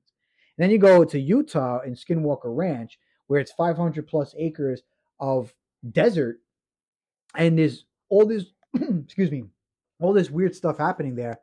And 0.57 0.63
then 0.63 0.71
you 0.71 0.77
go 0.77 1.03
to 1.03 1.19
Utah 1.19 1.79
and 1.79 1.95
Skinwalker 1.95 2.55
Ranch, 2.55 2.99
where 3.27 3.39
it's 3.39 3.51
500 3.51 4.07
plus 4.07 4.35
acres 4.37 4.81
of 5.19 5.53
desert, 5.89 6.39
and 7.35 7.57
there's 7.57 7.85
all 8.09 8.25
this, 8.25 8.45
excuse 8.75 9.31
me, 9.31 9.45
all 9.99 10.13
this 10.13 10.29
weird 10.29 10.55
stuff 10.55 10.77
happening 10.77 11.15
there. 11.15 11.39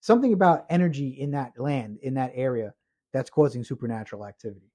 Something 0.00 0.32
about 0.32 0.66
energy 0.70 1.08
in 1.08 1.32
that 1.32 1.52
land, 1.58 1.98
in 2.02 2.14
that 2.14 2.32
area, 2.34 2.74
that's 3.12 3.30
causing 3.30 3.64
supernatural 3.64 4.24
activity. 4.24 4.70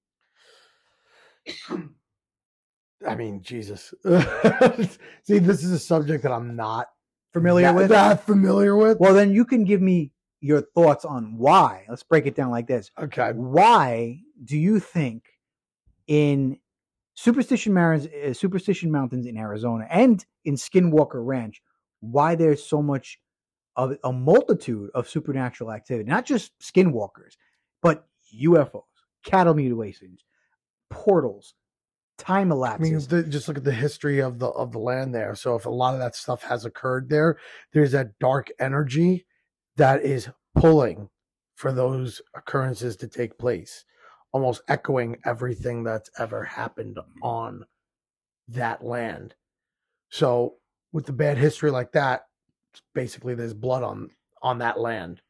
I 3.07 3.15
mean, 3.15 3.41
Jesus. 3.41 3.93
See, 5.23 5.39
this 5.39 5.64
is 5.64 5.72
a 5.72 5.80
subject 5.80 6.23
that 6.23 6.31
I'm 6.31 6.56
not 6.56 6.88
Familiar 7.34 7.68
that, 7.68 7.76
with? 7.76 7.89
that 7.89 8.26
familiar 8.26 8.76
with. 8.76 8.99
Well, 8.99 9.14
then 9.14 9.31
you 9.31 9.45
can 9.45 9.64
give 9.64 9.81
me 9.81 10.11
your 10.41 10.61
thoughts 10.61 11.05
on 11.05 11.38
why. 11.38 11.85
Let's 11.88 12.03
break 12.03 12.26
it 12.26 12.35
down 12.35 12.49
like 12.49 12.68
this. 12.68 12.91
Okay. 12.99 13.31
why 13.34 14.19
do 14.43 14.57
you 14.57 14.80
think 14.80 15.23
in 16.07 16.57
Superstition 17.13 17.73
Mountains, 17.73 18.07
uh, 18.07 18.34
Superstition 18.34 18.91
Mountains 18.91 19.27
in 19.27 19.38
Arizona 19.38 19.88
and 19.89 20.26
in 20.43 20.55
Skinwalker 20.55 21.23
Ranch, 21.26 21.61
why 21.99 22.35
there's 22.35 22.63
so 22.65 22.81
much 22.81 23.19
of 23.76 23.95
a 24.03 24.11
multitude 24.11 24.89
of 24.93 25.07
supernatural 25.07 25.72
activity, 25.72 26.09
not 26.09 26.26
just 26.26 26.51
skinwalkers, 26.59 27.38
but 27.81 28.07
UFOs, 28.43 28.84
cattle 29.23 29.53
mutilations, 29.53 30.26
portals, 30.89 31.53
time 32.18 32.51
I 32.51 32.77
mean, 32.77 32.99
the, 32.99 33.23
just 33.23 33.47
look 33.47 33.57
at 33.57 33.63
the 33.63 33.72
history 33.72 34.19
of 34.19 34.39
the 34.39 34.47
of 34.47 34.72
the 34.72 34.80
land 34.80 35.13
there. 35.13 35.35
So 35.35 35.55
if 35.55 35.65
a 35.65 35.69
lot 35.69 35.93
of 35.93 35.99
that 35.99 36.15
stuff 36.15 36.43
has 36.43 36.65
occurred 36.65 37.09
there, 37.09 37.38
there's 37.73 37.91
that 37.93 38.19
dark 38.19 38.49
energy 38.59 39.26
that 39.77 40.03
is 40.03 40.30
pulling 40.56 41.10
for 41.56 41.72
those 41.72 42.22
occurrences 42.35 42.95
to 42.98 43.07
take 43.07 43.38
place, 43.38 43.85
almost 44.31 44.61
echoing 44.68 45.18
everything 45.26 45.84
that's 45.84 46.10
ever 46.18 46.43
happened 46.43 46.99
on 47.22 47.65
that 48.48 48.84
land. 48.84 49.35
So 50.10 50.56
with 50.91 51.06
the 51.06 51.14
bad 51.14 51.38
history 51.38 51.72
like 51.72 51.91
that, 51.93 52.26
basically 52.93 53.35
there's 53.35 53.53
blood 53.53 53.84
on 53.84 54.10
on 54.41 54.57
that 54.60 54.80
land. 54.80 55.22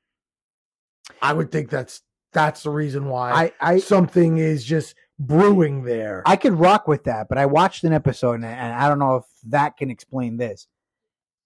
I 1.22 1.34
would 1.34 1.52
think 1.52 1.70
that's 1.70 2.02
that's 2.34 2.64
the 2.64 2.70
reason 2.70 3.06
why 3.06 3.32
I, 3.32 3.52
I, 3.60 3.80
something 3.80 4.38
is 4.38 4.64
just 4.64 4.96
brewing 5.20 5.84
there. 5.84 6.24
I 6.26 6.36
could 6.36 6.54
rock 6.54 6.88
with 6.88 7.04
that, 7.04 7.28
but 7.28 7.38
I 7.38 7.46
watched 7.46 7.84
an 7.84 7.94
episode 7.94 8.36
and, 8.36 8.46
and 8.46 8.74
I 8.74 8.88
don't 8.88 9.00
know 9.00 9.18
if 9.18 9.26
that 9.50 9.78
can 9.78 9.92
explain 9.92 10.38
this. 10.38 10.68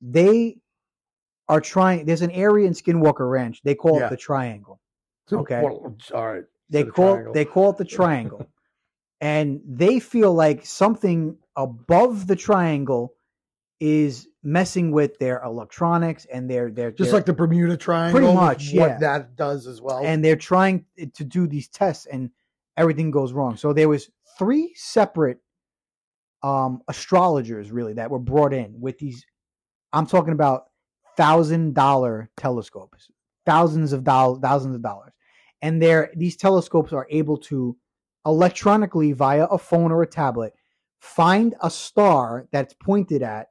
They 0.02 0.58
are 1.50 1.62
trying. 1.62 2.06
There's 2.06 2.22
an 2.22 2.32
area 2.32 2.68
in 2.68 2.74
Skinwalker 2.74 3.30
Ranch. 3.30 3.62
They 3.64 3.76
call 3.76 4.00
Yeah. 4.00 4.08
it 4.08 4.10
the 4.10 4.18
Triangle. 4.18 4.80
Okay. 5.32 5.62
well, 5.62 5.96
all 6.14 6.34
right. 6.34 6.44
They 6.70 6.84
the 6.84 6.92
call 6.92 7.14
triangle. 7.14 7.34
they 7.34 7.46
call 7.46 7.70
it 7.72 7.78
the 7.78 7.86
Triangle, 7.86 8.48
and 9.22 9.62
they 9.68 10.00
feel 10.00 10.34
like 10.34 10.66
something 10.66 11.38
above 11.56 12.28
the 12.28 12.36
Triangle 12.36 13.14
is 13.80 14.28
messing 14.44 14.92
with 14.92 15.18
their 15.20 15.42
electronics 15.44 16.26
and 16.32 16.50
their 16.50 16.72
their 16.72 16.92
Just 16.92 17.10
their- 17.12 17.18
like 17.20 17.26
the 17.26 17.34
Bermuda 17.34 17.76
Triangle. 17.78 18.20
Pretty 18.20 18.34
much, 18.36 18.74
What 18.74 18.90
yeah. 18.92 18.98
that 19.00 19.36
does 19.36 19.68
as 19.68 19.82
well. 19.82 20.02
and 20.04 20.24
they're 20.24 20.36
trying 20.36 20.86
to 21.14 21.24
do 21.24 21.48
these 21.48 21.68
tests 21.68 22.06
and 22.06 22.30
everything 22.78 23.10
goes 23.10 23.32
wrong 23.34 23.56
so 23.58 23.72
there 23.74 23.88
was 23.90 24.10
three 24.38 24.74
separate 24.76 25.40
um 26.44 26.82
astrologers 26.90 27.72
really 27.72 27.94
that 27.94 28.10
were 28.12 28.20
brought 28.20 28.54
in 28.54 28.80
with 28.82 28.98
these 29.00 29.26
i'm 29.94 30.06
talking 30.06 30.34
about 30.34 30.66
thousand 31.18 31.74
dollar 31.74 32.30
telescopes 32.38 33.10
thousands 33.46 33.94
of 33.94 34.04
dollars 34.04 34.40
thousands 34.42 34.76
of 34.76 34.82
dollars. 34.82 35.14
And 35.62 35.82
they're 35.82 36.12
these 36.16 36.36
telescopes 36.36 36.94
are 36.94 37.08
able 37.10 37.38
to 37.38 37.76
electronically 38.26 39.12
via 39.14 39.46
a 39.46 39.58
phone 39.58 39.92
or 39.92 40.02
a 40.02 40.08
tablet 40.08 40.54
find 41.00 41.54
a 41.62 41.70
star 41.70 42.48
that's 42.52 42.74
pointed 42.74 43.22
at 43.22 43.50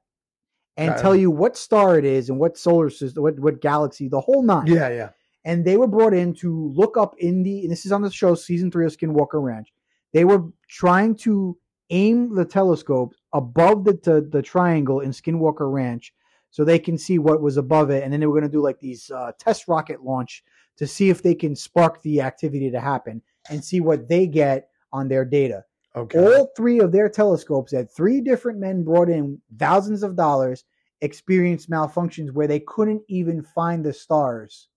and 0.76 0.96
tell 1.00 1.14
you 1.14 1.30
what 1.30 1.56
star 1.56 1.96
it 1.98 2.04
is 2.04 2.28
and 2.28 2.38
what 2.38 2.58
solar 2.58 2.90
system 2.90 3.22
what, 3.22 3.38
what 3.38 3.60
galaxy 3.60 4.08
the 4.08 4.20
whole 4.20 4.42
nine. 4.42 4.66
Yeah, 4.66 4.88
yeah. 4.88 5.10
and 5.44 5.64
they 5.64 5.76
were 5.76 5.86
brought 5.86 6.14
in 6.14 6.34
to 6.34 6.72
look 6.74 6.96
up 6.96 7.14
in 7.18 7.44
the 7.44 7.62
and 7.62 7.70
this 7.70 7.86
is 7.86 7.92
on 7.92 8.02
the 8.02 8.10
show 8.10 8.34
season 8.34 8.70
three 8.70 8.84
of 8.84 8.96
skinwalker 8.96 9.42
ranch. 9.42 9.72
They 10.12 10.24
were 10.24 10.42
trying 10.68 11.14
to 11.18 11.56
aim 11.90 12.34
the 12.34 12.44
telescope 12.44 13.14
above 13.32 13.84
the 13.84 13.92
the, 14.02 14.28
the 14.28 14.42
triangle 14.42 15.00
in 15.00 15.10
skinwalker 15.10 15.72
ranch 15.72 16.12
so 16.54 16.62
they 16.64 16.78
can 16.78 16.96
see 16.96 17.18
what 17.18 17.42
was 17.42 17.56
above 17.56 17.90
it 17.90 18.04
and 18.04 18.12
then 18.12 18.20
they 18.20 18.26
were 18.26 18.38
going 18.38 18.48
to 18.48 18.56
do 18.58 18.62
like 18.62 18.78
these 18.78 19.10
uh, 19.10 19.32
test 19.40 19.66
rocket 19.66 20.04
launch 20.04 20.44
to 20.76 20.86
see 20.86 21.10
if 21.10 21.20
they 21.20 21.34
can 21.34 21.56
spark 21.56 22.00
the 22.02 22.20
activity 22.20 22.70
to 22.70 22.78
happen 22.80 23.20
and 23.50 23.64
see 23.64 23.80
what 23.80 24.08
they 24.08 24.24
get 24.28 24.68
on 24.92 25.08
their 25.08 25.24
data 25.24 25.64
Okay. 25.96 26.18
all 26.18 26.50
three 26.56 26.78
of 26.80 26.92
their 26.92 27.08
telescopes 27.08 27.72
that 27.72 27.92
three 27.92 28.20
different 28.20 28.58
men 28.60 28.84
brought 28.84 29.08
in 29.08 29.40
thousands 29.58 30.02
of 30.04 30.14
dollars 30.16 30.64
experienced 31.00 31.68
malfunctions 31.70 32.30
where 32.32 32.46
they 32.46 32.60
couldn't 32.60 33.02
even 33.08 33.42
find 33.42 33.84
the 33.84 33.92
stars 33.92 34.68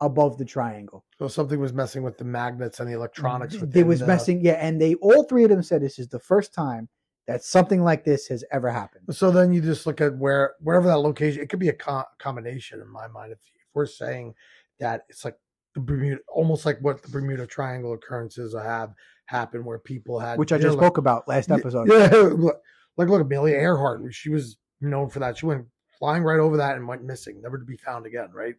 above 0.00 0.38
the 0.38 0.44
triangle. 0.44 1.04
so 1.18 1.26
something 1.26 1.58
was 1.58 1.72
messing 1.72 2.02
with 2.02 2.18
the 2.18 2.24
magnets 2.24 2.78
and 2.80 2.88
the 2.88 2.92
electronics. 2.94 3.56
They 3.62 3.82
was 3.82 4.00
the- 4.00 4.06
messing, 4.06 4.44
yeah, 4.44 4.52
and 4.54 4.80
they 4.80 4.94
all 4.96 5.24
three 5.24 5.42
of 5.44 5.50
them 5.50 5.62
said 5.62 5.82
this 5.82 5.98
is 5.98 6.08
the 6.08 6.18
first 6.20 6.52
time 6.54 6.88
that 7.26 7.42
something 7.44 7.82
like 7.82 8.04
this 8.04 8.26
has 8.28 8.44
ever 8.52 8.70
happened. 8.70 9.04
So 9.14 9.30
then 9.30 9.52
you 9.52 9.60
just 9.60 9.86
look 9.86 10.00
at 10.00 10.16
where 10.16 10.54
wherever 10.60 10.86
that 10.86 10.98
location. 10.98 11.42
It 11.42 11.48
could 11.48 11.58
be 11.58 11.68
a 11.68 11.72
co- 11.72 12.04
combination 12.18 12.80
in 12.80 12.88
my 12.88 13.08
mind. 13.08 13.32
If, 13.32 13.38
if 13.38 13.66
we're 13.74 13.86
saying 13.86 14.34
that 14.80 15.02
it's 15.08 15.24
like 15.24 15.36
the 15.74 15.80
Bermuda, 15.80 16.20
almost 16.28 16.64
like 16.64 16.78
what 16.80 17.02
the 17.02 17.08
Bermuda 17.10 17.46
Triangle 17.46 17.92
occurrences 17.94 18.54
have 18.54 18.92
happened, 19.26 19.64
where 19.64 19.78
people 19.78 20.18
had 20.20 20.38
Which 20.38 20.52
I 20.52 20.58
just 20.58 20.76
like- 20.76 20.84
spoke 20.84 20.98
about 20.98 21.26
last 21.28 21.50
episode. 21.50 21.88
Yeah, 21.88 22.08
look- 22.36 22.60
like 22.96 23.08
look, 23.08 23.20
at 23.20 23.26
Amelia 23.26 23.56
Earhart, 23.56 24.02
she 24.14 24.30
was 24.30 24.56
known 24.80 25.08
for 25.10 25.18
that. 25.18 25.36
She 25.38 25.46
went 25.46 25.66
flying 25.98 26.22
right 26.22 26.38
over 26.40 26.56
that 26.58 26.76
and 26.76 26.86
went 26.86 27.04
missing, 27.04 27.40
never 27.42 27.58
to 27.58 27.64
be 27.64 27.76
found 27.76 28.06
again. 28.06 28.28
Right, 28.32 28.54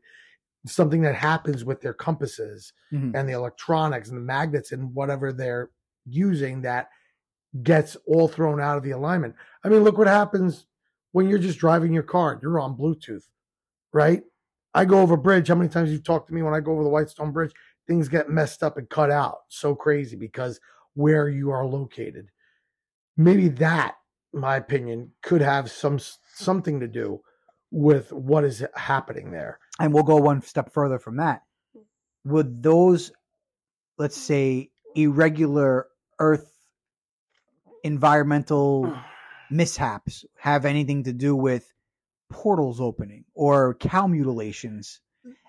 something 0.67 1.01
that 1.03 1.15
happens 1.15 1.63
with 1.63 1.79
their 1.81 1.93
compasses 1.93 2.73
Mhm. 2.93 3.15
and 3.15 3.27
the 3.29 3.33
electronics 3.33 4.09
and 4.09 4.17
the 4.17 4.21
magnets 4.21 4.71
and 4.73 4.93
whatever 4.93 5.31
they're 5.31 5.69
using 6.05 6.61
that 6.63 6.89
gets 7.63 7.95
all 8.05 8.27
thrown 8.27 8.61
out 8.61 8.77
of 8.77 8.83
the 8.83 8.91
alignment. 8.91 9.35
I 9.63 9.69
mean, 9.69 9.83
look 9.83 9.97
what 9.97 10.07
happens 10.07 10.65
when 11.11 11.27
you're 11.27 11.39
just 11.39 11.59
driving 11.59 11.93
your 11.93 12.03
car. 12.03 12.39
You're 12.41 12.59
on 12.59 12.77
Bluetooth, 12.77 13.23
right? 13.93 14.23
I 14.73 14.85
go 14.85 15.01
over 15.01 15.17
bridge. 15.17 15.47
How 15.47 15.55
many 15.55 15.69
times 15.69 15.91
you've 15.91 16.03
talked 16.03 16.27
to 16.27 16.33
me 16.33 16.43
when 16.43 16.53
I 16.53 16.59
go 16.59 16.73
over 16.73 16.83
the 16.83 16.89
Whitestone 16.89 17.31
Bridge? 17.31 17.53
Things 17.87 18.09
get 18.09 18.29
messed 18.29 18.63
up 18.63 18.77
and 18.77 18.89
cut 18.89 19.09
out. 19.11 19.39
So 19.47 19.73
crazy 19.75 20.15
because 20.15 20.59
where 20.93 21.29
you 21.29 21.51
are 21.51 21.65
located. 21.65 22.29
Maybe 23.15 23.47
that, 23.49 23.95
my 24.33 24.57
opinion, 24.57 25.11
could 25.23 25.41
have 25.41 25.71
some 25.71 25.99
something 26.33 26.81
to 26.81 26.87
do 26.87 27.21
with 27.71 28.11
what 28.11 28.43
is 28.43 28.65
happening 28.75 29.31
there. 29.31 29.59
and 29.79 29.93
we'll 29.93 30.03
go 30.03 30.17
one 30.17 30.41
step 30.41 30.73
further 30.73 30.99
from 30.99 31.17
that. 31.17 31.41
Would 32.25 32.61
those, 32.61 33.11
let's 33.97 34.17
say, 34.17 34.69
irregular 34.95 35.87
Earth 36.19 36.56
environmental 37.83 38.93
mishaps 39.51 40.25
have 40.37 40.65
anything 40.65 41.03
to 41.03 41.13
do 41.13 41.35
with 41.35 41.73
portals 42.29 42.81
opening 42.81 43.25
or 43.33 43.75
cow 43.75 44.07
mutilations? 44.07 45.01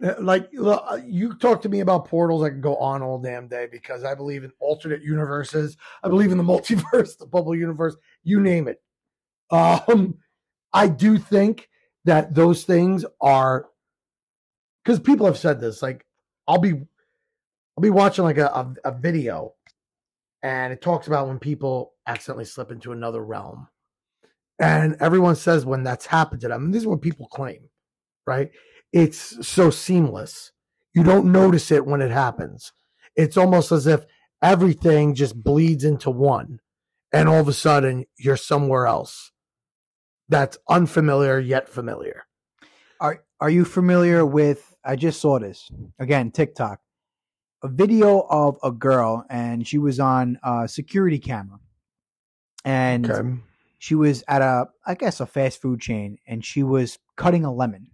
Uh, 0.02 0.14
Like 0.20 0.48
look, 0.52 0.82
uh, 0.86 0.98
you 1.04 1.34
talk 1.34 1.62
to 1.62 1.68
me 1.68 1.80
about 1.80 2.06
portals, 2.06 2.42
I 2.42 2.50
can 2.50 2.60
go 2.60 2.76
on 2.76 3.02
all 3.02 3.18
damn 3.18 3.48
day 3.48 3.68
because 3.70 4.04
I 4.04 4.14
believe 4.14 4.44
in 4.44 4.52
alternate 4.60 5.02
universes. 5.02 5.76
I 6.02 6.08
believe 6.08 6.32
in 6.32 6.38
the 6.38 6.44
multiverse, 6.54 7.18
the 7.18 7.26
bubble 7.26 7.54
universe, 7.54 7.96
you 8.22 8.40
name 8.40 8.68
it. 8.68 8.80
Um, 9.50 10.18
I 10.72 10.88
do 10.88 11.18
think 11.18 11.68
that 12.04 12.34
those 12.34 12.64
things 12.64 13.04
are 13.20 13.66
because 14.82 15.00
people 15.00 15.26
have 15.26 15.38
said 15.38 15.60
this. 15.60 15.82
Like, 15.82 16.06
I'll 16.46 16.58
be, 16.58 16.72
I'll 16.72 17.82
be 17.82 17.90
watching 17.90 18.24
like 18.24 18.38
a, 18.38 18.46
a, 18.46 18.74
a 18.86 18.92
video, 18.92 19.54
and 20.42 20.72
it 20.72 20.80
talks 20.80 21.06
about 21.06 21.28
when 21.28 21.38
people 21.38 21.92
accidentally 22.06 22.44
slip 22.44 22.70
into 22.70 22.92
another 22.92 23.24
realm, 23.24 23.68
and 24.58 24.96
everyone 25.00 25.36
says 25.36 25.64
when 25.66 25.82
that's 25.82 26.06
happened 26.06 26.40
to 26.42 26.48
them. 26.48 26.66
And 26.66 26.74
this 26.74 26.82
is 26.82 26.86
what 26.86 27.02
people 27.02 27.26
claim, 27.26 27.68
right? 28.26 28.50
It's 28.92 29.46
so 29.46 29.70
seamless. 29.70 30.52
You 30.94 31.04
don't 31.04 31.30
notice 31.32 31.70
it 31.70 31.86
when 31.86 32.00
it 32.00 32.10
happens. 32.10 32.72
It's 33.14 33.36
almost 33.36 33.70
as 33.72 33.86
if 33.86 34.04
everything 34.42 35.14
just 35.14 35.42
bleeds 35.42 35.84
into 35.84 36.10
one, 36.10 36.60
and 37.12 37.28
all 37.28 37.40
of 37.40 37.48
a 37.48 37.52
sudden 37.52 38.04
you're 38.16 38.36
somewhere 38.36 38.86
else. 38.86 39.32
That's 40.28 40.58
unfamiliar 40.68 41.38
yet 41.38 41.68
familiar. 41.68 42.24
Are 43.00 43.24
Are 43.40 43.50
you 43.50 43.64
familiar 43.64 44.26
with? 44.26 44.74
I 44.84 44.96
just 44.96 45.20
saw 45.20 45.38
this 45.38 45.70
again, 45.98 46.30
TikTok, 46.30 46.80
a 47.62 47.68
video 47.68 48.20
of 48.30 48.58
a 48.62 48.70
girl, 48.70 49.24
and 49.30 49.66
she 49.66 49.78
was 49.78 49.98
on 50.00 50.38
a 50.42 50.68
security 50.68 51.18
camera, 51.18 51.58
and 52.64 53.10
Okay. 53.10 53.38
she 53.78 53.94
was 53.94 54.22
at 54.28 54.42
a, 54.42 54.68
I 54.86 54.94
guess, 54.94 55.20
a 55.20 55.26
fast 55.26 55.60
food 55.60 55.80
chain, 55.80 56.18
and 56.26 56.44
she 56.44 56.62
was 56.62 56.98
cutting 57.16 57.44
a 57.44 57.52
lemon 57.52 57.88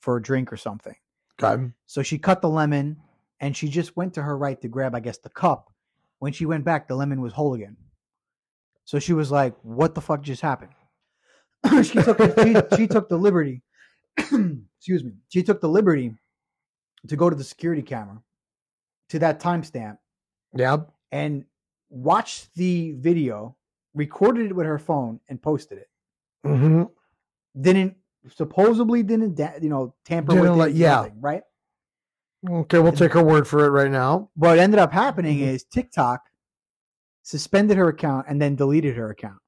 for 0.00 0.16
a 0.16 0.22
drink 0.22 0.52
or 0.52 0.56
something. 0.56 0.94
Okay. 1.42 1.70
So 1.86 2.02
she 2.02 2.18
cut 2.18 2.42
the 2.42 2.48
lemon, 2.48 2.98
and 3.40 3.56
she 3.56 3.68
just 3.68 3.96
went 3.96 4.14
to 4.14 4.22
her 4.22 4.36
right 4.36 4.60
to 4.60 4.68
grab, 4.68 4.94
I 4.94 5.00
guess, 5.00 5.18
the 5.18 5.30
cup. 5.30 5.72
When 6.20 6.32
she 6.32 6.46
went 6.46 6.64
back, 6.64 6.88
the 6.88 6.96
lemon 6.96 7.20
was 7.20 7.32
whole 7.32 7.54
again. 7.54 7.76
So 8.84 8.98
she 8.98 9.12
was 9.12 9.30
like, 9.30 9.54
"What 9.62 9.94
the 9.94 10.00
fuck 10.00 10.22
just 10.22 10.42
happened?" 10.42 10.72
she 11.84 12.00
took 12.02 12.18
she, 12.40 12.56
she 12.76 12.86
took 12.86 13.08
the 13.08 13.18
liberty. 13.18 13.62
excuse 14.18 15.04
me. 15.04 15.12
She 15.28 15.42
took 15.42 15.60
the 15.60 15.68
liberty 15.68 16.14
to 17.06 17.16
go 17.16 17.30
to 17.30 17.36
the 17.36 17.44
security 17.44 17.82
camera 17.82 18.20
to 19.08 19.18
that 19.20 19.40
timestamp 19.40 19.98
Yeah. 20.54 20.78
and 21.12 21.44
watched 21.90 22.54
the 22.54 22.92
video, 22.92 23.56
recorded 23.94 24.46
it 24.46 24.54
with 24.56 24.66
her 24.66 24.78
phone, 24.78 25.20
and 25.28 25.40
posted 25.42 25.78
it. 25.78 25.88
hmm 26.44 26.84
Didn't 27.58 27.96
supposedly 28.34 29.02
didn't 29.02 29.34
da- 29.34 29.58
you 29.60 29.68
know 29.68 29.94
tamper 30.04 30.32
Didn't 30.32 30.50
with 30.50 30.58
let- 30.58 30.70
it, 30.70 30.76
yeah. 30.76 31.08
right? 31.20 31.42
Okay, 32.48 32.78
we'll 32.78 32.92
take 32.92 33.12
her 33.14 33.22
word 33.24 33.48
for 33.48 33.64
it 33.64 33.70
right 33.70 33.90
now. 33.90 34.30
What 34.36 34.58
ended 34.58 34.78
up 34.78 34.92
happening 34.92 35.38
Mhm. 35.38 35.46
is 35.48 35.64
TikTok 35.64 36.20
suspended 37.22 37.76
her 37.76 37.88
account 37.88 38.26
and 38.28 38.40
then 38.40 38.54
deleted 38.54 38.96
her 38.96 39.10
account. 39.10 39.40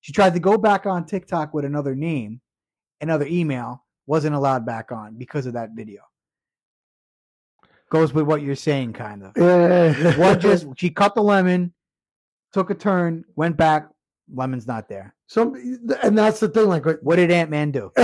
She 0.00 0.12
tried 0.12 0.34
to 0.34 0.40
go 0.40 0.58
back 0.58 0.84
on 0.86 1.06
TikTok 1.06 1.54
with 1.54 1.64
another 1.64 1.94
name, 1.94 2.40
another 3.00 3.26
email, 3.26 3.84
wasn't 4.06 4.34
allowed 4.34 4.66
back 4.66 4.90
on 4.90 5.16
because 5.16 5.46
of 5.46 5.52
that 5.52 5.70
video. 5.76 6.02
Goes 7.92 8.14
with 8.14 8.24
what 8.24 8.40
you're 8.40 8.54
saying, 8.56 8.94
kind 8.94 9.22
of. 9.22 9.32
Yeah. 9.36 10.16
What 10.16 10.40
just 10.48 10.66
she 10.78 10.88
cut 10.88 11.14
the 11.14 11.22
lemon, 11.22 11.74
took 12.54 12.70
a 12.70 12.74
turn, 12.74 13.22
went 13.36 13.58
back, 13.58 13.86
lemon's 14.34 14.66
not 14.66 14.88
there. 14.88 15.14
some, 15.26 15.54
and 16.02 16.16
that's 16.16 16.40
the 16.40 16.48
thing. 16.48 16.68
Like, 16.68 16.86
What 17.02 17.16
did 17.16 17.30
Ant 17.30 17.50
Man 17.50 17.70
do? 17.70 17.92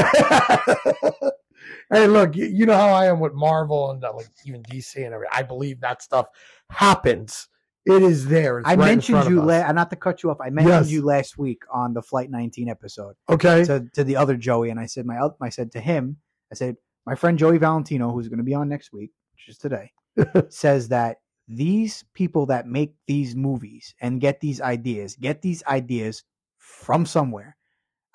hey, 1.91 2.07
look, 2.07 2.37
you, 2.37 2.45
you 2.45 2.67
know 2.67 2.77
how 2.77 2.89
I 2.89 3.07
am 3.07 3.19
with 3.19 3.33
Marvel 3.33 3.91
and 3.91 4.05
uh, 4.05 4.13
like 4.15 4.27
even 4.45 4.63
DC 4.65 4.97
and 4.97 5.15
everything. 5.15 5.33
I 5.33 5.43
believe 5.43 5.81
that 5.81 6.03
stuff 6.03 6.27
happens. 6.71 7.49
It 7.87 8.03
is 8.03 8.27
there. 8.27 8.59
It's 8.59 8.69
I 8.69 8.73
right 8.75 8.85
mentioned 8.85 9.25
you 9.31 9.41
us. 9.41 9.47
last 9.47 9.75
not 9.75 9.89
to 9.89 9.97
cut 9.97 10.23
you 10.23 10.31
off. 10.31 10.37
I 10.43 10.51
mentioned 10.51 10.85
Yes. 10.85 10.91
you 10.91 11.03
last 11.03 11.39
week 11.39 11.63
on 11.73 11.95
the 11.95 12.03
Flight 12.03 12.31
19 12.31 12.69
episode. 12.69 13.15
Okay. 13.31 13.65
to, 13.65 13.87
to 13.95 14.05
the 14.05 14.17
other 14.17 14.37
Joey, 14.37 14.69
and 14.69 14.79
I 14.79 14.85
said 14.85 15.07
my 15.07 15.19
I 15.41 15.49
said 15.49 15.73
to 15.73 15.81
him, 15.81 16.19
I 16.53 16.57
said 16.57 16.77
my 17.07 17.15
friend 17.15 17.39
Joey 17.39 17.57
Valentino, 17.57 18.13
who's 18.13 18.29
going 18.29 18.37
to 18.37 18.45
be 18.45 18.53
on 18.53 18.69
next 18.69 18.93
week, 18.93 19.13
which 19.39 19.55
is 19.55 19.59
today, 19.59 19.93
says 20.51 20.89
that 20.89 21.19
these 21.47 22.05
people 22.15 22.47
that 22.47 22.67
make 22.67 22.93
these 23.07 23.35
movies 23.35 23.95
and 24.01 24.21
get 24.21 24.41
these 24.41 24.61
ideas 24.61 25.17
get 25.17 25.41
these 25.41 25.63
ideas 25.65 26.25
from 26.59 27.07
somewhere. 27.07 27.57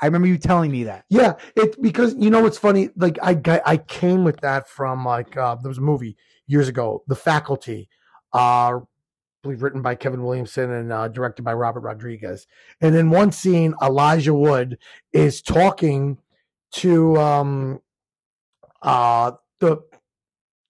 I 0.01 0.05
remember 0.05 0.27
you 0.27 0.37
telling 0.37 0.71
me 0.71 0.83
that. 0.83 1.05
Yeah, 1.09 1.33
it 1.55 1.81
because 1.81 2.15
you 2.17 2.29
know 2.29 2.41
what's 2.41 2.57
funny. 2.57 2.89
Like 2.95 3.17
I 3.21 3.33
got, 3.33 3.61
I 3.65 3.77
came 3.77 4.23
with 4.23 4.39
that 4.41 4.67
from 4.67 5.05
like 5.05 5.35
uh, 5.37 5.55
there 5.55 5.69
was 5.69 5.77
a 5.77 5.81
movie 5.81 6.17
years 6.45 6.67
ago, 6.67 7.03
The 7.07 7.15
Faculty, 7.15 7.89
uh, 8.33 8.37
I 8.37 8.79
believe 9.41 9.63
written 9.63 9.81
by 9.81 9.95
Kevin 9.95 10.23
Williamson 10.23 10.71
and 10.71 10.91
uh, 10.91 11.07
directed 11.07 11.43
by 11.43 11.53
Robert 11.53 11.81
Rodriguez. 11.81 12.47
And 12.81 12.95
in 12.95 13.09
one 13.09 13.31
scene, 13.31 13.75
Elijah 13.81 14.33
Wood 14.33 14.77
is 15.13 15.41
talking 15.41 16.17
to 16.73 17.17
um, 17.17 17.79
uh, 18.81 19.31
the 19.59 19.77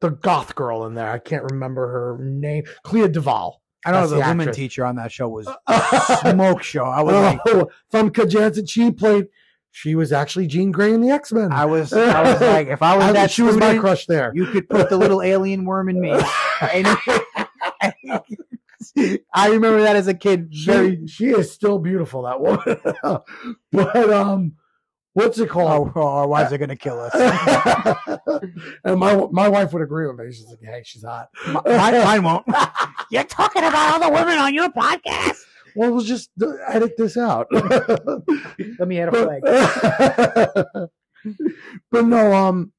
the 0.04 0.12
goth 0.12 0.54
girl 0.54 0.86
in 0.86 0.94
there. 0.96 1.10
I 1.10 1.18
can't 1.18 1.50
remember 1.50 1.88
her 1.88 2.18
name. 2.22 2.66
Clea 2.84 3.08
DuVall. 3.08 3.56
I 3.86 3.92
don't 3.92 4.02
know 4.02 4.08
That's 4.08 4.12
the, 4.12 4.16
the 4.18 4.22
woman 4.22 4.42
actress. 4.42 4.58
teacher 4.58 4.86
on 4.86 4.98
that 4.98 5.12
show 5.12 5.30
was 5.30 5.48
a 5.68 6.18
smoke 6.32 6.62
show. 6.62 6.84
I 6.84 7.02
was 7.02 7.14
like, 7.16 7.40
oh, 7.48 7.70
Famke 7.92 8.70
She 8.70 8.92
played. 8.92 9.28
She 9.72 9.96
was 9.96 10.12
actually 10.12 10.48
Jean 10.48 10.72
Grey 10.72 10.94
in 10.94 11.02
the 11.02 11.10
X 11.10 11.32
Men. 11.32 11.52
I 11.52 11.66
was, 11.66 11.94
I 11.94 12.22
was 12.22 12.42
like, 12.42 12.68
if 12.68 12.82
I 12.84 12.96
was 12.98 13.14
that 13.14 13.32
she 13.32 13.42
was 13.42 13.58
my 13.58 13.78
crush 13.78 14.06
there. 14.06 14.32
you 14.36 14.46
could 14.46 14.70
put 14.70 14.90
the 14.90 14.98
little 14.98 15.22
alien 15.22 15.66
worm 15.66 15.90
in 15.90 16.00
me. 16.00 16.12
I 19.34 19.48
remember 19.50 19.82
that 19.82 19.96
as 19.96 20.08
a 20.08 20.14
kid. 20.14 20.50
Very. 20.54 21.08
she, 21.08 21.08
she 21.08 21.26
is 21.30 21.52
still 21.52 21.80
beautiful, 21.80 22.24
that 22.24 22.40
woman. 22.42 23.24
but 23.72 24.14
um, 24.14 24.54
what's 25.14 25.38
it 25.40 25.50
Oh, 25.50 25.54
called? 25.54 25.92
oh, 25.96 26.02
our 26.08 26.28
wives 26.28 26.52
are 26.54 26.58
gonna 26.58 26.76
kill 26.76 27.00
us. 27.00 27.14
and 28.84 29.00
my 29.00 29.16
my 29.32 29.48
wife 29.50 29.74
would 29.74 29.82
agree 29.82 30.08
with 30.08 30.18
me. 30.18 30.32
She's 30.32 30.46
like, 30.46 30.60
"Hey, 30.62 30.82
she's 30.86 31.04
hot." 31.04 31.30
Mine, 31.48 31.66
mine 32.04 32.24
won't. 32.24 32.46
You're 33.12 33.24
talking 33.24 33.64
about 33.64 33.94
all 33.94 34.10
the 34.10 34.16
women 34.16 34.38
on 34.38 34.54
your 34.54 34.70
podcast. 34.70 35.38
Well, 35.76 35.92
we'll 35.92 36.04
just 36.04 36.30
edit 36.68 36.98
this 36.98 37.18
out. 37.18 37.48
Let 37.52 38.88
me 38.88 39.00
add 39.00 39.10
a 39.14 39.42
flag. 39.42 40.90
but, 41.92 42.06
no, 42.06 42.34
um, 42.34 42.72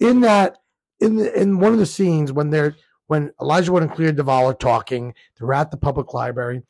in 0.00 0.20
that, 0.20 0.58
in 1.00 1.16
the, 1.16 1.40
in 1.40 1.58
one 1.58 1.72
of 1.72 1.78
the 1.78 1.86
scenes 1.86 2.32
when 2.32 2.50
they're 2.50 2.76
when 3.08 3.32
Elijah 3.40 3.72
Wood 3.72 3.82
and 3.84 3.92
Clea 3.92 4.12
DuVall 4.12 4.44
are 4.50 4.54
talking, 4.54 5.14
they're 5.38 5.52
at 5.54 5.70
the 5.70 5.76
public 5.76 6.12
library, 6.14 6.62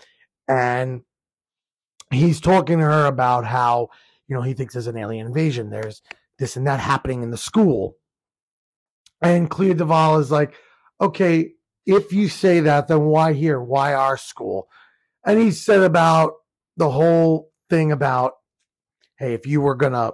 and 0.49 1.03
he's 2.11 2.41
talking 2.41 2.79
to 2.79 2.85
her 2.85 3.07
about 3.07 3.45
how 3.47 3.89
you 4.29 4.37
know 4.37 4.43
he 4.43 4.55
thinks 4.55 4.75
there's 4.75 4.87
an 4.87 4.97
alien 4.97 5.27
invasion. 5.27 5.71
There's 5.71 6.03
this 6.39 6.57
and 6.57 6.67
that 6.67 6.81
happening 6.81 7.23
in 7.23 7.31
the 7.31 7.37
school, 7.37 7.97
and 9.23 9.51
Clea 9.51 9.75
DuVall 9.75 10.21
is 10.21 10.31
like, 10.31 10.55
okay, 11.01 11.53
if 11.87 12.13
you 12.13 12.29
say 12.29 12.61
that, 12.61 12.89
then 12.89 13.03
why 13.03 13.33
here? 13.33 13.61
Why 13.61 13.95
our 13.95 14.17
school? 14.17 14.69
And 15.25 15.41
he 15.41 15.51
said 15.51 15.83
about 15.83 16.35
the 16.77 16.91
whole 16.91 17.51
thing 17.71 17.93
about, 17.93 18.35
hey, 19.19 19.35
if 19.35 19.47
you 19.47 19.61
were 19.61 19.75
gonna 19.75 20.13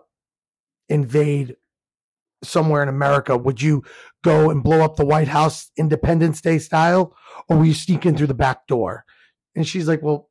invade 0.89 1.57
somewhere 2.45 2.83
in 2.83 2.89
America, 2.89 3.37
would 3.37 3.63
you 3.63 3.83
go 4.23 4.51
and 4.51 4.63
blow 4.63 4.81
up 4.81 4.97
the 4.97 5.07
White 5.07 5.29
House 5.29 5.71
Independence 5.77 6.41
Day 6.41 6.59
style, 6.59 7.17
or 7.49 7.57
will 7.57 7.67
you 7.67 7.75
sneak 7.75 8.07
in 8.07 8.17
through 8.17 8.27
the 8.29 8.35
back 8.35 8.67
door? 8.67 9.05
And 9.55 9.67
she's 9.67 9.89
like, 9.89 10.03
well, 10.03 10.29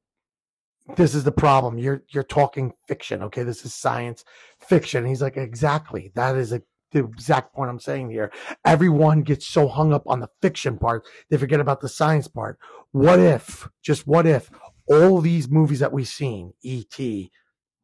this 0.97 1.15
is 1.15 1.23
the 1.23 1.31
problem. 1.31 1.77
You're 1.77 2.03
you're 2.09 2.23
talking 2.23 2.73
fiction, 2.87 3.21
okay? 3.23 3.43
This 3.43 3.65
is 3.65 3.73
science 3.73 4.25
fiction. 4.59 4.99
And 4.99 5.07
he's 5.07 5.21
like, 5.21 5.37
exactly. 5.37 6.11
That 6.15 6.35
is 6.35 6.51
a, 6.51 6.61
the 6.91 7.05
exact 7.05 7.53
point 7.53 7.69
I'm 7.69 7.79
saying 7.79 8.09
here. 8.09 8.31
Everyone 8.65 9.21
gets 9.21 9.47
so 9.47 9.67
hung 9.67 9.93
up 9.93 10.03
on 10.07 10.19
the 10.19 10.29
fiction 10.41 10.77
part, 10.77 11.05
they 11.29 11.37
forget 11.37 11.59
about 11.59 11.81
the 11.81 11.89
science 11.89 12.27
part. 12.27 12.59
What 12.91 13.19
if, 13.19 13.69
just 13.81 14.05
what 14.05 14.27
if, 14.27 14.49
all 14.87 15.21
these 15.21 15.49
movies 15.49 15.79
that 15.79 15.93
we've 15.93 16.07
seen, 16.07 16.53
E.T., 16.61 17.31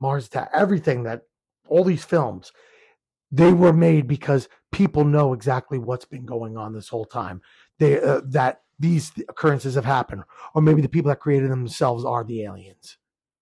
Mars 0.01 0.27
Attack, 0.27 0.49
everything 0.53 1.03
that, 1.03 1.21
all 1.69 1.83
these 1.83 2.03
films, 2.03 2.51
they 3.31 3.53
were 3.53 3.73
made 3.73 4.07
because 4.07 4.49
people 4.71 5.03
know 5.03 5.33
exactly 5.33 5.79
what's 5.79 6.05
been 6.05 6.25
going 6.25 6.57
on 6.57 6.73
this 6.73 6.89
whole 6.89 7.05
time. 7.05 7.41
They 7.79 7.99
uh, 8.01 8.21
that 8.25 8.61
these 8.79 9.11
occurrences 9.29 9.75
have 9.75 9.85
happened, 9.85 10.23
or 10.53 10.61
maybe 10.61 10.81
the 10.81 10.89
people 10.89 11.09
that 11.09 11.19
created 11.19 11.49
them 11.51 11.59
themselves 11.61 12.05
are 12.05 12.23
the 12.23 12.43
aliens. 12.43 12.97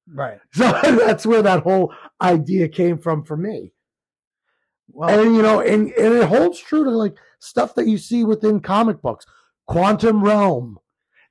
Right. 0.08 0.40
So 0.54 0.72
that's 0.82 1.26
where 1.26 1.42
that 1.42 1.64
whole 1.64 1.94
idea 2.22 2.68
came 2.68 2.98
from 2.98 3.24
for 3.24 3.36
me. 3.36 3.74
Well, 4.92 5.10
And 5.20 5.36
you 5.36 5.42
know, 5.42 5.60
and, 5.62 5.92
and 5.94 6.14
it 6.14 6.28
holds 6.28 6.60
true 6.60 6.84
to 6.84 6.90
like 6.92 7.16
stuff 7.40 7.76
that 7.76 7.88
you 7.88 7.98
see 7.98 8.24
within 8.24 8.60
comic 8.60 9.02
books. 9.02 9.26
Quantum 9.68 10.24
realm. 10.24 10.80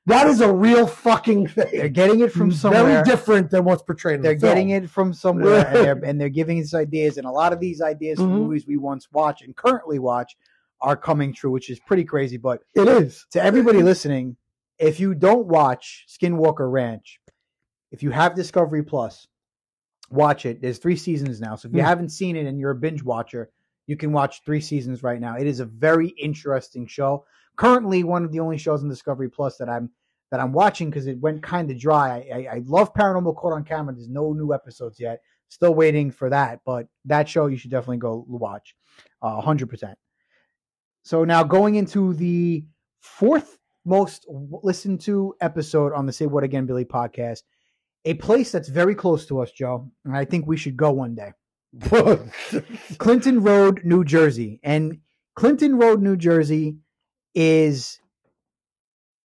That 0.06 0.26
is 0.26 0.40
a 0.42 0.52
real 0.52 0.86
fucking 0.86 1.46
thing. 1.48 1.68
they're 1.72 1.88
getting 1.88 2.20
it 2.20 2.30
from 2.32 2.52
somewhere. 2.52 2.84
Very 2.84 3.04
different 3.04 3.50
than 3.50 3.64
what's 3.64 3.82
portrayed 3.82 4.16
in 4.16 4.22
They're 4.22 4.34
the 4.34 4.40
getting 4.40 4.70
it 4.70 4.90
from 4.90 5.14
somewhere, 5.14 5.66
and 5.66 5.76
they're, 5.76 5.92
and 6.04 6.20
they're 6.20 6.28
giving 6.28 6.60
us 6.60 6.74
ideas. 6.74 7.16
And 7.16 7.26
a 7.26 7.30
lot 7.30 7.54
of 7.54 7.60
these 7.60 7.80
ideas 7.80 8.18
from 8.18 8.28
Mhm. 8.32 8.38
movies 8.40 8.66
we 8.66 8.76
once 8.76 9.08
watched 9.12 9.42
and 9.44 9.56
currently 9.56 9.98
watch 9.98 10.36
are 10.84 10.96
coming 10.96 11.32
true, 11.32 11.50
which 11.50 11.70
is 11.70 11.80
pretty 11.80 12.04
crazy. 12.04 12.36
But 12.36 12.60
It 12.74 12.86
is. 12.88 13.26
to 13.32 13.42
everybody 13.42 13.82
listening, 13.82 14.36
if 14.78 15.00
you 15.00 15.14
don't 15.14 15.46
watch 15.46 16.04
Skinwalker 16.08 16.70
Ranch, 16.70 17.20
if 17.90 18.02
you 18.02 18.10
have 18.10 18.34
Discovery 18.34 18.82
Plus, 18.82 19.26
watch 20.10 20.46
it. 20.46 20.60
There's 20.60 20.78
three 20.78 20.96
seasons 20.96 21.40
now. 21.40 21.56
So 21.56 21.68
if 21.68 21.74
you 21.74 21.80
Hmm. 21.80 21.86
haven't 21.86 22.08
seen 22.10 22.36
it 22.36 22.46
and 22.46 22.58
you're 22.60 22.72
a 22.72 22.76
binge 22.76 23.02
watcher, 23.02 23.50
you 23.86 23.96
can 23.96 24.12
watch 24.12 24.42
three 24.44 24.60
seasons 24.60 25.02
right 25.02 25.20
now. 25.20 25.36
It 25.36 25.46
is 25.46 25.60
a 25.60 25.64
very 25.64 26.08
interesting 26.08 26.86
show. 26.86 27.24
Currently, 27.56 28.04
one 28.04 28.24
of 28.24 28.32
the 28.32 28.40
only 28.40 28.58
shows 28.58 28.82
on 28.82 28.88
Discovery 28.88 29.28
Plus 29.30 29.56
that 29.58 29.68
I'm 29.68 29.90
that 30.30 30.40
I'm 30.40 30.52
watching 30.52 30.90
because 30.90 31.06
it 31.06 31.20
went 31.20 31.42
kind 31.42 31.70
of 31.70 31.78
dry. 31.78 32.08
I, 32.32 32.36
I, 32.38 32.54
I 32.56 32.62
love 32.64 32.92
Paranormal 32.92 33.36
Caught 33.36 33.52
on 33.52 33.64
Camera. 33.64 33.94
There's 33.94 34.08
no 34.08 34.32
new 34.32 34.52
episodes 34.52 34.98
yet. 34.98 35.20
Still 35.48 35.74
waiting 35.74 36.10
for 36.10 36.28
that, 36.30 36.60
but 36.66 36.88
that 37.04 37.28
show 37.28 37.46
you 37.46 37.56
should 37.56 37.70
definitely 37.70 37.98
go 37.98 38.24
watch, 38.26 38.74
uh, 39.22 39.40
hundred 39.40 39.68
percent. 39.70 39.96
So 41.04 41.24
now 41.24 41.44
going 41.44 41.74
into 41.74 42.14
the 42.14 42.64
fourth 43.00 43.58
most 43.84 44.24
listened 44.28 45.02
to 45.02 45.34
episode 45.40 45.92
on 45.92 46.06
the 46.06 46.12
Say 46.12 46.24
What 46.24 46.44
Again 46.44 46.64
Billy 46.64 46.86
podcast, 46.86 47.42
a 48.06 48.14
place 48.14 48.50
that's 48.50 48.70
very 48.70 48.94
close 48.94 49.26
to 49.26 49.40
us, 49.40 49.52
Joe, 49.52 49.90
and 50.06 50.16
I 50.16 50.24
think 50.24 50.46
we 50.46 50.56
should 50.56 50.78
go 50.78 50.92
one 50.92 51.14
day. 51.14 51.32
Clinton 52.98 53.42
Road, 53.42 53.82
New 53.84 54.02
Jersey. 54.02 54.60
And 54.62 55.00
Clinton 55.34 55.76
Road, 55.76 56.00
New 56.00 56.16
Jersey 56.16 56.78
is 57.34 58.00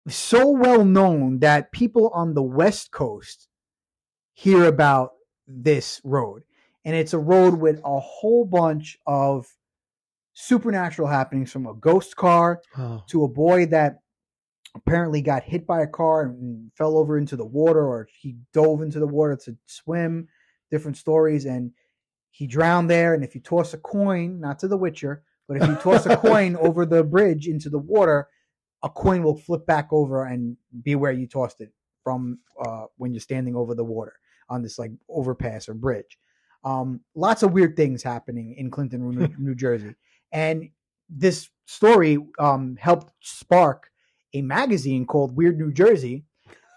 so 0.06 0.50
well 0.50 0.84
known 0.84 1.40
that 1.40 1.72
people 1.72 2.10
on 2.14 2.34
the 2.34 2.42
West 2.42 2.92
Coast 2.92 3.48
hear 4.34 4.64
about 4.64 5.12
this 5.48 6.00
road. 6.04 6.44
And 6.84 6.94
it's 6.94 7.14
a 7.14 7.18
road 7.18 7.58
with 7.58 7.80
a 7.84 7.98
whole 7.98 8.44
bunch 8.44 8.98
of 9.04 9.48
supernatural 10.38 11.08
happenings 11.08 11.50
from 11.50 11.66
a 11.66 11.72
ghost 11.74 12.14
car 12.14 12.60
Oh. 12.76 13.02
to 13.08 13.24
a 13.24 13.28
boy 13.28 13.64
that 13.66 14.00
apparently 14.74 15.22
got 15.22 15.42
hit 15.42 15.66
by 15.66 15.80
a 15.80 15.86
car 15.86 16.24
and 16.24 16.70
fell 16.76 16.98
over 16.98 17.16
into 17.16 17.36
the 17.36 17.46
water 17.46 17.82
or 17.82 18.06
he 18.20 18.36
dove 18.52 18.82
into 18.82 18.98
the 19.00 19.06
water 19.06 19.34
to 19.44 19.56
swim. 19.64 20.28
Different 20.70 20.98
stories. 20.98 21.46
And 21.46 21.70
he 22.32 22.46
drowned 22.46 22.90
there. 22.90 23.14
And 23.14 23.24
if 23.24 23.34
you 23.34 23.40
toss 23.40 23.72
a 23.72 23.78
coin 23.78 24.38
not 24.38 24.58
to 24.58 24.68
the 24.68 24.76
witcher 24.76 25.22
but 25.48 25.56
if 25.62 25.66
you 25.68 25.74
toss 25.76 26.04
a 26.06 26.16
coin 26.16 26.54
over 26.60 26.84
the 26.84 27.02
bridge 27.04 27.46
into 27.46 27.70
the 27.70 27.78
water 27.78 28.28
a 28.82 28.90
coin 28.90 29.22
will 29.22 29.38
flip 29.38 29.64
back 29.64 29.88
over 29.90 30.26
and 30.26 30.56
be 30.82 30.96
where 30.96 31.12
you 31.12 31.26
tossed 31.26 31.60
it 31.62 31.72
from 32.04 32.38
uh, 32.62 32.84
when 32.98 33.14
you're 33.14 33.20
standing 33.20 33.56
over 33.56 33.74
the 33.74 33.84
water 33.84 34.12
on 34.50 34.60
this 34.62 34.78
like 34.78 34.90
overpass 35.08 35.66
or 35.68 35.74
bridge. 35.74 36.18
Um, 36.62 37.00
lots 37.14 37.42
of 37.42 37.52
weird 37.52 37.74
things 37.74 38.02
happening 38.02 38.54
in 38.58 38.70
clinton 38.70 39.08
new, 39.08 39.28
new 39.38 39.54
jersey 39.54 39.94
and 40.36 40.68
this 41.08 41.48
story 41.64 42.18
um, 42.38 42.76
helped 42.78 43.10
spark 43.20 43.90
a 44.34 44.42
magazine 44.42 45.06
called 45.06 45.34
Weird 45.34 45.58
New 45.58 45.72
Jersey. 45.72 46.24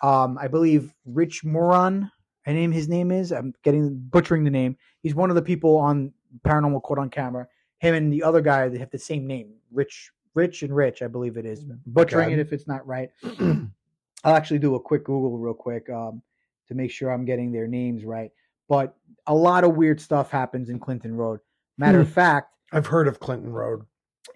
Um, 0.01 0.37
I 0.39 0.47
believe 0.47 0.93
Rich 1.05 1.43
Moran, 1.43 2.09
I 2.47 2.53
name 2.53 2.71
his 2.71 2.87
name 2.87 3.11
is. 3.11 3.33
I'm 3.33 3.53
getting 3.63 3.97
butchering 3.97 4.45
the 4.45 4.49
name. 4.49 4.77
He's 5.03 5.13
one 5.13 5.29
of 5.29 5.35
the 5.35 5.41
people 5.41 5.75
on 5.75 6.13
Paranormal 6.47 6.81
Caught 6.83 6.99
on 6.99 7.09
Camera. 7.09 7.47
Him 7.79 7.95
and 7.95 8.13
the 8.13 8.23
other 8.23 8.39
guy 8.41 8.69
they 8.69 8.77
have 8.77 8.91
the 8.91 8.97
same 8.97 9.27
name, 9.27 9.53
Rich, 9.73 10.11
Rich 10.35 10.63
and 10.63 10.73
Rich, 10.73 11.01
I 11.01 11.07
believe 11.07 11.35
it 11.35 11.45
is. 11.45 11.65
Butchering 11.87 12.27
Okay. 12.27 12.33
it 12.35 12.39
if 12.39 12.53
it's 12.53 12.67
not 12.67 12.87
right. 12.87 13.09
I'll 14.23 14.35
actually 14.35 14.59
do 14.59 14.75
a 14.75 14.79
quick 14.79 15.03
Google 15.03 15.37
real 15.37 15.53
quick 15.53 15.89
um, 15.89 16.21
to 16.69 16.75
make 16.75 16.91
sure 16.91 17.11
I'm 17.11 17.25
getting 17.25 17.51
their 17.51 17.67
names 17.67 18.05
right. 18.05 18.31
But 18.69 18.95
a 19.27 19.35
lot 19.35 19.65
of 19.65 19.75
weird 19.75 19.99
stuff 19.99 20.31
happens 20.31 20.69
in 20.69 20.79
Clinton 20.79 21.13
Road. 21.15 21.41
Matter 21.77 21.99
of 21.99 22.09
fact, 22.23 22.53
I've 22.71 22.87
heard 22.87 23.07
of 23.07 23.19
Clinton 23.19 23.51
Road. 23.51 23.85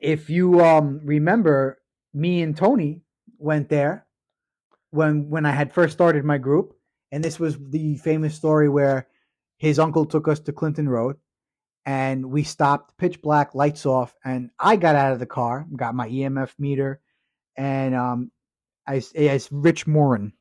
if 0.01 0.30
you 0.30 0.61
um 0.61 1.01
remember 1.03 1.80
me 2.14 2.41
and 2.41 2.55
Tony 2.55 3.01
went 3.38 3.69
there 3.69 4.05
when 4.91 5.30
when 5.30 5.45
I 5.45 5.51
had 5.51 5.73
first 5.73 5.93
started 5.93 6.23
my 6.26 6.38
group 6.38 6.76
and 7.11 7.23
this 7.23 7.39
was 7.39 7.57
the 7.60 7.97
famous 7.97 8.35
story 8.35 8.69
where 8.69 9.07
his 9.57 9.80
uncle 9.80 10.05
took 10.05 10.27
us 10.27 10.39
to 10.41 10.53
Clinton 10.53 10.89
Road 10.89 11.18
and 11.85 12.31
we 12.31 12.43
stopped 12.43 12.97
pitch 12.97 13.22
black 13.22 13.55
lights 13.55 13.85
off 13.85 14.14
and 14.23 14.49
I 14.60 14.76
got 14.77 14.95
out 14.95 15.14
of 15.14 15.19
the 15.19 15.26
car 15.26 15.65
got 15.76 15.95
my 15.95 16.07
EMF 16.10 16.53
meter 16.57 17.01
and 17.57 17.95
um 17.95 18.31
I 18.88 19.01
as 19.15 19.51
Rich 19.51 19.85
Morin 19.88 20.34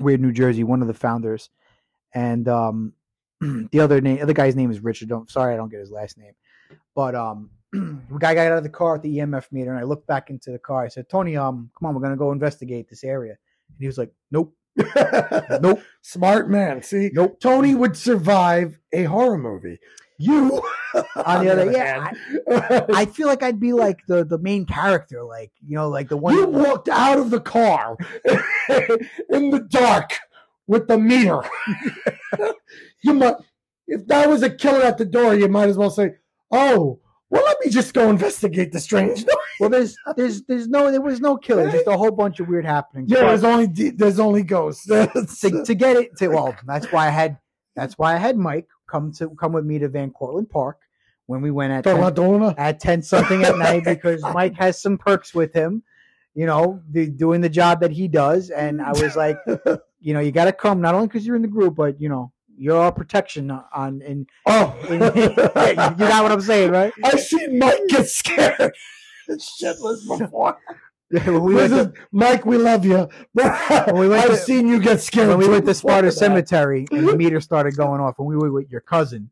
Weird 0.00 0.20
New 0.20 0.32
Jersey 0.32 0.64
one 0.64 0.82
of 0.82 0.88
the 0.88 0.94
founders 0.94 1.50
and 2.14 2.48
um 2.48 2.92
the 3.40 3.80
other 3.80 4.00
name, 4.00 4.20
other 4.20 4.32
guy's 4.32 4.56
name 4.56 4.70
is 4.70 4.80
Richard. 4.80 5.08
Don't 5.08 5.30
sorry, 5.30 5.54
I 5.54 5.56
don't 5.56 5.70
get 5.70 5.78
his 5.80 5.92
last 5.92 6.18
name. 6.18 6.32
But 6.94 7.14
um, 7.14 7.50
the 7.72 8.00
guy 8.18 8.34
got 8.34 8.46
out 8.46 8.58
of 8.58 8.62
the 8.62 8.70
car 8.70 8.96
at 8.96 9.02
the 9.02 9.18
EMF 9.18 9.52
meter, 9.52 9.70
and 9.70 9.78
I 9.78 9.84
looked 9.84 10.06
back 10.06 10.30
into 10.30 10.50
the 10.50 10.58
car. 10.58 10.84
I 10.84 10.88
said, 10.88 11.08
"Tony, 11.08 11.36
um, 11.36 11.70
come 11.78 11.88
on, 11.88 11.94
we're 11.94 12.00
gonna 12.00 12.16
go 12.16 12.32
investigate 12.32 12.88
this 12.88 13.04
area." 13.04 13.32
And 13.68 13.76
he 13.78 13.86
was 13.86 13.98
like, 13.98 14.12
"Nope, 14.30 14.54
nope, 15.60 15.80
Smart 16.02 16.48
man. 16.48 16.82
See, 16.82 17.10
nope." 17.12 17.40
Tony 17.40 17.74
would 17.74 17.96
survive 17.96 18.78
a 18.92 19.04
horror 19.04 19.38
movie. 19.38 19.78
You, 20.20 20.62
On 21.24 21.44
the 21.44 21.52
other, 21.52 21.70
yeah, 21.70 22.10
hand, 22.48 22.86
I 22.92 23.04
feel 23.04 23.28
like 23.28 23.42
I'd 23.42 23.60
be 23.60 23.72
like 23.72 23.98
the 24.06 24.24
the 24.24 24.38
main 24.38 24.64
character, 24.64 25.22
like 25.22 25.52
you 25.64 25.76
know, 25.76 25.88
like 25.88 26.08
the 26.08 26.16
one. 26.16 26.34
you 26.34 26.46
walked 26.46 26.88
out 26.88 27.18
of 27.18 27.30
the 27.30 27.40
car 27.40 27.96
in 29.28 29.50
the 29.50 29.66
dark 29.68 30.14
with 30.66 30.88
the 30.88 30.98
meter. 30.98 31.42
you 33.02 33.14
might, 33.14 33.36
if 33.86 34.06
that 34.06 34.28
was 34.28 34.42
a 34.42 34.50
killer 34.50 34.82
at 34.82 34.98
the 34.98 35.04
door, 35.04 35.34
you 35.34 35.48
might 35.48 35.68
as 35.68 35.76
well 35.76 35.90
say, 35.90 36.14
"Oh, 36.50 37.00
well, 37.30 37.44
let 37.44 37.56
me 37.64 37.70
just 37.70 37.92
go 37.94 38.08
investigate 38.10 38.72
the 38.72 38.80
strange 38.80 39.24
noise." 39.24 39.36
well, 39.60 39.70
there's 39.70 39.96
there's 40.16 40.42
there's 40.44 40.68
no 40.68 40.90
there 40.90 41.00
was 41.00 41.20
no 41.20 41.36
killer, 41.36 41.70
just 41.70 41.86
a 41.86 41.96
whole 41.96 42.10
bunch 42.10 42.40
of 42.40 42.48
weird 42.48 42.64
happenings. 42.64 43.10
Yeah, 43.10 43.20
But- 43.20 43.28
there's 43.28 43.44
only 43.44 43.90
there's 43.90 44.18
only 44.18 44.42
ghosts. 44.42 44.86
to, 45.40 45.64
to 45.64 45.74
get 45.74 45.96
it 45.96 46.16
to 46.18 46.28
well 46.28 46.56
that's 46.66 46.86
why 46.92 47.06
i 47.06 47.10
had 47.10 47.38
that's 47.76 47.98
why 47.98 48.14
i 48.14 48.16
had 48.16 48.36
mike 48.36 48.66
come 48.86 49.12
to 49.12 49.30
come 49.30 49.52
with 49.52 49.64
me 49.64 49.78
to 49.78 49.88
van 49.88 50.10
cortlandt 50.10 50.48
park 50.50 50.78
when 51.26 51.40
we 51.42 51.50
went 51.50 51.72
at 51.72 51.84
10, 51.94 52.00
at 52.58 52.80
10 52.80 53.02
something 53.02 53.42
at 53.44 53.56
night 53.58 53.84
because 53.84 54.22
mike 54.34 54.54
has 54.54 54.80
some 54.80 54.96
perks 54.98 55.34
with 55.34 55.52
him 55.52 55.82
you 56.34 56.46
know 56.46 56.80
the, 56.90 57.06
doing 57.08 57.40
the 57.40 57.48
job 57.48 57.80
that 57.80 57.90
he 57.90 58.08
does 58.08 58.50
and 58.50 58.80
i 58.80 58.90
was 58.92 59.14
like 59.16 59.36
you 60.00 60.14
know 60.14 60.20
you 60.20 60.32
got 60.32 60.46
to 60.46 60.52
come 60.52 60.80
not 60.80 60.94
only 60.94 61.06
because 61.06 61.26
you're 61.26 61.36
in 61.36 61.42
the 61.42 61.48
group 61.48 61.74
but 61.74 62.00
you 62.00 62.08
know 62.08 62.32
you're 62.58 62.76
our 62.76 62.92
protection 62.92 63.50
on 63.50 64.02
in, 64.02 64.26
Oh, 64.46 64.76
in 64.88 64.94
you 64.94 65.36
got 65.36 66.22
what 66.22 66.32
i'm 66.32 66.40
saying 66.40 66.70
right 66.70 66.92
I 67.04 67.16
seen 67.16 67.58
Mike 67.58 67.80
get 67.88 68.08
scared 68.08 68.72
shitless 69.30 70.06
before. 70.18 70.56
we 71.10 71.18
Listen, 71.54 71.92
to, 71.92 72.00
Mike, 72.12 72.44
we 72.46 72.56
love 72.58 72.84
you. 72.84 73.08
We 73.34 73.42
I've 73.44 74.30
to- 74.30 74.36
seen 74.36 74.68
you 74.68 74.80
get 74.80 75.00
scared. 75.00 75.28
when 75.28 75.38
we 75.38 75.48
went 75.48 75.64
to 75.66 75.74
Sparta. 75.74 76.10
Cemetery 76.12 76.86
and 76.90 77.06
the 77.08 77.16
meter 77.22 77.40
started 77.40 77.76
going 77.76 78.00
off, 78.00 78.18
and 78.18 78.26
we 78.26 78.36
were 78.36 78.50
with 78.52 78.70
your 78.70 78.80
cousin, 78.80 79.30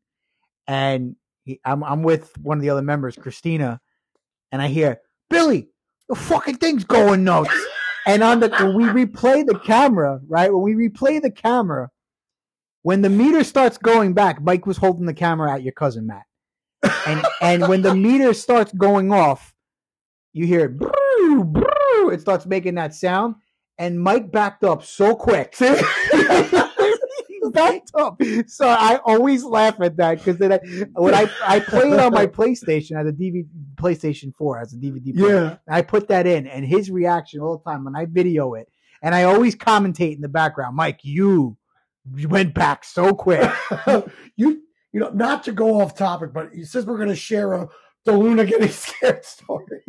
and 0.67 1.17
he, 1.45 1.61
I'm 1.65 1.83
I'm 1.85 2.03
with 2.03 2.37
one 2.39 2.59
of 2.59 2.63
the 2.63 2.71
other 2.71 2.83
members, 2.83 3.17
Christina, 3.17 3.81
and 4.53 4.61
I 4.63 4.69
hear 4.69 5.01
Billy, 5.31 5.69
the 6.09 6.15
fucking 6.15 6.57
thing's 6.57 6.85
going 6.85 7.25
nuts. 7.25 7.51
And 8.07 8.23
on 8.23 8.41
the 8.41 8.49
when 8.51 8.77
we 8.77 8.85
replay 9.05 9.45
the 9.47 9.59
camera, 9.59 10.21
right? 10.29 10.53
When 10.53 10.63
we 10.63 10.89
replay 10.89 11.21
the 11.21 11.31
camera, 11.31 11.91
when 12.87 13.03
the 13.03 13.11
meter 13.11 13.43
starts 13.43 13.79
going 13.79 14.13
back, 14.13 14.41
Mike 14.41 14.65
was 14.65 14.77
holding 14.77 15.07
the 15.07 15.13
camera 15.13 15.53
at 15.53 15.65
your 15.65 15.73
cousin 15.73 16.07
Matt, 16.07 16.23
and 17.05 17.27
and 17.41 17.67
when 17.67 17.83
the 17.83 17.93
meter 17.93 18.33
starts 18.33 18.73
going 18.75 19.11
off, 19.11 19.57
you 20.33 20.47
hear 20.47 20.69
brrr, 20.69 21.53
brrr, 21.53 22.13
it 22.15 22.21
starts 22.21 22.47
making 22.47 22.77
that 22.77 22.95
sound, 22.95 23.35
and 23.77 24.01
Mike 24.01 24.31
backed 24.31 24.63
up 24.63 24.85
so 24.85 25.17
quick. 25.17 25.57
Backed 27.53 27.93
up. 27.97 28.21
So 28.49 28.69
I 28.69 29.01
always 29.05 29.43
laugh 29.43 29.81
at 29.81 29.97
that 29.97 30.19
because 30.19 30.37
then 30.37 30.53
I, 30.53 30.59
when 30.95 31.15
I 31.15 31.29
I 31.45 31.59
play 31.61 31.91
it 31.91 31.99
on 31.99 32.13
my 32.13 32.27
PlayStation 32.39 33.01
as 33.01 33.09
a 33.09 33.13
DVD 33.13 33.47
PlayStation 33.77 34.33
4 34.35 34.61
as 34.61 34.75
a 34.75 34.77
DVD 34.77 35.17
player, 35.17 35.45
yeah. 35.45 35.75
I 35.75 35.83
put 35.83 36.07
that 36.09 36.27
in, 36.27 36.47
and 36.47 36.65
his 36.65 36.91
reaction 36.91 37.41
all 37.41 37.59
the 37.59 37.69
time 37.69 37.85
when 37.85 37.97
I 37.97 38.05
video 38.05 38.55
it, 38.55 38.69
and 39.03 39.13
I 39.13 39.25
always 39.25 39.57
commentate 39.57 40.15
in 40.15 40.21
the 40.21 40.29
background, 40.29 40.77
Mike, 40.77 41.01
you, 41.03 41.57
you 42.15 42.29
went 42.29 42.55
back 42.55 42.85
so 42.85 43.13
quick. 43.15 43.51
you 44.37 44.63
you 44.93 45.01
know, 45.01 45.11
not 45.11 45.45
to 45.45 45.53
go 45.53 45.81
off 45.81 45.95
topic, 45.97 46.33
but 46.33 46.55
he 46.55 46.65
says 46.65 46.87
we're 46.87 46.97
going 46.97 47.09
to 47.09 47.17
share 47.17 47.53
a 47.53 47.69
the 48.07 48.13
Luna 48.17 48.45
getting 48.47 48.69
scared 48.71 49.25
story. 49.25 49.83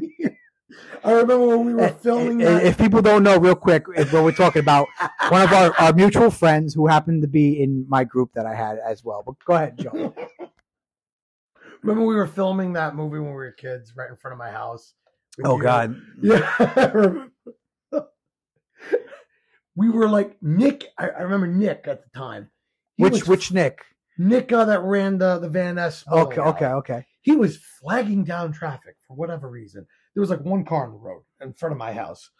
I 1.03 1.11
remember 1.11 1.47
when 1.47 1.65
we 1.65 1.73
were 1.73 1.81
eh, 1.81 1.85
eh, 1.85 1.93
filming 1.93 2.41
And 2.41 2.57
that. 2.57 2.65
If 2.65 2.77
people 2.77 3.01
don't 3.01 3.23
know, 3.23 3.37
real 3.37 3.55
quick, 3.55 3.87
what 3.87 4.11
we're 4.11 4.31
talking 4.33 4.59
about. 4.59 4.87
One 5.29 5.41
of 5.41 5.53
our, 5.53 5.73
our 5.79 5.93
mutual 5.93 6.29
friends 6.29 6.73
who 6.73 6.87
happened 6.87 7.21
to 7.21 7.27
be 7.27 7.61
in 7.61 7.85
my 7.87 8.03
group 8.03 8.31
that 8.33 8.45
I 8.45 8.53
had 8.53 8.79
as 8.79 9.03
well. 9.03 9.23
But 9.25 9.35
go 9.45 9.53
ahead, 9.53 9.77
Joe. 9.79 10.13
remember 11.83 12.05
we 12.05 12.15
were 12.15 12.27
filming 12.27 12.73
that 12.73 12.95
movie 12.95 13.19
when 13.19 13.29
we 13.29 13.35
were 13.35 13.51
kids, 13.51 13.93
right 13.95 14.09
in 14.09 14.17
front 14.17 14.33
of 14.33 14.39
my 14.39 14.51
house. 14.51 14.93
Oh 15.43 15.57
you? 15.57 15.63
God, 15.63 15.95
Yeah. 16.21 17.27
We 19.77 19.89
were 19.89 20.09
like 20.09 20.35
Nick. 20.41 20.87
I, 20.97 21.09
I 21.09 21.21
remember 21.21 21.47
Nick 21.47 21.85
at 21.87 22.03
the 22.03 22.09
time. 22.17 22.49
He 22.97 23.03
which 23.03 23.13
was 23.13 23.27
which 23.27 23.51
Nick? 23.51 23.85
Nick 24.17 24.51
uh, 24.51 24.65
that 24.65 24.81
ran 24.81 25.19
the 25.19 25.37
the 25.37 25.47
Van 25.47 25.75
Ness. 25.75 26.03
Okay, 26.11 26.41
okay, 26.41 26.65
okay. 26.65 27.05
He 27.21 27.35
was 27.35 27.57
flagging 27.57 28.23
down 28.23 28.51
traffic 28.51 28.95
for 29.07 29.15
whatever 29.15 29.47
reason. 29.47 29.85
There 30.15 30.21
was 30.21 30.31
like 30.31 30.41
one 30.41 30.65
car 30.65 30.85
on 30.85 30.93
the 30.93 30.97
road 30.97 31.21
in 31.41 31.53
front 31.53 31.73
of 31.73 31.77
my 31.77 31.93
house. 31.93 32.31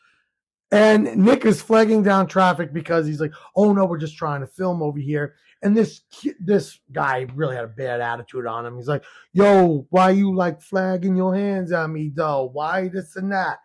And 0.72 1.15
Nick 1.15 1.45
is 1.45 1.61
flagging 1.61 2.01
down 2.03 2.27
traffic 2.27 2.73
because 2.73 3.05
he's 3.05 3.22
like, 3.22 3.34
"Oh 3.55 3.72
no, 3.72 3.85
we're 3.85 3.99
just 3.99 4.18
trying 4.18 4.41
to 4.41 4.47
film 4.47 4.81
over 4.81 4.99
here." 4.99 5.35
And 5.61 5.77
this 5.77 6.01
this 6.39 6.80
guy 6.91 7.27
really 7.35 7.55
had 7.55 7.65
a 7.65 7.69
bad 7.69 8.01
attitude 8.01 8.47
on 8.47 8.65
him. 8.65 8.77
He's 8.77 8.88
like, 8.88 9.03
"Yo, 9.31 9.85
why 9.91 10.09
you 10.09 10.35
like 10.35 10.59
flagging 10.59 11.15
your 11.15 11.35
hands 11.35 11.72
at 11.72 11.89
me, 11.89 12.11
though? 12.14 12.49
Why 12.51 12.88
this 12.88 13.15
and 13.15 13.31
that?" 13.31 13.59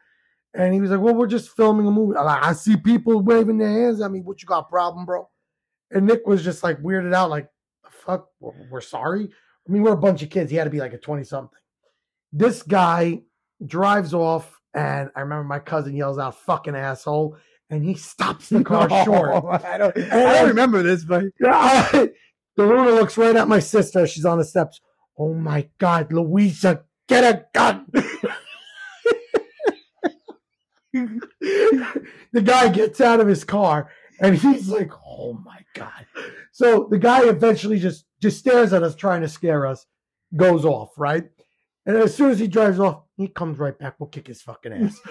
And 0.54 0.74
he 0.74 0.80
was 0.80 0.90
like, 0.90 1.00
"Well, 1.00 1.14
we're 1.14 1.26
just 1.26 1.56
filming 1.56 1.86
a 1.86 1.90
movie. 1.90 2.16
I'm 2.16 2.26
like, 2.26 2.44
I 2.44 2.52
see 2.52 2.76
people 2.76 3.22
waving 3.22 3.58
their 3.58 3.70
hands 3.70 4.00
at 4.00 4.10
me. 4.10 4.20
What 4.20 4.42
you 4.42 4.46
got, 4.46 4.68
problem, 4.68 5.06
bro?" 5.06 5.28
And 5.90 6.06
Nick 6.06 6.26
was 6.26 6.44
just 6.44 6.62
like 6.62 6.78
weirded 6.82 7.14
out, 7.14 7.30
like, 7.30 7.48
fuck? 7.90 8.28
We're, 8.40 8.52
we're 8.70 8.80
sorry." 8.80 9.28
I 9.68 9.72
mean, 9.72 9.82
we're 9.82 9.92
a 9.92 9.96
bunch 9.96 10.22
of 10.22 10.30
kids. 10.30 10.50
He 10.50 10.56
had 10.56 10.64
to 10.64 10.70
be 10.70 10.80
like 10.80 10.92
a 10.92 10.98
twenty 10.98 11.24
something. 11.24 11.58
This 12.32 12.62
guy 12.62 13.22
drives 13.64 14.12
off, 14.12 14.60
and 14.74 15.10
I 15.14 15.20
remember 15.20 15.44
my 15.44 15.58
cousin 15.58 15.96
yells 15.96 16.18
out, 16.18 16.38
"Fucking 16.40 16.76
asshole!" 16.76 17.36
and 17.72 17.82
he 17.82 17.94
stops 17.94 18.50
the 18.50 18.62
car 18.62 18.88
short. 19.04 19.44
I 19.64 19.78
don't, 19.78 19.96
I 19.96 20.34
don't 20.34 20.48
remember 20.48 20.82
this, 20.82 21.04
but 21.04 21.24
the 21.40 22.12
Luna 22.58 22.90
looks 22.90 23.16
right 23.16 23.34
at 23.34 23.48
my 23.48 23.60
sister. 23.60 24.06
She's 24.06 24.26
on 24.26 24.36
the 24.36 24.44
steps. 24.44 24.80
Oh 25.18 25.32
my 25.32 25.68
God, 25.78 26.12
Louisa, 26.12 26.84
get 27.08 27.24
a 27.24 27.46
gun. 27.54 27.86
the 30.92 32.42
guy 32.42 32.68
gets 32.68 33.00
out 33.00 33.20
of 33.20 33.26
his 33.26 33.44
car 33.44 33.90
and 34.20 34.36
he's 34.36 34.68
like, 34.68 34.92
oh 35.06 35.34
my 35.44 35.58
God. 35.74 36.06
So 36.52 36.86
the 36.90 36.98
guy 36.98 37.24
eventually 37.28 37.78
just, 37.78 38.04
just 38.20 38.38
stares 38.38 38.72
at 38.72 38.82
us, 38.82 38.94
trying 38.94 39.22
to 39.22 39.28
scare 39.28 39.66
us, 39.66 39.86
goes 40.36 40.64
off, 40.64 40.90
right? 40.96 41.24
And 41.86 41.96
as 41.96 42.14
soon 42.14 42.30
as 42.30 42.38
he 42.38 42.46
drives 42.46 42.78
off, 42.78 43.02
he 43.16 43.26
comes 43.28 43.58
right 43.58 43.76
back. 43.76 43.96
We'll 43.98 44.08
kick 44.08 44.28
his 44.28 44.42
fucking 44.42 44.72
ass. 44.72 45.00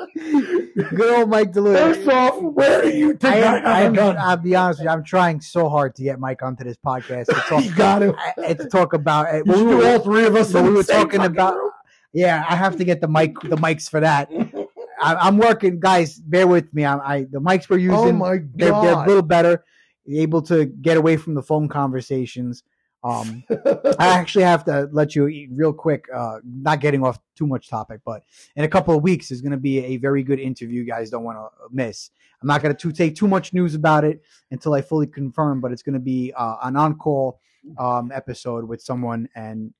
good 0.14 1.14
old 1.14 1.28
Mike 1.28 1.52
DeLuca. 1.52 1.94
First 1.94 2.08
off, 2.08 2.42
where 2.42 2.82
are 2.82 2.88
you? 2.88 3.18
I, 3.22 3.42
I, 3.42 3.76
I, 3.76 3.80
have 3.80 3.92
a 3.92 3.96
gun. 3.96 4.16
I'll 4.18 4.36
be 4.36 4.54
honest 4.54 4.80
with 4.80 4.84
you. 4.84 4.90
I'm 4.90 5.04
trying 5.04 5.40
so 5.40 5.68
hard 5.68 5.94
to 5.96 6.02
get 6.02 6.18
Mike 6.18 6.42
onto 6.42 6.64
this 6.64 6.76
podcast 6.84 7.26
to 7.26 7.32
talk, 7.48 7.64
you 7.64 7.74
got 7.74 7.98
to. 8.00 8.14
to 8.54 8.68
talk 8.68 8.92
about. 8.92 9.32
You 9.34 9.42
we 9.46 9.54
do 9.54 9.64
were- 9.78 9.86
all 9.86 9.98
three 10.00 10.26
of 10.26 10.36
us. 10.36 10.50
So 10.50 10.62
we 10.62 10.70
were 10.70 10.82
talking 10.82 11.22
about- 11.22 11.54
room. 11.54 11.70
Yeah, 12.12 12.44
I 12.48 12.56
have 12.56 12.76
to 12.76 12.84
get 12.84 13.00
the 13.00 13.08
mic, 13.08 13.38
the 13.40 13.56
mics 13.56 13.88
for 13.88 14.00
that. 14.00 14.30
I, 15.00 15.14
I'm 15.14 15.38
working, 15.38 15.80
guys. 15.80 16.18
Bear 16.18 16.46
with 16.46 16.72
me. 16.74 16.84
I, 16.84 16.98
I 16.98 17.26
the 17.30 17.40
mics 17.40 17.68
we're 17.68 17.78
using. 17.78 17.94
Oh 17.94 18.12
my 18.12 18.38
they're, 18.54 18.72
they're 18.72 18.92
a 18.94 19.06
little 19.06 19.22
better, 19.22 19.64
able 20.08 20.42
to 20.42 20.66
get 20.66 20.96
away 20.96 21.16
from 21.16 21.34
the 21.34 21.42
phone 21.42 21.68
conversations. 21.68 22.62
Um, 23.02 23.44
I 23.50 23.94
actually 24.18 24.44
have 24.44 24.64
to 24.64 24.88
let 24.92 25.14
you 25.14 25.26
eat 25.28 25.48
real 25.52 25.72
quick, 25.72 26.04
uh, 26.14 26.38
not 26.44 26.80
getting 26.80 27.02
off 27.02 27.18
too 27.34 27.46
much 27.46 27.68
topic, 27.68 28.00
but 28.04 28.24
in 28.56 28.64
a 28.64 28.68
couple 28.68 28.94
of 28.94 29.02
weeks 29.02 29.30
is 29.30 29.40
going 29.40 29.52
to 29.52 29.58
be 29.58 29.82
a 29.84 29.96
very 29.96 30.22
good 30.22 30.38
interview. 30.38 30.82
You 30.82 30.86
guys 30.86 31.08
don't 31.08 31.24
want 31.24 31.38
to 31.38 31.48
miss. 31.70 32.10
I'm 32.42 32.46
not 32.46 32.62
going 32.62 32.74
to 32.74 32.92
take 32.92 33.16
too 33.16 33.28
much 33.28 33.52
news 33.52 33.74
about 33.74 34.04
it 34.04 34.22
until 34.50 34.74
I 34.74 34.82
fully 34.82 35.06
confirm, 35.06 35.60
but 35.60 35.72
it's 35.72 35.82
going 35.82 35.94
to 35.94 36.00
be 36.00 36.32
uh, 36.36 36.56
an 36.62 36.76
on-call 36.76 37.40
um, 37.78 38.10
episode 38.14 38.64
with 38.64 38.80
someone, 38.80 39.28
and 39.34 39.72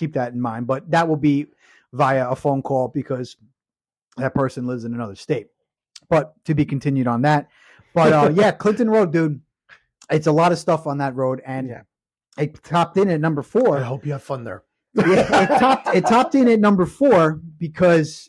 keep 0.00 0.14
that 0.14 0.32
in 0.32 0.40
mind. 0.40 0.66
But 0.66 0.90
that 0.90 1.06
will 1.06 1.16
be 1.16 1.46
via 1.92 2.28
a 2.30 2.34
phone 2.34 2.62
call 2.62 2.88
because 2.88 3.36
that 4.16 4.34
person 4.34 4.66
lives 4.66 4.84
in 4.84 4.94
another 4.94 5.14
state. 5.14 5.48
But 6.08 6.34
to 6.46 6.54
be 6.54 6.64
continued 6.64 7.06
on 7.06 7.22
that. 7.22 7.48
But 7.94 8.12
uh, 8.12 8.32
yeah, 8.34 8.50
Clinton 8.62 8.88
Road, 8.90 9.12
dude. 9.12 9.40
It's 10.10 10.26
a 10.26 10.32
lot 10.32 10.50
of 10.50 10.58
stuff 10.58 10.88
on 10.88 10.98
that 10.98 11.14
road, 11.14 11.40
and 11.46 11.68
Yeah. 11.68 11.82
it 12.36 12.60
topped 12.64 12.96
in 12.96 13.08
at 13.10 13.20
number 13.20 13.42
four 13.42 13.78
I 13.78 13.82
hope 13.82 14.04
you 14.04 14.10
have 14.12 14.24
fun 14.24 14.42
there. 14.42 14.64
yeah, 14.94 15.42
it 15.44 15.58
topped 15.60 15.88
it 15.94 16.04
topped 16.06 16.34
in 16.34 16.48
at 16.48 16.58
number 16.58 16.84
four 16.84 17.34
because 17.58 18.28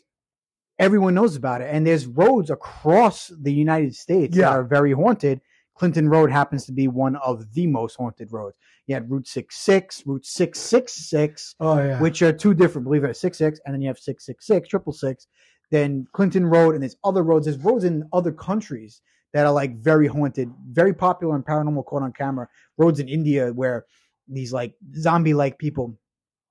everyone 0.78 1.14
knows 1.14 1.34
about 1.34 1.60
it, 1.60 1.68
and 1.74 1.84
there's 1.84 2.06
roads 2.06 2.50
across 2.50 3.32
the 3.40 3.52
United 3.52 3.96
States 3.96 4.36
Yeah. 4.36 4.50
that 4.50 4.52
are 4.58 4.62
very 4.64 4.92
haunted. 4.92 5.40
Clinton 5.74 6.08
Road 6.08 6.30
happens 6.30 6.66
to 6.66 6.72
be 6.72 6.86
one 6.86 7.16
of 7.16 7.52
the 7.52 7.66
most 7.66 7.96
haunted 7.96 8.30
roads. 8.30 8.56
You 8.86 8.94
had 8.94 9.10
Route 9.10 9.28
66, 9.28 10.02
Route 10.06 10.26
666, 10.26 11.54
Oh 11.60 11.78
yeah. 11.78 12.00
which 12.00 12.20
are 12.22 12.32
two 12.32 12.52
different, 12.54 12.84
believe 12.84 13.02
it 13.02 13.06
or 13.06 13.08
not, 13.08 13.16
66, 13.16 13.60
and 13.64 13.74
then 13.74 13.80
you 13.80 13.88
have 13.88 13.98
666, 13.98 14.46
666, 14.46 15.26
then 15.70 16.04
Clinton 16.12 16.46
Road, 16.46 16.74
and 16.74 16.82
there's 16.82 16.96
other 17.04 17.22
roads. 17.22 17.46
There's 17.46 17.58
roads 17.58 17.84
in 17.84 18.08
other 18.12 18.32
countries 18.32 19.00
that 19.32 19.46
are 19.46 19.52
like 19.52 19.78
very 19.78 20.06
haunted, 20.06 20.50
very 20.70 20.92
popular 20.92 21.36
in 21.36 21.42
paranormal 21.42 21.86
caught 21.86 22.02
on 22.02 22.12
camera. 22.12 22.48
Roads 22.76 23.00
in 23.00 23.08
India 23.08 23.52
where 23.52 23.86
these 24.28 24.52
like 24.52 24.74
zombie 24.96 25.32
like 25.34 25.58
people 25.58 25.98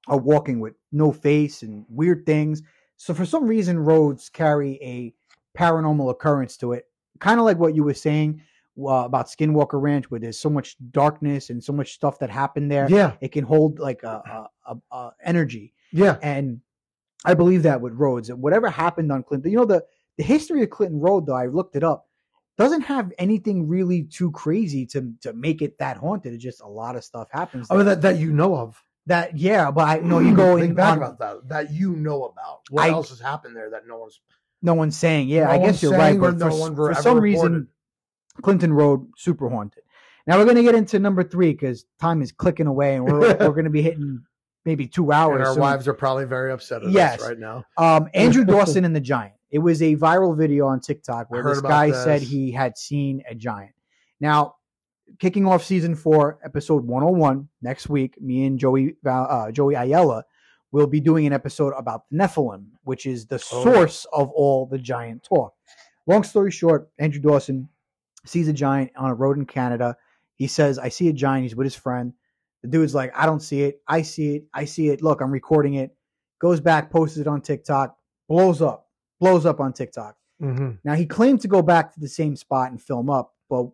are 0.08 0.18
walking 0.18 0.60
with 0.60 0.74
no 0.92 1.12
face 1.12 1.62
and 1.62 1.86
weird 1.90 2.26
things. 2.26 2.64
So 2.98 3.14
for 3.14 3.26
some 3.26 3.46
reason, 3.46 3.78
roads 3.78 4.30
carry 4.30 4.80
a 4.82 5.14
paranormal 5.58 6.10
occurrence 6.10 6.58
to 6.58 6.74
it, 6.74 6.86
kind 7.20 7.40
of 7.40 7.46
like 7.46 7.58
what 7.58 7.76
you 7.76 7.84
were 7.84 7.94
saying 7.94 8.42
uh, 8.80 9.04
about 9.06 9.28
Skinwalker 9.28 9.82
Ranch, 9.82 10.10
where 10.10 10.20
there's 10.20 10.40
so 10.40 10.50
much 10.50 10.76
darkness 10.92 11.50
and 11.50 11.64
so 11.64 11.74
much 11.74 11.94
stuff 11.94 12.20
that 12.20 12.30
happened 12.30 12.72
there. 12.72 12.88
Yeah, 12.90 13.14
It 13.22 13.32
can 13.32 13.44
hold 13.44 13.80
like 13.80 14.04
a, 14.04 14.48
a, 14.66 14.74
a, 14.74 14.96
a 14.96 15.12
energy, 15.24 15.74
yeah. 15.92 16.18
and 16.22 16.62
I 17.26 17.34
believe 17.34 17.64
that 17.64 17.82
with 17.82 17.94
roads. 17.94 18.30
And 18.30 18.42
whatever 18.42 18.70
happened 18.70 19.12
on 19.12 19.24
Clinton, 19.24 19.52
you 19.52 19.58
know 19.58 19.66
the 19.66 19.84
the 20.18 20.24
history 20.24 20.64
of 20.64 20.70
Clinton 20.70 21.00
Road, 21.00 21.26
though 21.26 21.36
I 21.36 21.46
looked 21.48 21.76
it 21.76 21.84
up, 21.84 22.08
doesn't 22.58 22.82
have 22.82 23.12
anything 23.18 23.68
really 23.68 24.04
too 24.04 24.32
crazy 24.32 24.86
to 24.88 25.14
to 25.22 25.34
make 25.34 25.62
it 25.62 25.78
that 25.80 25.98
haunted. 25.98 26.34
It's 26.34 26.44
just 26.44 26.62
a 26.62 26.68
lot 26.68 26.96
of 26.96 27.04
stuff 27.04 27.28
happens. 27.32 27.68
I 27.70 27.76
mean 27.76 27.86
that 27.86 28.02
that 28.02 28.18
you 28.18 28.32
know 28.32 28.56
of. 28.58 28.82
that 29.08 29.38
yeah, 29.38 29.70
but 29.72 29.88
I 29.88 30.00
know 30.00 30.20
you 30.20 30.36
go 30.44 30.56
think 30.58 30.70
in 30.70 30.76
back 30.76 30.94
on, 30.94 30.98
about 30.98 31.20
that. 31.20 31.50
That 31.50 31.72
you 31.74 31.96
know 31.96 32.26
about. 32.26 32.62
What 32.70 32.86
I- 32.86 32.90
else 32.90 33.10
has 33.10 33.20
happened 33.20 33.56
there 33.56 33.70
that 33.72 33.88
no 33.88 33.98
one's 33.98 34.20
no 34.62 34.74
one's 34.76 34.96
saying. 34.96 35.28
Yeah, 35.28 35.46
No 35.46 35.50
I 35.52 35.58
guess 35.58 35.82
you're 35.82 35.92
right. 35.92 36.20
But 36.20 36.38
no 36.38 36.50
for, 36.52 36.94
for 36.94 37.02
some 37.02 37.20
reason, 37.20 37.44
reported. 37.44 37.68
Clinton 38.42 38.74
Road 38.74 39.08
super 39.18 39.50
haunted. 39.50 39.84
Now 40.28 40.38
we're 40.38 40.46
gonna 40.46 40.64
get 40.64 40.76
into 40.76 41.00
number 41.00 41.24
three 41.24 41.52
because 41.52 41.86
time 42.00 42.22
is 42.22 42.32
clicking 42.32 42.68
away, 42.68 42.96
and 42.96 43.06
we're 43.06 43.20
we're 43.38 43.54
gonna 43.54 43.70
be 43.70 43.82
hitting 43.82 44.22
maybe 44.66 44.88
two 44.88 45.12
hours. 45.12 45.38
and 45.40 45.46
our 45.48 45.54
soon. 45.54 45.62
wives 45.62 45.88
are 45.88 45.94
probably 45.94 46.26
very 46.26 46.52
upset 46.52 46.84
at 46.84 46.92
Yes. 46.92 47.22
us 47.22 47.30
right 47.30 47.40
now. 47.40 47.64
Um, 47.78 48.08
Andrew 48.14 48.46
Dawson 48.46 48.86
and 48.86 48.96
the 48.96 49.00
Giant. 49.02 49.34
It 49.50 49.60
was 49.60 49.82
a 49.82 49.96
viral 49.98 50.38
video 50.38 50.68
on 50.68 50.80
TikTok 50.80 51.30
where 51.32 51.44
this 51.44 51.60
guy 51.62 51.92
said 51.92 52.22
he 52.22 52.52
had 52.52 52.78
seen 52.78 53.22
a 53.30 53.36
giant. 53.36 53.74
Now, 54.22 54.56
kicking 55.20 55.46
off 55.46 55.64
season 55.66 55.94
four, 55.96 56.40
episode 56.46 56.86
101 56.86 57.50
next 57.62 57.90
week, 57.90 58.22
me 58.22 58.46
and 58.46 58.58
Joey 58.60 58.96
uh, 59.06 59.52
Joey 59.52 59.74
Ayala 59.76 60.24
will 60.72 60.88
be 60.88 61.02
doing 61.02 61.26
an 61.28 61.34
episode 61.34 61.74
about 61.76 62.04
the 62.10 62.18
Nephilim, 62.18 62.66
which 62.84 63.06
is 63.06 63.26
the 63.26 63.36
Oh. 63.52 63.64
source 63.64 64.06
of 64.14 64.30
all 64.32 64.68
the 64.68 64.78
giant 64.78 65.24
talk. 65.24 65.54
Long 66.08 66.24
story 66.24 66.52
short, 66.52 66.90
Andrew 66.98 67.20
Dawson 67.22 67.68
sees 68.26 68.48
a 68.48 68.54
giant 68.54 68.92
on 68.96 69.10
a 69.10 69.14
road 69.14 69.38
in 69.38 69.46
Canada. 69.46 69.96
He 70.36 70.48
says, 70.48 70.80
I 70.80 70.90
see 70.90 71.08
a 71.10 71.14
giant. 71.14 71.44
He's 71.44 71.56
with 71.56 71.66
his 71.66 71.76
friend. 71.76 72.14
The 72.62 72.70
dude's 72.70 72.96
like, 72.96 73.12
I 73.16 73.26
don't 73.26 73.42
see 73.42 73.64
it. 73.64 73.82
I 73.88 74.02
see 74.02 74.36
it. 74.36 74.46
I 74.54 74.66
see 74.66 74.90
it. 74.90 75.02
Look, 75.02 75.22
I'm 75.22 75.32
recording 75.32 75.76
it. 75.76 75.96
Goes 76.40 76.60
back, 76.60 76.90
posts 76.92 77.18
it 77.18 77.28
on 77.28 77.42
TikTok, 77.42 77.96
blows 78.28 78.62
up, 78.62 78.88
blows 79.20 79.46
up 79.46 79.60
on 79.60 79.74
TikTok. 79.74 80.16
Mm-hmm. 80.42 80.72
Now, 80.84 80.96
he 80.96 81.06
claimed 81.06 81.42
to 81.42 81.48
go 81.48 81.62
back 81.62 81.94
to 81.94 82.00
the 82.00 82.08
same 82.08 82.36
spot 82.36 82.72
and 82.72 82.82
film 82.82 83.10
up, 83.10 83.36
but 83.50 83.68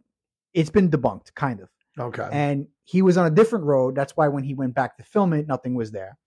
it's 0.53 0.69
been 0.69 0.89
debunked, 0.89 1.33
kind 1.33 1.61
of. 1.61 1.69
Okay. 1.97 2.27
And 2.31 2.67
he 2.83 3.01
was 3.01 3.17
on 3.17 3.25
a 3.25 3.31
different 3.31 3.65
road. 3.65 3.95
That's 3.95 4.15
why 4.17 4.27
when 4.27 4.43
he 4.43 4.53
went 4.53 4.75
back 4.75 4.97
to 4.97 5.03
film 5.03 5.33
it, 5.33 5.47
nothing 5.47 5.75
was 5.75 5.91
there. 5.91 6.17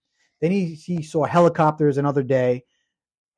Then 0.41 0.51
he, 0.51 0.75
he 0.75 1.03
saw 1.03 1.25
helicopters 1.25 1.99
another 1.99 2.23
day, 2.23 2.65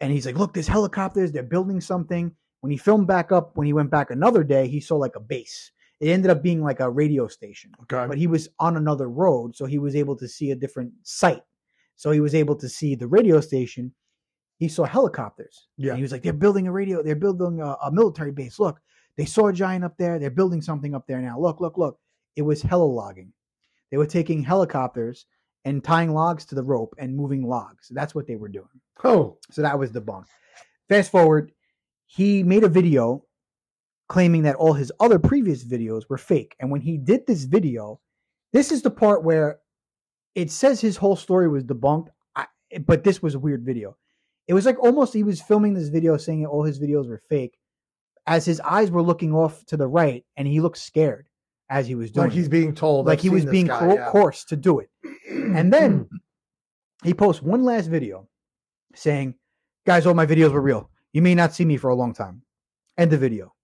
and 0.01 0.13
he's 0.13 0.27
like, 0.27 0.39
Look, 0.39 0.55
there's 0.55 0.69
helicopters. 0.69 1.33
They're 1.33 1.43
building 1.43 1.81
something. 1.81 2.35
When 2.63 2.71
he 2.71 2.79
filmed 2.79 3.09
back 3.09 3.33
up, 3.33 3.57
when 3.57 3.67
he 3.67 3.73
went 3.73 3.91
back 3.91 4.11
another 4.11 4.45
day, 4.45 4.69
he 4.69 4.81
saw 4.81 4.97
like 4.97 5.17
a 5.17 5.21
base. 5.21 5.73
It 6.01 6.09
ended 6.11 6.31
up 6.31 6.43
being 6.43 6.63
like 6.63 6.81
a 6.81 6.91
radio 6.91 7.29
station 7.29 7.71
okay. 7.83 8.07
but 8.09 8.19
he 8.19 8.27
was 8.27 8.49
on 8.59 8.77
another 8.77 9.09
road, 9.09 9.55
so 9.55 9.67
he 9.67 9.79
was 9.79 9.95
able 9.95 10.17
to 10.17 10.29
see 10.29 10.51
a 10.51 10.57
different 10.57 10.93
site. 11.03 11.43
So 11.97 12.11
he 12.11 12.21
was 12.21 12.35
able 12.35 12.57
to 12.57 12.69
see 12.69 12.95
the 12.95 13.07
radio 13.07 13.41
station. 13.41 13.93
He 14.59 14.69
saw 14.69 14.85
helicopters. 14.85 15.69
Yeah. 15.77 15.91
And 15.91 15.99
he 15.99 16.03
was 16.03 16.13
like, 16.13 16.23
"They're 16.23 16.33
building 16.33 16.67
a 16.67 16.73
radio. 16.73 17.03
They're 17.03 17.17
building 17.17 17.61
a, 17.61 17.77
a 17.85 17.93
military 17.93 18.33
base. 18.33 18.59
Look, 18.59 18.81
they 19.17 19.25
saw 19.25 19.49
a 19.49 19.53
giant 19.53 19.85
up 19.85 19.97
there. 19.99 20.19
They're 20.19 20.31
building 20.31 20.63
something 20.63 20.95
up 20.95 21.07
there 21.07 21.21
now. 21.21 21.39
Look, 21.39 21.61
look, 21.61 21.79
look." 21.79 21.99
It 22.37 22.43
was 22.43 22.63
helilogging. 22.63 23.29
They 23.91 23.99
were 23.99 24.07
taking 24.07 24.43
helicopters 24.43 25.27
and 25.65 25.85
tying 25.85 26.13
logs 26.13 26.45
to 26.47 26.55
the 26.55 26.63
rope 26.63 26.95
and 26.99 27.15
moving 27.15 27.47
logs. 27.47 27.89
That's 27.91 28.15
what 28.15 28.27
they 28.27 28.37
were 28.37 28.49
doing. 28.49 28.81
oh. 29.05 29.39
So 29.51 29.63
that 29.63 29.79
was 29.79 29.93
the 29.93 30.01
bunk. 30.01 30.27
Fast 30.89 31.11
forward, 31.11 31.53
he 32.15 32.43
made 32.43 32.63
a 32.63 32.69
video 32.69 33.25
claiming 34.11 34.43
that 34.43 34.57
all 34.57 34.75
his 34.75 34.93
other 35.01 35.19
previous 35.19 35.65
videos 35.65 36.03
were 36.11 36.19
fake. 36.19 36.55
And 36.61 36.71
when 36.71 36.83
he 36.83 36.99
did 36.99 37.27
this 37.27 37.45
video, 37.45 38.01
this 38.53 38.71
is 38.71 38.83
the 38.83 38.91
part 38.91 39.25
where 39.25 39.61
it 40.35 40.51
says 40.51 40.79
his 40.81 40.99
whole 40.99 41.17
story 41.17 41.49
was 41.49 41.65
debunked, 41.65 42.09
I, 42.37 42.47
but 42.87 43.03
this 43.03 43.23
was 43.23 43.35
a 43.35 43.39
weird 43.39 43.65
video. 43.65 43.97
It 44.47 44.53
was 44.53 44.67
like 44.67 44.79
almost 44.79 45.15
he 45.15 45.23
was 45.23 45.41
filming 45.41 45.73
this 45.73 45.89
video 45.89 46.19
saying 46.19 46.45
all 46.45 46.63
his 46.65 46.79
videos 46.79 47.09
were 47.09 47.23
fake 47.31 47.57
as 48.27 48.45
his 48.45 48.61
eyes 48.61 48.91
were 48.91 49.03
looking 49.03 49.33
off 49.33 49.65
to 49.67 49.79
the 49.79 49.87
right 49.89 50.23
and 50.37 50.47
he 50.47 50.61
looked 50.61 50.79
scared 50.79 51.29
as 51.71 51.87
he 51.87 51.95
was 51.95 52.11
doing 52.11 52.27
Like 52.27 52.33
it 52.35 52.39
he's 52.39 52.49
being 52.51 52.75
told. 52.75 53.07
like 53.07 53.21
I've 53.21 53.23
he 53.23 53.31
was 53.31 53.47
being 53.47 53.67
guy, 53.69 53.79
co- 53.79 53.95
yeah. 53.95 54.11
coerced 54.11 54.51
to 54.51 54.57
do 54.57 54.81
it. 54.81 54.91
And 55.31 55.73
then 55.73 56.09
he 57.05 57.15
posts 57.15 57.41
one 57.43 57.65
last 57.65 57.87
video 57.87 58.29
saying, 58.95 59.35
Guys, 59.87 60.07
all 60.07 60.15
my 60.15 60.27
videos 60.27 60.53
were 60.53 60.61
real. 60.61 60.91
You 61.13 61.23
may 61.23 61.35
not 61.35 61.53
see 61.55 61.65
me 61.65 61.77
for 61.77 61.91
a 61.91 61.95
long 61.95 62.13
time. 62.15 62.43
End 62.99 63.11
the 63.11 63.19
video. 63.19 63.55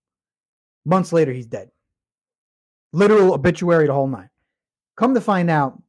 Months 0.84 1.12
later, 1.12 1.32
he's 1.32 1.46
dead. 1.46 1.70
Literal 2.92 3.34
obituary, 3.34 3.86
the 3.86 3.92
whole 3.92 4.06
nine. 4.08 4.30
Come 4.96 5.14
to 5.14 5.20
find 5.20 5.50
out, 5.50 5.80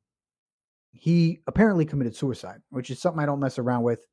he 0.92 1.42
apparently 1.48 1.86
committed 1.86 2.16
suicide, 2.16 2.62
which 2.70 2.90
is 2.90 3.00
something 3.00 3.22
I 3.22 3.26
don't 3.26 3.40
mess 3.40 3.58
around 3.60 3.84
with 3.84 4.06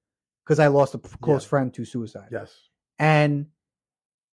because 0.44 0.58
I 0.60 0.68
lost 0.68 0.94
a 0.94 0.98
close 0.98 1.44
Yeah. 1.44 1.48
friend 1.48 1.74
to 1.74 1.84
suicide. 1.84 2.28
yes. 2.30 2.68
And 2.98 3.46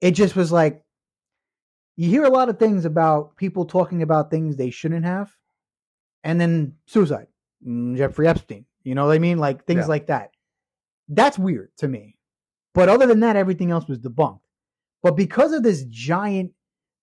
it 0.02 0.12
just 0.12 0.36
was 0.36 0.52
like, 0.52 0.84
you 1.96 2.10
hear 2.10 2.24
a 2.24 2.30
lot 2.30 2.50
of 2.50 2.58
things 2.58 2.86
about 2.86 3.36
people 3.36 3.66
talking 3.66 4.02
about 4.02 4.32
things 4.32 4.56
they 4.56 4.70
shouldn't 4.70 5.06
have, 5.06 5.32
and 6.24 6.40
then 6.42 6.76
suicide, 6.86 7.28
Mm, 7.66 7.98
Jeffrey 7.98 8.28
Epstein. 8.28 8.66
You 8.84 8.96
know 8.96 9.06
what 9.06 9.16
I 9.16 9.20
mean? 9.20 9.38
Like 9.38 9.66
things 9.66 9.82
Yeah. 9.82 9.88
like 9.88 10.08
that. 10.08 10.32
That's 11.10 11.38
weird 11.38 11.72
to 11.78 11.88
me. 11.90 12.18
But 12.80 12.88
other 12.88 13.08
than 13.08 13.20
that, 13.20 13.36
everything 13.36 13.72
else 13.72 13.90
was 13.90 14.00
debunked. 14.00 14.40
But 15.04 15.18
because 15.18 15.52
of 15.52 15.64
this 15.64 15.84
giant, 15.90 16.54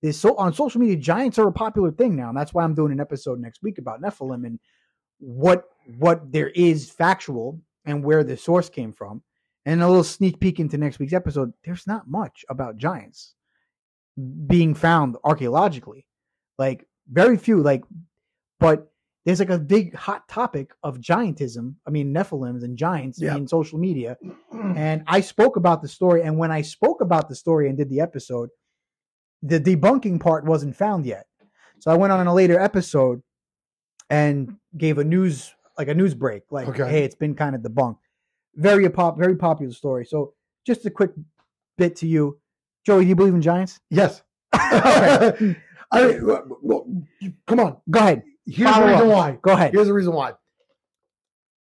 this 0.01 0.19
so 0.19 0.35
on 0.37 0.55
social 0.55 0.81
media, 0.81 0.97
giants 0.97 1.39
are 1.39 1.49
a 1.49 1.53
popular 1.53 1.91
thing 1.91 2.17
now, 2.17 2.31
and 2.31 2.39
that's 2.39 2.55
why 2.55 2.65
I'm 2.65 2.75
doing 2.75 2.93
an 2.93 2.99
episode 2.99 3.41
next 3.41 3.63
week 3.63 3.77
about 3.77 4.01
Nephilim 4.01 4.47
and 4.47 4.59
what 5.19 5.65
what 5.99 6.33
there 6.33 6.49
is 6.49 6.89
factual 6.89 7.61
and 7.85 8.03
where 8.03 8.25
the 8.25 8.39
source 8.39 8.71
came 8.71 8.91
from. 8.91 9.23
And 9.67 9.83
a 9.83 9.87
little 9.87 10.03
sneak 10.03 10.41
peek 10.41 10.61
into 10.61 10.79
next 10.79 10.99
week's 10.99 11.13
episode. 11.13 11.53
There's 11.63 11.87
not 11.87 12.09
much 12.09 12.43
about 12.49 12.79
giants 12.79 13.35
being 14.47 14.73
found 14.73 15.19
archaeologically. 15.25 16.07
Like 16.57 16.87
very 17.07 17.37
few. 17.37 17.63
Like, 17.63 17.85
but 18.59 18.91
there's 19.27 19.41
like 19.41 19.51
a 19.51 19.59
big 19.59 19.95
hot 19.95 20.27
topic 20.29 20.71
of 20.83 20.99
giantism. 20.99 21.75
I 21.87 21.91
mean, 21.91 22.15
Nephilims 22.15 22.63
and 22.65 22.79
giants 22.79 23.21
Yeah. 23.21 23.37
in 23.37 23.47
social 23.49 23.79
media. 23.79 24.17
And 24.77 25.03
I 25.07 25.21
spoke 25.21 25.57
about 25.57 25.83
the 25.83 25.89
story. 25.89 26.23
And 26.23 26.39
when 26.39 26.51
I 26.51 26.63
spoke 26.63 27.01
about 27.03 27.29
the 27.29 27.35
story 27.35 27.69
and 27.69 27.77
did 27.77 27.91
the 27.91 28.01
episode, 28.01 28.49
the 29.43 29.61
debunking 29.61 30.21
part 30.21 30.45
wasn't 30.47 30.75
found 30.77 31.05
yet. 31.07 31.27
So 31.81 31.91
I 31.91 31.97
went 31.97 32.13
on 32.13 32.27
a 32.27 32.33
later 32.35 32.59
episode 32.59 33.21
and 34.09 34.57
gave 34.77 34.97
a 34.99 35.05
news 35.05 35.53
like 35.79 35.89
a 35.89 35.95
news 35.95 36.15
break, 36.15 36.43
like, 36.51 36.69
Okay. 36.69 36.89
hey, 36.89 37.05
it's 37.05 37.15
been 37.15 37.35
kind 37.35 37.55
of 37.55 37.61
debunked. 37.61 37.99
Very 38.55 38.89
pop, 38.89 39.19
very 39.19 39.37
popular 39.37 39.73
story. 39.73 40.07
So 40.07 40.33
just 40.67 40.87
a 40.87 40.91
quick 40.91 41.11
bit 41.77 41.97
to 41.97 42.07
you, 42.07 42.39
Joey. 42.87 43.03
Do 43.05 43.09
you 43.09 43.15
believe 43.17 43.35
in 43.35 43.43
giants? 43.43 43.81
Yes. 43.91 44.23
Okay. 44.55 45.57
I 45.93 46.19
well, 46.21 46.87
come 47.47 47.61
on. 47.61 47.77
Go 47.91 48.01
ahead. 48.01 48.23
Here's 48.47 48.71
Follow 48.71 48.87
the 48.87 48.93
reason 48.93 49.11
up. 49.11 49.17
why. 49.17 49.39
Go 49.43 49.53
ahead. 49.53 49.73
Here's 49.73 49.87
the 49.89 49.95
reason 49.95 50.13
why. 50.15 50.35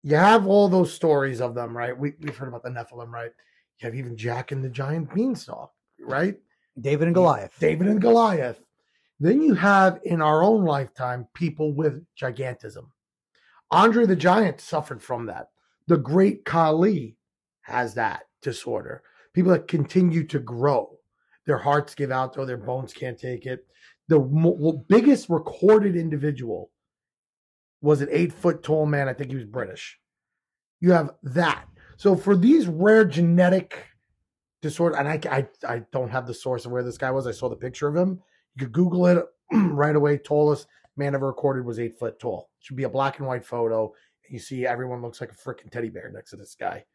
You 0.04 0.16
have 0.16 0.48
all 0.48 0.70
those 0.70 0.94
stories 0.94 1.42
of 1.42 1.56
them, 1.56 1.76
right? 1.76 1.98
We, 1.98 2.14
we've 2.22 2.38
heard 2.38 2.48
about 2.48 2.64
the 2.64 2.70
Nephilim, 2.70 3.12
right? 3.12 3.32
You 3.80 3.86
have 3.86 3.96
even 3.96 4.16
Jack 4.16 4.52
and 4.52 4.64
the 4.64 4.70
Giant 4.70 5.14
Beanstalk, 5.14 5.72
right? 6.00 6.38
David 6.80 7.08
and 7.08 7.16
Goliath. 7.16 7.54
David 7.60 7.88
and 7.88 8.02
Goliath. 8.02 8.62
Then 9.20 9.42
you 9.42 9.54
have 9.56 10.00
in 10.04 10.22
our 10.22 10.44
own 10.44 10.64
lifetime 10.64 11.28
people 11.34 11.74
with 11.74 12.06
gigantism. 12.16 12.86
Andre 13.72 14.06
the 14.06 14.16
Giant 14.16 14.62
suffered 14.62 15.04
from 15.04 15.26
that. 15.26 15.50
The 15.88 15.98
great 15.98 16.46
Khali 16.46 17.18
has 17.62 17.94
that 17.96 18.24
disorder. 18.42 19.04
People 19.34 19.52
that 19.52 19.68
continue 19.68 20.24
to 20.28 20.40
grow, 20.40 20.98
their 21.46 21.58
hearts 21.58 21.96
give 21.96 22.12
out 22.12 22.34
though 22.34 22.46
their 22.46 22.58
bones 22.58 22.94
can't 22.94 23.20
take 23.20 23.46
it. 23.46 23.66
The 24.10 24.20
mo- 24.20 24.84
biggest 24.88 25.30
recorded 25.30 25.96
individual 25.96 26.72
was 27.82 28.02
an 28.02 28.10
eight 28.12 28.34
foot 28.34 28.64
tall 28.64 28.86
man. 28.86 29.08
I 29.08 29.14
think 29.14 29.30
he 29.30 29.36
was 29.36 29.46
British. 29.46 30.00
You 30.82 30.92
have 30.92 31.12
that. 31.24 31.66
So 31.98 32.16
for 32.16 32.36
these 32.36 32.68
rare 32.68 33.06
genetic 33.06 33.86
disorder, 34.62 34.98
and 34.98 35.08
I, 35.08 35.20
I 35.30 35.48
I 35.76 35.80
don't 35.92 36.10
have 36.10 36.26
the 36.26 36.34
source 36.34 36.66
of 36.66 36.72
where 36.72 36.84
this 36.84 36.98
guy 36.98 37.12
was. 37.12 37.28
I 37.28 37.32
saw 37.32 37.50
the 37.50 37.56
picture 37.56 37.88
of 37.88 37.96
him. 37.96 38.20
You 38.56 38.66
could 38.66 38.74
Google 38.74 39.06
it 39.08 39.24
right 39.54 39.96
away. 39.96 40.18
Tallest 40.18 40.68
man 40.98 41.14
ever 41.14 41.28
recorded 41.28 41.66
was 41.66 41.80
eight 41.80 41.98
foot 42.00 42.20
tall. 42.20 42.50
Should 42.60 42.78
be 42.78 42.84
a 42.84 42.90
black 42.90 43.20
and 43.20 43.28
white 43.28 43.46
photo. 43.46 43.94
You 44.28 44.40
see 44.40 44.66
everyone 44.66 45.02
looks 45.02 45.22
like 45.22 45.32
a 45.32 45.36
freaking 45.36 45.72
teddy 45.72 45.90
bear 45.90 46.12
next 46.12 46.32
to 46.32 46.36
this 46.36 46.56
guy. 46.60 46.86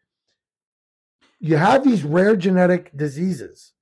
You 1.38 1.56
have 1.56 1.84
these 1.84 2.04
rare 2.04 2.36
genetic 2.36 2.96
diseases, 2.96 3.72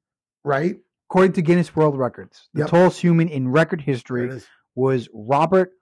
right? 0.45 0.79
According 1.13 1.35
to 1.35 1.43
Guinness 1.43 1.77
World 1.77 1.99
Records, 1.99 2.49
the 2.55 2.61
Yep. 2.61 2.71
tallest 2.71 2.99
human 2.99 3.29
in 3.29 3.47
record 3.47 3.81
There 3.81 3.85
it 3.85 3.97
history 3.97 4.31
is. 4.31 4.47
was 4.75 5.11
Robert 5.13 5.73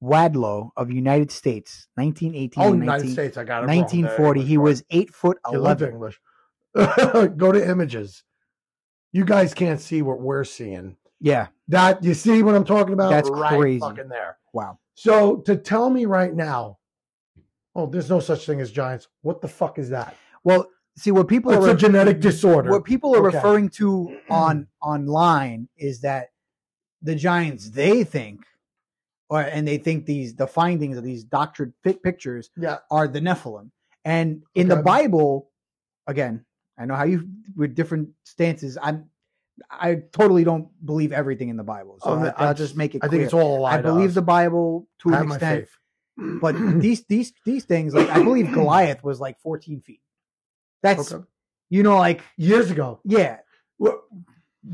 Wadlow 0.00 0.70
of 0.76 0.88
United 0.88 1.32
States, 1.32 1.88
1918 1.96 2.62
Oh, 2.62 2.72
United 2.72 2.86
19 2.86 3.10
States. 3.10 3.36
I 3.36 3.42
got 3.42 3.64
it. 3.64 3.66
wrong. 3.66 3.66
There, 3.66 3.76
1940. 3.78 4.42
He 4.44 4.58
was 4.58 4.84
eight 4.90 5.12
foot 5.12 5.42
part. 5.42 5.54
You 5.54 5.58
love 5.58 5.82
11. 5.82 5.94
English. 5.94 6.20
Go 7.36 7.50
to 7.50 7.68
images. 7.68 8.22
You 9.10 9.24
guys 9.24 9.52
can't 9.52 9.80
see 9.80 10.00
what 10.00 10.20
we're 10.20 10.44
seeing. 10.44 10.96
Yeah. 11.20 11.48
That 11.66 12.04
you 12.04 12.14
see 12.14 12.44
what 12.44 12.54
I'm 12.54 12.64
talking 12.64 12.92
about? 12.92 13.10
That's 13.10 13.30
right 13.30 13.58
crazy. 13.58 13.80
Fucking 13.80 14.08
there. 14.08 14.38
Wow. 14.52 14.78
So 14.94 15.38
to 15.38 15.56
tell 15.56 15.90
me 15.90 16.04
right 16.04 16.32
now, 16.32 16.78
oh, 17.74 17.86
there's 17.86 18.08
no 18.08 18.20
such 18.20 18.46
thing 18.46 18.60
as 18.60 18.70
giants. 18.70 19.08
What 19.22 19.40
the 19.40 19.48
fuck 19.48 19.80
is 19.80 19.90
that? 19.90 20.16
Well, 20.44 20.68
see 20.96 21.10
what 21.10 21.26
people 21.28 21.52
It's 21.52 21.64
are 21.66 21.70
a 21.70 21.76
genetic 21.76 22.20
disorder. 22.20 22.70
what 22.70 22.84
people 22.84 23.14
are 23.16 23.26
Okay. 23.26 23.36
referring 23.36 23.68
to 23.70 24.18
on 24.30 24.66
online 24.82 25.68
is 25.78 26.00
that 26.02 26.28
the 27.02 27.14
giants 27.14 27.70
they 27.70 28.04
think 28.04 28.40
or 29.30 29.40
and 29.40 29.66
they 29.66 29.78
think 29.78 30.04
these 30.06 30.34
the 30.34 30.46
findings 30.46 30.96
of 30.98 31.04
these 31.04 31.24
doctored 31.24 31.72
pictures 31.82 32.50
yeah. 32.56 32.78
are 32.90 33.08
the 33.08 33.20
nephilim 33.20 33.70
and 34.04 34.42
in 34.54 34.68
the 34.68 34.76
bible 34.76 35.48
again 36.06 36.44
i 36.78 36.84
know 36.84 36.94
how 36.94 37.04
you 37.04 37.26
with 37.56 37.74
different 37.74 38.10
stances 38.24 38.76
i'm 38.82 39.08
i 39.70 39.94
totally 40.12 40.44
don't 40.44 40.68
believe 40.84 41.12
everything 41.12 41.48
in 41.48 41.56
the 41.56 41.64
bible 41.64 41.98
so 42.02 42.10
Oh, 42.10 42.18
I, 42.18 42.28
I 42.28 42.46
i'll 42.48 42.54
just- 42.54 42.76
make 42.76 42.94
it 42.94 43.02
I 43.02 43.08
think 43.08 43.22
it's 43.22 43.32
all 43.32 43.58
a 43.58 43.60
lie. 43.60 43.74
i 43.78 43.80
believe 43.80 44.10
us. 44.10 44.14
the 44.14 44.22
bible 44.22 44.86
to 45.00 45.14
an 45.14 45.30
extent 45.32 45.66
but 46.40 46.54
these 46.80 47.04
these 47.06 47.32
these 47.46 47.64
things 47.64 47.94
like 47.94 48.10
i 48.10 48.22
believe 48.22 48.52
goliath 48.52 49.02
was 49.02 49.18
like 49.18 49.40
14 49.40 49.80
feet 49.80 50.01
that's 50.82 51.12
Okay. 51.12 51.24
you 51.70 51.82
know 51.82 51.96
like 51.98 52.20
years 52.36 52.70
ago, 52.70 53.00
yeah 53.04 53.38
Well, 53.78 54.02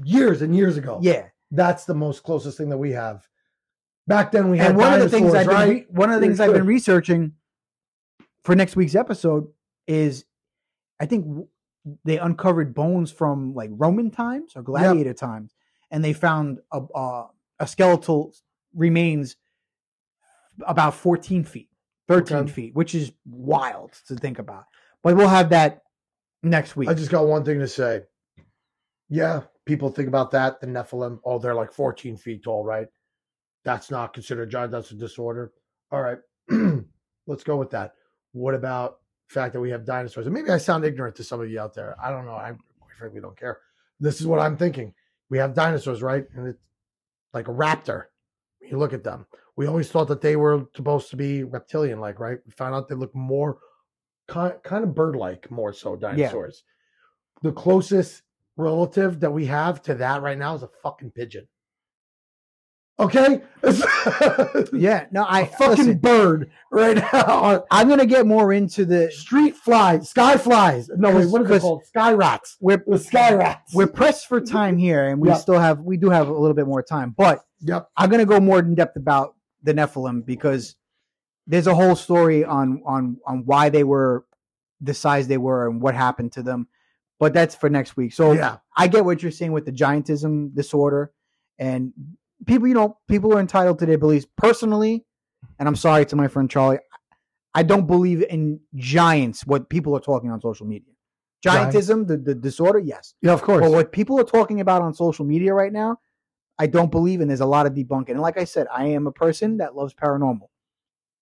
years 0.04 0.42
and 0.42 0.54
years 0.56 0.76
ago. 0.76 0.98
yeah 1.02 1.28
that's 1.50 1.84
the 1.86 1.94
most 1.94 2.22
closest 2.22 2.58
thing 2.58 2.68
that 2.68 2.78
we 2.78 2.92
have. 2.92 3.26
Back 4.06 4.32
then, 4.32 4.50
we 4.50 4.58
had 4.58 4.70
and 4.70 4.78
one 4.78 4.92
of 4.94 5.00
the 5.00 5.08
things 5.08 5.34
I've 5.34 5.46
been 5.46 5.68
re- 5.68 5.86
one 5.90 6.10
of 6.10 6.20
the 6.20 6.26
things 6.26 6.40
I've 6.40 6.52
been 6.52 6.66
researching 6.76 7.32
for 8.42 8.54
next 8.54 8.76
week's 8.76 8.94
episode 8.94 9.48
is 9.86 10.24
I 11.00 11.06
think 11.06 11.46
they 12.04 12.18
uncovered 12.18 12.74
bones 12.74 13.10
from 13.10 13.54
like 13.54 13.70
Roman 13.72 14.10
times 14.10 14.52
or 14.56 14.62
gladiator 14.62 15.14
times, 15.14 15.54
and 15.90 16.04
they 16.04 16.12
found 16.12 16.58
a 16.72 16.80
a, 16.94 17.26
a 17.60 17.66
skeletal 17.66 18.34
remains 18.74 19.36
about 20.66 20.94
14 20.94 21.44
feet, 21.44 21.68
13 22.08 22.36
Okay. 22.38 22.52
feet, 22.52 22.74
which 22.74 22.94
is 22.94 23.12
wild 23.26 23.92
to 24.08 24.16
think 24.16 24.38
about. 24.38 24.64
But 25.02 25.16
we'll 25.16 25.28
have 25.28 25.50
that 25.50 25.82
next 26.42 26.76
week. 26.76 26.88
I 26.88 26.94
just 26.94 27.10
got 27.10 27.26
one 27.26 27.44
thing 27.44 27.58
to 27.58 27.68
say. 27.68 28.02
Yeah, 29.08 29.42
people 29.64 29.90
think 29.90 30.08
about 30.08 30.30
that. 30.32 30.60
The 30.60 30.66
Nephilim, 30.66 31.20
oh, 31.24 31.38
they're 31.38 31.54
like 31.54 31.72
14 31.72 32.16
feet 32.16 32.44
tall, 32.44 32.64
right? 32.64 32.88
That's 33.64 33.90
not 33.90 34.12
considered 34.12 34.50
giant. 34.50 34.72
That's 34.72 34.90
a 34.90 34.94
disorder. 34.94 35.52
All 35.90 36.02
right, 36.02 36.18
let's 37.26 37.44
go 37.44 37.56
with 37.56 37.70
that. 37.70 37.94
What 38.32 38.54
about 38.54 38.98
fact 39.28 39.54
that 39.54 39.60
we 39.60 39.70
have 39.70 39.84
dinosaurs? 39.84 40.26
And 40.26 40.34
maybe 40.34 40.50
I 40.50 40.58
sound 40.58 40.84
ignorant 40.84 41.16
to 41.16 41.24
some 41.24 41.40
of 41.40 41.50
you 41.50 41.58
out 41.58 41.74
there. 41.74 41.96
I 42.02 42.10
don't 42.10 42.26
know. 42.26 42.32
I 42.32 42.52
quite 42.80 42.96
frankly 42.96 43.20
don't 43.20 43.38
care. 43.38 43.58
This 44.00 44.20
is 44.20 44.26
what 44.26 44.38
I'm 44.38 44.56
thinking. 44.56 44.94
We 45.30 45.38
have 45.38 45.54
dinosaurs, 45.54 46.02
right? 46.02 46.24
And 46.34 46.48
it's 46.48 46.62
like 47.32 47.48
a 47.48 47.52
raptor. 47.52 48.04
You 48.60 48.78
look 48.78 48.92
at 48.92 49.04
them. 49.04 49.26
We 49.56 49.66
always 49.66 49.90
thought 49.90 50.08
that 50.08 50.20
they 50.20 50.36
were 50.36 50.66
supposed 50.76 51.10
to 51.10 51.16
be 51.16 51.42
reptilian 51.42 52.00
like, 52.00 52.20
right? 52.20 52.38
We 52.46 52.52
found 52.52 52.74
out 52.74 52.88
they 52.88 52.94
look 52.94 53.14
more 53.14 53.58
kind, 54.28 54.54
of 54.84 54.94
bird 54.94 55.16
like, 55.16 55.50
more 55.50 55.72
so 55.72 55.96
dinosaurs. 55.96 56.62
The 57.42 57.52
closest 57.52 58.22
relative 58.56 59.20
that 59.20 59.30
we 59.30 59.46
have 59.46 59.82
to 59.82 59.94
that 59.96 60.22
right 60.22 60.38
now 60.38 60.54
is 60.54 60.62
a 60.62 60.68
fucking 60.82 61.10
pigeon. 61.12 61.48
Okay? 63.00 63.42
yeah, 64.72 65.06
no, 65.12 65.24
I 65.24 65.42
a 65.42 65.46
fucking 65.46 65.68
listen, 65.86 65.98
bird 65.98 66.50
right 66.72 66.96
now. 66.96 67.64
I'm 67.70 67.88
gonna 67.88 68.04
get 68.06 68.26
more 68.26 68.52
into 68.52 68.84
the 68.84 69.08
Street 69.12 69.54
flies, 69.56 70.10
sky 70.10 70.36
flies. 70.36 70.88
No, 70.96 71.14
wait, 71.14 71.26
what 71.30 71.42
is 71.42 71.46
it 71.46 71.50
'Cause- 71.52 71.60
called? 71.62 71.86
Sky 71.86 72.12
rats. 72.12 72.56
we're 72.60 72.82
The 72.84 72.98
sky 72.98 73.34
rats. 73.34 73.72
we're 73.72 73.86
pressed 73.86 74.26
for 74.26 74.40
time 74.40 74.76
here, 74.76 75.06
and 75.08 75.20
we 75.20 75.28
Yeah. 75.28 75.34
still 75.34 75.60
have 75.60 75.80
we 75.82 75.96
do 75.96 76.10
have 76.10 76.28
a 76.28 76.32
little 76.32 76.54
bit 76.56 76.66
more 76.66 76.82
time. 76.82 77.14
But 77.16 77.44
Yep. 77.60 77.88
I'm 77.96 78.08
going 78.10 78.20
to 78.20 78.26
go 78.26 78.38
more 78.40 78.58
in 78.60 78.74
depth 78.74 78.96
about 78.96 79.34
the 79.62 79.74
Nephilim 79.74 80.24
because 80.26 80.74
there's 81.48 81.66
a 81.66 81.74
whole 81.74 81.96
story 81.96 82.44
on 82.44 82.82
on 82.86 83.18
on 83.26 83.44
why 83.44 83.70
they 83.70 83.82
were 83.82 84.24
the 84.80 84.94
size 84.94 85.26
they 85.26 85.38
were 85.38 85.68
and 85.68 85.80
what 85.80 85.94
happened 85.94 86.32
to 86.32 86.42
them. 86.42 86.68
But 87.18 87.34
that's 87.34 87.56
for 87.56 87.68
next 87.68 87.96
week. 87.96 88.12
So 88.12 88.32
yeah. 88.32 88.58
I 88.76 88.86
get 88.86 89.04
what 89.04 89.22
you're 89.22 89.32
saying 89.32 89.50
with 89.50 89.64
the 89.64 89.72
giantism 89.72 90.54
disorder, 90.54 91.12
and 91.58 91.92
people, 92.46 92.68
you 92.68 92.74
know, 92.74 92.98
people 93.08 93.34
are 93.34 93.40
entitled 93.40 93.80
to 93.80 93.86
their 93.86 93.98
beliefs. 93.98 94.26
Personally, 94.36 95.04
and 95.58 95.66
I'm 95.66 95.74
sorry 95.74 96.06
to 96.06 96.16
my 96.16 96.28
friend 96.28 96.48
Charlie, 96.48 96.78
I 97.54 97.64
don't 97.64 97.86
believe 97.86 98.22
in 98.22 98.60
giants. 98.76 99.44
What 99.44 99.68
people 99.68 99.96
are 99.96 100.00
talking 100.00 100.30
on 100.30 100.40
social 100.40 100.66
media, 100.66 100.92
giantism, 101.44 102.06
the, 102.06 102.16
the 102.16 102.34
disorder, 102.34 102.78
yes. 102.78 103.14
Yeah, 103.20 103.32
of 103.32 103.42
course. 103.42 103.62
But 103.62 103.72
what 103.72 103.90
people 103.90 104.20
are 104.20 104.24
talking 104.24 104.60
about 104.60 104.82
on 104.82 104.94
social 104.94 105.24
media 105.24 105.54
right 105.54 105.72
now, 105.72 105.98
I 106.58 106.66
don't 106.66 106.90
believe, 106.90 107.20
in. 107.20 107.26
there's 107.26 107.40
a 107.40 107.46
lot 107.46 107.66
of 107.66 107.72
debunking. 107.72 108.10
And 108.10 108.20
like 108.20 108.38
I 108.38 108.44
said, 108.44 108.66
I 108.72 108.86
am 108.86 109.08
a 109.08 109.12
person 109.12 109.56
that 109.56 109.74
loves 109.74 109.94
paranormal, 109.94 110.48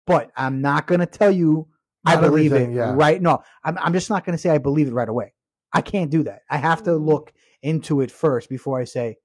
but 0.06 0.30
I'm 0.36 0.60
not 0.60 0.86
going 0.86 1.00
to 1.00 1.06
tell 1.06 1.30
you 1.30 1.68
I 2.06 2.16
believe 2.16 2.52
it 2.52 2.70
yeah. 2.70 2.94
right. 2.94 3.20
No, 3.20 3.42
I'm, 3.64 3.76
I'm 3.78 3.92
just 3.92 4.10
not 4.10 4.24
going 4.24 4.36
to 4.36 4.40
say 4.40 4.50
I 4.50 4.58
believe 4.58 4.86
it 4.88 4.92
right 4.94 5.08
away. 5.08 5.32
I 5.72 5.80
can't 5.80 6.10
do 6.10 6.22
that. 6.24 6.42
I 6.48 6.58
have 6.58 6.84
to 6.84 6.94
look 6.94 7.32
into 7.62 8.00
it 8.00 8.10
first 8.10 8.48
before 8.48 8.80
I 8.80 8.84
say, 8.84 9.16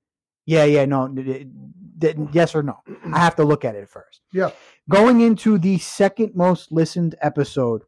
yeah, 0.47 0.63
yeah, 0.65 0.85
no, 0.85 1.07
d- 1.07 1.45
d- 1.99 2.13
d- 2.13 2.27
yes 2.31 2.55
or 2.55 2.63
no. 2.63 2.77
I 3.13 3.19
have 3.19 3.35
to 3.35 3.43
look 3.43 3.63
at 3.63 3.75
it 3.75 3.87
first. 3.87 4.21
Yeah. 4.33 4.49
Going 4.89 5.21
into 5.21 5.59
the 5.59 5.77
second 5.77 6.31
most 6.35 6.71
listened 6.71 7.15
episode 7.21 7.83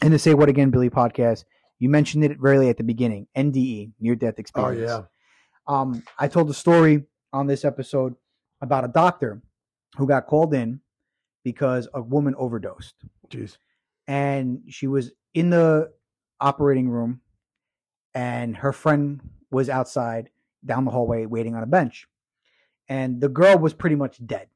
in 0.00 0.12
the 0.12 0.18
Say 0.18 0.34
What 0.34 0.48
Again 0.48 0.70
Billy 0.70 0.90
podcast, 0.90 1.44
you 1.80 1.88
mentioned 1.88 2.24
it 2.24 2.40
really 2.40 2.68
at 2.68 2.76
the 2.76 2.84
beginning 2.84 3.26
NDE, 3.36 3.92
near 4.00 4.14
death 4.14 4.38
experience. 4.38 4.78
oh, 4.78 4.82
experience. 4.84 5.08
yeah. 5.68 5.80
Um, 5.80 6.02
I 6.18 6.28
told 6.28 6.48
a 6.50 6.54
story 6.54 7.04
on 7.32 7.48
this 7.48 7.64
episode 7.64 8.14
about 8.60 8.84
a 8.84 8.88
doctor 8.88 9.42
who 9.96 10.06
got 10.06 10.26
called 10.26 10.54
in 10.54 10.80
because 11.44 11.88
a 11.94 12.02
woman 12.02 12.34
overdosed. 12.36 12.96
Jeez. 13.28 13.56
and 14.06 14.62
she 14.68 14.86
was 14.86 15.12
in 15.32 15.50
the 15.50 15.90
operating 16.40 16.88
room 16.88 17.20
and 18.14 18.56
her 18.56 18.72
friend 18.72 19.20
was 19.50 19.68
outside 19.68 20.30
down 20.64 20.84
the 20.84 20.90
hallway 20.90 21.26
waiting 21.26 21.54
on 21.54 21.62
a 21.62 21.66
bench. 21.66 22.06
And 22.88 23.20
the 23.20 23.28
girl 23.28 23.58
was 23.58 23.72
pretty 23.72 23.96
much 23.96 24.24
dead. 24.26 24.48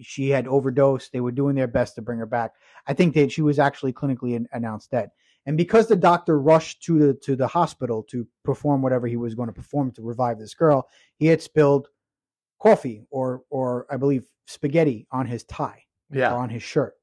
She 0.00 0.30
had 0.30 0.46
overdosed. 0.46 1.12
They 1.12 1.20
were 1.20 1.32
doing 1.32 1.54
their 1.54 1.66
best 1.66 1.96
to 1.96 2.02
bring 2.02 2.18
her 2.18 2.26
back. 2.26 2.52
I 2.86 2.94
think 2.94 3.14
that 3.14 3.32
she 3.32 3.42
was 3.42 3.58
actually 3.58 3.92
clinically 3.92 4.44
announced 4.52 4.90
dead. 4.90 5.10
And 5.44 5.56
because 5.56 5.88
the 5.88 5.96
doctor 5.96 6.38
rushed 6.38 6.82
to 6.84 6.98
the 6.98 7.14
to 7.14 7.34
the 7.34 7.48
hospital 7.48 8.02
to 8.04 8.26
perform 8.44 8.82
whatever 8.82 9.06
he 9.06 9.16
was 9.16 9.34
going 9.34 9.48
to 9.48 9.52
perform 9.52 9.90
to 9.92 10.02
revive 10.02 10.38
this 10.38 10.54
girl 10.54 10.88
he 11.16 11.26
had 11.26 11.42
spilled 11.42 11.88
coffee 12.60 13.04
or 13.10 13.42
or 13.50 13.86
i 13.90 13.96
believe 13.96 14.24
spaghetti 14.46 15.06
on 15.10 15.26
his 15.26 15.42
tie 15.44 15.82
Yeah. 16.12 16.34
on 16.34 16.48
his 16.50 16.62
shirt. 16.62 16.94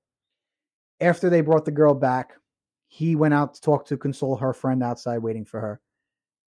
After 1.01 1.29
they 1.29 1.41
brought 1.41 1.65
the 1.65 1.71
girl 1.71 1.93
back, 1.93 2.33
he 2.87 3.15
went 3.15 3.33
out 3.33 3.53
to 3.55 3.61
talk 3.61 3.85
to 3.87 3.97
console 3.97 4.35
her 4.37 4.53
friend 4.53 4.83
outside 4.83 5.19
waiting 5.19 5.45
for 5.45 5.59
her. 5.61 5.79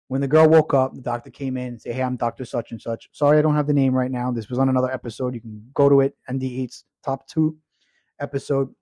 When 0.08 0.20
the 0.20 0.28
girl 0.28 0.48
woke 0.48 0.72
up, 0.72 0.94
the 0.94 1.00
doctor 1.00 1.30
came 1.30 1.56
in 1.56 1.68
and 1.68 1.82
said, 1.82 1.94
Hey, 1.94 2.02
I'm 2.02 2.16
Dr. 2.16 2.44
Such 2.44 2.70
and 2.70 2.80
Such. 2.80 3.08
Sorry, 3.12 3.38
I 3.38 3.42
don't 3.42 3.56
have 3.56 3.66
the 3.66 3.72
name 3.72 3.92
right 3.94 4.10
now. 4.10 4.30
This 4.30 4.48
was 4.48 4.58
on 4.58 4.68
another 4.68 4.90
episode. 4.92 5.34
You 5.34 5.40
can 5.40 5.68
go 5.74 5.88
to 5.88 6.00
it, 6.02 6.16
NDE's 6.30 6.84
top 7.04 7.26
two 7.26 7.56
episode. 8.20 8.72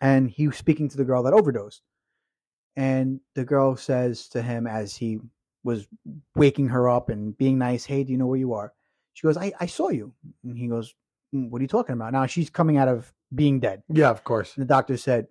And 0.00 0.28
he 0.28 0.48
was 0.48 0.56
speaking 0.56 0.88
to 0.88 0.96
the 0.96 1.04
girl 1.04 1.22
that 1.22 1.32
overdosed. 1.32 1.82
And 2.74 3.20
the 3.34 3.44
girl 3.44 3.76
says 3.76 4.28
to 4.30 4.42
him 4.42 4.66
as 4.66 4.96
he 4.96 5.20
was 5.62 5.86
waking 6.34 6.68
her 6.70 6.88
up 6.90 7.08
and 7.08 7.36
being 7.38 7.58
nice, 7.58 7.84
Hey, 7.84 8.02
do 8.02 8.10
you 8.10 8.18
know 8.18 8.26
where 8.26 8.38
you 8.38 8.54
are? 8.54 8.72
She 9.12 9.26
goes, 9.26 9.36
I, 9.36 9.52
I 9.60 9.66
saw 9.66 9.90
you. 9.90 10.12
And 10.42 10.58
he 10.58 10.66
goes, 10.66 10.88
"Mm, 10.90 10.94
Hmm, 11.32 11.48
what 11.50 11.60
are 11.60 11.62
you 11.62 11.68
talking 11.68 11.94
about? 11.94 12.12
Now 12.12 12.26
she's 12.26 12.50
coming 12.50 12.76
out 12.76 12.88
of 12.88 13.12
being 13.34 13.60
dead. 13.60 13.82
Yeah, 13.88 14.10
of 14.10 14.22
course. 14.24 14.54
And 14.56 14.62
the 14.62 14.68
doctor 14.68 14.96
said, 14.96 15.26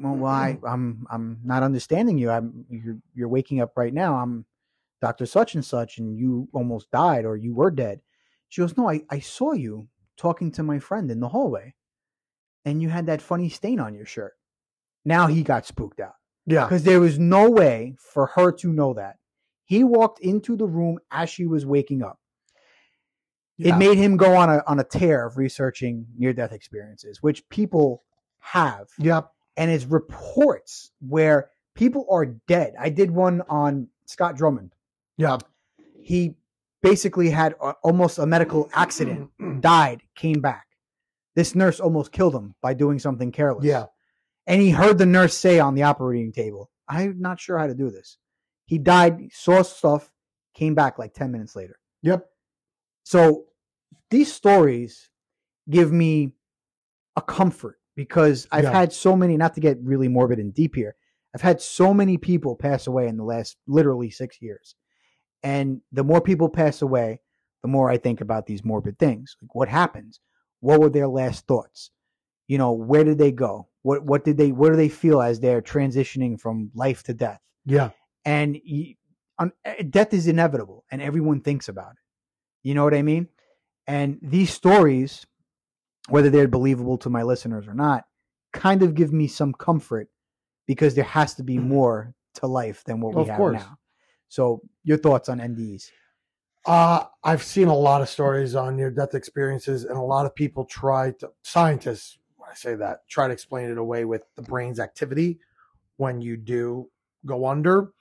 "Well, 0.00 0.14
why? 0.16 0.58
I'm 0.66 1.06
I'm 1.10 1.38
not 1.44 1.62
understanding 1.62 2.18
you. 2.18 2.30
I'm 2.30 2.66
you're 2.68 2.98
you're 3.14 3.28
waking 3.28 3.60
up 3.60 3.72
right 3.76 3.92
now. 3.94 4.16
I'm 4.16 4.44
Doctor 5.00 5.26
Such 5.26 5.54
and 5.54 5.64
Such, 5.64 5.98
and 5.98 6.16
you 6.18 6.48
almost 6.52 6.90
died 6.90 7.24
or 7.24 7.36
you 7.36 7.54
were 7.54 7.70
dead." 7.70 8.00
She 8.48 8.60
goes, 8.60 8.76
"No, 8.76 8.88
I 8.90 9.02
I 9.10 9.20
saw 9.20 9.52
you 9.52 9.88
talking 10.16 10.50
to 10.52 10.62
my 10.62 10.78
friend 10.78 11.10
in 11.10 11.20
the 11.20 11.28
hallway, 11.28 11.74
and 12.64 12.82
you 12.82 12.88
had 12.90 13.06
that 13.06 13.22
funny 13.22 13.48
stain 13.48 13.80
on 13.80 13.94
your 13.94 14.06
shirt." 14.06 14.34
Now 15.04 15.26
he 15.28 15.42
got 15.42 15.64
spooked 15.64 16.00
out 16.00 16.16
Yeah. 16.44 16.64
because 16.64 16.82
there 16.82 17.00
was 17.00 17.18
no 17.18 17.48
way 17.50 17.96
for 17.98 18.26
her 18.34 18.52
to 18.52 18.72
know 18.72 18.92
that. 18.94 19.16
He 19.64 19.84
walked 19.84 20.20
into 20.20 20.56
the 20.56 20.66
room 20.66 20.98
as 21.10 21.30
she 21.30 21.46
was 21.46 21.64
waking 21.64 22.02
up 22.02 22.18
yeah. 23.58 23.74
it 23.74 23.78
made 23.78 23.98
him 23.98 24.16
go 24.16 24.34
on 24.36 24.48
a 24.48 24.62
on 24.66 24.78
a 24.80 24.84
tear 24.84 25.26
of 25.26 25.36
researching 25.36 26.06
near 26.16 26.32
death 26.32 26.52
experiences, 26.52 27.22
which 27.22 27.46
people 27.48 28.02
have, 28.40 28.88
Yep. 28.98 29.30
and 29.56 29.70
it's 29.70 29.84
reports 29.84 30.92
where 31.00 31.50
people 31.74 32.06
are 32.10 32.24
dead. 32.26 32.74
I 32.78 32.88
did 32.88 33.10
one 33.10 33.42
on 33.48 33.88
Scott 34.06 34.36
Drummond. 34.36 34.72
Yeah. 35.16 35.38
He 36.00 36.36
basically 36.82 37.30
had 37.30 37.54
a, 37.60 37.72
almost 37.82 38.18
a 38.18 38.26
medical 38.26 38.70
accident, 38.72 39.30
died, 39.60 40.02
came 40.14 40.40
back. 40.40 40.66
This 41.34 41.54
nurse 41.54 41.78
almost 41.80 42.12
killed 42.12 42.34
him 42.34 42.54
by 42.62 42.74
doing 42.74 42.98
something 42.98 43.30
careless. 43.32 43.64
yeah. 43.64 43.86
And 44.46 44.62
he 44.62 44.70
heard 44.70 44.96
the 44.96 45.04
nurse 45.06 45.34
say 45.34 45.58
on 45.58 45.74
the 45.74 45.82
operating 45.82 46.32
table, 46.32 46.70
I'm 46.88 47.20
not 47.20 47.38
sure 47.38 47.58
how 47.58 47.66
to 47.66 47.74
do 47.74 47.90
this. 47.90 48.16
He 48.64 48.78
died, 48.78 49.28
saw 49.32 49.60
stuff, 49.62 50.10
came 50.54 50.74
back 50.74 50.98
like 50.98 51.12
10 51.12 51.30
minutes 51.30 51.54
later. 51.54 51.78
Yep. 52.02 52.26
So 53.08 53.46
these 54.10 54.30
stories 54.30 55.08
give 55.70 55.90
me 55.90 56.34
a 57.16 57.22
comfort 57.22 57.78
because 57.96 58.46
I've 58.52 58.64
Yeah. 58.64 58.72
had 58.72 58.92
so 58.92 59.16
many, 59.16 59.38
not 59.38 59.54
to 59.54 59.62
get 59.62 59.78
really 59.82 60.08
morbid 60.08 60.38
and 60.38 60.52
deep 60.52 60.74
here, 60.74 60.94
I've 61.34 61.40
had 61.40 61.62
so 61.62 61.94
many 61.94 62.18
people 62.18 62.54
pass 62.54 62.86
away 62.86 63.08
in 63.08 63.16
the 63.16 63.24
last 63.24 63.56
literally 63.66 64.10
six 64.10 64.42
years. 64.42 64.74
And 65.42 65.80
the 65.90 66.04
more 66.04 66.20
people 66.20 66.50
pass 66.50 66.82
away, 66.82 67.22
the 67.62 67.68
more 67.68 67.88
I 67.88 67.96
think 67.96 68.20
about 68.20 68.44
these 68.44 68.62
morbid 68.62 68.98
things. 68.98 69.38
Like 69.40 69.54
what 69.54 69.70
happens? 69.70 70.20
What 70.60 70.78
were 70.78 70.90
their 70.90 71.08
last 71.08 71.46
thoughts? 71.46 71.90
You 72.46 72.58
know, 72.58 72.72
where 72.72 73.04
did 73.04 73.16
they 73.16 73.32
go? 73.32 73.68
What 73.80 74.04
what 74.04 74.22
did 74.22 74.36
they 74.36 74.52
what 74.52 74.68
do 74.68 74.76
they 74.76 74.90
feel 74.90 75.22
as 75.22 75.40
they're 75.40 75.62
transitioning 75.62 76.38
from 76.38 76.70
life 76.74 77.02
to 77.04 77.14
death? 77.14 77.40
Yeah. 77.64 77.90
and 78.26 78.58
you, 78.62 78.96
um, 79.38 79.52
eh, 79.64 79.82
death 79.88 80.12
is 80.12 80.26
inevitable 80.28 80.84
and 80.90 81.00
everyone 81.00 81.40
thinks 81.40 81.68
about 81.70 81.92
it 81.92 82.02
you 82.62 82.74
know 82.74 82.84
what 82.84 82.94
i 82.94 83.02
mean 83.02 83.28
and 83.86 84.18
these 84.22 84.50
stories 84.52 85.26
whether 86.08 86.30
they're 86.30 86.48
believable 86.48 86.98
to 86.98 87.10
my 87.10 87.22
listeners 87.22 87.66
or 87.68 87.74
not 87.74 88.04
kind 88.52 88.82
of 88.82 88.94
give 88.94 89.12
me 89.12 89.26
some 89.26 89.52
comfort 89.52 90.08
because 90.66 90.94
there 90.94 91.04
has 91.04 91.34
to 91.34 91.42
be 91.42 91.58
more 91.58 92.14
to 92.34 92.46
life 92.46 92.82
than 92.84 93.00
what 93.00 93.14
we 93.14 93.22
Of 93.22 93.28
have 93.28 93.36
course. 93.36 93.54
now 93.62 93.78
so 94.28 94.60
your 94.84 94.98
thoughts 94.98 95.28
on 95.28 95.38
ndes 95.38 95.90
Uh, 96.66 97.04
I've 97.24 97.42
seen 97.42 97.68
a 97.68 97.74
lot 97.74 98.02
of 98.02 98.08
stories 98.08 98.54
on 98.54 98.76
near 98.76 98.90
death 98.90 99.14
experiences, 99.14 99.84
and 99.84 99.96
a 99.96 100.02
lot 100.02 100.26
of 100.26 100.34
people 100.34 100.64
try 100.66 101.12
to, 101.20 101.30
scientists, 101.42 102.18
when 102.36 102.50
I 102.50 102.54
say 102.54 102.74
that, 102.74 103.08
try 103.08 103.26
to 103.26 103.32
explain 103.32 103.70
it 103.70 103.78
away 103.78 104.04
with 104.04 104.22
the 104.36 104.42
brain's 104.42 104.78
activity 104.78 105.38
when 105.96 106.20
you 106.20 106.36
do 106.36 106.90
go 107.24 107.46
under. 107.46 107.92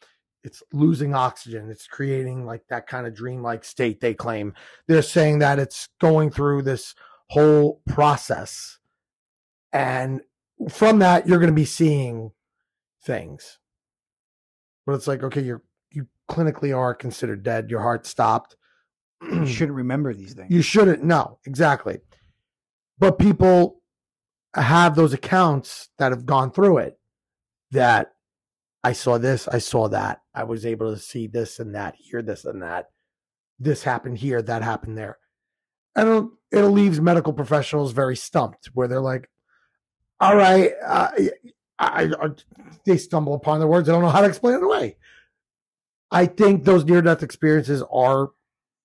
It's 0.47 0.63
losing 0.71 1.13
oxygen. 1.13 1.69
It's 1.69 1.87
creating 1.87 2.45
like 2.45 2.65
that 2.69 2.87
kind 2.87 3.05
of 3.05 3.13
dreamlike 3.13 3.65
state, 3.65 3.99
they 3.99 4.13
claim. 4.13 4.53
They're 4.87 5.01
saying 5.01 5.39
that 5.39 5.59
it's 5.59 5.89
going 5.99 6.31
through 6.31 6.61
this 6.61 6.95
whole 7.27 7.81
process. 7.85 8.79
And 9.73 10.21
from 10.69 10.99
that, 10.99 11.27
you're 11.27 11.39
going 11.39 11.51
to 11.51 11.53
be 11.53 11.65
seeing 11.65 12.31
things. 13.03 13.59
But 14.85 14.93
it's 14.93 15.07
like, 15.07 15.21
okay, 15.21 15.41
you're 15.41 15.63
you 15.91 16.07
clinically 16.31 16.75
are 16.75 16.95
considered 16.95 17.43
dead. 17.43 17.69
Your 17.69 17.81
heart 17.81 18.05
stopped. 18.05 18.55
you 19.21 19.45
shouldn't 19.45 19.75
remember 19.75 20.13
these 20.13 20.33
things 20.33 20.49
You 20.49 20.61
shouldn't. 20.61 21.03
No, 21.03 21.39
exactly. 21.45 21.99
But 22.97 23.19
people 23.19 23.81
have 24.53 24.95
those 24.95 25.11
accounts 25.11 25.89
that 25.97 26.13
have 26.13 26.25
gone 26.25 26.51
through 26.51 26.77
it 26.77 26.97
that 27.71 28.13
I 28.87 28.93
saw 28.93 29.17
this, 29.17 29.49
I 29.49 29.57
saw 29.57 29.89
that. 29.89 30.21
I 30.33 30.45
was 30.45 30.65
able 30.65 30.93
to 30.93 30.97
see 30.97 31.27
this 31.27 31.59
and 31.59 31.75
that, 31.75 31.95
hear 31.97 32.21
this 32.21 32.45
and 32.45 32.61
that. 32.61 32.85
This 33.59 33.83
happened 33.83 34.17
here, 34.17 34.41
that 34.41 34.61
happened 34.61 34.97
there. 34.97 35.17
And 35.93 36.07
it'll, 36.07 36.31
it 36.53 36.61
leaves 36.61 37.01
medical 37.01 37.33
professionals 37.33 37.91
very 37.91 38.15
stumped 38.15 38.67
where 38.67 38.87
they're 38.87 39.01
like, 39.01 39.29
all 40.21 40.37
right, 40.37 40.71
uh, 40.85 41.09
I, 41.77 42.13
I, 42.17 42.29
they 42.85 42.95
stumble 42.95 43.33
upon 43.33 43.59
the 43.59 43.67
words. 43.67 43.89
I 43.89 43.91
don't 43.91 44.03
know 44.03 44.09
how 44.09 44.21
to 44.21 44.27
explain 44.29 44.55
it 44.55 44.63
away. 44.63 44.95
I 46.09 46.25
think 46.25 46.63
those 46.63 46.85
near 46.85 47.01
death 47.01 47.23
experiences 47.23 47.83
are 47.91 48.29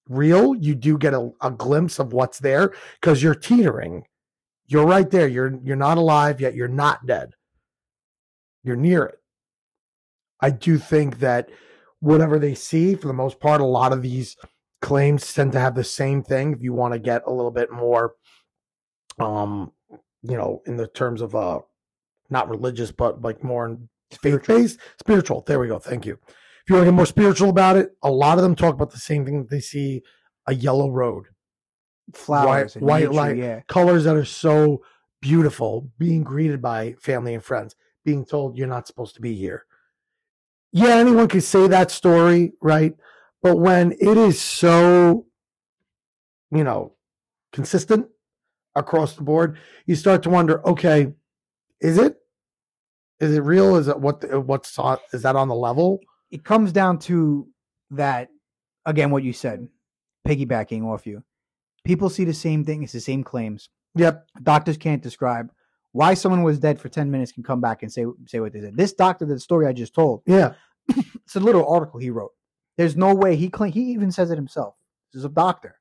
real. 0.09 0.57
You 0.57 0.75
do 0.75 0.99
get 0.99 1.15
a, 1.15 1.31
a 1.41 1.53
glimpse 1.53 2.01
of 2.01 2.13
what's 2.13 2.41
there 2.41 2.73
because 3.01 3.23
you're 3.23 3.37
teetering. 3.37 4.07
You're 4.67 4.85
right 4.85 5.09
there. 5.09 5.29
You're 5.29 5.61
you're 5.63 5.77
not 5.77 5.97
alive 5.97 6.41
yet. 6.41 6.57
You're 6.57 6.67
not 6.67 7.07
dead. 7.07 7.35
You're 8.65 8.75
near 8.75 9.05
it. 9.05 9.22
I 10.43 10.51
do 10.51 10.77
think 10.77 11.21
that 11.21 11.49
whatever 12.01 12.39
they 12.39 12.55
see, 12.55 12.97
for 12.97 13.07
the 13.07 13.15
most 13.15 13.41
part, 13.41 13.61
a 13.61 13.65
lot 13.65 13.93
of 13.93 14.03
these 14.03 14.37
claims 14.83 15.33
tend 15.33 15.53
to 15.53 15.61
have 15.61 15.77
the 15.77 15.85
same 15.85 16.23
thing. 16.23 16.53
If 16.53 16.63
you 16.63 16.73
want 16.73 16.93
to 16.93 16.99
get 16.99 17.23
a 17.27 17.33
little 17.33 17.53
bit 17.53 17.71
more, 17.71 18.15
um, 19.19 19.73
you 20.23 20.37
know, 20.37 20.61
in 20.67 20.77
the 20.77 20.89
terms 20.89 21.23
of 21.23 21.35
uh, 21.35 21.61
not 22.29 22.51
religious, 22.51 22.91
but 22.91 23.23
like 23.23 23.45
more 23.45 23.67
in 23.67 23.89
faith 24.21 24.47
based, 24.47 24.81
spiritual. 24.99 25.43
There 25.47 25.61
we 25.61 25.69
go. 25.69 25.79
Thank 25.79 26.05
you. 26.05 26.19
If 26.27 26.69
you 26.69 26.75
want 26.75 26.87
to 26.87 26.91
get 26.91 26.97
more 26.97 27.07
spiritual 27.07 27.51
about 27.51 27.77
it, 27.77 27.91
a 28.03 28.11
lot 28.11 28.39
of 28.39 28.43
them 28.43 28.55
talk 28.55 28.75
about 28.75 28.91
the 28.91 28.99
same 28.99 29.25
thing 29.25 29.39
that 29.39 29.51
they 29.51 29.61
see 29.61 30.03
a 30.47 30.55
yellow 30.55 30.91
road, 30.91 31.27
flowers 32.15 32.75
white- 32.75 32.83
white 32.83 33.01
nature, 33.01 33.13
light. 33.13 33.37
yeah 33.37 33.61
colors 33.69 34.05
that 34.05 34.17
are 34.17 34.25
so 34.25 34.83
beautiful, 35.21 35.89
being 35.99 36.25
greeted 36.25 36.61
by 36.61 36.95
family 37.01 37.35
and 37.35 37.45
friends, 37.45 37.77
being 38.05 38.25
told 38.25 38.59
you're 38.59 38.67
not 38.67 38.87
supposed 38.87 39.15
to 39.15 39.21
be 39.21 39.37
here. 39.37 39.65
Yeah, 40.73 40.97
anyone 40.97 41.29
could 41.29 41.43
say 41.45 41.69
that 41.69 41.91
story, 41.91 42.53
right? 42.61 42.95
But 43.43 43.59
when 43.59 43.93
it 43.93 44.17
is 44.17 44.41
so, 44.41 45.27
you 46.51 46.65
know, 46.65 46.95
consistent 47.53 48.07
across 48.75 49.15
the 49.15 49.23
board, 49.23 49.59
you 49.87 49.95
start 49.97 50.23
to 50.23 50.31
wonder, 50.31 50.67
okay, 50.67 51.13
is 51.81 51.99
it? 51.99 52.17
Is 53.21 53.37
it 53.37 53.43
real? 53.43 53.77
Is 53.77 53.89
it 53.89 54.01
what? 54.01 54.25
What's 54.47 54.79
on? 54.79 54.99
Is 55.13 55.23
that 55.23 55.37
on 55.37 55.49
the 55.49 55.55
level? 55.55 56.01
it 56.33 56.45
comes 56.45 56.73
down 56.73 56.99
to 56.99 57.47
that 57.91 58.31
again 58.87 59.11
what 59.11 59.23
you 59.23 59.35
said 59.35 59.69
piggybacking 60.27 60.83
off 60.83 61.07
you 61.07 61.23
people 61.85 62.09
see 62.09 62.25
the 62.25 62.33
same 62.33 62.65
thing 62.65 62.83
it's 62.83 62.93
the 62.95 63.01
same 63.01 63.23
claims 63.23 63.69
Yep. 63.97 64.27
doctors 64.43 64.79
can't 64.79 65.03
describe 65.03 65.53
why 65.93 66.15
someone 66.15 66.43
was 66.43 66.59
dead 66.59 66.81
for 66.81 66.89
10 66.89 67.11
minutes 67.11 67.33
can 67.33 67.43
come 67.43 67.61
back 67.61 67.83
and 67.83 67.93
say 67.93 68.05
say 68.27 68.41
what 68.41 68.53
they 68.53 68.61
said. 68.61 68.77
This 68.77 68.93
doctor 68.93 69.25
the 69.27 69.39
story 69.39 69.67
i 69.67 69.73
just 69.73 69.95
told 69.95 70.23
Yeah. 70.27 70.55
it's 70.89 71.37
a 71.37 71.41
little 71.41 71.69
article 71.69 72.01
he 72.01 72.11
wrote. 72.11 72.33
There's 72.77 72.97
no 72.97 73.15
way 73.15 73.37
he 73.37 73.49
claim 73.49 73.73
he 73.73 73.93
even 73.93 74.11
says 74.11 74.31
it 74.31 74.37
himself. 74.37 74.75
This 75.13 75.21
is 75.21 75.25
a 75.27 75.29
doctor. 75.29 75.79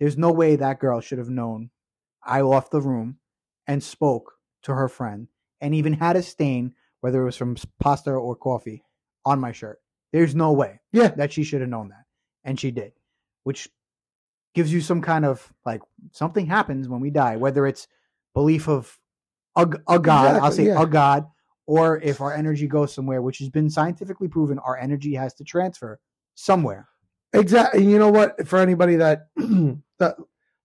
There's 0.00 0.16
no 0.18 0.32
way 0.32 0.56
that 0.56 0.78
girl 0.80 1.00
should 1.00 1.18
have 1.18 1.30
known 1.30 1.70
i 2.26 2.40
left 2.40 2.70
the 2.70 2.80
room 2.80 3.18
and 3.66 3.82
spoke 3.82 4.32
to 4.62 4.74
her 4.74 4.88
friend 4.88 5.28
and 5.60 5.74
even 5.74 5.92
had 5.92 6.16
a 6.16 6.22
stain 6.22 6.74
whether 7.00 7.20
it 7.20 7.24
was 7.26 7.36
from 7.36 7.56
pasta 7.80 8.10
or 8.12 8.34
coffee 8.34 8.82
on 9.26 9.38
my 9.40 9.52
shirt. 9.52 9.80
There's 10.12 10.34
no 10.34 10.52
way 10.52 10.80
Yeah. 10.92 11.08
that 11.08 11.32
she 11.32 11.44
should 11.44 11.60
have 11.60 11.70
known 11.70 11.88
that. 11.90 12.04
And 12.44 12.58
she 12.60 12.70
did 12.70 12.92
which 13.42 13.68
gives 14.54 14.72
you 14.72 14.80
some 14.80 15.02
kind 15.02 15.24
of 15.24 15.52
like 15.66 15.82
something 16.12 16.46
happens 16.46 16.88
when 16.88 17.00
we 17.00 17.10
die 17.10 17.36
whether 17.36 17.66
it's 17.66 17.88
belief 18.34 18.68
of 18.68 18.98
a, 19.56 19.68
a 19.88 19.98
god 19.98 20.36
i'll 20.42 20.52
say 20.52 20.66
yeah. 20.66 20.80
a 20.80 20.86
god 20.86 21.26
or 21.66 22.00
if 22.00 22.20
our 22.20 22.34
energy 22.34 22.66
goes 22.66 22.92
somewhere 22.92 23.22
which 23.22 23.38
has 23.38 23.48
been 23.48 23.70
scientifically 23.70 24.28
proven 24.28 24.58
our 24.60 24.76
energy 24.76 25.14
has 25.14 25.34
to 25.34 25.44
transfer 25.44 25.98
somewhere 26.34 26.88
Exactly. 27.34 27.84
You 27.84 27.98
know 27.98 28.10
what? 28.10 28.46
For 28.46 28.58
anybody 28.58 28.96
that 28.96 29.28
that 29.36 30.16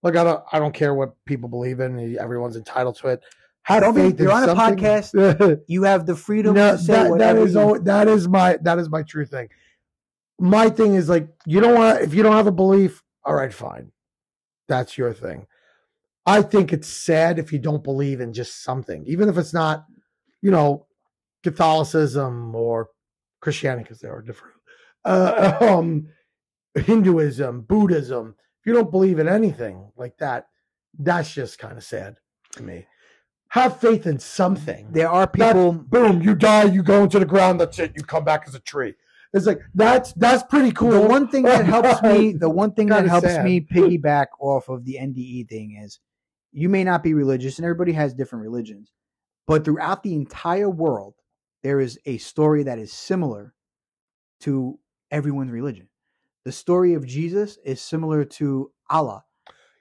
look, 0.04 0.16
I 0.16 0.24
don't 0.24 0.44
I 0.52 0.60
don't 0.60 0.74
care 0.74 0.94
what 0.94 1.14
people 1.26 1.50
believe 1.50 1.80
in. 1.80 2.00
Eh, 2.00 2.18
everyone's 2.20 2.56
entitled 2.56 2.98
to 2.98 3.10
it. 3.10 3.22
Have 3.64 3.82
Don't 3.82 3.96
faith 3.96 4.20
in 4.20 4.24
you're 4.24 4.32
on 4.32 4.48
a 4.48 4.56
podcast. 4.56 5.62
you 5.68 5.84
have 5.84 6.06
the 6.06 6.16
freedom 6.16 6.56
no, 6.56 6.72
to 6.72 6.78
say 6.78 6.94
that, 6.94 7.04
that 7.04 7.10
whatever 7.10 7.40
is 7.40 7.54
you- 7.54 7.80
that 7.84 8.08
is 8.08 8.28
my 8.28 8.58
that 8.62 8.80
is 8.80 8.90
my 8.90 9.04
true 9.04 9.26
thing. 9.26 9.50
My 10.40 10.70
thing 10.70 10.96
is 10.96 11.10
like 11.10 11.28
you 11.46 11.60
don't 11.60 11.76
want 11.76 12.02
if 12.02 12.14
you 12.14 12.24
don't 12.24 12.36
have 12.36 12.48
a 12.48 12.52
belief, 12.52 13.04
all 13.26 13.34
right, 13.34 13.54
fine. 13.54 13.92
That's 14.68 14.98
your 14.98 15.14
thing. 15.14 15.48
I 16.26 16.42
think 16.42 16.72
it's 16.74 16.88
sad 16.88 17.40
if 17.40 17.52
you 17.52 17.60
don't 17.60 17.84
believe 17.84 18.22
in 18.22 18.34
just 18.34 18.64
something, 18.64 19.04
even 19.08 19.30
if 19.30 19.38
it's 19.38 19.54
not, 19.54 19.86
you 20.42 20.52
know, 20.52 20.86
Catholicism 21.44 22.54
or 22.56 22.90
Christianity, 23.42 23.84
because 23.84 24.00
they 24.00 24.08
are 24.10 24.22
different. 24.22 24.56
Uh, 25.06 25.58
um, 25.62 26.08
Hinduism, 26.76 27.62
Buddhism. 27.62 28.36
If 28.62 28.68
you 28.68 28.74
don't 28.74 28.92
believe 28.92 29.20
in 29.20 29.28
anything 29.28 29.92
like 29.98 30.18
that, 30.20 30.48
that's 30.98 31.34
just 31.34 31.60
kind 31.60 31.78
of 31.78 31.84
sad 31.84 32.16
to 32.54 32.64
me. 32.64 32.86
Have 33.50 33.80
faith 33.80 34.06
in 34.06 34.20
something. 34.20 34.88
there 34.92 35.10
are 35.10 35.26
That- 35.26 35.54
people 35.54 35.72
boom, 35.72 36.22
you 36.22 36.36
die, 36.36 36.66
you 36.66 36.84
go 36.84 37.04
into 37.04 37.20
the 37.20 37.26
ground, 37.26 37.60
that's 37.60 37.80
it, 37.80 37.94
you 37.96 38.04
come 38.04 38.24
back 38.24 38.44
as 38.48 38.54
a 38.56 38.60
tree. 38.60 38.94
It's 39.34 39.46
like 39.46 39.60
that's 39.76 40.12
that's 40.14 40.42
pretty 40.44 40.72
cool. 40.72 40.90
the 40.92 41.02
one 41.02 41.28
thing 41.28 41.44
that 41.44 41.64
helps 41.66 42.02
me 42.02 42.34
the 42.40 42.50
one 42.50 42.74
thing 42.74 42.88
that 42.88 43.06
helps 43.06 43.28
sad. 43.28 43.46
me 43.46 43.62
piggyback 43.62 44.26
off 44.40 44.70
of 44.70 44.86
the 44.86 44.96
nde 45.00 45.48
thing 45.48 45.80
is 45.84 46.00
you 46.52 46.70
may 46.70 46.84
not 46.84 47.04
be 47.04 47.14
religious 47.14 47.58
and 47.58 47.66
everybody 47.66 47.92
has 47.94 48.14
different 48.14 48.44
religions 48.44 48.92
but 49.48 49.64
throughout 49.66 50.04
the 50.04 50.14
entire 50.16 50.70
world 50.70 51.16
there 51.64 51.80
is 51.80 52.00
a 52.06 52.18
story 52.18 52.64
that 52.64 52.80
is 52.80 52.92
similar 52.94 53.54
to 54.42 54.80
everyone's 55.12 55.52
religion 55.52 55.88
the 56.46 56.52
story 56.52 56.94
of 56.94 57.06
jesus 57.06 57.58
is 57.64 57.82
similar 57.82 58.24
to 58.26 58.72
allah 58.90 59.24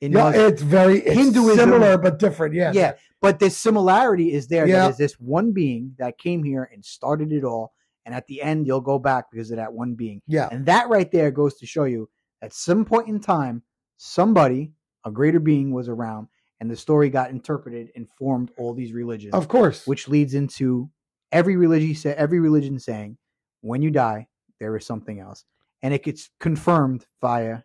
in 0.00 0.12
yeah, 0.12 0.24
Muslim. 0.24 0.52
it's 0.52 0.62
very 0.62 0.98
it's 1.00 1.16
Hinduism- 1.16 1.56
similar 1.58 1.98
but 1.98 2.18
different. 2.18 2.54
Yeah, 2.54 2.72
yeah 2.74 2.92
but 3.20 3.38
the 3.40 3.50
similarity 3.50 4.32
is 4.32 4.46
there 4.48 4.66
Yeah. 4.66 4.82
that 4.82 4.90
is 4.90 4.96
this 4.96 5.14
one 5.14 5.52
being 5.52 5.94
that 5.98 6.18
came 6.18 6.44
here 6.44 6.68
and 6.72 6.84
started 6.84 7.32
it 7.32 7.44
all 7.44 7.72
and 8.06 8.14
at 8.14 8.26
the 8.26 8.40
end 8.42 8.66
you'll 8.66 8.80
go 8.80 8.98
back 8.98 9.30
because 9.30 9.50
of 9.50 9.56
that 9.56 9.72
one 9.72 9.94
being 9.94 10.22
yeah, 10.26 10.48
and 10.52 10.66
that 10.66 10.88
right 10.88 11.10
there 11.10 11.30
goes 11.30 11.56
to 11.58 11.66
show 11.66 11.84
you 11.84 12.08
At 12.40 12.52
some 12.52 12.84
point 12.84 13.08
in 13.08 13.18
time, 13.18 13.62
somebody, 13.96 14.70
a 15.04 15.10
greater 15.10 15.40
being, 15.40 15.72
was 15.72 15.88
around, 15.88 16.28
and 16.60 16.70
the 16.70 16.76
story 16.76 17.09
got 17.10 17.30
interpreted 17.30 17.90
and 17.97 18.09
formed 18.18 18.51
all 18.59 18.74
these 18.74 18.93
religions, 18.93 19.35
Of 19.35 19.48
course. 19.48 19.86
which 19.86 20.09
leads 20.09 20.35
into 20.35 20.90
every 21.32 21.56
religion 21.56 21.94
say 21.94 22.12
every 22.14 22.40
religion 22.40 22.78
saying, 22.78 23.16
when 23.60 23.82
you 23.82 23.90
die, 23.90 24.26
there 24.60 24.76
is 24.76 24.85
something 24.86 25.20
else, 25.20 25.44
and 25.82 25.93
it 25.94 26.02
gets 26.02 26.30
confirmed 26.40 27.06
via 27.20 27.59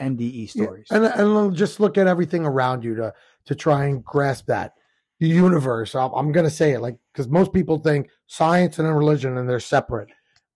NDE 0.00 0.54
Yeah, 0.54 0.64
stories. 0.64 0.86
and 0.90 1.04
and 1.04 1.54
just 1.56 1.80
look 1.80 1.96
at 1.96 2.06
everything 2.06 2.44
around 2.44 2.84
you 2.84 2.94
to 2.96 3.14
to 3.46 3.54
try 3.54 3.86
and 3.86 4.04
grasp 4.04 4.46
that 4.46 4.72
the 5.20 5.28
universe. 5.28 5.94
I'm, 5.94 6.32
going 6.32 6.44
to 6.44 6.50
say 6.50 6.72
it 6.72 6.80
like 6.80 6.98
because 7.12 7.28
most 7.28 7.52
people 7.54 7.78
think 7.78 8.10
science 8.26 8.78
and 8.78 8.88
religion 8.94 9.38
and 9.38 9.48
they're 9.48 9.60
separate. 9.60 10.08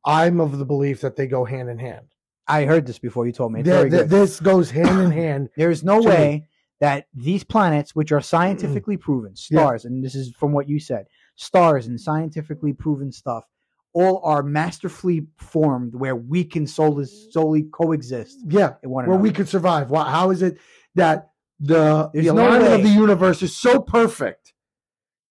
I'm 0.05 0.41
of 0.41 0.59
the 0.59 0.67
belief 0.67 1.01
that 1.01 1.17
they 1.17 1.27
go 1.27 1.45
hand 1.47 1.71
in 1.71 1.79
hand. 1.79 2.07
I 2.47 2.65
heard 2.65 2.85
this 2.87 2.99
before 2.99 3.27
you 3.27 3.33
told 3.33 3.53
me. 3.53 3.61
It's 3.61 3.69
Th- 3.69 3.79
very 3.79 3.91
good. 3.91 4.11
this 4.11 4.39
goes 4.41 4.71
hand 4.71 5.01
in 5.01 5.11
hand. 5.25 5.49
There 5.57 5.71
is 5.71 5.83
no 5.85 6.03
way 6.03 6.47
that 6.81 7.07
these 7.15 7.45
planets, 7.45 7.95
which 7.95 8.11
are 8.13 8.21
scientifically 8.21 8.97
proven, 8.97 9.35
Yeah. 9.51 9.61
stars, 9.61 9.85
and 9.85 10.03
this 10.05 10.15
is 10.15 10.33
from 10.35 10.53
what 10.53 10.69
you 10.69 10.81
said, 10.81 11.07
stars 11.37 11.87
and 11.87 12.01
scientifically 12.01 12.73
proven 12.73 13.13
stuff, 13.13 13.45
all 13.93 14.21
are 14.25 14.43
masterfully 14.43 15.27
formed 15.37 15.95
where 15.95 16.17
we 16.17 16.45
can 16.45 16.67
solely, 16.67 17.05
solely 17.05 17.65
coexist 17.65 18.39
Yeah, 18.47 18.75
where 18.83 19.05
another. 19.05 19.21
we 19.21 19.31
could 19.33 19.49
survive. 19.49 19.91
Why, 19.91 20.09
how 20.11 20.31
is 20.31 20.43
it 20.43 20.59
that 20.95 21.31
the 21.59 22.09
There's 22.15 22.27
the 22.27 22.33
no 22.33 22.49
alignment 22.49 22.73
of 22.75 22.83
the 22.83 22.89
universe 22.89 23.43
is 23.43 23.55
so 23.57 23.81
perfect 23.81 24.55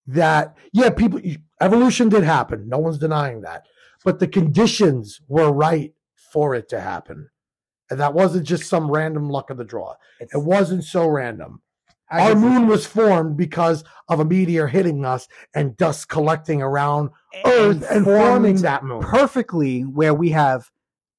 that 0.06 0.56
yeah, 0.72 0.90
people 0.90 1.20
evolution 1.60 2.08
did 2.08 2.22
happen. 2.24 2.68
No 2.68 2.78
one's 2.78 2.98
denying 2.98 3.40
that, 3.42 3.66
but 4.04 4.18
the 4.20 4.28
conditions 4.28 5.20
were 5.28 5.50
right 5.52 5.92
for 6.32 6.54
it 6.54 6.68
to 6.68 6.80
happen, 6.80 7.28
and 7.90 7.98
that 8.00 8.14
wasn't 8.14 8.46
just 8.46 8.64
some 8.68 8.90
random 8.90 9.28
luck 9.28 9.50
of 9.50 9.56
the 9.56 9.64
draw. 9.64 9.94
It's- 10.20 10.34
It 10.38 10.44
wasn't 10.44 10.84
so 10.84 11.06
random. 11.08 11.60
I 12.12 12.30
Our 12.30 12.34
moon 12.34 12.66
was 12.66 12.86
formed 12.86 13.36
because 13.36 13.84
of 14.08 14.18
a 14.18 14.24
meteor 14.24 14.66
hitting 14.66 15.04
us 15.04 15.28
and 15.54 15.76
dust 15.76 16.08
collecting 16.08 16.60
around 16.60 17.10
it's- 17.32 17.52
Earth 17.54 17.86
and 17.90 18.04
forming 18.04 18.56
that 18.62 18.84
moon. 18.84 19.00
perfectly 19.02 19.82
where 19.82 20.14
we 20.14 20.30
have 20.30 20.68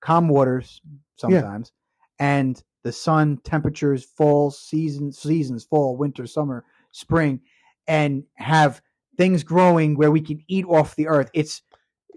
calm 0.02 0.27
waters 0.27 0.81
sometimes, 1.15 1.72
and 2.19 2.61
the 2.84 2.91
sun 2.91 3.38
temperatures, 3.43 4.03
fall 4.03 4.52
seasons, 4.52 5.18
seasons, 5.19 5.64
fall, 5.64 5.95
winter, 5.95 6.26
summer, 6.27 6.65
spring, 6.91 7.39
and 7.88 8.23
have 8.35 8.81
things 9.18 9.43
growing 9.43 9.95
where 9.95 10.11
we 10.11 10.19
can 10.22 10.43
eat 10.48 10.65
off 10.65 10.95
the 10.95 11.07
earth. 11.07 11.30
It's 11.34 11.61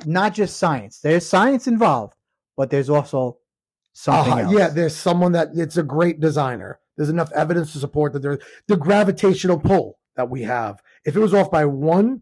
not 0.06 0.35
just 0.35 0.56
science. 0.56 1.01
There's 1.01 1.24
science 1.26 1.68
involved, 1.68 2.14
but 2.56 2.70
there's 2.70 2.90
also 2.90 3.39
something 3.95 4.33
uh-huh. 4.33 4.43
else. 4.43 4.55
Yeah, 4.55 4.69
there's 4.69 4.95
someone 4.95 5.33
that 5.33 5.49
it's 5.55 5.79
a 5.79 5.83
great 5.83 6.21
designer. 6.21 6.79
There's 6.97 7.09
enough 7.09 7.33
evidence 7.33 7.73
to 7.73 7.79
support 7.79 8.12
that 8.12 8.21
there's 8.21 8.39
the 8.69 8.77
gravitational 8.77 9.59
pull 9.59 9.99
that 10.16 10.29
we 10.29 10.43
have. 10.43 10.83
If 11.05 11.16
it 11.16 11.21
was 11.21 11.35
off 11.35 11.51
by 11.51 11.65
one 11.65 12.21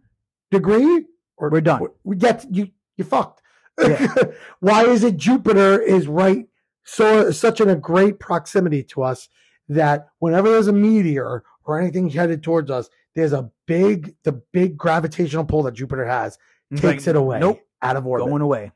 degree, 0.50 1.06
or 1.36 1.50
We're 1.50 1.60
done. 1.60 1.88
We 2.04 2.16
get 2.16 2.46
you. 2.50 2.68
You 2.96 3.04
fucked. 3.04 3.42
Yeah. 3.80 4.14
Why 4.60 4.84
is 4.84 5.02
it 5.02 5.16
Jupiter 5.16 5.80
is 5.80 6.06
right 6.06 6.46
so 6.84 7.30
such 7.30 7.60
in 7.60 7.68
a 7.68 7.76
great 7.76 8.20
proximity 8.20 8.82
to 8.84 9.02
us 9.02 9.28
that 9.68 10.08
whenever 10.18 10.50
there's 10.50 10.68
a 10.68 10.72
meteor 10.72 11.42
or 11.64 11.80
anything 11.80 12.10
headed 12.10 12.42
towards 12.42 12.70
us, 12.70 12.90
there's 13.14 13.32
a 13.32 13.50
big 13.66 14.14
the 14.24 14.32
big 14.52 14.76
gravitational 14.76 15.44
pull 15.44 15.62
that 15.64 15.74
Jupiter 15.74 16.06
has 16.06 16.38
It's 16.70 16.80
takes 16.80 17.06
like, 17.06 17.14
it 17.14 17.16
away. 17.16 17.40
Nope, 17.40 17.60
out 17.80 17.96
of 17.96 18.06
orbit. 18.06 18.28
going 18.28 18.42
away. 18.42 18.72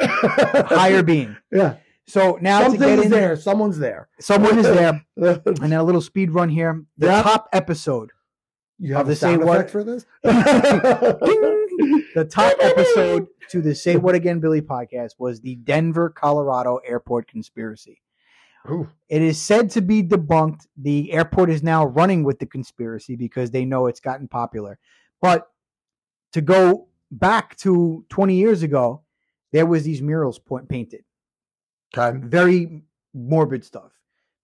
Higher 0.00 1.02
being. 1.02 1.36
Yeah. 1.52 1.76
So 2.06 2.38
now 2.40 2.66
to 2.68 2.78
get 2.78 2.98
in, 3.00 3.10
there. 3.10 3.36
Someone's 3.36 3.78
there. 3.78 4.08
someone 4.18 4.58
is 4.58 4.64
there, 4.66 5.04
and 5.16 5.56
then 5.58 5.72
a 5.74 5.82
little 5.82 6.00
speed 6.00 6.30
run 6.30 6.48
here. 6.48 6.84
The 6.96 7.08
Yeah. 7.08 7.22
top 7.22 7.48
episode 7.52 8.10
You 8.78 8.94
have 8.94 9.06
the 9.06 9.14
Say 9.16 9.32
sound 9.34 9.44
What- 9.44 9.56
effect 9.58 9.70
for 9.70 9.84
this? 9.84 10.06
the 10.22 11.58
top 12.30 12.54
episode 12.60 13.26
to 13.50 13.60
the 13.60 13.74
Say 13.74 13.96
What 13.96 14.14
Again 14.14 14.40
Billy 14.40 14.62
podcast 14.62 15.12
was 15.18 15.40
the 15.40 15.56
Denver, 15.56 16.10
Colorado 16.10 16.76
airport 16.78 17.28
conspiracy. 17.28 18.00
Ooh. 18.70 18.88
It 19.08 19.22
is 19.22 19.40
said 19.40 19.70
to 19.70 19.80
be 19.80 20.02
debunked. 20.02 20.66
The 20.76 21.12
airport 21.12 21.50
is 21.50 21.62
now 21.62 21.86
running 21.86 22.24
with 22.24 22.38
the 22.38 22.46
conspiracy 22.46 23.16
because 23.16 23.50
they 23.50 23.64
know 23.64 23.86
it's 23.86 24.00
gotten 24.00 24.28
popular. 24.28 24.78
But 25.22 25.48
to 26.32 26.40
go 26.40 26.88
back 27.10 27.56
to 27.58 28.04
20 28.10 28.34
years 28.34 28.62
ago, 28.62 29.02
there 29.52 29.66
was 29.66 29.84
these 29.84 30.02
murals 30.02 30.38
point, 30.38 30.68
painted. 30.68 31.04
Okay. 31.96 32.18
Very 32.18 32.82
morbid 33.14 33.64
stuff. 33.64 33.92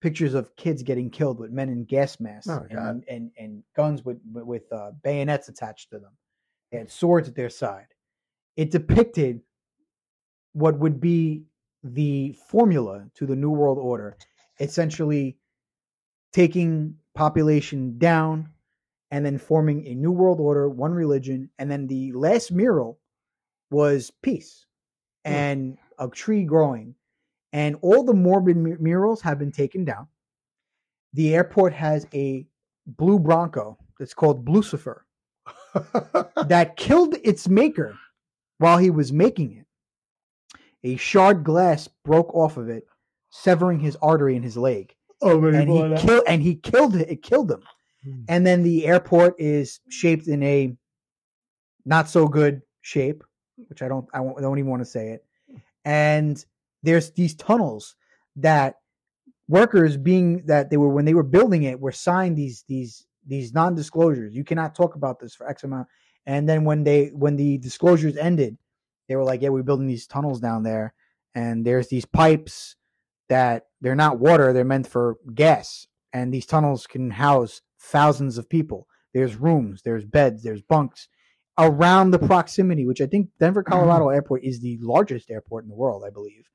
Pictures 0.01 0.35
of 0.35 0.55
kids 0.57 0.83
getting 0.83 1.11
killed 1.11 1.39
with 1.39 1.51
men 1.51 1.69
in 1.69 1.85
gas 1.85 2.21
masks 2.21 2.49
Oh, 2.51 2.67
and, 2.71 3.05
and, 3.09 3.31
and 3.39 3.63
guns 3.75 4.05
with 4.05 4.19
with 4.33 4.71
uh, 4.73 4.91
bayonets 5.03 5.49
attached 5.49 5.91
to 5.91 5.99
them. 5.99 6.13
They 6.71 6.79
had 6.79 6.91
swords 6.91 7.29
at 7.29 7.35
their 7.35 7.51
side. 7.51 7.87
It 8.57 8.71
depicted 8.71 9.41
what 10.53 10.79
would 10.79 11.01
be 11.01 11.45
the 11.83 12.33
formula 12.49 13.07
to 13.15 13.27
the 13.27 13.37
New 13.37 13.51
World 13.51 13.79
Order, 13.79 14.17
essentially 14.61 15.37
taking 16.33 16.97
population 17.15 17.97
down 17.99 18.49
and 19.11 19.25
then 19.25 19.39
forming 19.39 19.87
a 19.87 19.95
New 19.95 20.11
World 20.11 20.41
Order, 20.41 20.69
one 20.69 20.93
religion, 20.93 21.49
and 21.59 21.71
then 21.71 21.87
the 21.87 22.13
last 22.13 22.51
mural 22.51 22.99
was 23.71 24.11
peace. 24.23 24.67
And 25.25 25.79
a 25.99 26.09
tree 26.09 26.45
growing. 26.45 26.95
And 27.53 27.77
all 27.83 28.03
the 28.03 28.15
morbid 28.15 28.57
mu- 28.57 28.77
murals 28.81 29.21
have 29.23 29.39
been 29.39 29.53
taken 29.53 29.85
down. 29.85 30.09
The 31.13 31.35
airport 31.35 31.73
has 31.73 32.07
a 32.13 32.47
blue 32.87 33.19
Bronco 33.19 33.79
that's 33.99 34.15
called 34.15 34.49
Lucifer 34.49 35.07
that 35.75 36.75
killed 36.77 37.17
its 37.23 37.49
maker 37.49 37.97
while 38.59 38.79
he 38.79 38.91
was 38.91 39.13
making 39.13 39.57
it. 39.57 39.67
A 40.83 40.97
shard 40.97 41.45
glass 41.45 41.89
broke 42.05 42.35
off 42.35 42.57
of 42.57 42.69
it, 42.69 42.87
severing 43.31 43.79
his 43.81 43.97
artery 44.03 44.37
in 44.37 44.43
his 44.43 44.57
leg, 44.57 44.95
oh, 45.23 45.45
and 45.47 45.71
he 45.71 46.07
killed 46.07 46.25
and 46.27 46.43
he 46.43 46.57
killed 46.57 46.97
it. 46.97 47.09
It 47.09 47.23
killed 47.23 47.51
him. 47.51 47.63
Hmm. 48.05 48.23
And 48.29 48.47
then 48.47 48.63
the 48.63 48.87
airport 48.87 49.35
is 49.39 49.81
shaped 49.89 50.29
in 50.29 50.43
a 50.43 50.77
not 51.85 52.09
so 52.09 52.29
good 52.29 52.63
shape, 52.83 53.25
which 53.69 53.83
I 53.83 53.89
don't 53.89 54.09
I 54.13 54.21
won't- 54.21 54.39
I 54.39 54.43
don't 54.43 54.59
even 54.59 54.71
want 54.71 54.83
to 54.83 54.91
say 54.91 55.11
it. 55.11 55.25
Hmm. 55.51 55.57
And 55.85 56.47
there's 56.83 57.11
these 57.13 57.35
tunnels 57.35 57.97
that 58.37 58.77
workers 59.49 59.97
being 59.97 60.45
that 60.47 60.71
they 60.71 60.77
were 60.77 60.89
when 60.89 61.05
they 61.05 61.15
were 61.15 61.23
building 61.23 61.65
it 61.65 61.81
were 61.81 61.93
signed 61.93 62.37
these 62.37 62.65
these 62.69 63.07
these 63.27 63.53
non-disclosures. 63.55 64.35
You 64.35 64.45
cannot 64.45 64.75
talk 64.75 64.97
about 64.97 65.19
this 65.19 65.35
for 65.35 65.49
X 65.49 65.65
amount. 65.65 65.89
And 66.27 66.49
then 66.49 66.65
when 66.65 66.85
they 66.85 67.09
when 67.09 67.37
the 67.37 67.59
disclosures 67.59 68.17
ended, 68.17 68.57
they 69.09 69.17
were 69.17 69.25
like, 69.25 69.43
"Yeah, 69.43 69.51
we're 69.51 69.63
building 69.63 69.87
these 69.87 70.07
tunnels 70.07 70.41
down 70.41 70.63
there, 70.63 70.95
and 71.35 71.65
there's 71.65 71.89
these 71.89 72.07
pipes 72.07 72.77
that 73.29 73.67
they're 73.81 73.95
not 73.95 74.19
water; 74.19 74.53
they're 74.53 74.65
meant 74.65 74.87
for 74.87 75.17
gas, 75.35 75.87
and 76.13 76.33
these 76.33 76.47
tunnels 76.47 76.87
can 76.87 77.11
house 77.11 77.61
thousands 77.79 78.39
of 78.39 78.49
people. 78.49 78.89
There's 79.13 79.37
rooms, 79.37 79.83
there's 79.83 80.05
beds, 80.05 80.43
there's 80.43 80.63
bunks 80.63 81.09
around 81.59 82.11
the 82.11 82.19
proximity, 82.19 82.87
which 82.87 83.01
I 83.01 83.07
think 83.07 83.31
Denver, 83.39 83.63
Colorado 83.63 84.09
Airport 84.09 84.43
is 84.43 84.61
the 84.61 84.79
largest 84.81 85.31
airport 85.31 85.65
in 85.65 85.71
the 85.71 85.77
world, 85.77 86.05
I 86.05 86.11
believe. 86.11 86.49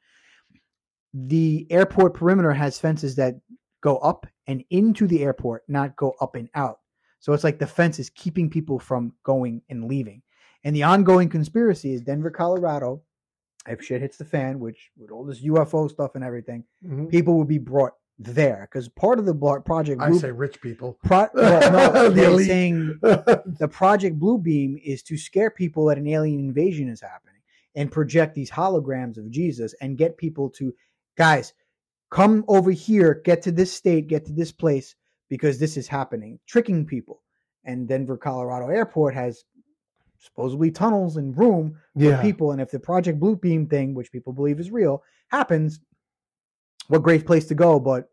The 1.13 1.65
airport 1.69 2.13
perimeter 2.13 2.51
has 2.51 2.80
fences 2.80 3.15
that 3.15 3.35
go 3.81 3.97
up 3.97 4.27
and 4.47 4.63
into 4.69 5.07
the 5.07 5.23
airport, 5.23 5.63
not 5.67 5.95
go 5.95 6.15
up 6.21 6.35
and 6.35 6.49
out. 6.53 6.80
So 7.19 7.34
it's 7.34 7.43
like 7.43 7.59
the 7.59 7.67
fence 7.67 7.99
is 7.99 8.09
keeping 8.09 8.49
people 8.49 8.80
from 8.80 9.13
going 9.23 9.61
and 9.69 9.85
leaving. 9.85 10.21
And 10.63 10.76
the 10.76 10.84
ongoing 10.84 11.30
conspiracy 11.30 11.93
is 11.93 12.01
Denver, 12.01 12.30
Colorado. 12.31 13.01
If 13.67 13.84
shit 13.84 14.01
hits 14.01 14.17
the 14.17 14.26
fan, 14.26 14.59
which 14.59 14.91
with 14.97 15.11
all 15.11 15.23
this 15.26 15.41
UFO 15.41 15.89
stuff 15.89 16.15
and 16.15 16.23
everything, 16.23 16.63
Mhm. 16.85 17.09
people 17.09 17.35
will 17.38 17.45
be 17.45 17.57
brought 17.57 17.93
there 18.19 18.67
because 18.69 18.89
part 18.89 19.17
of 19.17 19.25
the 19.25 19.33
project. 19.65 20.01
I 20.01 20.11
say 20.11 20.31
rich 20.31 20.61
people. 20.61 20.99
Pro- 21.03 21.29
well, 21.33 21.71
no, 21.71 22.03
The 22.09 22.15
they're 22.15 22.29
elite. 22.31 22.47
saying 22.47 22.99
the 23.01 23.69
Project 23.71 24.19
Bluebeam 24.19 24.79
is 24.83 25.01
to 25.03 25.17
scare 25.17 25.49
people 25.49 25.85
that 25.85 25.97
an 25.97 26.07
alien 26.07 26.39
invasion 26.39 26.89
is 26.89 27.01
happening 27.01 27.41
and 27.75 27.91
project 27.91 28.35
these 28.35 28.51
holograms 28.51 29.17
of 29.17 29.31
Jesus 29.31 29.73
and 29.79 29.97
get 29.97 30.17
people 30.17 30.49
to, 30.51 30.73
guys, 31.17 31.53
come 32.09 32.43
over 32.47 32.71
here, 32.71 33.21
get 33.23 33.41
to 33.43 33.51
this 33.51 33.71
state, 33.71 34.07
get 34.07 34.25
to 34.25 34.33
this 34.33 34.51
place 34.51 34.95
because 35.29 35.59
this 35.59 35.77
is 35.77 35.87
happening, 35.87 36.39
tricking 36.45 36.85
people. 36.85 37.23
And 37.63 37.87
Denver, 37.87 38.17
Colorado 38.17 38.67
Airport 38.67 39.13
has 39.13 39.45
supposedly 40.17 40.71
tunnels 40.71 41.17
and 41.17 41.37
room 41.37 41.77
for 41.93 42.03
yeah. 42.03 42.21
people. 42.21 42.51
And 42.51 42.59
if 42.59 42.71
the 42.71 42.79
Project 42.79 43.19
Blue 43.19 43.35
Beam 43.35 43.67
thing, 43.67 43.93
which 43.93 44.11
people 44.11 44.33
believe 44.33 44.59
is 44.59 44.71
real, 44.71 45.03
happens, 45.29 45.79
what 46.90 47.03
great 47.03 47.26
place 47.26 47.45
to 47.45 47.56
go 47.56 47.80
but 47.80 48.10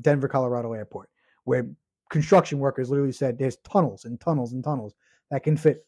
Denver, 0.00 0.28
Colorado 0.28 0.72
Airport, 0.74 1.08
where 1.44 1.66
construction 2.10 2.58
workers 2.58 2.90
literally 2.90 3.12
said 3.12 3.38
there's 3.38 3.56
tunnels 3.58 4.04
and 4.04 4.20
tunnels 4.20 4.52
and 4.52 4.62
tunnels 4.62 4.94
that 5.30 5.42
can 5.42 5.56
fit 5.56 5.86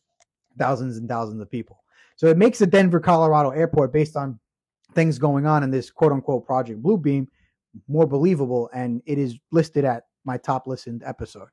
thousands 0.58 0.96
and 0.96 1.08
thousands 1.08 1.40
of 1.40 1.50
people. 1.50 1.82
So 2.16 2.26
it 2.26 2.36
makes 2.36 2.58
the 2.58 2.66
Denver, 2.66 3.00
Colorado 3.00 3.50
Airport 3.50 3.92
based 3.92 4.16
on 4.16 4.38
things 4.94 5.18
going 5.18 5.46
on 5.46 5.62
in 5.62 5.70
this 5.70 5.90
quote 5.90 6.12
unquote 6.12 6.46
Project 6.46 6.82
Bluebeam 6.82 7.26
more 7.88 8.06
believable, 8.06 8.68
and 8.72 9.02
it 9.06 9.18
is 9.18 9.38
listed 9.52 9.84
at 9.84 10.04
my 10.24 10.36
top 10.36 10.66
listened 10.66 11.02
episode. 11.04 11.48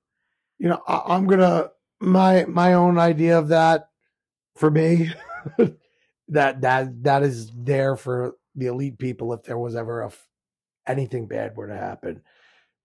You 0.58 0.70
know, 0.70 0.82
I, 0.88 1.04
I'm 1.08 1.28
gonna 1.28 1.72
my 1.99 2.45
my 2.45 2.74
own 2.74 2.98
idea 2.98 3.38
of 3.38 3.49
that 3.49 3.90
for 4.56 4.72
me. 4.72 5.12
that 6.30 6.62
that 6.62 7.04
that 7.04 7.24
is 7.24 7.52
there 7.56 7.95
for 7.95 8.36
the 8.56 8.66
elite 8.66 8.98
people 8.98 9.32
if 9.34 9.44
there 9.44 9.58
was 9.58 9.76
ever 9.76 10.02
a 10.02 10.12
anything 10.88 11.27
bad 11.27 11.55
were 11.55 11.68
to 11.68 11.77
happen. 11.77 12.22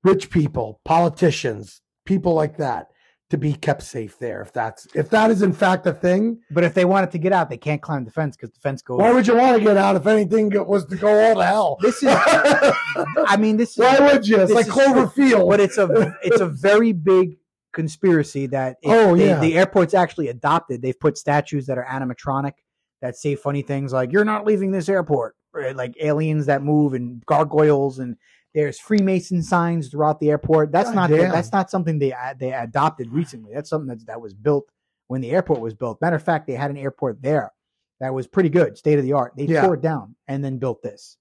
Rich 0.05 0.31
people, 0.31 0.81
politicians, 0.85 1.81
people 2.05 2.35
like 2.35 2.57
that 2.57 2.89
to 3.31 3.39
be 3.39 3.55
kept 3.55 3.83
safe 3.83 4.19
there. 4.19 4.43
If 4.43 4.53
that's 4.53 4.87
if 4.95 5.09
that 5.11 5.31
is 5.31 5.41
in 5.43 5.53
fact 5.55 5.87
a 5.87 5.93
thing, 5.93 6.41
But 6.51 6.65
if 6.65 6.75
they 6.75 6.85
wanted 6.85 7.13
to 7.13 7.19
get 7.19 7.33
out, 7.33 7.49
they 7.49 7.57
can't 7.57 7.81
climb 7.81 8.05
the 8.05 8.11
fence 8.11 8.37
because 8.37 8.51
the 8.53 8.61
fence 8.61 8.83
goes. 8.83 8.99
why 8.99 9.13
would 9.13 9.27
you 9.27 9.37
want 9.37 9.57
to 9.59 9.65
get 9.65 9.77
out 9.79 9.97
if 9.97 10.07
anything 10.07 10.51
was 10.67 10.85
to 10.87 10.97
go 10.97 11.09
all 11.29 11.37
to 11.37 11.45
hell? 11.45 11.79
This 11.81 12.03
is, 12.03 12.09
I 12.13 13.37
mean, 13.39 13.57
this 13.57 13.71
is 13.79 13.79
why 13.79 13.99
would 14.01 14.27
you? 14.27 14.39
It's 14.41 14.53
like 14.53 14.67
is 14.67 14.73
Cloverfield. 14.73 15.49
but 15.49 15.61
it's 15.61 15.79
a 15.79 16.15
it's 16.23 16.41
a 16.41 16.47
very 16.47 16.93
big 16.93 17.39
conspiracy 17.73 18.47
that 18.49 18.77
Oh, 18.85 19.17
they- 19.17 19.29
yeah. 19.29 19.41
the 19.41 19.57
airport's 19.57 19.95
actually 19.95 20.29
adopted. 20.29 20.83
They've 20.83 20.99
put 20.99 21.17
statues 21.17 21.67
that 21.67 21.79
are 21.79 21.87
animatronic 21.87 22.53
that 23.01 23.17
say 23.17 23.35
funny 23.35 23.63
things 23.63 23.93
like 23.95 24.13
"You're 24.13 24.25
not 24.27 24.45
leaving 24.45 24.73
this 24.73 24.89
airport,"? 24.91 25.35
Like 25.75 25.95
aliens 26.01 26.47
that 26.47 26.63
move 26.63 26.95
and 26.95 27.25
gargoyles 27.27 27.99
and 27.99 28.17
there's 28.55 28.79
Freemason 28.79 29.43
signs 29.43 29.89
throughout 29.89 30.21
the 30.21 30.31
airport. 30.31 30.73
That's 30.73 30.91
God 30.91 30.95
not 30.95 31.11
damn. 31.11 31.31
that's 31.31 31.53
not 31.53 31.71
something 31.71 31.99
they 31.99 32.15
they 32.39 32.53
adopted 32.53 33.11
recently. 33.11 33.55
That's 33.55 33.71
something 33.71 33.89
that's, 33.89 34.05
that 34.05 34.21
was 34.21 34.35
built 34.35 34.69
when 35.09 35.21
the 35.21 35.31
airport 35.31 35.61
was 35.61 35.75
built. 35.75 36.01
Matter 36.01 36.17
of 36.17 36.23
fact, 36.23 36.47
they 36.47 36.55
had 36.55 36.71
an 36.71 36.77
airport 36.77 37.23
there 37.23 37.53
that 38.01 38.13
was 38.13 38.27
pretty 38.27 38.49
good, 38.49 38.77
state 38.77 38.99
of 38.99 39.05
the 39.05 39.13
art. 39.13 39.33
They 39.37 39.45
Yeah. 39.45 39.63
tore 39.63 39.75
it 39.75 39.81
down 39.81 40.17
and 40.29 40.45
then 40.45 40.59
built 40.59 40.83
this. 40.83 41.17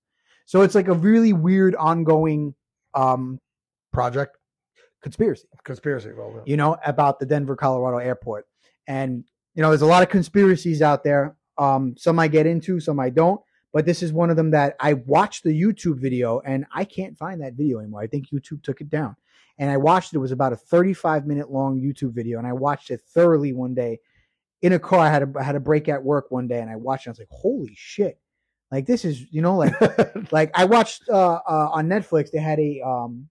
So 0.45 0.61
it's 0.61 0.75
like 0.75 0.87
a 0.87 0.93
really 0.93 1.31
weird 1.31 1.75
ongoing 1.75 2.55
um, 2.93 3.39
Project 3.93 4.37
conspiracy 5.01 5.47
conspiracy. 5.63 6.11
Well, 6.15 6.41
you 6.45 6.57
know, 6.57 6.77
about 6.85 7.19
the 7.19 7.25
Denver, 7.25 7.55
Colorado 7.55 7.97
airport. 7.97 8.45
And, 8.87 9.23
you 9.55 9.61
know, 9.61 9.69
there's 9.69 9.81
a 9.81 9.85
lot 9.85 10.03
of 10.03 10.09
conspiracies 10.09 10.81
out 10.81 11.03
there. 11.03 11.35
Um, 11.57 11.95
some 11.97 12.19
I 12.19 12.27
get 12.27 12.45
into, 12.47 12.79
some 12.79 12.99
I 12.99 13.09
don't. 13.09 13.39
But 13.73 13.85
this 13.85 14.03
is 14.03 14.11
one 14.11 14.29
of 14.29 14.35
them 14.35 14.51
that 14.51 14.75
I 14.79 14.93
watched 14.93 15.43
the 15.43 15.59
YouTube 15.59 15.99
video 15.99 16.39
and 16.41 16.65
I 16.73 16.83
can't 16.83 17.17
find 17.17 17.41
that 17.41 17.53
video 17.53 17.79
anymore. 17.79 18.01
I 18.01 18.07
think 18.07 18.29
YouTube 18.29 18.63
took 18.63 18.81
it 18.81 18.89
down. 18.89 19.15
And 19.57 19.69
I 19.69 19.77
watched 19.77 20.13
it. 20.13 20.17
It 20.17 20.19
was 20.19 20.31
about 20.31 20.53
a 20.53 20.57
35 20.57 21.25
minute 21.25 21.51
long 21.51 21.79
YouTube 21.79 22.13
video. 22.13 22.37
And 22.37 22.47
I 22.47 22.53
watched 22.53 22.89
it 22.89 23.01
thoroughly 23.13 23.53
one 23.53 23.73
day 23.73 23.99
in 24.61 24.73
a 24.73 24.79
car. 24.79 24.99
I 24.99 25.09
had 25.09 25.23
a, 25.23 25.33
I 25.39 25.43
had 25.43 25.55
a 25.55 25.59
break 25.59 25.87
at 25.87 26.03
work 26.03 26.31
one 26.31 26.47
day 26.47 26.59
and 26.59 26.69
I 26.69 26.75
watched 26.75 27.05
it. 27.05 27.09
I 27.09 27.11
was 27.11 27.19
like, 27.19 27.27
holy 27.31 27.73
shit. 27.75 28.19
Like 28.71 28.85
this 28.85 29.05
is, 29.05 29.31
you 29.31 29.41
know, 29.41 29.55
like 29.57 29.73
like 30.31 30.51
I 30.53 30.65
watched 30.65 31.03
uh, 31.09 31.39
uh, 31.47 31.69
on 31.71 31.87
Netflix. 31.87 32.31
They 32.31 32.39
had 32.39 32.59
a 32.59 32.81
um, 32.81 33.29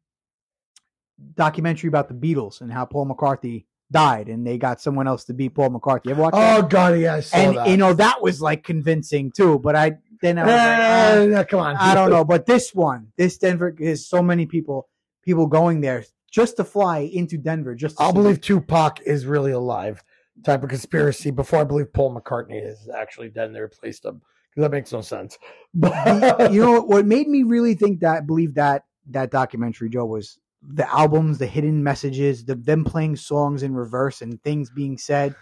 documentary 1.35 1.89
about 1.89 2.09
the 2.09 2.15
Beatles 2.15 2.61
and 2.61 2.73
how 2.73 2.85
Paul 2.85 3.07
McCartney 3.07 3.65
died, 3.91 4.29
and 4.29 4.47
they 4.47 4.59
got 4.59 4.81
someone 4.81 5.07
else 5.09 5.25
to 5.25 5.35
beat 5.35 5.55
Paul 5.55 5.71
McCartney. 5.71 6.07
You 6.07 6.11
ever 6.13 6.23
watch 6.23 6.35
oh 6.37 6.63
that? 6.63 6.71
god, 6.71 6.99
yeah, 6.99 7.15
I 7.17 7.21
saw 7.21 7.37
And 7.37 7.57
that. 7.57 7.69
you 7.69 7.77
know 7.77 7.93
that 7.95 8.23
was 8.23 8.41
like 8.41 8.63
convincing 8.65 9.33
too. 9.33 9.59
But 9.59 9.77
I 9.77 9.93
then 10.23 10.39
I 10.39 10.43
was 10.45 11.29
like, 11.35 11.39
ah, 11.39 11.45
come 11.49 11.61
on, 11.61 11.77
I 11.77 11.95
don't 11.95 12.11
know. 12.11 12.25
But 12.25 12.47
this 12.47 12.75
one, 12.75 13.09
this 13.17 13.39
Denver, 13.39 13.75
is 13.79 14.09
so 14.09 14.23
many 14.23 14.47
people 14.47 14.89
people 15.23 15.47
going 15.47 15.81
there 15.81 16.05
just 16.31 16.57
to 16.59 16.65
fly 16.65 16.99
into 17.13 17.37
Denver. 17.37 17.75
Just 17.75 17.97
to 17.99 18.03
I'll 18.05 18.13
believe 18.13 18.41
Tupac 18.41 19.01
is 19.03 19.27
really 19.27 19.53
alive. 19.53 20.03
Type 20.45 20.63
of 20.63 20.71
conspiracy 20.71 21.31
before 21.31 21.59
I 21.61 21.65
believe 21.65 21.93
Paul 21.93 22.15
McCartney 22.19 22.65
is 22.67 22.89
actually 22.97 23.29
dead 23.29 23.47
and 23.49 23.55
they 23.55 23.61
replaced 23.61 24.05
him 24.05 24.23
because 24.51 24.63
that 24.63 24.71
makes 24.71 24.91
no 24.93 25.03
sense. 25.03 25.37
But 25.75 26.53
you 26.53 26.61
know 26.65 26.81
what 26.81 27.05
made 27.05 27.29
me 27.29 27.43
really 27.43 27.75
think 27.75 28.01
that 28.01 28.27
believe 28.27 28.55
that 28.55 28.85
that 29.11 29.31
documentary 29.31 29.89
joe 29.91 30.05
was 30.05 30.39
the 30.63 30.89
albums 30.95 31.39
the 31.39 31.47
hidden 31.47 31.83
messages 31.83 32.45
the 32.45 32.55
them 32.55 32.85
playing 32.85 33.17
songs 33.17 33.63
in 33.63 33.75
reverse 33.75 34.21
and 34.23 34.43
things 34.43 34.69
being 34.71 34.99
said 34.99 35.35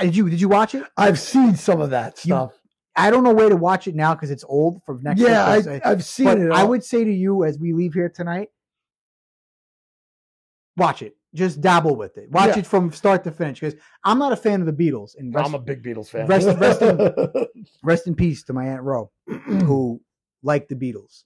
did 0.00 0.14
you 0.16 0.28
did 0.30 0.40
you 0.40 0.48
watch 0.48 0.74
it 0.74 0.84
I've 0.96 1.18
seen 1.18 1.56
some 1.56 1.80
of 1.80 1.90
that 1.90 2.14
You- 2.24 2.34
stuff. 2.34 2.52
i 2.96 3.10
don't 3.10 3.24
know 3.24 3.34
where 3.34 3.48
to 3.48 3.56
watch 3.56 3.88
it 3.88 3.94
now 3.96 4.14
because 4.14 4.30
it's 4.30 4.44
old 4.44 4.80
from 4.84 5.02
next 5.02 5.20
yeah, 5.20 5.44
I, 5.44 5.80
I've 5.84 6.04
seen 6.04 6.26
but 6.26 6.38
it. 6.38 6.52
i 6.52 6.62
would 6.62 6.84
say 6.84 7.02
to 7.04 7.12
you 7.12 7.44
as 7.44 7.58
we 7.58 7.72
leave 7.72 7.94
here 7.94 8.08
tonight 8.08 8.48
watch 10.76 11.02
it 11.02 11.16
just 11.34 11.60
dabble 11.60 11.96
with 11.96 12.16
it 12.16 12.30
watch 12.30 12.50
Yeah. 12.50 12.58
it 12.60 12.66
from 12.66 12.92
start 12.92 13.24
to 13.24 13.32
finish 13.32 13.58
because 13.60 13.74
i'm 14.04 14.18
not 14.18 14.32
a 14.32 14.36
fan 14.36 14.60
of 14.60 14.66
the 14.66 14.72
beatles 14.72 15.16
and 15.18 15.34
rest, 15.34 15.48
I'm 15.48 15.54
a 15.54 15.58
big 15.58 15.82
Beatles 15.82 16.08
fan. 16.08 16.26
rest- 16.26 16.46
rest 16.58 16.80
rest 17.82 18.06
in 18.06 18.14
peace 18.14 18.44
to 18.44 18.52
my 18.52 18.66
aunt 18.68 18.82
ro 18.82 19.10
who 19.26 20.00
liked 20.42 20.68
the 20.68 20.74
Beatles. 20.76 21.22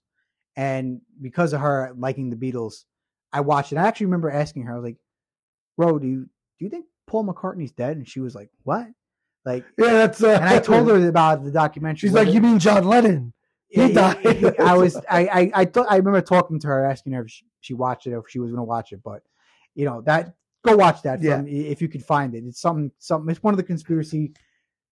And 0.54 1.00
because 1.20 1.52
of 1.52 1.60
her 1.60 1.92
liking 1.96 2.30
the 2.30 2.36
Beatles, 2.36 2.84
I 3.32 3.40
watched 3.40 3.72
it. 3.72 3.78
I 3.78 3.86
actually 3.86 4.06
remember 4.06 4.30
asking 4.30 4.62
her, 4.64 4.72
I 4.72 4.76
was 4.76 4.84
like, 4.84 4.96
Ro, 5.76 5.98
do 5.98 6.06
you 6.06 6.20
do 6.58 6.64
you 6.64 6.70
think 6.70 6.86
Paul 7.06 7.24
McCartney's 7.26 7.72
dead? 7.72 7.96
And 7.96 8.08
she 8.08 8.20
was 8.20 8.34
like, 8.34 8.50
What? 8.64 8.86
Like 9.44 9.64
yeah, 9.78 9.92
that's. 9.92 10.22
Uh, 10.22 10.30
and 10.30 10.44
I 10.44 10.58
told 10.58 10.88
her 10.90 11.08
about 11.08 11.44
the 11.44 11.50
documentary. 11.50 11.98
She's 11.98 12.12
like, 12.12 12.26
whether- 12.26 12.34
"You 12.34 12.40
mean 12.40 12.58
John 12.58 12.84
Lennon?" 12.84 13.32
he 13.68 13.80
Yeah, 13.86 13.88
died. 14.22 14.56
I 14.60 14.76
was 14.76 14.96
I 15.10 15.26
I 15.26 15.50
I, 15.54 15.64
thought 15.72 15.86
I 15.90 15.96
remember 15.96 16.20
talking 16.20 16.58
to 16.60 16.66
her, 16.66 16.84
asking 16.86 17.12
her 17.12 17.22
if 17.22 17.30
she, 17.30 17.44
she 17.60 17.74
watched 17.74 18.06
it 18.06 18.12
or 18.14 18.18
if 18.20 18.24
she 18.28 18.38
was 18.40 18.50
gonna 18.50 18.64
watch 18.64 18.92
it, 18.92 19.00
but 19.04 19.22
you 19.74 19.84
know, 19.84 20.00
that 20.02 20.34
go 20.64 20.76
watch 20.76 21.02
that 21.02 21.22
Yeah. 21.22 21.36
from 21.36 21.46
if 21.48 21.80
you 21.80 21.88
could 21.88 22.04
find 22.04 22.34
it. 22.34 22.44
It's 22.44 22.60
something 22.60 22.90
something 22.98 23.30
it's 23.30 23.42
one 23.42 23.54
of 23.54 23.58
the 23.58 23.64
conspiracy 23.64 24.32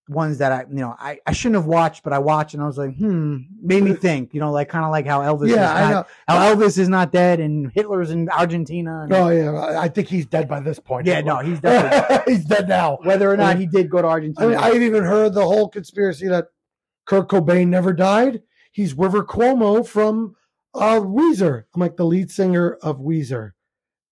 ones 0.09 0.39
that 0.39 0.53
I 0.53 0.61
you 0.71 0.77
know 0.77 0.95
I, 0.99 1.19
I 1.27 1.33
shouldn't 1.33 1.57
have 1.57 1.67
watched, 1.67 2.03
but 2.05 2.13
I 2.13 2.19
watched 2.21 2.55
and 2.55 2.63
I 2.63 2.67
was 2.67 2.79
like, 2.79 2.95
hmm, 2.97 3.39
made 3.61 3.83
me 3.83 3.95
think, 3.95 4.33
you 4.35 4.41
know, 4.41 4.53
like 4.53 4.69
kind 4.69 4.85
of 4.85 4.91
like 4.93 5.07
how 5.07 5.21
Elvis 5.21 5.47
is 5.49 5.57
yeah, 5.57 5.75
I 5.75 5.81
not, 5.81 5.91
know. 5.91 6.05
how 6.29 6.55
Elvis 6.55 6.79
is 6.79 6.89
not 6.89 7.11
dead 7.11 7.41
and 7.41 7.73
Hitler's 7.73 8.11
in 8.13 8.29
Argentina. 8.29 9.03
and- 9.03 9.13
Oh 9.13 9.29
yeah, 9.31 9.51
I- 9.53 9.83
I 9.85 9.89
think 9.89 10.07
he's 10.09 10.27
dead 10.27 10.49
by 10.49 10.61
this 10.61 10.79
point. 10.79 11.07
Yeah, 11.07 11.23
no, 11.23 11.39
he's 11.39 11.59
definitely 11.61 12.33
he's 12.35 12.45
dead 12.45 12.69
now. 12.69 12.99
whether 13.03 13.31
or 13.31 13.37
not 13.37 13.59
he 13.59 13.67
did 13.67 13.91
go 13.91 14.01
to 14.01 14.07
I 14.09 14.11
Argentina. 14.13 14.49
mean, 14.51 14.59
I've 14.59 14.81
even 14.83 15.03
heard 15.03 15.35
the 15.35 15.45
whole 15.45 15.69
conspiracy 15.69 16.29
that 16.29 16.47
Kurt 17.07 17.29
Cobain 17.29 17.69
never 17.69 17.93
died. 17.93 18.43
He's 18.73 18.95
River 18.95 19.25
Cuomo 19.25 19.87
from 19.87 20.37
uh, 20.75 21.01
Weezer. 21.01 21.65
I'm 21.75 21.81
like 21.81 21.97
the 21.97 22.05
lead 22.05 22.31
singer 22.31 22.79
of 22.83 22.99
Weezer 22.99 23.53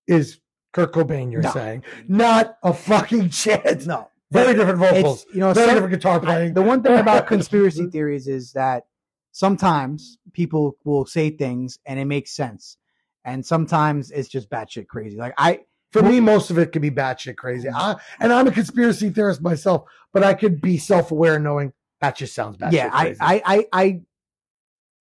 is 0.09 0.41
Kurt 0.73 0.93
Cobain. 0.93 1.31
You're 1.31 1.43
No. 1.43 1.51
saying 1.53 1.85
not 2.09 2.57
a 2.63 2.73
fucking 2.73 3.29
chance. 3.31 3.87
no, 3.87 4.09
Very 4.35 4.55
different 4.55 4.79
vocals. 4.79 5.25
it's 5.25 5.35
you 5.35 5.41
know 5.41 5.53
Very 5.55 5.67
some- 5.69 5.75
different 5.77 5.95
guitar 5.95 6.17
I- 6.17 6.25
playing. 6.25 6.55
the 6.55 6.63
one 6.63 6.83
thing 6.83 6.99
about 6.99 7.27
conspiracy 7.35 7.87
theories 7.87 8.29
is 8.29 8.53
that 8.53 8.85
sometimes 9.33 10.19
people 10.33 10.77
will 10.85 11.07
say 11.07 11.31
things 11.31 11.79
and 11.87 11.99
it 11.99 12.05
makes 12.05 12.31
sense, 12.31 12.77
and 13.25 13.45
sometimes 13.45 14.11
it's 14.11 14.29
just 14.29 14.49
batshit 14.51 14.87
crazy. 14.87 15.17
Like 15.17 15.35
I, 15.39 15.61
For 15.93 16.03
me, 16.03 16.21
most 16.21 16.51
of 16.51 16.59
it 16.59 16.73
could 16.73 16.83
be 16.83 16.91
batshit 16.91 17.37
crazy. 17.37 17.69
I, 17.69 17.97
and 18.21 18.33
I'm 18.33 18.47
a 18.47 18.53
conspiracy 18.53 19.11
theorist 19.11 19.41
myself, 19.43 19.85
but 20.13 20.23
I 20.23 20.35
could 20.35 20.61
be 20.61 20.79
self 20.79 21.11
aware 21.11 21.39
knowing 21.39 21.73
that 22.01 22.17
just 22.17 22.35
sounds 22.35 22.57
batshit 22.59 22.73
yeah, 22.73 22.91
I, 22.93 23.03
crazy. 23.05 23.19
I, 23.21 23.43
I, 23.45 23.67
I 23.73 24.01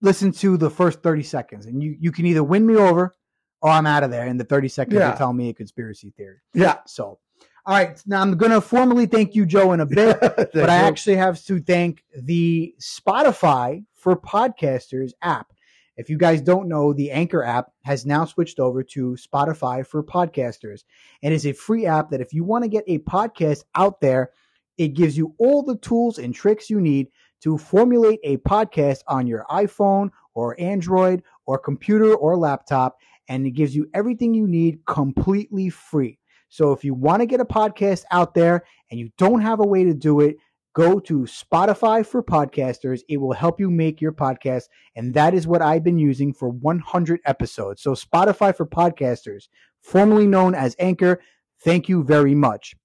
listen 0.01 0.31
to 0.34 0.57
the 0.57 0.69
first 0.69 1.01
thirty 1.01 1.23
seconds, 1.23 1.65
and 1.65 1.81
you, 1.81 1.95
you 1.99 2.11
can 2.11 2.26
either 2.26 2.43
win 2.43 2.65
me 2.65 2.76
over 2.76 3.14
or 3.61 3.69
I'm 3.69 3.85
out 3.88 4.03
of 4.03 4.11
there 4.11 4.26
in 4.27 4.38
the 4.38 4.43
thirty 4.43 4.68
seconds 4.68 4.95
Yeah. 4.97 5.11
you 5.11 5.18
tell 5.18 5.34
me 5.34 5.49
a 5.49 5.53
conspiracy 5.53 6.11
theory. 6.18 6.38
yeah. 6.53 6.77
So, 6.85 7.19
all 7.65 7.76
right, 7.76 8.02
now 8.06 8.22
I'm 8.22 8.35
gonna 8.38 8.61
formally 8.61 9.06
thank 9.06 9.35
you, 9.35 9.45
Joe, 9.45 9.72
in 9.73 9.80
a 9.80 9.85
bit. 9.88 10.19
but 10.19 10.69
I 10.69 10.76
actually 10.76 11.15
have 11.15 11.44
to 11.45 11.61
thank 11.61 12.03
the 12.15 12.76
Spotify 12.80 13.85
for 13.95 14.15
Podcasters 14.15 15.11
app. 15.22 15.48
If 15.95 16.10
you 16.10 16.18
guys 16.18 16.41
don't 16.41 16.68
know, 16.68 16.91
the 16.91 17.11
Anchor 17.11 17.44
app 17.44 17.72
has 17.84 18.06
now 18.06 18.26
switched 18.26 18.60
over 18.60 18.84
to 18.84 19.15
Spotify 19.15 19.85
for 19.85 20.03
Podcasters. 20.03 20.84
And 21.22 21.34
is 21.34 21.45
a 21.45 21.53
free 21.53 21.85
app 21.85 22.10
that 22.10 22.22
if 22.22 22.34
you 22.34 22.44
want 22.44 22.64
to 22.64 22.69
get 22.69 22.84
a 22.88 22.98
podcast 22.99 23.64
out 23.76 24.02
there, 24.02 24.31
it 24.77 24.90
gives 24.90 25.15
you 25.15 25.35
all 25.38 25.61
the 25.61 25.77
tools 25.77 26.18
and 26.18 26.34
tricks 26.34 26.69
you 26.69 26.81
need 26.81 27.07
to 27.41 27.57
formulate 27.60 28.19
a 28.23 28.38
podcast 28.38 29.02
on 29.07 29.27
your 29.27 29.45
iPhone 29.52 30.10
or 30.34 30.60
Android 30.60 31.22
or 31.45 31.60
computer 31.60 32.15
or 32.15 32.38
laptop. 32.38 32.98
And 33.30 33.45
it 33.45 33.52
gives 33.52 33.76
you 33.76 33.88
everything 33.94 34.34
you 34.34 34.48
need 34.48 34.80
completely 34.88 35.69
free. 35.69 36.18
So 36.54 36.72
if 36.72 36.84
you 36.84 36.94
want 36.94 37.22
to 37.22 37.26
get 37.26 37.40
a 37.40 37.46
podcast 37.46 38.04
out 38.12 38.36
there 38.36 38.64
and 38.92 39.00
you 39.00 39.10
don't 39.18 39.42
have 39.42 39.60
a 39.60 39.66
way 39.66 39.84
to 39.86 39.94
do 39.96 40.20
it, 40.20 40.36
go 40.76 41.00
to 41.00 41.22
Spotify 41.22 42.06
for 42.06 42.22
Podcasters. 42.22 43.00
It 43.10 43.18
will 43.18 43.34
help 43.34 43.60
you 43.60 43.72
make 43.72 44.00
your 44.00 44.12
podcast. 44.12 44.66
And 44.96 45.16
that 45.16 45.34
is 45.34 45.48
what 45.48 45.64
I've 45.64 45.84
been 45.84 45.98
using 45.98 46.32
for 46.32 46.50
100 46.50 47.22
episodes. 47.26 47.82
So, 47.82 47.94
Spotify 47.96 48.56
for 48.56 48.68
Podcasters, 48.68 49.48
formerly 49.82 50.28
known 50.28 50.54
as 50.54 50.76
Anchor, 50.78 51.20
thank 51.64 51.90
you 51.90 52.04
very 52.04 52.36
much. 52.36 52.76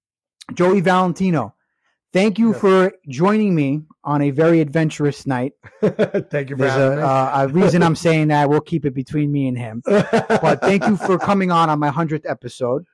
Joey 0.55 0.81
Valentino, 0.81 1.53
thank 2.11 2.39
you 2.39 2.53
Yes. 2.53 2.61
for 2.61 2.93
joining 3.07 3.53
me 3.53 3.83
on 4.03 4.23
a 4.23 4.31
very 4.31 4.61
adventurous 4.61 5.27
night. 5.27 5.53
Thank 5.81 6.49
you 6.49 6.55
for 6.55 6.63
There's 6.63 6.75
a, 6.75 7.05
uh, 7.05 7.31
a 7.35 7.47
reason 7.49 7.83
I'm 7.83 7.95
saying 7.95 8.29
that. 8.29 8.49
We'll 8.49 8.61
keep 8.61 8.83
it 8.85 8.95
between 8.95 9.31
me 9.31 9.47
and 9.47 9.55
him 9.55 9.83
but 9.85 10.61
thank 10.61 10.87
you 10.87 10.97
for 10.97 11.19
coming 11.19 11.51
on 11.51 11.69
on 11.69 11.77
my 11.77 11.91
100th 11.91 12.23
episode. 12.27 12.85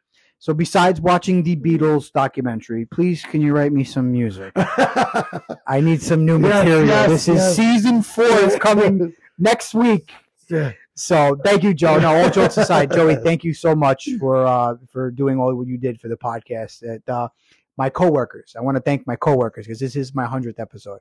So 0.46 0.54
besides 0.54 1.02
watching 1.02 1.42
the 1.42 1.56
Beatles 1.56 2.12
documentary, 2.12 2.86
please 2.86 3.24
can 3.24 3.42
you 3.42 3.52
write 3.52 3.72
me 3.74 3.84
some 3.84 4.12
music? 4.12 4.52
I 4.56 5.82
need 5.82 6.04
some 6.04 6.24
new 6.24 6.40
Yes, 6.40 6.54
material. 6.64 6.86
yes, 6.86 7.10
this 7.10 7.28
is 7.28 7.56
season 7.56 8.04
four 8.04 8.26
is 8.26 8.56
coming 8.58 9.12
next 9.40 9.74
week. 9.74 10.12
Yeah. 10.48 10.74
So 10.94 11.36
thank 11.44 11.64
you, 11.64 11.74
Joe. 11.74 11.98
No, 11.98 12.16
all 12.16 12.30
jokes 12.30 12.58
aside, 12.58 12.92
Joey, 12.92 13.16
thank 13.24 13.44
you 13.44 13.56
so 13.56 13.74
much 13.74 14.08
for 14.20 14.46
uh, 14.46 14.76
for 14.92 15.10
doing 15.10 15.40
all 15.40 15.56
what 15.56 15.66
you 15.66 15.80
did 15.80 16.00
for 16.00 16.10
the 16.10 16.16
podcast. 16.18 16.84
And, 16.84 17.02
uh, 17.10 17.28
my 17.76 17.90
coworkers, 17.90 18.56
I 18.56 18.62
want 18.62 18.78
to 18.78 18.82
thank 18.82 19.08
my 19.08 19.16
coworkers 19.16 19.66
because 19.66 19.80
this 19.80 19.96
is 19.96 20.14
my 20.14 20.26
hundredth 20.26 20.60
episode. 20.60 21.00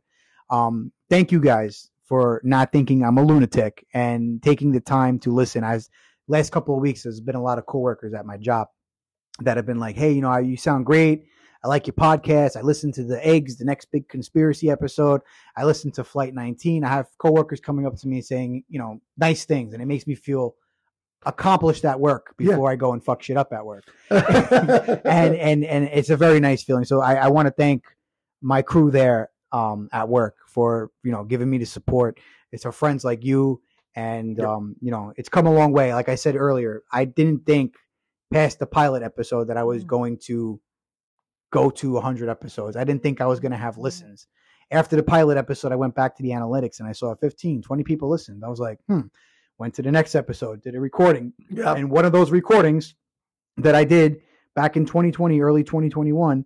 Um, 0.49 0.91
thank 1.11 1.31
you 1.31 1.39
guys 1.39 1.91
for 2.03 2.41
not 2.45 2.73
thinking 2.73 3.05
I'm 3.05 3.19
a 3.19 3.23
lunatic 3.23 3.87
and 3.93 4.43
taking 4.43 4.73
the 4.73 4.81
time 4.81 5.19
to 5.19 5.31
listen. 5.35 5.65
I 5.65 5.75
was 5.75 5.91
last 6.29 6.51
couple 6.51 6.75
of 6.75 6.81
weeks. 6.81 7.03
There's 7.03 7.21
been 7.21 7.35
a 7.37 7.43
lot 7.43 7.59
of 7.59 7.67
coworkers 7.67 8.15
at 8.15 8.25
my 8.25 8.39
job 8.39 8.69
that 9.41 9.57
have 9.57 9.67
been 9.67 9.79
like, 9.81 9.97
"Hey, 9.97 10.13
you 10.13 10.21
know, 10.23 10.37
you 10.39 10.57
sound 10.57 10.87
great. 10.87 11.27
I 11.63 11.69
like 11.69 11.87
your 11.87 11.95
podcast. 11.95 12.57
I 12.57 12.61
listened 12.61 12.93
to 12.95 13.05
the 13.05 13.25
eggs, 13.27 13.57
the 13.57 13.65
next 13.65 13.87
big 13.91 14.07
conspiracy 14.09 14.71
episode. 14.71 15.23
I 15.57 15.65
listened 15.65 15.95
to 15.95 16.05
Flight 16.05 16.35
19. 16.35 16.85
I 16.85 16.89
have 16.89 17.07
coworkers 17.19 17.59
coming 17.61 17.87
up 17.87 17.97
to 17.97 18.07
me 18.09 18.21
saying, 18.21 18.65
you 18.69 18.79
know, 18.79 19.01
nice 19.17 19.45
things, 19.47 19.73
and 19.73 19.83
it 19.83 19.87
makes 19.87 20.07
me 20.07 20.15
feel 20.15 20.57
accomplished 21.27 21.85
at 21.87 21.99
work 21.99 22.35
Yeah. 22.39 22.51
before 22.51 22.71
I 22.71 22.77
go 22.77 22.93
and 22.93 23.03
fuck 23.03 23.23
shit 23.23 23.37
up 23.39 23.53
at 23.53 23.65
work. 23.65 23.85
and 24.11 25.35
and 25.37 25.65
and 25.65 25.85
it's 25.93 26.11
a 26.11 26.17
very 26.17 26.41
nice 26.41 26.63
feeling. 26.63 26.85
So 26.85 27.01
I, 27.01 27.15
I 27.15 27.29
want 27.29 27.47
to 27.47 27.53
thank 27.53 27.85
my 28.43 28.63
crew 28.63 28.91
there 28.91 29.31
um, 29.53 29.89
at 29.93 30.09
work 30.09 30.37
for 30.49 30.91
you 31.03 31.13
know 31.13 31.25
giving 31.25 31.49
me 31.51 31.59
the 31.59 31.65
support. 31.67 32.21
It's 32.53 32.67
our 32.67 32.73
friends 32.73 33.05
like 33.05 33.25
you, 33.25 33.63
and 33.97 34.37
Yep. 34.39 34.47
um, 34.47 34.77
you 34.81 34.91
know 34.91 35.13
it's 35.17 35.29
come 35.29 35.47
a 35.47 35.53
long 35.53 35.73
way. 35.73 35.95
Like 35.95 36.09
I 36.09 36.15
said 36.15 36.37
earlier, 36.37 36.83
I 36.93 37.05
didn't 37.07 37.47
think 37.47 37.77
past 38.33 38.59
the 38.59 38.67
pilot 38.67 39.03
episode 39.03 39.45
that 39.49 39.57
I 39.57 39.63
was 39.65 39.85
Mm. 39.85 39.89
going 39.89 40.19
to 40.25 40.61
go 41.53 41.71
to 41.71 41.93
100 41.93 42.29
episodes. 42.29 42.77
I 42.77 42.85
didn't 42.85 43.03
think 43.03 43.21
I 43.21 43.27
was 43.27 43.39
going 43.41 43.53
to 43.53 43.59
have 43.59 43.77
Mm. 43.77 43.83
listens. 43.83 44.27
After 44.71 44.97
the 44.97 45.03
pilot 45.03 45.37
episode, 45.37 45.73
I 45.73 45.77
went 45.77 45.95
back 45.95 46.17
to 46.17 46.23
the 46.23 46.31
analytics 46.31 46.81
and 46.81 46.89
I 46.89 46.93
saw 46.93 47.15
15, 47.15 47.63
20 47.63 47.85
people 47.85 48.09
listened. 48.09 48.45
I 48.45 48.49
was 48.49 48.61
like, 48.61 48.81
hmm. 48.89 49.03
Went 49.57 49.75
to 49.75 49.83
the 49.83 49.93
next 49.93 50.17
episode, 50.17 50.63
did 50.63 50.75
a 50.75 50.81
recording, 50.81 51.33
yeah. 51.49 51.75
and 51.75 51.89
one 51.89 52.05
of 52.05 52.11
those 52.11 52.33
recordings 52.33 52.97
that 53.59 53.77
I 53.77 53.85
did 53.85 54.21
back 54.57 54.77
in 54.77 54.85
2020, 54.85 55.41
early 55.43 55.63
2021, 55.63 56.45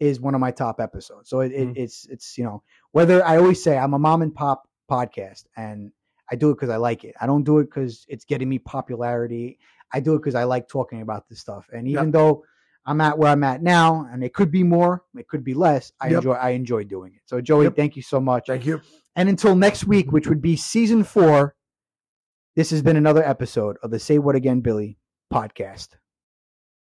is 0.00 0.18
one 0.20 0.34
of 0.34 0.40
my 0.40 0.50
top 0.50 0.80
episodes. 0.80 1.28
So 1.30 1.38
it, 1.38 1.52
it, 1.52 1.68
Mhm. 1.68 1.76
it's 1.76 2.06
it's 2.06 2.36
you 2.36 2.42
know 2.42 2.64
whether 2.90 3.24
I 3.24 3.36
always 3.36 3.62
say 3.62 3.78
I'm 3.78 3.94
a 3.94 3.98
mom 4.00 4.22
and 4.22 4.34
pop 4.34 4.66
podcast, 4.90 5.44
and 5.56 5.92
I 6.32 6.34
do 6.34 6.50
it 6.50 6.54
because 6.54 6.68
I 6.68 6.78
like 6.78 7.04
it. 7.04 7.14
I 7.20 7.26
don't 7.26 7.44
do 7.44 7.58
it 7.58 7.66
because 7.66 8.04
it's 8.08 8.24
getting 8.24 8.48
me 8.48 8.58
popularity. 8.58 9.60
I 9.92 10.00
do 10.00 10.14
it 10.14 10.18
because 10.18 10.34
I 10.34 10.44
like 10.44 10.68
talking 10.68 11.00
about 11.02 11.28
this 11.28 11.40
stuff. 11.40 11.68
And 11.72 11.88
even 11.88 12.06
Yep. 12.06 12.12
though 12.12 12.44
I'm 12.86 13.00
at 13.00 13.18
where 13.18 13.30
I'm 13.30 13.44
at 13.44 13.62
now, 13.62 14.08
and 14.10 14.22
it 14.24 14.32
could 14.32 14.50
be 14.50 14.62
more, 14.62 15.02
it 15.16 15.28
could 15.28 15.44
be 15.44 15.54
less. 15.54 15.92
I 16.00 16.08
Yep. 16.08 16.16
enjoy 16.18 16.32
I 16.32 16.50
enjoy 16.50 16.84
doing 16.84 17.12
it. 17.14 17.20
So 17.26 17.40
Joey, 17.40 17.64
Yep. 17.64 17.76
thank 17.76 17.96
you 17.96 18.02
so 18.02 18.20
much. 18.20 18.46
Thank 18.46 18.64
you. 18.66 18.80
And 19.16 19.28
until 19.28 19.54
next 19.56 19.84
week, 19.86 20.12
which 20.12 20.26
would 20.28 20.40
be 20.40 20.56
season 20.56 21.04
four, 21.04 21.54
this 22.56 22.70
has 22.70 22.82
been 22.82 22.96
another 22.96 23.22
episode 23.24 23.76
of 23.82 23.90
the 23.90 23.98
Say 23.98 24.18
What 24.18 24.36
Again 24.36 24.60
Billy 24.60 24.98
podcast. 25.32 25.88